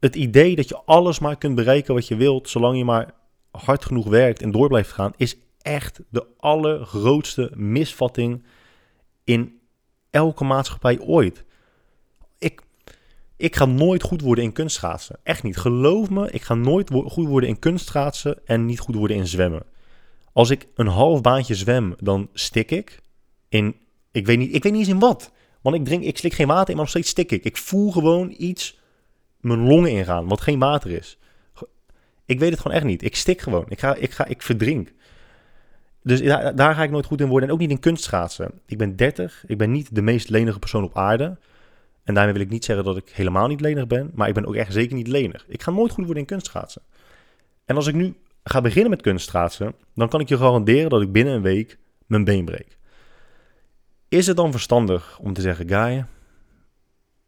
Het 0.00 0.16
idee 0.16 0.56
dat 0.56 0.68
je 0.68 0.82
alles 0.84 1.18
maar 1.18 1.36
kunt 1.36 1.54
bereiken 1.54 1.94
wat 1.94 2.08
je 2.08 2.16
wilt, 2.16 2.48
zolang 2.48 2.76
je 2.76 2.84
maar 2.84 3.14
hard 3.50 3.84
genoeg 3.84 4.08
werkt 4.08 4.42
en 4.42 4.50
door 4.50 4.68
blijft 4.68 4.92
gaan, 4.92 5.12
is 5.16 5.36
echt 5.62 6.00
de 6.08 6.26
allergrootste 6.38 7.52
misvatting 7.54 8.44
in 9.24 9.60
elke 10.10 10.44
maatschappij 10.44 11.00
ooit. 11.00 11.44
Ik, 12.38 12.62
ik 13.42 13.56
ga 13.56 13.64
nooit 13.64 14.02
goed 14.02 14.20
worden 14.20 14.44
in 14.44 14.52
kunstschaatsen. 14.52 15.16
Echt 15.22 15.42
niet. 15.42 15.56
Geloof 15.56 16.10
me, 16.10 16.30
ik 16.30 16.42
ga 16.42 16.54
nooit 16.54 16.90
goed 16.90 17.26
worden 17.26 17.48
in 17.48 17.58
kunstschaatsen 17.58 18.38
en 18.44 18.66
niet 18.66 18.80
goed 18.80 18.94
worden 18.94 19.16
in 19.16 19.26
zwemmen. 19.26 19.62
Als 20.32 20.50
ik 20.50 20.66
een 20.74 20.86
half 20.86 21.20
baantje 21.20 21.54
zwem, 21.54 21.94
dan 21.98 22.28
stik 22.32 22.70
ik. 22.70 23.00
In, 23.48 23.76
ik, 24.10 24.26
weet 24.26 24.38
niet, 24.38 24.54
ik 24.54 24.62
weet 24.62 24.72
niet 24.72 24.80
eens 24.80 24.90
in 24.90 24.98
wat. 24.98 25.32
Want 25.60 25.76
ik, 25.76 25.84
drink, 25.84 26.02
ik 26.04 26.18
slik 26.18 26.32
geen 26.32 26.46
water 26.46 26.68
in, 26.68 26.74
maar 26.74 26.82
nog 26.82 26.88
steeds 26.88 27.08
stik 27.08 27.32
ik. 27.32 27.44
Ik 27.44 27.56
voel 27.56 27.92
gewoon 27.92 28.34
iets 28.38 28.80
mijn 29.40 29.66
longen 29.66 29.90
ingaan, 29.90 30.28
wat 30.28 30.40
geen 30.40 30.58
water 30.58 30.90
is. 30.90 31.18
Ik 32.26 32.38
weet 32.38 32.50
het 32.50 32.60
gewoon 32.60 32.76
echt 32.76 32.86
niet. 32.86 33.02
Ik 33.02 33.16
stik 33.16 33.40
gewoon. 33.40 33.64
Ik, 33.68 33.78
ga, 33.78 33.94
ik, 33.94 34.10
ga, 34.10 34.26
ik 34.26 34.42
verdrink. 34.42 34.92
Dus 36.02 36.22
daar, 36.22 36.54
daar 36.54 36.74
ga 36.74 36.82
ik 36.82 36.90
nooit 36.90 37.06
goed 37.06 37.20
in 37.20 37.28
worden. 37.28 37.48
En 37.48 37.54
ook 37.54 37.60
niet 37.60 37.70
in 37.70 37.78
kunstschaatsen. 37.78 38.60
Ik 38.66 38.78
ben 38.78 38.96
30. 38.96 39.44
Ik 39.46 39.58
ben 39.58 39.70
niet 39.70 39.94
de 39.94 40.02
meest 40.02 40.28
lenige 40.28 40.58
persoon 40.58 40.84
op 40.84 40.96
aarde. 40.96 41.38
En 42.04 42.14
daarmee 42.14 42.32
wil 42.32 42.42
ik 42.42 42.50
niet 42.50 42.64
zeggen 42.64 42.84
dat 42.84 42.96
ik 42.96 43.08
helemaal 43.08 43.46
niet 43.46 43.60
lenig 43.60 43.86
ben. 43.86 44.10
Maar 44.14 44.28
ik 44.28 44.34
ben 44.34 44.46
ook 44.46 44.54
echt 44.54 44.72
zeker 44.72 44.96
niet 44.96 45.06
lenig. 45.06 45.44
Ik 45.48 45.62
ga 45.62 45.70
nooit 45.70 45.92
goed 45.92 46.04
worden 46.04 46.22
in 46.22 46.28
kunstschaatsen. 46.28 46.82
En 47.64 47.76
als 47.76 47.86
ik 47.86 47.94
nu 47.94 48.14
ga 48.44 48.60
beginnen 48.60 48.90
met 48.90 49.02
kunstschaatsen, 49.02 49.74
dan 49.94 50.08
kan 50.08 50.20
ik 50.20 50.28
je 50.28 50.36
garanderen 50.36 50.90
dat 50.90 51.02
ik 51.02 51.12
binnen 51.12 51.34
een 51.34 51.42
week 51.42 51.78
mijn 52.06 52.24
been 52.24 52.44
breek. 52.44 52.78
Is 54.08 54.26
het 54.26 54.36
dan 54.36 54.50
verstandig 54.50 55.18
om 55.18 55.32
te 55.32 55.40
zeggen, 55.40 55.68
Guy, 55.68 56.06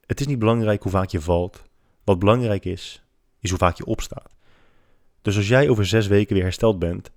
het 0.07 0.21
is 0.21 0.27
niet 0.27 0.39
belangrijk 0.39 0.83
hoe 0.83 0.93
vaak 0.93 1.09
je 1.09 1.21
valt, 1.21 1.63
Wat 2.05 2.19
belangrijk 2.19 2.65
is, 2.65 3.03
is 3.41 3.51
hoe 3.51 3.59
vaak 3.59 3.77
je 3.77 3.85
opstaat. 3.85 4.35
Dus 5.23 5.37
als 5.37 5.49
jij 5.49 5.69
over 5.69 5.87
zes 5.87 6.07
weken 6.07 6.35
weer 6.35 6.43
hersteld 6.45 6.79
bent, 6.79 7.11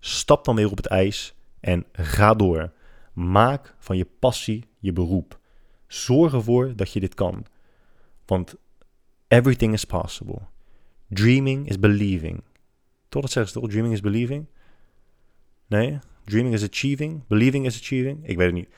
stap 0.00 0.44
dan 0.44 0.56
weer 0.56 0.70
op 0.70 0.76
het 0.76 0.86
ijs 0.86 1.34
en 1.60 1.84
ga 1.92 2.34
door. 2.34 2.72
Maak 3.12 3.74
van 3.78 3.96
je 3.96 4.06
passie 4.18 4.64
je 4.78 4.92
beroep. 4.92 5.38
Zorg 5.92 6.32
ervoor 6.32 6.76
dat 6.76 6.92
je 6.92 7.00
dit 7.00 7.14
kan. 7.14 7.46
Want 8.26 8.54
everything 9.28 9.72
is 9.72 9.84
possible. 9.84 10.38
Dreaming 11.08 11.68
is 11.68 11.78
believing. 11.78 12.42
Toch 13.08 13.22
dat 13.22 13.30
zeggen 13.30 13.52
ze 13.52 13.60
toch? 13.60 13.68
Dreaming 13.68 13.94
is 13.94 14.00
believing? 14.00 14.46
Nee? 15.66 15.98
Dreaming 16.24 16.54
is 16.54 16.62
achieving? 16.62 17.26
Believing 17.26 17.66
is 17.66 17.80
achieving? 17.80 18.28
Ik 18.28 18.36
weet 18.36 18.46
het 18.46 18.54
niet. 18.54 18.68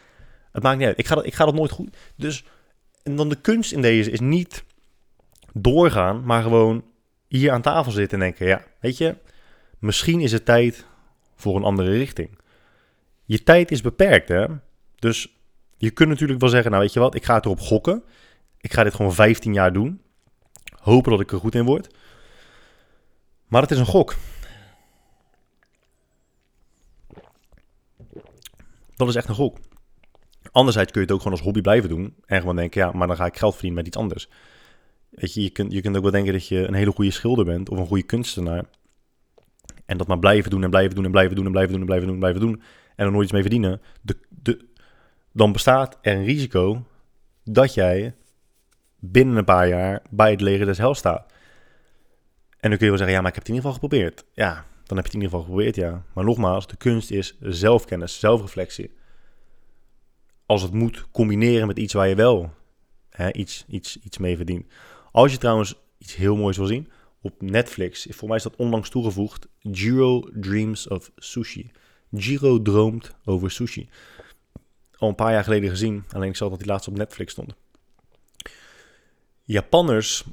Het 0.53 0.62
maakt 0.62 0.79
niet 0.79 0.87
uit. 0.87 0.99
Ik 0.99 1.07
ga 1.07 1.15
dat, 1.15 1.27
ik 1.27 1.35
ga 1.35 1.45
dat 1.45 1.55
nooit 1.55 1.71
goed. 1.71 1.97
Dus 2.17 2.45
en 3.03 3.17
dan 3.17 3.29
de 3.29 3.41
kunst 3.41 3.73
in 3.73 3.83
deze 3.83 4.11
is 4.11 4.21
niet 4.21 4.65
doorgaan, 5.53 6.25
maar 6.25 6.43
gewoon 6.43 6.85
hier 7.29 7.53
aan 7.53 7.62
tafel 7.62 7.93
zitten 7.93 8.19
en 8.19 8.25
denken: 8.25 8.47
ja, 8.47 8.65
weet 8.81 8.99
je, 8.99 9.17
misschien 9.79 10.21
is 10.21 10.33
het 10.33 10.45
tijd 10.45 10.87
voor 11.35 11.57
een 11.57 11.65
andere 11.65 11.91
richting. 11.91 12.39
Je 13.25 13.43
tijd 13.43 13.71
is 13.71 13.81
beperkt, 13.81 14.29
hè? 14.29 14.47
Dus 14.99 15.34
je 15.77 15.91
kunt 15.91 16.09
natuurlijk 16.09 16.41
wel 16.41 16.49
zeggen: 16.49 16.70
nou, 16.70 16.83
weet 16.83 16.93
je 16.93 17.01
wat, 17.01 17.14
ik 17.14 17.25
ga 17.25 17.35
het 17.35 17.45
erop 17.45 17.61
gokken. 17.61 18.03
Ik 18.61 18.72
ga 18.72 18.83
dit 18.85 18.95
gewoon 18.95 19.14
15 19.14 19.53
jaar 19.53 19.72
doen. 19.72 20.01
Hopen 20.81 21.11
dat 21.11 21.20
ik 21.20 21.33
er 21.33 21.39
goed 21.39 21.55
in 21.55 21.64
word. 21.64 21.95
Maar 23.49 23.62
het 23.62 23.70
is 23.70 23.79
een 23.79 23.87
gok. 23.87 24.14
Dat 28.97 29.09
is 29.09 29.14
echt 29.14 29.29
een 29.29 29.35
gok. 29.35 29.59
Anderzijds 30.51 30.93
kun 30.93 31.01
je 31.01 31.07
het 31.07 31.16
ook 31.16 31.22
gewoon 31.22 31.37
als 31.37 31.47
hobby 31.47 31.61
blijven 31.61 31.89
doen. 31.89 32.14
En 32.27 32.41
gewoon 32.41 32.57
denken, 32.57 32.81
ja, 32.81 32.93
maar 32.93 33.07
dan 33.07 33.16
ga 33.16 33.27
ik 33.27 33.37
geld 33.37 33.53
verdienen 33.53 33.79
met 33.79 33.87
iets 33.87 33.97
anders. 33.97 34.29
Weet 35.11 35.35
je, 35.35 35.43
je 35.43 35.51
kunt, 35.51 35.72
je 35.72 35.81
kunt 35.81 35.97
ook 35.97 36.03
wel 36.03 36.11
denken 36.11 36.33
dat 36.33 36.49
je 36.49 36.66
een 36.66 36.75
hele 36.75 36.93
goede 36.93 37.11
schilder 37.11 37.45
bent 37.45 37.68
of 37.68 37.79
een 37.79 37.87
goede 37.87 38.03
kunstenaar. 38.03 38.64
En 39.87 39.97
dat 39.97 40.07
maar 40.07 40.18
blijven 40.18 40.51
doen 40.51 40.62
en 40.62 40.70
blijven 40.70 40.95
doen 40.95 41.05
en 41.05 41.11
blijven 41.11 41.37
doen 41.37 41.45
en 41.45 41.53
blijven 41.53 41.72
doen 41.72 41.81
en 41.81 41.87
blijven 41.87 42.07
doen 42.07 42.14
en 42.14 42.20
blijven 42.20 42.41
doen. 42.41 42.62
En 42.97 43.07
er 43.07 43.12
nooit 43.12 43.25
iets 43.25 43.33
mee 43.33 43.43
verdienen. 43.43 43.81
De, 44.03 44.16
de, 44.29 44.66
dan 45.35 45.53
bestaat 45.53 45.99
er 46.03 46.16
een 46.16 46.24
risico 46.24 46.85
dat 47.45 47.74
jij 47.74 48.14
binnen 48.99 49.37
een 49.37 49.45
paar 49.45 49.68
jaar 49.68 50.03
bij 50.11 50.30
het 50.30 50.41
leger 50.41 50.66
des 50.66 50.78
hel 50.78 50.95
staat. 50.95 51.32
En 52.61 52.70
dan 52.70 52.78
kun 52.78 52.87
je 52.89 52.93
wel 52.93 52.97
zeggen, 52.97 53.16
ja, 53.16 53.20
maar 53.20 53.28
ik 53.28 53.35
heb 53.35 53.45
het 53.45 53.49
in 53.49 53.55
ieder 53.55 53.70
geval 53.70 53.89
geprobeerd. 53.89 54.24
Ja, 54.32 54.53
dan 54.85 54.97
heb 54.97 55.07
je 55.07 55.12
het 55.12 55.14
in 55.14 55.20
ieder 55.20 55.28
geval 55.28 55.41
geprobeerd, 55.41 55.76
ja. 55.76 56.03
Maar 56.14 56.24
nogmaals, 56.24 56.66
de 56.66 56.76
kunst 56.76 57.11
is 57.11 57.37
zelfkennis, 57.41 58.18
zelfreflectie. 58.18 58.95
Als 60.47 60.62
het 60.62 60.72
moet 60.72 61.11
combineren 61.11 61.66
met 61.66 61.78
iets 61.78 61.93
waar 61.93 62.09
je 62.09 62.14
wel 62.14 62.53
hè, 63.11 63.32
iets, 63.32 63.64
iets, 63.68 63.99
iets 64.03 64.18
mee 64.18 64.37
verdient. 64.37 64.66
Als 65.12 65.32
je 65.32 65.39
trouwens 65.39 65.74
iets 65.99 66.16
heel 66.16 66.37
moois 66.37 66.57
wil 66.57 66.66
zien, 66.66 66.91
op 67.20 67.43
Netflix, 67.43 68.07
voor 68.11 68.28
mij 68.28 68.37
is 68.37 68.43
dat 68.43 68.57
onlangs 68.57 68.89
toegevoegd, 68.89 69.49
Jiro 69.59 70.28
Dreams 70.32 70.89
of 70.89 71.11
Sushi. 71.16 71.70
Jiro 72.11 72.62
droomt 72.62 73.14
over 73.24 73.51
sushi. 73.51 73.89
Een 75.09 75.15
paar 75.15 75.33
jaar 75.33 75.45
geleden 75.45 75.71
gezien, 75.71 76.05
alleen 76.11 76.29
ik 76.29 76.37
zag 76.37 76.49
dat 76.49 76.59
die 76.59 76.69
laatst 76.69 76.89
op 76.89 76.97
Netflix 76.97 77.33
stond. 77.33 77.55
Japanners, 79.43 80.25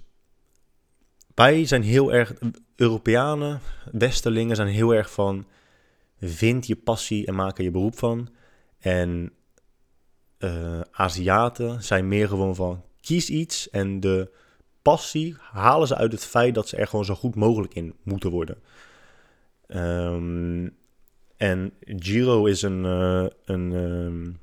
wij 1.36 1.65
zijn 1.65 1.84
heel 1.84 2.13
erg, 2.13 2.34
Europeanen, 2.76 3.59
Westerlingen 3.91 4.55
zijn 4.55 4.67
heel 4.67 4.93
erg 4.93 5.11
van, 5.11 5.45
vind 6.19 6.67
je 6.67 6.76
passie 6.76 7.26
en 7.26 7.36
maak 7.36 7.57
er 7.57 7.63
je 7.63 7.72
beroep 7.72 7.97
van. 7.97 8.30
En 8.80 9.32
uh, 10.39 10.82
Aziaten 10.91 11.84
zijn 11.84 12.07
meer 12.07 12.28
gewoon 12.28 12.55
van, 12.55 12.84
kies 13.01 13.30
iets 13.30 13.69
en 13.69 13.99
de 13.99 14.32
passie 14.82 15.36
halen 15.39 15.88
ze 15.88 15.95
uit 15.95 16.11
het 16.11 16.26
feit 16.26 16.55
dat 16.55 16.67
ze 16.67 16.78
er 16.78 16.88
gewoon 16.88 17.05
zo 17.05 17.15
goed 17.15 17.36
mogelijk 17.36 17.74
in 17.74 17.95
moeten 18.03 18.30
worden. 18.30 18.57
Um, 19.67 20.76
en 21.38 21.74
Jiro 21.80 22.45
is 22.45 22.61
een, 22.61 22.84
uh, 22.84 23.26
een, 23.45 23.72
um, 23.72 24.39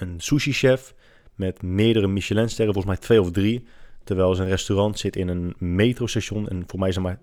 een 0.00 0.20
sushi-chef 0.20 0.94
met 1.34 1.62
meerdere 1.62 2.06
Michelin-sterren, 2.06 2.74
volgens 2.74 2.94
mij 2.94 3.04
twee 3.06 3.20
of 3.20 3.30
drie. 3.30 3.64
Terwijl 4.04 4.34
zijn 4.34 4.48
restaurant 4.48 4.98
zit 4.98 5.16
in 5.16 5.28
een 5.28 5.54
metrostation 5.58 6.48
en 6.48 6.64
voor 6.66 6.78
mij 6.78 6.88
is 6.88 6.96
er 6.96 7.02
maar 7.02 7.20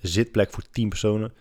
zitplek 0.00 0.50
voor 0.50 0.62
10 0.70 0.88
personen. 0.88 1.32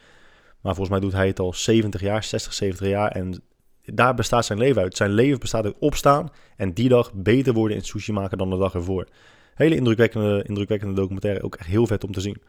Maar 0.61 0.75
volgens 0.75 0.89
mij 0.89 0.99
doet 0.99 1.11
hij 1.11 1.27
het 1.27 1.39
al 1.39 1.53
70 1.53 2.01
jaar, 2.01 2.23
60, 2.23 2.53
70 2.53 2.87
jaar. 2.87 3.11
En 3.11 3.43
daar 3.85 4.13
bestaat 4.13 4.45
zijn 4.45 4.59
leven 4.59 4.81
uit. 4.81 4.97
Zijn 4.97 5.11
leven 5.11 5.39
bestaat 5.39 5.65
uit 5.65 5.75
opstaan 5.79 6.29
en 6.57 6.73
die 6.73 6.89
dag 6.89 7.13
beter 7.13 7.53
worden 7.53 7.77
in 7.77 7.83
sushi 7.83 8.11
maken 8.11 8.37
dan 8.37 8.49
de 8.49 8.57
dag 8.57 8.73
ervoor. 8.73 9.07
Hele 9.55 9.75
indrukwekkende, 9.75 10.43
indrukwekkende 10.47 10.95
documentaire. 10.95 11.43
Ook 11.43 11.55
echt 11.55 11.67
heel 11.67 11.87
vet 11.87 12.03
om 12.03 12.11
te 12.11 12.21
zien. 12.21 12.41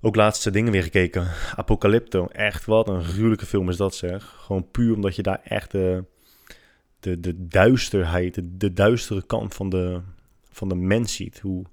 Ook 0.00 0.16
laatste 0.16 0.50
dingen 0.50 0.72
weer 0.72 0.82
gekeken. 0.82 1.28
Apocalypto. 1.56 2.26
Echt 2.26 2.64
wat 2.64 2.88
een 2.88 3.04
gruwelijke 3.04 3.46
film 3.46 3.68
is 3.68 3.76
dat 3.76 3.94
zeg. 3.94 4.34
Gewoon 4.38 4.70
puur 4.70 4.94
omdat 4.94 5.16
je 5.16 5.22
daar 5.22 5.40
echt 5.44 5.70
de, 5.70 6.04
de, 7.00 7.20
de 7.20 7.46
duisterheid, 7.46 8.34
de, 8.34 8.56
de 8.56 8.72
duistere 8.72 9.26
kant 9.26 9.54
van 9.54 9.68
de, 9.68 10.00
van 10.50 10.68
de 10.68 10.74
mens 10.74 11.14
ziet. 11.14 11.38
Hoe, 11.38 11.64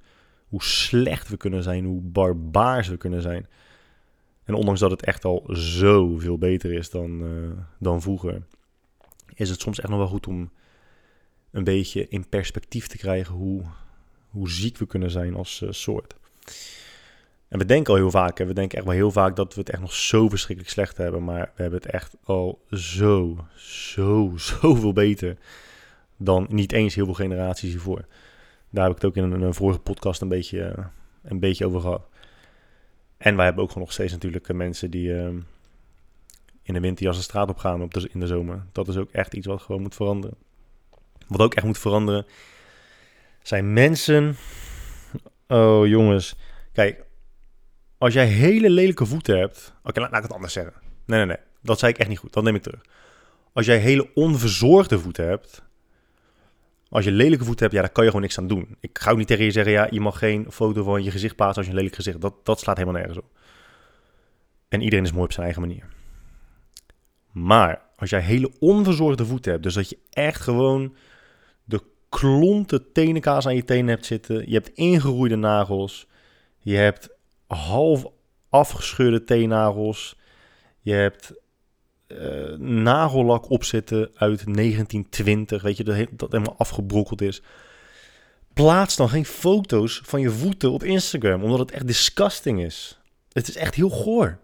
hoe 0.47 0.63
slecht 0.63 1.30
we 1.30 1.38
kunnen 1.38 1.63
zijn, 1.63 1.86
hoe 1.86 2.01
barbaars 2.01 2.88
we 2.88 2.97
kunnen 2.97 3.21
zijn. 3.21 3.47
En 4.43 4.53
ondanks 4.53 4.80
dat 4.80 4.91
het 4.91 5.03
echt 5.03 5.25
al 5.25 5.43
zoveel 5.47 6.38
beter 6.38 6.73
is 6.73 6.89
dan, 6.89 7.23
uh, 7.23 7.49
dan 7.80 8.01
vroeger, 8.01 8.41
is 9.34 9.49
het 9.49 9.61
soms 9.61 9.80
echt 9.80 9.89
nog 9.89 9.97
wel 9.97 10.07
goed 10.07 10.28
om 10.28 10.51
een 11.51 11.63
beetje 11.63 12.07
in 12.07 12.30
perspectief 12.30 12.88
te 12.88 12.97
krijgen 12.97 13.36
hoe, 13.36 13.63
hoe 14.30 14.49
ziek 14.49 14.78
we 14.78 14.88
kunnen 14.88 15.11
zijn 15.11 15.36
als 15.36 15.61
uh, 15.61 15.71
soort. 15.71 16.15
En 17.48 17.60
we 17.60 17.66
denken 17.66 17.93
al 17.93 18.00
heel 18.00 18.12
vaak, 18.12 18.38
we 18.38 18.54
denken 18.54 18.78
echt 18.78 18.88
wel 18.88 18.95
heel 18.95 19.12
vaak 19.12 19.36
dat 19.36 19.54
we 19.54 19.60
het 19.60 19.70
echt 19.70 19.82
nog 19.82 19.93
zo 19.93 20.30
verschrikkelijk 20.30 20.74
slecht 20.74 20.98
hebben. 20.98 21.24
Maar 21.24 21.52
we 21.56 21.62
hebben 21.62 21.80
het 21.80 21.91
echt 21.91 22.16
al 22.24 22.62
zo, 22.72 23.45
zo, 23.56 24.32
zoveel 24.62 24.93
beter 24.93 25.38
dan 26.18 26.48
niet 26.50 26.72
eens 26.72 26.95
heel 26.95 27.06
veel 27.06 27.14
generaties 27.14 27.72
hiervoor. 27.72 28.06
Daar 28.70 28.84
heb 28.84 28.95
ik 28.95 29.02
het 29.02 29.06
ook 29.06 29.16
in 29.16 29.32
een, 29.32 29.54
vorige 29.54 29.80
podcast 29.80 30.22
een 30.22 30.28
beetje, 30.28 30.64
eh, 30.64 30.86
een 31.24 31.39
beetje 31.39 31.66
over 31.66 31.82
gehad. 31.82 32.10
En 33.18 33.36
wij 33.36 33.45
hebben 33.45 33.64
ook 33.64 33.70
gewoon 33.70 33.84
nog 33.84 33.93
steeds 33.93 34.12
natuurlijk 34.12 34.54
mensen 34.54 34.91
die 34.91 35.08
uh, 35.10 35.28
in 36.62 36.74
de 36.74 36.80
winter 36.80 37.08
als 37.08 37.18
de 37.18 37.24
straat 37.24 37.50
op 37.50 37.58
gaan 37.58 37.82
op 37.82 37.98
in 37.98 38.20
de 38.20 38.28
zomer. 38.28 38.66
Dat 38.72 38.88
is 38.88 38.98
ook 38.98 39.12
echt 39.12 39.34
iets 39.34 39.48
wat 39.48 39.62
gewoon 39.62 39.82
moet 39.82 39.95
veranderen. 39.95 40.38
Wat 41.28 41.41
ook 41.41 41.54
echt 41.54 41.66
moet 41.66 41.78
veranderen, 41.78 42.26
zijn 43.41 43.74
mensen. 43.74 44.36
Oh 45.48 45.88
jongens, 45.88 46.36
kijk, 46.72 47.06
als 47.98 48.14
jij 48.14 48.26
hele 48.26 48.70
lelijke 48.70 49.06
voeten 49.06 49.38
hebt. 49.38 49.74
Oké, 49.84 50.00
laat, 50.00 50.12
laat, 50.12 50.20
ik 50.20 50.26
het 50.26 50.34
anders 50.34 50.54
zeggen. 50.54 50.74
Nee, 51.06 51.18
nee, 51.18 51.28
nee, 51.28 51.45
dat 51.62 51.80
zei 51.80 51.91
ik 51.91 51.98
echt 51.98 52.10
niet 52.10 52.20
goed. 52.20 52.34
Dat 52.34 52.43
neem 52.43 52.56
ik 52.56 52.62
terug. 52.62 52.82
Als 53.54 53.66
jij 53.66 53.78
hele 53.78 54.10
onverzorgde 54.14 55.00
voeten 55.00 55.28
hebt. 55.28 55.66
Als 56.89 57.06
je 57.06 57.12
lelijke 57.12 57.45
voeten 57.45 57.64
hebt, 57.64 57.76
ja, 57.76 57.82
daar 57.82 57.91
kan 57.91 58.04
je 58.04 58.10
gewoon 58.10 58.26
niks 58.26 58.38
aan 58.38 58.48
doen. 58.48 58.78
Ik 58.80 59.00
ga 59.00 59.12
ook 59.12 59.18
niet 59.18 59.28
tegen 59.28 59.45
je 59.45 59.52
zeggen, 59.52 59.72
ja, 59.72 59.88
je 59.89 60.00
mag 60.00 60.18
geen 60.18 60.45
foto 60.52 60.84
van 60.84 61.04
je 61.04 61.12
gezicht 61.12 61.36
plaatsen 61.36 61.58
als 61.58 61.66
je 61.66 61.72
een 61.72 61.78
lelijk 61.78 61.95
gezicht 61.95 62.22
Dat, 62.22 62.45
dat 62.45 62.60
slaat 62.60 62.78
helemaal 62.78 63.00
nergens 63.00 63.20
op. 63.20 63.26
En 64.68 64.82
iedereen 64.82 65.06
is 65.06 65.12
mooi 65.12 65.24
op 65.24 65.32
zijn 65.32 65.45
eigen 65.45 65.62
manier. 65.62 65.86
Maar 67.32 67.82
als 67.95 68.10
jij 68.10 68.22
hele 68.22 68.52
onverzorgde 68.60 69.26
voeten 69.26 69.52
hebt, 69.52 69.64
dus 69.64 69.74
dat 69.74 69.89
je 69.89 69.98
echt 70.10 70.41
gewoon 70.41 70.95
de 71.64 71.82
klonten 72.10 72.91
tenenkaas 72.91 73.45
aan 73.45 73.56
je 73.56 73.64
tenen 73.64 73.89
hebt 73.89 74.06
zitten, 74.06 74.50
je 74.50 74.54
hebt 74.54 74.70
ingeroeide 74.70 75.36
nagels, 75.36 76.08
je 76.58 76.76
hebt 76.76 77.10
half 77.48 78.06
afgescheurde 78.50 79.24
teennagels, 79.24 80.18
je 80.80 80.93
hebt 80.93 81.34
uh, 82.08 82.58
nagellak 82.58 83.50
opzetten 83.50 84.00
uit 84.14 84.56
1920, 84.56 85.62
weet 85.62 85.78
je, 85.78 85.84
dat, 85.84 86.08
dat 86.12 86.32
helemaal 86.32 86.58
afgebrokkeld 86.58 87.22
is. 87.22 87.41
Plaats 88.54 88.95
dan 88.95 89.10
geen 89.10 89.26
foto's 89.26 90.02
van 90.04 90.22
je 90.22 90.32
voeten 90.32 90.72
op 90.72 90.84
Instagram, 90.84 91.43
omdat 91.43 91.60
het 91.60 91.72
echt 91.72 91.88
disgusting 91.88 92.64
is. 92.64 93.00
Het 93.32 93.48
is 93.48 93.56
echt 93.56 93.76
heel 93.76 93.89
goor. 93.89 94.39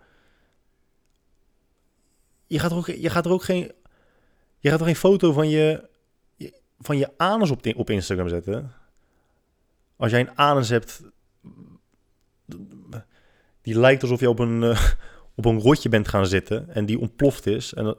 Je 2.48 2.60
gaat 2.60 2.72
er 2.72 2.78
ook, 2.78 2.88
je 2.88 3.10
gaat 3.10 3.26
er 3.26 3.32
ook 3.32 3.44
geen, 3.44 3.72
je 4.60 4.70
gaat 4.70 4.80
er 4.80 4.86
geen 4.86 4.96
foto 4.96 5.32
van 5.32 5.50
je, 5.50 5.90
van 6.80 6.98
je 6.98 7.10
anus 7.18 7.52
op, 7.52 7.76
op 7.76 7.90
Instagram 7.90 8.30
zetten. 8.30 8.72
Als 9.96 10.12
jij 10.12 10.20
een 10.20 10.38
anus 10.38 10.70
hebt, 10.70 11.02
die 13.64 13.80
lijkt 13.80 14.02
alsof 14.02 14.20
je 14.20 14.30
op 14.30 14.40
een, 14.40 14.62
uh, 14.62 14.82
op 15.36 15.46
een 15.46 15.60
rotje 15.60 15.90
bent 15.90 16.08
gaan 16.08 16.26
zitten 16.26 16.70
en 16.70 16.86
die 16.86 17.00
ontploft 17.00 17.46
is. 17.46 17.74
En 17.74 17.84
dat, 17.84 17.98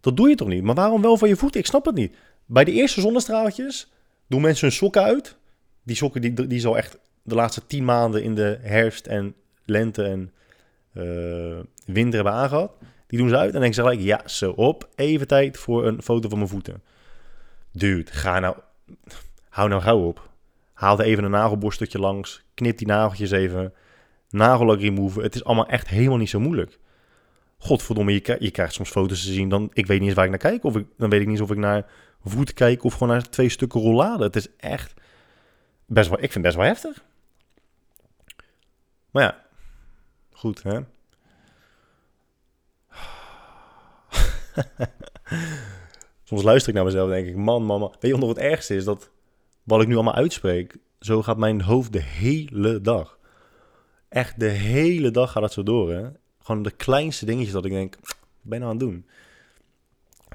dat 0.00 0.16
doe 0.16 0.28
je 0.28 0.34
toch 0.34 0.48
niet? 0.48 0.62
Maar 0.62 0.74
waarom 0.74 1.02
wel 1.02 1.16
van 1.16 1.28
je 1.28 1.36
voeten? 1.36 1.60
Ik 1.60 1.66
snap 1.66 1.84
het 1.84 1.94
niet. 1.94 2.16
Bij 2.46 2.64
de 2.64 2.72
eerste 2.72 3.00
zonnestraaltjes 3.00 3.92
doen 4.26 4.40
mensen 4.40 4.66
hun 4.66 4.76
sokken 4.76 5.02
uit. 5.02 5.36
Die 5.82 5.96
sokken 5.96 6.20
die, 6.20 6.46
die 6.46 6.60
zal 6.60 6.76
echt 6.76 6.98
de 7.22 7.34
laatste 7.34 7.66
tien 7.66 7.84
maanden 7.84 8.22
in 8.22 8.34
de 8.34 8.58
herfst 8.60 9.06
en 9.06 9.34
lente 9.64 10.02
en 10.02 10.32
uh, 10.92 11.58
winter 11.86 12.14
hebben 12.14 12.32
aangehad. 12.32 12.72
Die 13.06 13.18
doen 13.18 13.28
ze 13.28 13.36
uit 13.36 13.54
en 13.54 13.60
denken 13.60 13.74
ze 13.74 13.80
gelijk, 13.80 14.00
ja, 14.00 14.28
zo 14.28 14.50
op. 14.50 14.88
Even 14.94 15.26
tijd 15.26 15.58
voor 15.58 15.86
een 15.86 16.02
foto 16.02 16.28
van 16.28 16.38
mijn 16.38 16.50
voeten. 16.50 16.82
Dude, 17.72 18.12
ga 18.12 18.38
nou... 18.38 18.56
Hou 19.48 19.68
nou 19.68 19.82
gauw 19.82 20.06
op. 20.06 20.30
Haal 20.72 20.98
er 20.98 21.04
even 21.04 21.24
een 21.24 21.30
nagelborsteltje 21.30 21.98
langs. 21.98 22.42
Knip 22.54 22.78
die 22.78 22.86
nageltjes 22.86 23.30
even. 23.30 23.72
Nagellak 24.30 24.80
removen. 24.80 25.22
Het 25.22 25.34
is 25.34 25.44
allemaal 25.44 25.66
echt 25.66 25.88
helemaal 25.88 26.18
niet 26.18 26.30
zo 26.30 26.40
moeilijk. 26.40 26.78
Godverdomme, 27.58 28.12
je, 28.12 28.36
je 28.38 28.50
krijgt 28.50 28.74
soms 28.74 28.90
foto's 28.90 29.22
te 29.24 29.32
zien. 29.32 29.48
Dan, 29.48 29.70
ik 29.72 29.86
weet 29.86 29.98
niet 29.98 30.08
eens 30.08 30.16
waar 30.16 30.24
ik 30.24 30.30
naar 30.30 30.40
kijk. 30.50 30.64
Of 30.64 30.76
ik, 30.76 30.86
dan 30.96 31.10
weet 31.10 31.20
ik 31.20 31.26
niet 31.26 31.38
eens 31.38 31.50
of 31.50 31.56
ik 31.56 31.62
naar 31.62 31.86
voet 32.24 32.52
kijk 32.52 32.84
of 32.84 32.92
gewoon 32.92 33.08
naar 33.08 33.28
twee 33.28 33.48
stukken 33.48 33.80
rollade. 33.80 34.24
Het 34.24 34.36
is 34.36 34.48
echt 34.56 34.94
best 35.86 36.08
wel, 36.08 36.18
ik 36.22 36.32
vind 36.32 36.44
het 36.44 36.54
best 36.54 36.56
wel 36.56 36.66
heftig. 36.66 37.04
Maar 39.10 39.22
ja, 39.22 39.44
goed 40.32 40.62
hè. 40.62 40.80
Soms 46.24 46.42
luister 46.42 46.68
ik 46.68 46.74
naar 46.74 46.84
mezelf 46.84 47.08
en 47.08 47.14
denk 47.14 47.26
ik, 47.26 47.36
man, 47.36 47.66
mama. 47.66 47.90
Weet 48.00 48.12
je 48.12 48.18
nog 48.18 48.28
het 48.28 48.38
ergste 48.38 48.74
is? 48.74 48.84
Dat 48.84 49.10
wat 49.62 49.82
ik 49.82 49.88
nu 49.88 49.94
allemaal 49.94 50.14
uitspreek, 50.14 50.76
zo 51.00 51.22
gaat 51.22 51.36
mijn 51.36 51.60
hoofd 51.60 51.92
de 51.92 52.02
hele 52.02 52.80
dag. 52.80 53.17
Echt 54.08 54.40
de 54.40 54.48
hele 54.48 55.10
dag 55.10 55.32
gaat 55.32 55.42
het 55.42 55.52
zo 55.52 55.62
door, 55.62 55.92
hè. 55.92 56.08
Gewoon 56.42 56.62
de 56.62 56.70
kleinste 56.70 57.26
dingetjes 57.26 57.52
dat 57.52 57.64
ik 57.64 57.72
denk, 57.72 57.96
wat 58.00 58.16
ben 58.42 58.60
nou 58.60 58.72
aan 58.72 58.78
het 58.78 58.86
doen? 58.88 59.06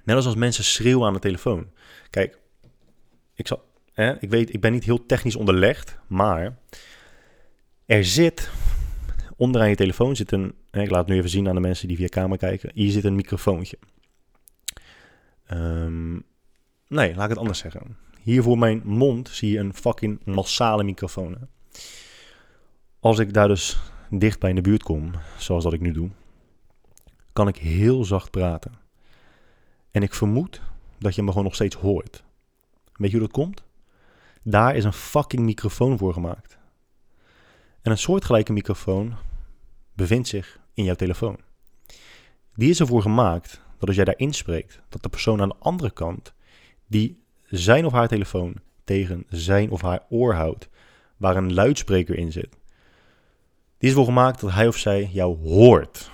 Net 0.03 0.15
als 0.15 0.25
als 0.25 0.35
mensen 0.35 0.63
schreeuwen 0.63 1.07
aan 1.07 1.13
de 1.13 1.19
telefoon. 1.19 1.67
Kijk, 2.09 2.37
ik, 3.33 3.47
zal, 3.47 3.63
hè, 3.93 4.21
ik 4.21 4.29
weet, 4.29 4.53
ik 4.53 4.61
ben 4.61 4.71
niet 4.71 4.83
heel 4.83 5.05
technisch 5.05 5.35
onderlegd, 5.35 5.97
maar 6.07 6.57
er 7.85 8.05
zit 8.05 8.49
onderaan 9.35 9.69
je 9.69 9.75
telefoon 9.75 10.15
zit 10.15 10.31
een, 10.31 10.55
ik 10.71 10.89
laat 10.89 10.99
het 10.99 11.07
nu 11.07 11.17
even 11.17 11.29
zien 11.29 11.47
aan 11.47 11.55
de 11.55 11.61
mensen 11.61 11.87
die 11.87 11.97
via 11.97 12.07
camera 12.07 12.35
kijken, 12.35 12.71
hier 12.73 12.91
zit 12.91 13.03
een 13.03 13.15
microfoontje. 13.15 13.77
Um, 15.51 16.23
nee, 16.87 17.15
laat 17.15 17.23
ik 17.23 17.29
het 17.29 17.37
anders 17.37 17.59
zeggen. 17.59 17.97
Hier 18.21 18.43
voor 18.43 18.57
mijn 18.57 18.81
mond 18.85 19.29
zie 19.29 19.51
je 19.51 19.59
een 19.59 19.73
fucking 19.73 20.25
massale 20.25 20.83
microfoon. 20.83 21.37
Als 23.03 23.19
ik 23.19 23.33
daar 23.33 23.47
dus 23.47 23.79
dicht 24.09 24.39
bij 24.39 24.49
in 24.49 24.55
de 24.55 24.61
buurt 24.61 24.83
kom, 24.83 25.11
zoals 25.37 25.63
dat 25.63 25.73
ik 25.73 25.81
nu 25.81 25.91
doe, 25.91 26.09
kan 27.33 27.47
ik 27.47 27.55
heel 27.55 28.03
zacht 28.03 28.31
praten. 28.31 28.71
En 29.91 30.03
ik 30.03 30.13
vermoed 30.13 30.61
dat 30.99 31.15
je 31.15 31.21
me 31.21 31.29
gewoon 31.29 31.43
nog 31.43 31.55
steeds 31.55 31.75
hoort. 31.75 32.23
Weet 32.93 33.11
je 33.11 33.17
hoe 33.17 33.27
dat 33.27 33.35
komt? 33.35 33.63
Daar 34.43 34.75
is 34.75 34.83
een 34.83 34.93
fucking 34.93 35.43
microfoon 35.43 35.97
voor 35.97 36.13
gemaakt. 36.13 36.57
En 37.81 37.91
een 37.91 37.97
soortgelijke 37.97 38.53
microfoon 38.53 39.15
bevindt 39.93 40.27
zich 40.27 40.59
in 40.73 40.83
jouw 40.83 40.95
telefoon. 40.95 41.37
Die 42.55 42.69
is 42.69 42.79
ervoor 42.79 43.01
gemaakt 43.01 43.61
dat 43.77 43.87
als 43.87 43.95
jij 43.95 44.05
daar 44.05 44.17
inspreekt, 44.17 44.81
dat 44.89 45.03
de 45.03 45.09
persoon 45.09 45.41
aan 45.41 45.49
de 45.49 45.59
andere 45.59 45.91
kant, 45.91 46.33
die 46.87 47.23
zijn 47.43 47.85
of 47.85 47.91
haar 47.91 48.07
telefoon 48.07 48.55
tegen 48.83 49.25
zijn 49.29 49.71
of 49.71 49.81
haar 49.81 50.05
oor 50.09 50.33
houdt, 50.33 50.69
waar 51.17 51.35
een 51.35 51.53
luidspreker 51.53 52.17
in 52.17 52.31
zit, 52.31 52.61
die 53.83 53.91
is 53.91 53.97
ervoor 53.97 54.13
gemaakt 54.13 54.41
dat 54.41 54.51
hij 54.51 54.67
of 54.67 54.77
zij 54.77 55.09
jou 55.11 55.37
hoort. 55.37 56.11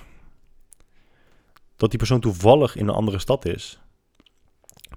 Dat 1.76 1.90
die 1.90 1.98
persoon 1.98 2.20
toevallig 2.20 2.76
in 2.76 2.88
een 2.88 2.94
andere 2.94 3.18
stad 3.18 3.44
is, 3.44 3.80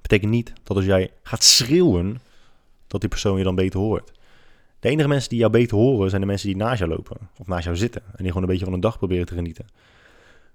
betekent 0.01 0.31
niet 0.31 0.53
dat 0.63 0.77
als 0.77 0.85
jij 0.85 1.11
gaat 1.23 1.43
schreeuwen, 1.43 2.21
dat 2.87 3.01
die 3.01 3.09
persoon 3.09 3.37
je 3.37 3.43
dan 3.43 3.55
beter 3.55 3.79
hoort. 3.79 4.11
De 4.79 4.89
enige 4.89 5.07
mensen 5.07 5.29
die 5.29 5.39
jou 5.39 5.51
beter 5.51 5.77
horen 5.77 6.09
zijn 6.09 6.21
de 6.21 6.27
mensen 6.27 6.47
die 6.47 6.57
naast 6.57 6.79
jou 6.79 6.91
lopen 6.91 7.17
of 7.37 7.47
naast 7.47 7.63
jou 7.63 7.75
zitten 7.75 8.01
en 8.05 8.17
die 8.17 8.27
gewoon 8.27 8.43
een 8.43 8.49
beetje 8.49 8.65
van 8.65 8.73
een 8.73 8.79
dag 8.79 8.97
proberen 8.97 9.25
te 9.25 9.35
genieten. 9.35 9.67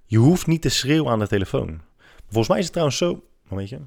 Je 0.04 0.18
hoeft 0.18 0.46
niet 0.46 0.62
te 0.62 0.68
schreeuwen 0.68 1.12
aan 1.12 1.18
de 1.18 1.28
telefoon. 1.28 1.80
Volgens 2.26 2.48
mij 2.48 2.58
is 2.58 2.64
het 2.64 2.72
trouwens 2.72 2.98
zo. 2.98 3.22
Momentje. 3.48 3.80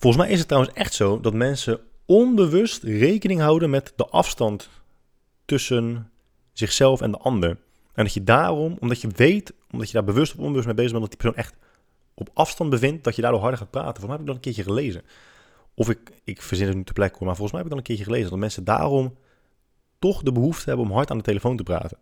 Volgens 0.00 0.22
mij 0.22 0.32
is 0.32 0.38
het 0.38 0.48
trouwens 0.48 0.74
echt 0.74 0.94
zo 0.94 1.20
dat 1.20 1.34
mensen 1.34 1.80
onbewust 2.06 2.82
rekening 2.82 3.40
houden 3.40 3.70
met 3.70 3.92
de 3.96 4.06
afstand 4.06 4.68
tussen 5.44 6.10
zichzelf 6.52 7.00
en 7.00 7.10
de 7.10 7.18
ander. 7.18 7.50
En 7.94 8.04
dat 8.04 8.14
je 8.14 8.24
daarom, 8.24 8.76
omdat 8.80 9.00
je 9.00 9.08
weet, 9.16 9.52
omdat 9.70 9.86
je 9.86 9.92
daar 9.92 10.04
bewust 10.04 10.32
of 10.32 10.38
onbewust 10.38 10.66
mee 10.66 10.74
bezig 10.74 10.90
bent, 10.90 11.02
dat 11.02 11.10
die 11.10 11.20
persoon 11.20 11.44
echt 11.44 11.54
op 12.14 12.30
afstand 12.34 12.70
bevindt, 12.70 13.04
dat 13.04 13.16
je 13.16 13.22
daardoor 13.22 13.40
harder 13.40 13.58
gaat 13.58 13.70
praten. 13.70 14.00
Volgens 14.00 14.06
mij 14.06 14.16
heb 14.16 14.20
ik 14.20 14.26
dat 14.26 14.36
een 14.36 14.42
keertje 14.42 14.72
gelezen. 14.72 15.02
Of 15.74 15.88
ik, 15.90 16.12
ik 16.24 16.42
verzin 16.42 16.66
het 16.66 16.76
nu 16.76 16.84
te 16.84 16.92
plekke, 16.92 17.24
maar 17.24 17.36
volgens 17.36 17.52
mij 17.52 17.60
heb 17.60 17.70
ik 17.70 17.76
dat 17.76 17.78
een 17.78 17.94
keertje 17.94 18.12
gelezen. 18.12 18.30
Dat 18.30 18.38
mensen 18.38 18.64
daarom 18.64 19.16
toch 19.98 20.22
de 20.22 20.32
behoefte 20.32 20.68
hebben 20.68 20.86
om 20.86 20.92
hard 20.92 21.10
aan 21.10 21.18
de 21.18 21.24
telefoon 21.24 21.56
te 21.56 21.62
praten. 21.62 21.98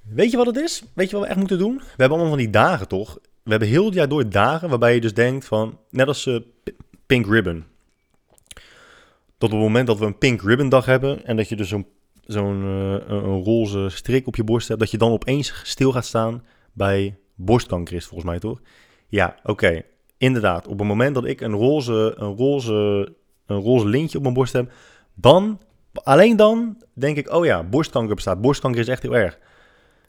Weet 0.00 0.30
je 0.30 0.36
wat 0.36 0.46
het 0.46 0.56
is? 0.56 0.82
Weet 0.94 1.10
je 1.10 1.16
wat 1.16 1.24
we 1.24 1.30
echt 1.30 1.38
moeten 1.38 1.58
doen? 1.58 1.76
We 1.76 1.84
hebben 1.86 2.10
allemaal 2.10 2.28
van 2.28 2.38
die 2.38 2.50
dagen 2.50 2.88
toch? 2.88 3.18
We 3.50 3.56
hebben 3.56 3.74
heel 3.74 3.84
het 3.84 3.94
jaar 3.94 4.08
door 4.08 4.28
dagen 4.28 4.68
waarbij 4.68 4.94
je 4.94 5.00
dus 5.00 5.14
denkt 5.14 5.44
van, 5.44 5.78
net 5.90 6.06
als 6.06 6.26
uh, 6.26 6.40
Pink 7.06 7.26
Ribbon. 7.26 7.64
Dat 9.38 9.48
op 9.48 9.50
het 9.50 9.60
moment 9.60 9.86
dat 9.86 9.98
we 9.98 10.04
een 10.04 10.18
Pink 10.18 10.42
Ribbon 10.42 10.68
dag 10.68 10.84
hebben 10.84 11.24
en 11.24 11.36
dat 11.36 11.48
je 11.48 11.56
dus 11.56 11.68
zo'n 11.68 11.86
zo'n 12.24 12.62
uh, 12.62 12.92
een 13.06 13.42
roze 13.42 13.88
strik 13.88 14.26
op 14.26 14.36
je 14.36 14.44
borst 14.44 14.68
hebt, 14.68 14.80
dat 14.80 14.90
je 14.90 14.98
dan 14.98 15.10
opeens 15.12 15.60
stil 15.64 15.92
gaat 15.92 16.04
staan 16.04 16.44
bij 16.72 17.18
borstkanker 17.34 17.94
is 17.94 18.06
volgens 18.06 18.30
mij 18.30 18.38
toch? 18.38 18.60
Ja, 19.08 19.36
oké. 19.42 19.82
Inderdaad, 20.18 20.66
op 20.66 20.78
het 20.78 20.88
moment 20.88 21.14
dat 21.14 21.24
ik 21.24 21.40
een 21.40 21.54
roze, 21.54 22.14
een 22.16 22.36
roze, 22.36 23.12
een 23.46 23.60
roze 23.60 23.86
lintje 23.86 24.16
op 24.16 24.22
mijn 24.22 24.34
borst 24.34 24.52
heb, 24.52 24.72
dan, 25.14 25.60
alleen 25.92 26.36
dan, 26.36 26.82
denk 26.92 27.16
ik, 27.16 27.32
oh 27.32 27.44
ja, 27.44 27.62
borstkanker 27.62 28.14
bestaat. 28.14 28.40
Borstkanker 28.40 28.80
is 28.80 28.88
echt 28.88 29.02
heel 29.02 29.16
erg. 29.16 29.38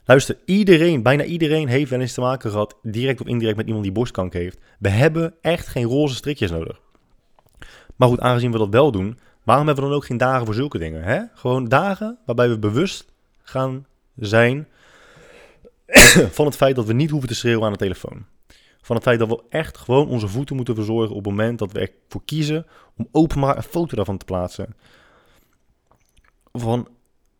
Luister, 0.04 0.38
iedereen, 0.44 1.02
bijna 1.02 1.24
iedereen 1.24 1.68
heeft 1.68 1.90
wel 1.90 2.00
eens 2.00 2.14
te 2.14 2.20
maken 2.20 2.50
gehad, 2.50 2.76
direct 2.82 3.20
of 3.20 3.26
indirect 3.26 3.56
met 3.56 3.66
iemand 3.66 3.84
die 3.84 3.92
borstkanker 3.92 4.40
heeft. 4.40 4.58
We 4.78 4.88
hebben 4.88 5.34
echt 5.40 5.66
geen 5.66 5.84
roze 5.84 6.14
strikjes 6.14 6.50
nodig. 6.50 6.80
Maar 7.96 8.08
goed, 8.08 8.20
aangezien 8.20 8.52
we 8.52 8.58
dat 8.58 8.68
wel 8.68 8.90
doen, 8.90 9.18
waarom 9.42 9.66
hebben 9.66 9.84
we 9.84 9.90
dan 9.90 9.98
ook 9.98 10.06
geen 10.06 10.16
dagen 10.16 10.46
voor 10.46 10.54
zulke 10.54 10.78
dingen? 10.78 11.02
Hè? 11.02 11.22
Gewoon 11.34 11.68
dagen 11.68 12.18
waarbij 12.26 12.48
we 12.48 12.58
bewust 12.58 13.12
gaan 13.42 13.86
zijn 14.16 14.68
van 16.36 16.46
het 16.46 16.56
feit 16.56 16.76
dat 16.76 16.86
we 16.86 16.92
niet 16.92 17.10
hoeven 17.10 17.28
te 17.28 17.34
schreeuwen 17.34 17.64
aan 17.64 17.72
de 17.72 17.78
telefoon. 17.78 18.24
Van 18.80 18.96
het 18.96 19.04
feit 19.04 19.18
dat 19.18 19.28
we 19.28 19.42
echt 19.48 19.78
gewoon 19.78 20.08
onze 20.08 20.28
voeten 20.28 20.56
moeten 20.56 20.74
verzorgen 20.74 21.16
op 21.16 21.24
het 21.24 21.34
moment 21.34 21.58
dat 21.58 21.72
we 21.72 21.80
ervoor 21.80 22.24
kiezen 22.24 22.66
om 22.96 23.08
openbaar 23.12 23.56
een 23.56 23.62
foto 23.62 23.96
daarvan 23.96 24.16
te 24.16 24.24
plaatsen. 24.24 24.74
Van 26.52 26.88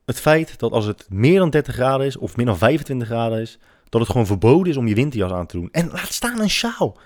het 0.05 0.20
feit 0.20 0.59
dat 0.59 0.72
als 0.72 0.84
het 0.84 1.07
meer 1.11 1.38
dan 1.38 1.50
30 1.50 1.74
graden 1.74 2.07
is 2.07 2.16
of 2.16 2.36
meer 2.36 2.46
dan 2.46 2.59
25 2.59 3.09
graden 3.09 3.40
is, 3.40 3.59
dat 3.88 4.00
het 4.00 4.11
gewoon 4.11 4.26
verboden 4.26 4.72
is 4.72 4.76
om 4.76 4.86
je 4.86 4.94
winterjas 4.94 5.32
aan 5.32 5.46
te 5.46 5.57
doen. 5.57 5.68
En 5.70 5.90
laat 5.90 6.12
staan 6.12 6.40
een 6.40 6.50
sjaal. 6.50 6.98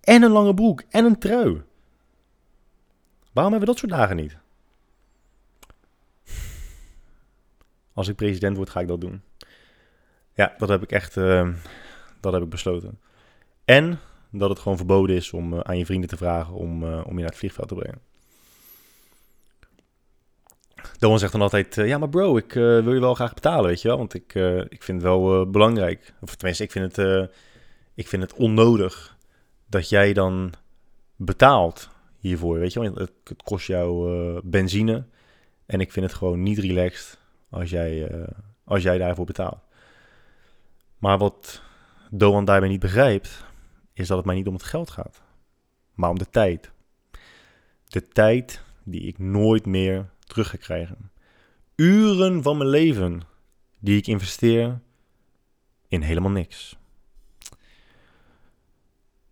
En 0.00 0.22
een 0.22 0.30
lange 0.30 0.54
broek. 0.54 0.82
En 0.88 1.04
een 1.04 1.18
trui. 1.18 1.62
Waarom 3.32 3.52
hebben 3.52 3.60
we 3.60 3.74
dat 3.74 3.78
soort 3.78 3.92
dagen 3.92 4.16
niet? 4.16 4.36
Als 7.92 8.08
ik 8.08 8.16
president 8.16 8.56
word, 8.56 8.70
ga 8.70 8.80
ik 8.80 8.88
dat 8.88 9.00
doen. 9.00 9.22
Ja, 10.34 10.54
dat 10.58 10.68
heb 10.68 10.82
ik 10.82 10.92
echt 10.92 11.16
uh, 11.16 11.48
dat 12.20 12.32
heb 12.32 12.42
ik 12.42 12.48
besloten. 12.48 13.00
En 13.64 13.98
dat 14.30 14.50
het 14.50 14.58
gewoon 14.58 14.76
verboden 14.76 15.16
is 15.16 15.32
om 15.32 15.52
uh, 15.52 15.60
aan 15.60 15.78
je 15.78 15.86
vrienden 15.86 16.08
te 16.08 16.16
vragen 16.16 16.54
om, 16.54 16.82
uh, 16.82 17.00
om 17.06 17.12
je 17.12 17.20
naar 17.20 17.28
het 17.28 17.36
vliegveld 17.36 17.68
te 17.68 17.74
brengen. 17.74 18.00
Doan 20.98 21.18
zegt 21.18 21.32
dan 21.32 21.42
altijd, 21.42 21.74
ja 21.74 21.98
maar 21.98 22.08
bro, 22.08 22.36
ik 22.36 22.52
wil 22.52 22.94
je 22.94 23.00
wel 23.00 23.14
graag 23.14 23.34
betalen, 23.34 23.66
weet 23.66 23.82
je 23.82 23.88
wel. 23.88 23.96
Want 23.96 24.14
ik, 24.14 24.34
ik 24.68 24.82
vind 24.82 25.02
het 25.02 25.10
wel 25.10 25.50
belangrijk. 25.50 26.14
Of 26.20 26.34
tenminste, 26.34 26.64
ik 26.64 26.70
vind, 26.70 26.96
het, 26.96 27.30
ik 27.94 28.08
vind 28.08 28.22
het 28.22 28.34
onnodig 28.34 29.16
dat 29.66 29.88
jij 29.88 30.12
dan 30.12 30.52
betaalt 31.16 31.88
hiervoor, 32.18 32.58
weet 32.58 32.72
je 32.72 32.80
wel. 32.80 32.94
Het, 32.94 33.12
het 33.24 33.42
kost 33.42 33.66
jou 33.66 34.40
benzine. 34.44 35.04
En 35.66 35.80
ik 35.80 35.92
vind 35.92 36.06
het 36.06 36.14
gewoon 36.14 36.42
niet 36.42 36.58
relaxed 36.58 37.18
als 37.50 37.70
jij, 37.70 38.10
als 38.64 38.82
jij 38.82 38.98
daarvoor 38.98 39.26
betaalt. 39.26 39.60
Maar 40.98 41.18
wat 41.18 41.62
Doan 42.10 42.44
daarbij 42.44 42.68
niet 42.68 42.80
begrijpt, 42.80 43.44
is 43.92 44.06
dat 44.06 44.16
het 44.16 44.26
mij 44.26 44.34
niet 44.34 44.46
om 44.46 44.54
het 44.54 44.62
geld 44.62 44.90
gaat, 44.90 45.22
maar 45.94 46.10
om 46.10 46.18
de 46.18 46.30
tijd. 46.30 46.70
De 47.84 48.08
tijd 48.08 48.62
die 48.84 49.02
ik 49.02 49.18
nooit 49.18 49.66
meer 49.66 50.10
terug 50.30 50.50
ga 50.50 50.56
krijgen. 50.56 51.10
Uren 51.76 52.42
van 52.42 52.56
mijn 52.56 52.70
leven 52.70 53.22
die 53.78 53.96
ik 53.96 54.06
investeer 54.06 54.80
in 55.88 56.02
helemaal 56.02 56.30
niks. 56.30 56.78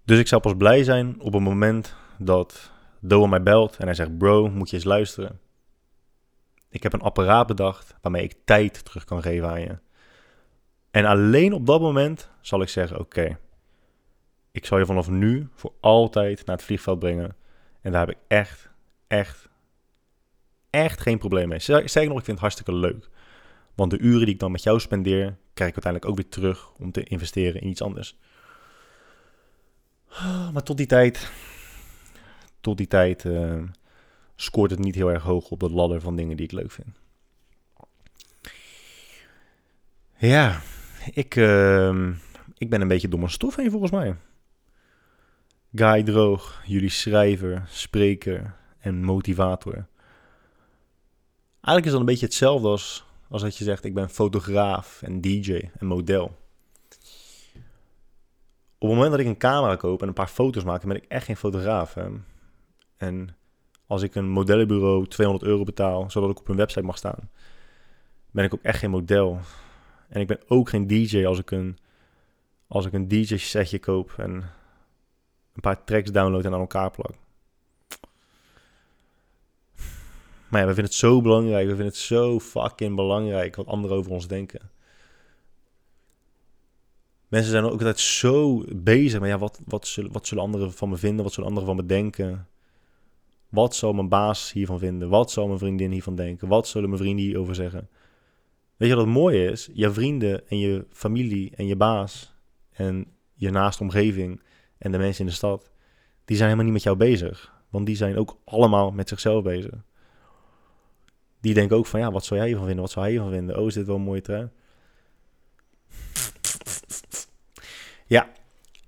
Dus 0.05 0.19
ik 0.19 0.29
zou 0.29 0.41
pas 0.41 0.57
blij 0.57 0.83
zijn 0.83 1.21
op 1.21 1.33
het 1.33 1.43
moment 1.43 1.95
dat 2.19 2.71
Doan 3.01 3.31
mij 3.31 3.43
belt 3.43 3.77
en 3.77 3.85
hij 3.85 3.95
zegt: 3.95 4.19
Bro, 4.19 4.49
moet 4.51 4.71
je 4.71 4.77
eens 4.77 4.85
luisteren. 4.85 5.41
Ik 6.69 6.83
heb 6.83 6.93
een 6.93 7.01
apparaat 7.01 7.47
bedacht 7.47 7.95
waarmee 8.01 8.23
ik 8.23 8.37
tijd 8.45 8.85
terug 8.85 9.05
kan 9.05 9.23
geven 9.23 9.49
aan 9.49 9.61
je. 9.61 9.79
En 10.91 11.05
alleen 11.05 11.53
op 11.53 11.67
dat 11.67 11.81
moment 11.81 12.31
zal 12.41 12.63
ik 12.63 12.69
zeggen: 12.69 12.99
Oké, 12.99 13.39
ik 14.53 14.67
zal 14.67 14.79
je 14.79 14.87
vanaf 14.87 15.09
nu 15.09 15.49
voor 15.55 15.73
altijd 15.81 16.47
naar 16.47 16.57
het 16.57 16.65
vliegveld 16.65 16.99
brengen. 16.99 17.37
En 17.81 17.93
daar 17.93 18.07
heb 18.07 18.17
ik 18.17 18.23
echt, 18.29 18.69
echt, 19.07 19.49
echt 20.71 21.01
geen 21.01 21.19
probleem 21.19 21.49
mee. 21.49 21.59
Zeg 21.59 21.95
nog, 21.95 22.19
ik 22.19 22.25
vind 22.25 22.27
het 22.27 22.39
hartstikke 22.39 22.75
leuk. 22.75 23.09
Want 23.75 23.91
de 23.91 23.99
uren 23.99 24.25
die 24.25 24.35
ik 24.35 24.41
dan 24.41 24.53
met 24.53 24.63
jou 24.63 24.81
spendeer, 24.81 25.37
krijg 25.55 25.71
ik 25.71 25.85
uiteindelijk 25.85 26.05
ook 26.05 26.17
weer 26.17 26.29
terug 26.29 26.73
om 26.73 26.93
te 26.93 27.03
investeren 27.03 27.61
in 27.61 27.69
iets 27.69 27.83
anders. 27.83 28.17
Maar 30.53 30.63
tot 30.63 30.77
die 30.77 30.87
tijd, 30.87 31.31
tot 32.61 32.77
die 32.77 32.87
tijd 32.87 33.25
uh, 33.25 33.63
scoort 34.37 34.71
het 34.71 34.81
niet 34.81 34.95
heel 34.95 35.13
erg 35.13 35.23
hoog 35.23 35.51
op 35.51 35.61
de 35.61 35.71
ladder 35.71 36.01
van 36.01 36.17
dingen 36.17 36.37
die 36.37 36.47
ik 36.47 36.53
leuk 36.53 36.71
vind. 36.71 37.01
Ja, 40.17 40.61
ik, 41.13 41.37
uh, 41.37 42.09
ik 42.57 42.71
ben 42.71 42.81
een 42.81 42.89
beetje 42.89 43.09
door 43.09 43.19
mijn 43.19 43.31
stof 43.31 43.57
heen 43.57 43.71
volgens 43.71 43.93
mij. 43.93 44.17
Guy 45.75 46.03
Droog, 46.03 46.63
jullie 46.65 46.91
schrijver, 46.91 47.65
spreker 47.69 48.55
en 48.79 49.05
motivator. 49.05 49.87
Eigenlijk 51.69 51.87
is 51.87 51.93
dat 51.93 52.01
een 52.01 52.15
beetje 52.15 52.27
hetzelfde 52.27 52.69
als, 52.69 53.05
als 53.29 53.43
dat 53.43 53.57
je 53.57 53.65
zegt: 53.65 53.85
ik 53.85 53.95
ben 53.95 54.11
fotograaf 54.11 55.03
en 55.03 55.21
DJ 55.21 55.71
en 55.79 55.87
model. 55.87 56.25
Op 58.79 58.89
het 58.89 58.91
moment 58.91 59.11
dat 59.11 59.21
ik 59.21 59.27
een 59.27 59.37
camera 59.37 59.77
koop 59.77 60.03
en 60.03 60.09
een 60.09 60.15
paar 60.15 60.29
foto's 60.29 60.65
maak, 60.65 60.85
ben 60.85 60.97
ik 60.97 61.05
echt 61.09 61.25
geen 61.25 61.37
fotograaf. 61.37 61.97
En 62.97 63.37
als 63.87 64.03
ik 64.03 64.15
een 64.15 64.29
modellenbureau 64.29 65.07
200 65.07 65.51
euro 65.51 65.65
betaal, 65.65 66.11
zodat 66.11 66.31
ik 66.31 66.41
op 66.41 66.49
een 66.49 66.57
website 66.57 66.87
mag 66.87 66.97
staan, 66.97 67.31
ben 68.31 68.45
ik 68.45 68.55
ook 68.55 68.63
echt 68.63 68.79
geen 68.79 68.91
model. 68.91 69.41
En 70.09 70.21
ik 70.21 70.27
ben 70.27 70.41
ook 70.47 70.69
geen 70.69 70.87
DJ 70.87 71.25
als 71.27 71.39
ik 71.39 71.51
een, 71.51 71.79
als 72.67 72.87
ik 72.87 72.93
een 72.93 73.09
DJ-setje 73.09 73.79
koop 73.79 74.15
en 74.17 74.31
een 75.55 75.61
paar 75.61 75.85
tracks 75.85 76.13
download 76.13 76.45
en 76.45 76.53
aan 76.53 76.61
elkaar 76.61 76.91
plak. 76.91 77.15
Maar 80.49 80.61
ja, 80.61 80.67
we 80.67 80.75
vinden 80.75 80.85
het 80.85 81.01
zo 81.01 81.21
belangrijk. 81.21 81.63
We 81.63 81.75
vinden 81.75 81.87
het 81.87 81.97
zo 81.97 82.41
fucking 82.41 82.97
belangrijk 82.97 83.57
wat 83.57 83.67
anderen 83.67 83.97
over 83.97 84.13
ons 84.13 84.29
denken. 84.29 84.71
Mensen 87.29 87.51
zijn 87.51 87.65
ook 87.65 87.71
altijd 87.71 88.01
zo 88.01 88.65
bezig 88.77 89.21
met 89.21 89.29
ja, 89.29 89.39
wat, 89.39 89.61
wat, 89.65 89.87
zullen, 89.87 90.13
wat 90.13 90.27
zullen 90.27 90.45
anderen 90.45 90.73
van 90.73 90.89
me 90.89 90.97
vinden? 90.97 91.25
Wat 91.25 91.33
zullen 91.33 91.49
anderen 91.49 91.69
van 91.69 91.77
me 91.77 91.87
denken? 91.87 92.49
Wat 93.49 93.75
zal 93.75 93.93
mijn 93.93 94.09
baas 94.09 94.53
hiervan 94.53 94.79
vinden? 94.79 95.09
Wat 95.09 95.31
zal 95.31 95.47
mijn 95.47 95.59
vriendin 95.59 95.91
hiervan 95.91 96.15
denken? 96.15 96.49
Wat 96.49 96.69
zullen 96.69 96.89
mijn 96.89 97.03
vrienden 97.03 97.25
hierover 97.25 97.55
zeggen? 97.55 97.89
Weet 98.77 98.89
je 98.89 98.95
wat 98.95 99.05
het 99.05 99.15
mooie 99.15 99.51
is? 99.51 99.69
Je 99.73 99.91
vrienden 99.91 100.49
en 100.49 100.59
je 100.59 100.87
familie 100.91 101.53
en 101.57 101.67
je 101.67 101.77
baas 101.77 102.35
en 102.71 103.07
je 103.35 103.51
naaste 103.51 103.83
omgeving 103.83 104.43
en 104.79 104.93
de 104.93 104.99
mensen 104.99 105.25
in 105.25 105.31
de 105.31 105.37
stad, 105.37 105.71
die 106.25 106.37
zijn 106.37 106.49
helemaal 106.49 106.65
niet 106.73 106.75
met 106.75 106.83
jou 106.83 106.97
bezig. 106.97 107.53
Want 107.69 107.87
die 107.87 107.97
zijn 107.97 108.17
ook 108.17 108.39
allemaal 108.45 108.91
met 108.91 109.09
zichzelf 109.09 109.43
bezig. 109.43 109.75
Die 111.41 111.55
denken 111.55 111.77
ook 111.77 111.87
van, 111.87 112.01
ja, 112.01 112.11
wat 112.11 112.25
zou 112.25 112.41
jij 112.41 112.49
hiervan 112.49 112.67
vinden? 112.67 112.85
Wat 112.85 112.93
zou 112.93 113.05
hij 113.05 113.15
hiervan 113.15 113.33
vinden? 113.33 113.59
Oh, 113.59 113.67
is 113.67 113.75
dit 113.75 113.87
wel 113.87 113.97
een 113.97 114.03
mooie 114.03 114.21
trui? 114.21 114.49
Ja, 118.07 118.29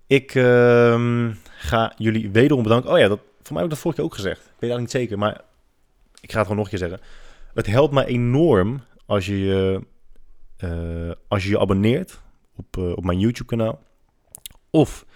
ik 0.06 0.34
uh, 0.34 1.30
ga 1.44 1.92
jullie 1.96 2.30
wederom 2.30 2.62
bedanken. 2.62 2.90
Oh 2.90 2.98
ja, 2.98 3.08
dat, 3.08 3.20
voor 3.42 3.52
mij 3.52 3.62
heb 3.62 3.64
ik 3.64 3.70
dat 3.70 3.78
vorige 3.78 4.00
keer 4.00 4.10
ook 4.10 4.14
gezegd. 4.14 4.40
Ik 4.40 4.46
weet 4.46 4.70
eigenlijk 4.70 4.92
niet 4.92 5.02
zeker, 5.02 5.18
maar 5.18 5.40
ik 6.20 6.32
ga 6.32 6.38
het 6.38 6.46
gewoon 6.46 6.56
nog 6.56 6.64
een 6.64 6.78
keer 6.78 6.88
zeggen. 6.88 7.06
Het 7.54 7.66
helpt 7.66 7.94
mij 7.94 8.04
enorm 8.04 8.82
als 9.06 9.26
je 9.26 9.80
uh, 10.64 11.10
als 11.28 11.44
je, 11.44 11.50
je 11.50 11.58
abonneert 11.58 12.20
op, 12.56 12.76
uh, 12.76 12.96
op 12.96 13.04
mijn 13.04 13.18
YouTube-kanaal. 13.18 13.80
Of 14.70 15.06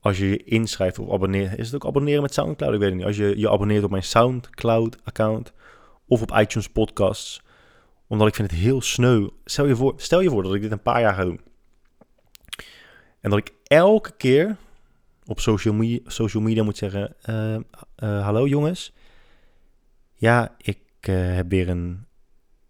als 0.00 0.18
je 0.18 0.28
je 0.28 0.44
inschrijft 0.44 0.98
of 0.98 1.12
abonneert. 1.12 1.58
Is 1.58 1.66
het 1.66 1.74
ook 1.74 1.86
abonneren 1.86 2.22
met 2.22 2.34
Soundcloud? 2.34 2.74
Ik 2.74 2.80
weet 2.80 2.88
het 2.88 2.98
niet. 2.98 3.06
Als 3.06 3.16
je 3.16 3.38
je 3.38 3.50
abonneert 3.50 3.84
op 3.84 3.90
mijn 3.90 4.02
Soundcloud-account 4.02 5.52
of 6.08 6.22
op 6.22 6.36
iTunes 6.36 6.68
Podcasts. 6.68 7.42
Omdat 8.06 8.28
ik 8.28 8.34
vind 8.34 8.50
het 8.50 8.60
heel 8.60 8.80
sneu. 8.80 9.28
Stel 9.44 9.66
je 9.66 9.76
voor, 9.76 9.94
stel 9.96 10.20
je 10.20 10.30
voor 10.30 10.42
dat 10.42 10.54
ik 10.54 10.60
dit 10.60 10.72
een 10.72 10.82
paar 10.82 11.00
jaar 11.00 11.14
ga 11.14 11.24
doen. 11.24 11.40
En 13.20 13.30
dat 13.30 13.38
ik 13.38 13.52
elke 13.64 14.12
keer 14.16 14.56
op 15.24 15.40
social 15.40 15.74
media, 15.74 16.00
social 16.06 16.42
media 16.42 16.62
moet 16.62 16.76
zeggen: 16.76 17.16
uh, 17.28 18.24
Hallo 18.24 18.46
jongens. 18.46 18.92
Ja, 20.14 20.54
ik 20.58 20.78
heb 21.00 21.50
weer 21.50 21.68
een 21.68 22.06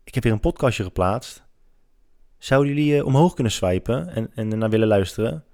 ik 0.04 0.14
heb 0.14 0.22
weer 0.22 0.32
een 0.32 0.40
podcastje 0.40 0.82
geplaatst. 0.82 1.42
Zouden 2.38 2.74
jullie 2.74 3.04
omhoog 3.04 3.34
kunnen 3.34 3.52
swipen 3.52 4.08
en, 4.08 4.30
en 4.34 4.70
willen 4.70 4.88
luisteren? 4.88 5.44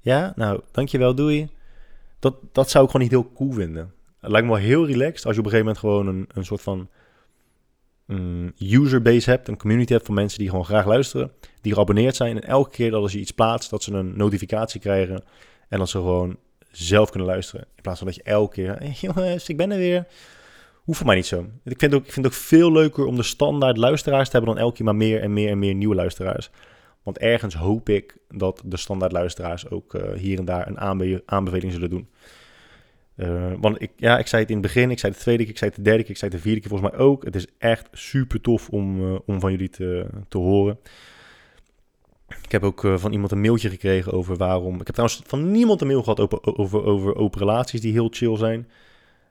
Ja, 0.00 0.32
nou, 0.36 0.60
dankjewel, 0.70 1.14
doei. 1.14 1.50
Dat, 2.18 2.34
dat 2.52 2.70
zou 2.70 2.84
ik 2.84 2.90
gewoon 2.90 3.06
niet 3.06 3.16
heel 3.16 3.32
cool 3.32 3.52
vinden. 3.52 3.94
Het 4.20 4.30
lijkt 4.30 4.46
me 4.46 4.52
wel 4.52 4.62
heel 4.62 4.86
relaxed 4.86 5.26
als 5.26 5.34
je 5.34 5.40
op 5.40 5.46
een 5.46 5.50
gegeven 5.50 5.74
moment 5.74 5.78
gewoon 5.78 6.06
een, 6.06 6.28
een 6.34 6.44
soort 6.44 6.62
van 6.62 6.88
um, 8.06 8.52
userbase 8.58 9.30
hebt, 9.30 9.48
een 9.48 9.56
community 9.56 9.92
hebt 9.92 10.06
van 10.06 10.14
mensen 10.14 10.38
die 10.38 10.48
gewoon 10.48 10.64
graag 10.64 10.86
luisteren, 10.86 11.32
die 11.60 11.72
geabonneerd 11.72 12.16
zijn. 12.16 12.36
En 12.36 12.48
elke 12.48 12.70
keer 12.70 12.90
dat 12.90 13.02
als 13.02 13.12
je 13.12 13.18
iets 13.18 13.30
plaatst, 13.30 13.70
dat 13.70 13.82
ze 13.82 13.92
een 13.92 14.16
notificatie 14.16 14.80
krijgen 14.80 15.22
en 15.68 15.78
dat 15.78 15.88
ze 15.88 15.98
gewoon 15.98 16.36
zelf 16.70 17.10
kunnen 17.10 17.28
luisteren. 17.28 17.66
In 17.76 17.82
plaats 17.82 17.98
van 17.98 18.06
dat 18.06 18.16
je 18.16 18.22
elke 18.22 18.54
keer, 18.54 18.82
jongens, 19.00 19.48
ik 19.48 19.56
ben 19.56 19.70
er 19.70 19.78
weer 19.78 20.06
hoeft 20.74 20.98
voor 20.98 21.06
mij 21.06 21.16
niet 21.16 21.26
zo. 21.26 21.46
Ik 21.64 21.78
vind, 21.78 21.94
ook, 21.94 22.06
ik 22.06 22.12
vind 22.12 22.24
het 22.24 22.34
ook 22.34 22.40
veel 22.40 22.72
leuker 22.72 23.04
om 23.04 23.16
de 23.16 23.22
standaard 23.22 23.76
luisteraars 23.76 24.28
te 24.28 24.36
hebben 24.36 24.54
dan 24.54 24.62
elke 24.62 24.76
keer 24.76 24.84
maar 24.84 24.96
meer 24.96 25.20
en 25.22 25.32
meer 25.32 25.50
en 25.50 25.58
meer 25.58 25.74
nieuwe 25.74 25.94
luisteraars. 25.94 26.50
Want 27.02 27.18
ergens 27.18 27.54
hoop 27.54 27.88
ik 27.88 28.16
dat 28.28 28.62
de 28.64 28.76
standaard 28.76 29.12
luisteraars 29.12 29.70
ook 29.70 29.94
uh, 29.94 30.12
hier 30.12 30.38
en 30.38 30.44
daar 30.44 30.68
een 30.68 30.78
aanbe 30.78 31.22
aanbeveling 31.26 31.72
zullen 31.72 31.90
doen. 31.90 32.08
Uh, 33.20 33.52
want 33.60 33.82
ik, 33.82 33.90
ja, 33.96 34.18
ik 34.18 34.26
zei 34.26 34.42
het 34.42 34.50
in 34.50 34.56
het 34.56 34.66
begin, 34.66 34.90
ik 34.90 34.98
zei 34.98 35.12
het 35.12 35.20
de 35.20 35.26
tweede 35.26 35.42
keer, 35.42 35.52
ik 35.52 35.58
zei 35.58 35.70
het 35.70 35.78
de 35.78 35.84
derde 35.84 36.02
keer, 36.02 36.10
ik 36.10 36.18
zei 36.18 36.30
het 36.30 36.40
de 36.40 36.46
vierde 36.46 36.60
keer 36.60 36.70
volgens 36.70 36.90
mij 36.90 37.00
ook. 37.00 37.24
Het 37.24 37.34
is 37.34 37.46
echt 37.58 37.88
super 37.92 38.40
tof 38.40 38.68
om, 38.68 39.02
uh, 39.02 39.18
om 39.26 39.40
van 39.40 39.50
jullie 39.50 39.68
te, 39.68 40.06
te 40.28 40.38
horen. 40.38 40.78
Ik 42.42 42.52
heb 42.52 42.62
ook 42.62 42.80
van 42.94 43.12
iemand 43.12 43.32
een 43.32 43.40
mailtje 43.40 43.70
gekregen 43.70 44.12
over 44.12 44.36
waarom. 44.36 44.80
Ik 44.80 44.86
heb 44.86 44.94
trouwens 44.94 45.22
van 45.26 45.50
niemand 45.50 45.80
een 45.80 45.86
mail 45.86 46.02
gehad 46.02 46.20
over, 46.20 46.56
over, 46.56 46.84
over 46.84 47.16
open 47.16 47.38
relaties 47.38 47.80
die 47.80 47.92
heel 47.92 48.08
chill 48.10 48.36
zijn. 48.36 48.68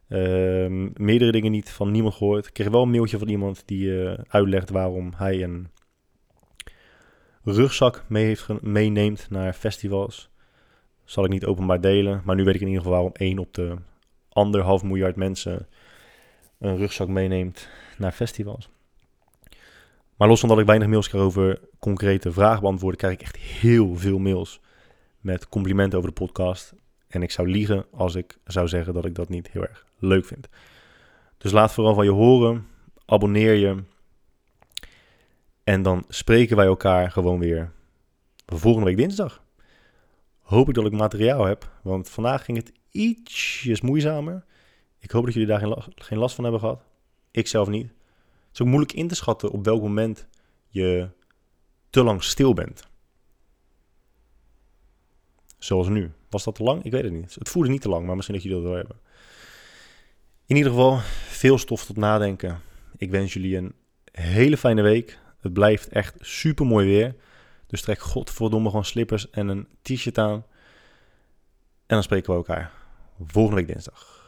Uh, 0.10 0.90
meerdere 0.94 1.32
dingen 1.32 1.52
niet 1.52 1.70
van 1.70 1.92
niemand 1.92 2.14
gehoord. 2.14 2.46
Ik 2.46 2.54
kreeg 2.54 2.70
wel 2.70 2.82
een 2.82 2.90
mailtje 2.90 3.18
van 3.18 3.30
iemand 3.30 3.64
die 3.66 4.08
uitlegt 4.28 4.70
waarom 4.70 5.14
hij 5.16 5.44
een 5.44 5.68
rugzak 7.44 8.06
mee 8.08 8.26
heeft 8.26 8.48
meeneemt 8.62 9.28
naar 9.30 9.54
festivals. 9.54 10.30
Zal 11.10 11.24
ik 11.24 11.30
niet 11.30 11.46
openbaar 11.46 11.82
delen, 11.82 12.22
maar 12.26 12.36
nu 12.36 12.44
weet 12.44 12.56
ik 12.56 12.62
in 12.62 12.68
ieder 12.68 12.82
geval 12.82 12.98
waarom 12.98 13.16
één 13.16 13.40
op 13.40 13.54
de 13.54 13.76
anderhalf 14.30 14.84
miljard 14.84 15.16
mensen 15.16 15.68
een 16.60 16.78
rugzak 16.78 17.08
meeneemt 17.08 17.70
naar 17.98 18.12
festivals. 18.12 18.70
Maar 20.16 20.28
los 20.28 20.40
van 20.40 20.50
dat 20.50 20.60
ik 20.60 20.66
weinig 20.66 20.88
mails 20.88 21.08
krijg 21.10 21.24
over 21.24 21.60
concrete 21.80 22.32
vragen 22.32 22.62
beantwoorden, 22.62 23.00
krijg 23.00 23.14
ik 23.14 23.22
echt 23.22 23.38
heel 23.38 23.96
veel 23.96 24.18
mails 24.18 24.62
met 25.20 25.50
complimenten 25.50 25.98
over 25.98 26.14
de 26.14 26.22
podcast. 26.22 26.74
En 27.08 27.22
ik 27.22 27.32
zou 27.32 27.50
liegen 27.50 27.86
als 27.92 28.16
ik 28.16 28.38
zou 28.44 28.68
zeggen 28.68 28.94
dat 28.94 29.06
ik 29.06 29.16
dat 29.16 29.30
niet 29.30 29.52
heel 29.52 29.64
erg 29.64 29.86
leuk 30.00 30.26
vind. 30.26 30.48
Dus 31.38 31.52
laat 31.52 31.74
vooral 31.74 31.94
van 31.94 32.06
je 32.06 32.12
horen. 32.12 32.68
Abonneer 33.06 33.54
je. 33.54 33.84
En 35.64 35.82
dan 35.82 36.06
spreken 36.08 36.56
wij 36.56 36.66
elkaar 36.66 37.12
gewoon 37.12 37.40
weer 37.40 37.72
volgende 38.46 38.86
week 38.86 38.98
dinsdag. 38.98 39.48
Hoop 40.50 40.68
ik 40.68 40.74
dat 40.74 40.86
ik 40.86 40.92
materiaal 40.92 41.46
heb, 41.46 41.72
want 41.82 42.10
vandaag 42.10 42.46
ging 42.46 42.58
het 42.58 42.72
ietsjes 42.92 43.82
moeizamer. 43.82 44.46
Ik 45.00 45.12
hoop 45.12 45.26
dat 45.26 45.34
jullie 45.34 45.50
daar 45.50 45.60
geen 45.60 45.70
last, 45.70 45.88
geen 45.96 46.18
last 46.18 46.36
van 46.36 46.44
hebben 46.44 46.62
gehad. 46.62 46.84
Ik 47.32 47.48
zelf 47.48 47.68
niet. 47.68 47.88
Het 47.88 48.54
is 48.54 48.62
ook 48.62 48.68
moeilijk 48.68 48.94
in 48.94 49.08
te 49.08 49.16
schatten 49.16 49.52
op 49.52 49.66
welk 49.66 49.82
moment 49.82 50.28
je 50.68 51.10
te 51.90 52.04
lang 52.04 52.24
stil 52.24 52.54
bent. 52.54 52.88
Zoals 55.58 55.88
nu. 55.88 56.12
Was 56.30 56.44
dat 56.44 56.56
te 56.56 56.64
lang? 56.64 56.84
Ik 56.84 56.92
weet 56.92 57.04
het 57.04 57.14
niet. 57.14 57.36
Het 57.36 57.50
voelde 57.50 57.70
niet 57.70 57.82
te 57.82 57.90
lang, 57.90 58.06
maar 58.06 58.16
misschien 58.16 58.36
dat 58.36 58.44
jullie 58.44 58.60
dat 58.60 58.68
wel 58.68 58.78
hebben. 58.78 59.00
In 60.46 60.56
ieder 60.56 60.72
geval, 60.72 61.00
veel 61.28 61.58
stof 61.58 61.86
tot 61.86 61.98
nadenken. 61.98 62.60
Ik 62.98 63.12
wens 63.12 63.34
jullie 63.34 63.58
een 63.58 63.74
hele 64.12 64.58
fijne 64.58 64.82
week. 64.82 65.20
Het 65.40 65.54
blijft 65.54 65.90
echt 65.90 66.16
super 66.20 66.66
mooi 66.66 66.88
weer. 66.88 67.16
Dus 67.70 67.82
trek 67.82 68.00
godverdomme 68.00 68.70
gewoon 68.70 68.86
slippers 68.86 69.30
en 69.30 69.48
een 69.48 69.68
t-shirt 69.82 70.18
aan. 70.18 70.34
En 70.34 71.96
dan 71.96 72.04
spreken 72.04 72.30
we 72.30 72.38
elkaar 72.38 72.72
volgende 73.26 73.56
week 73.56 73.68
dinsdag. 73.68 74.19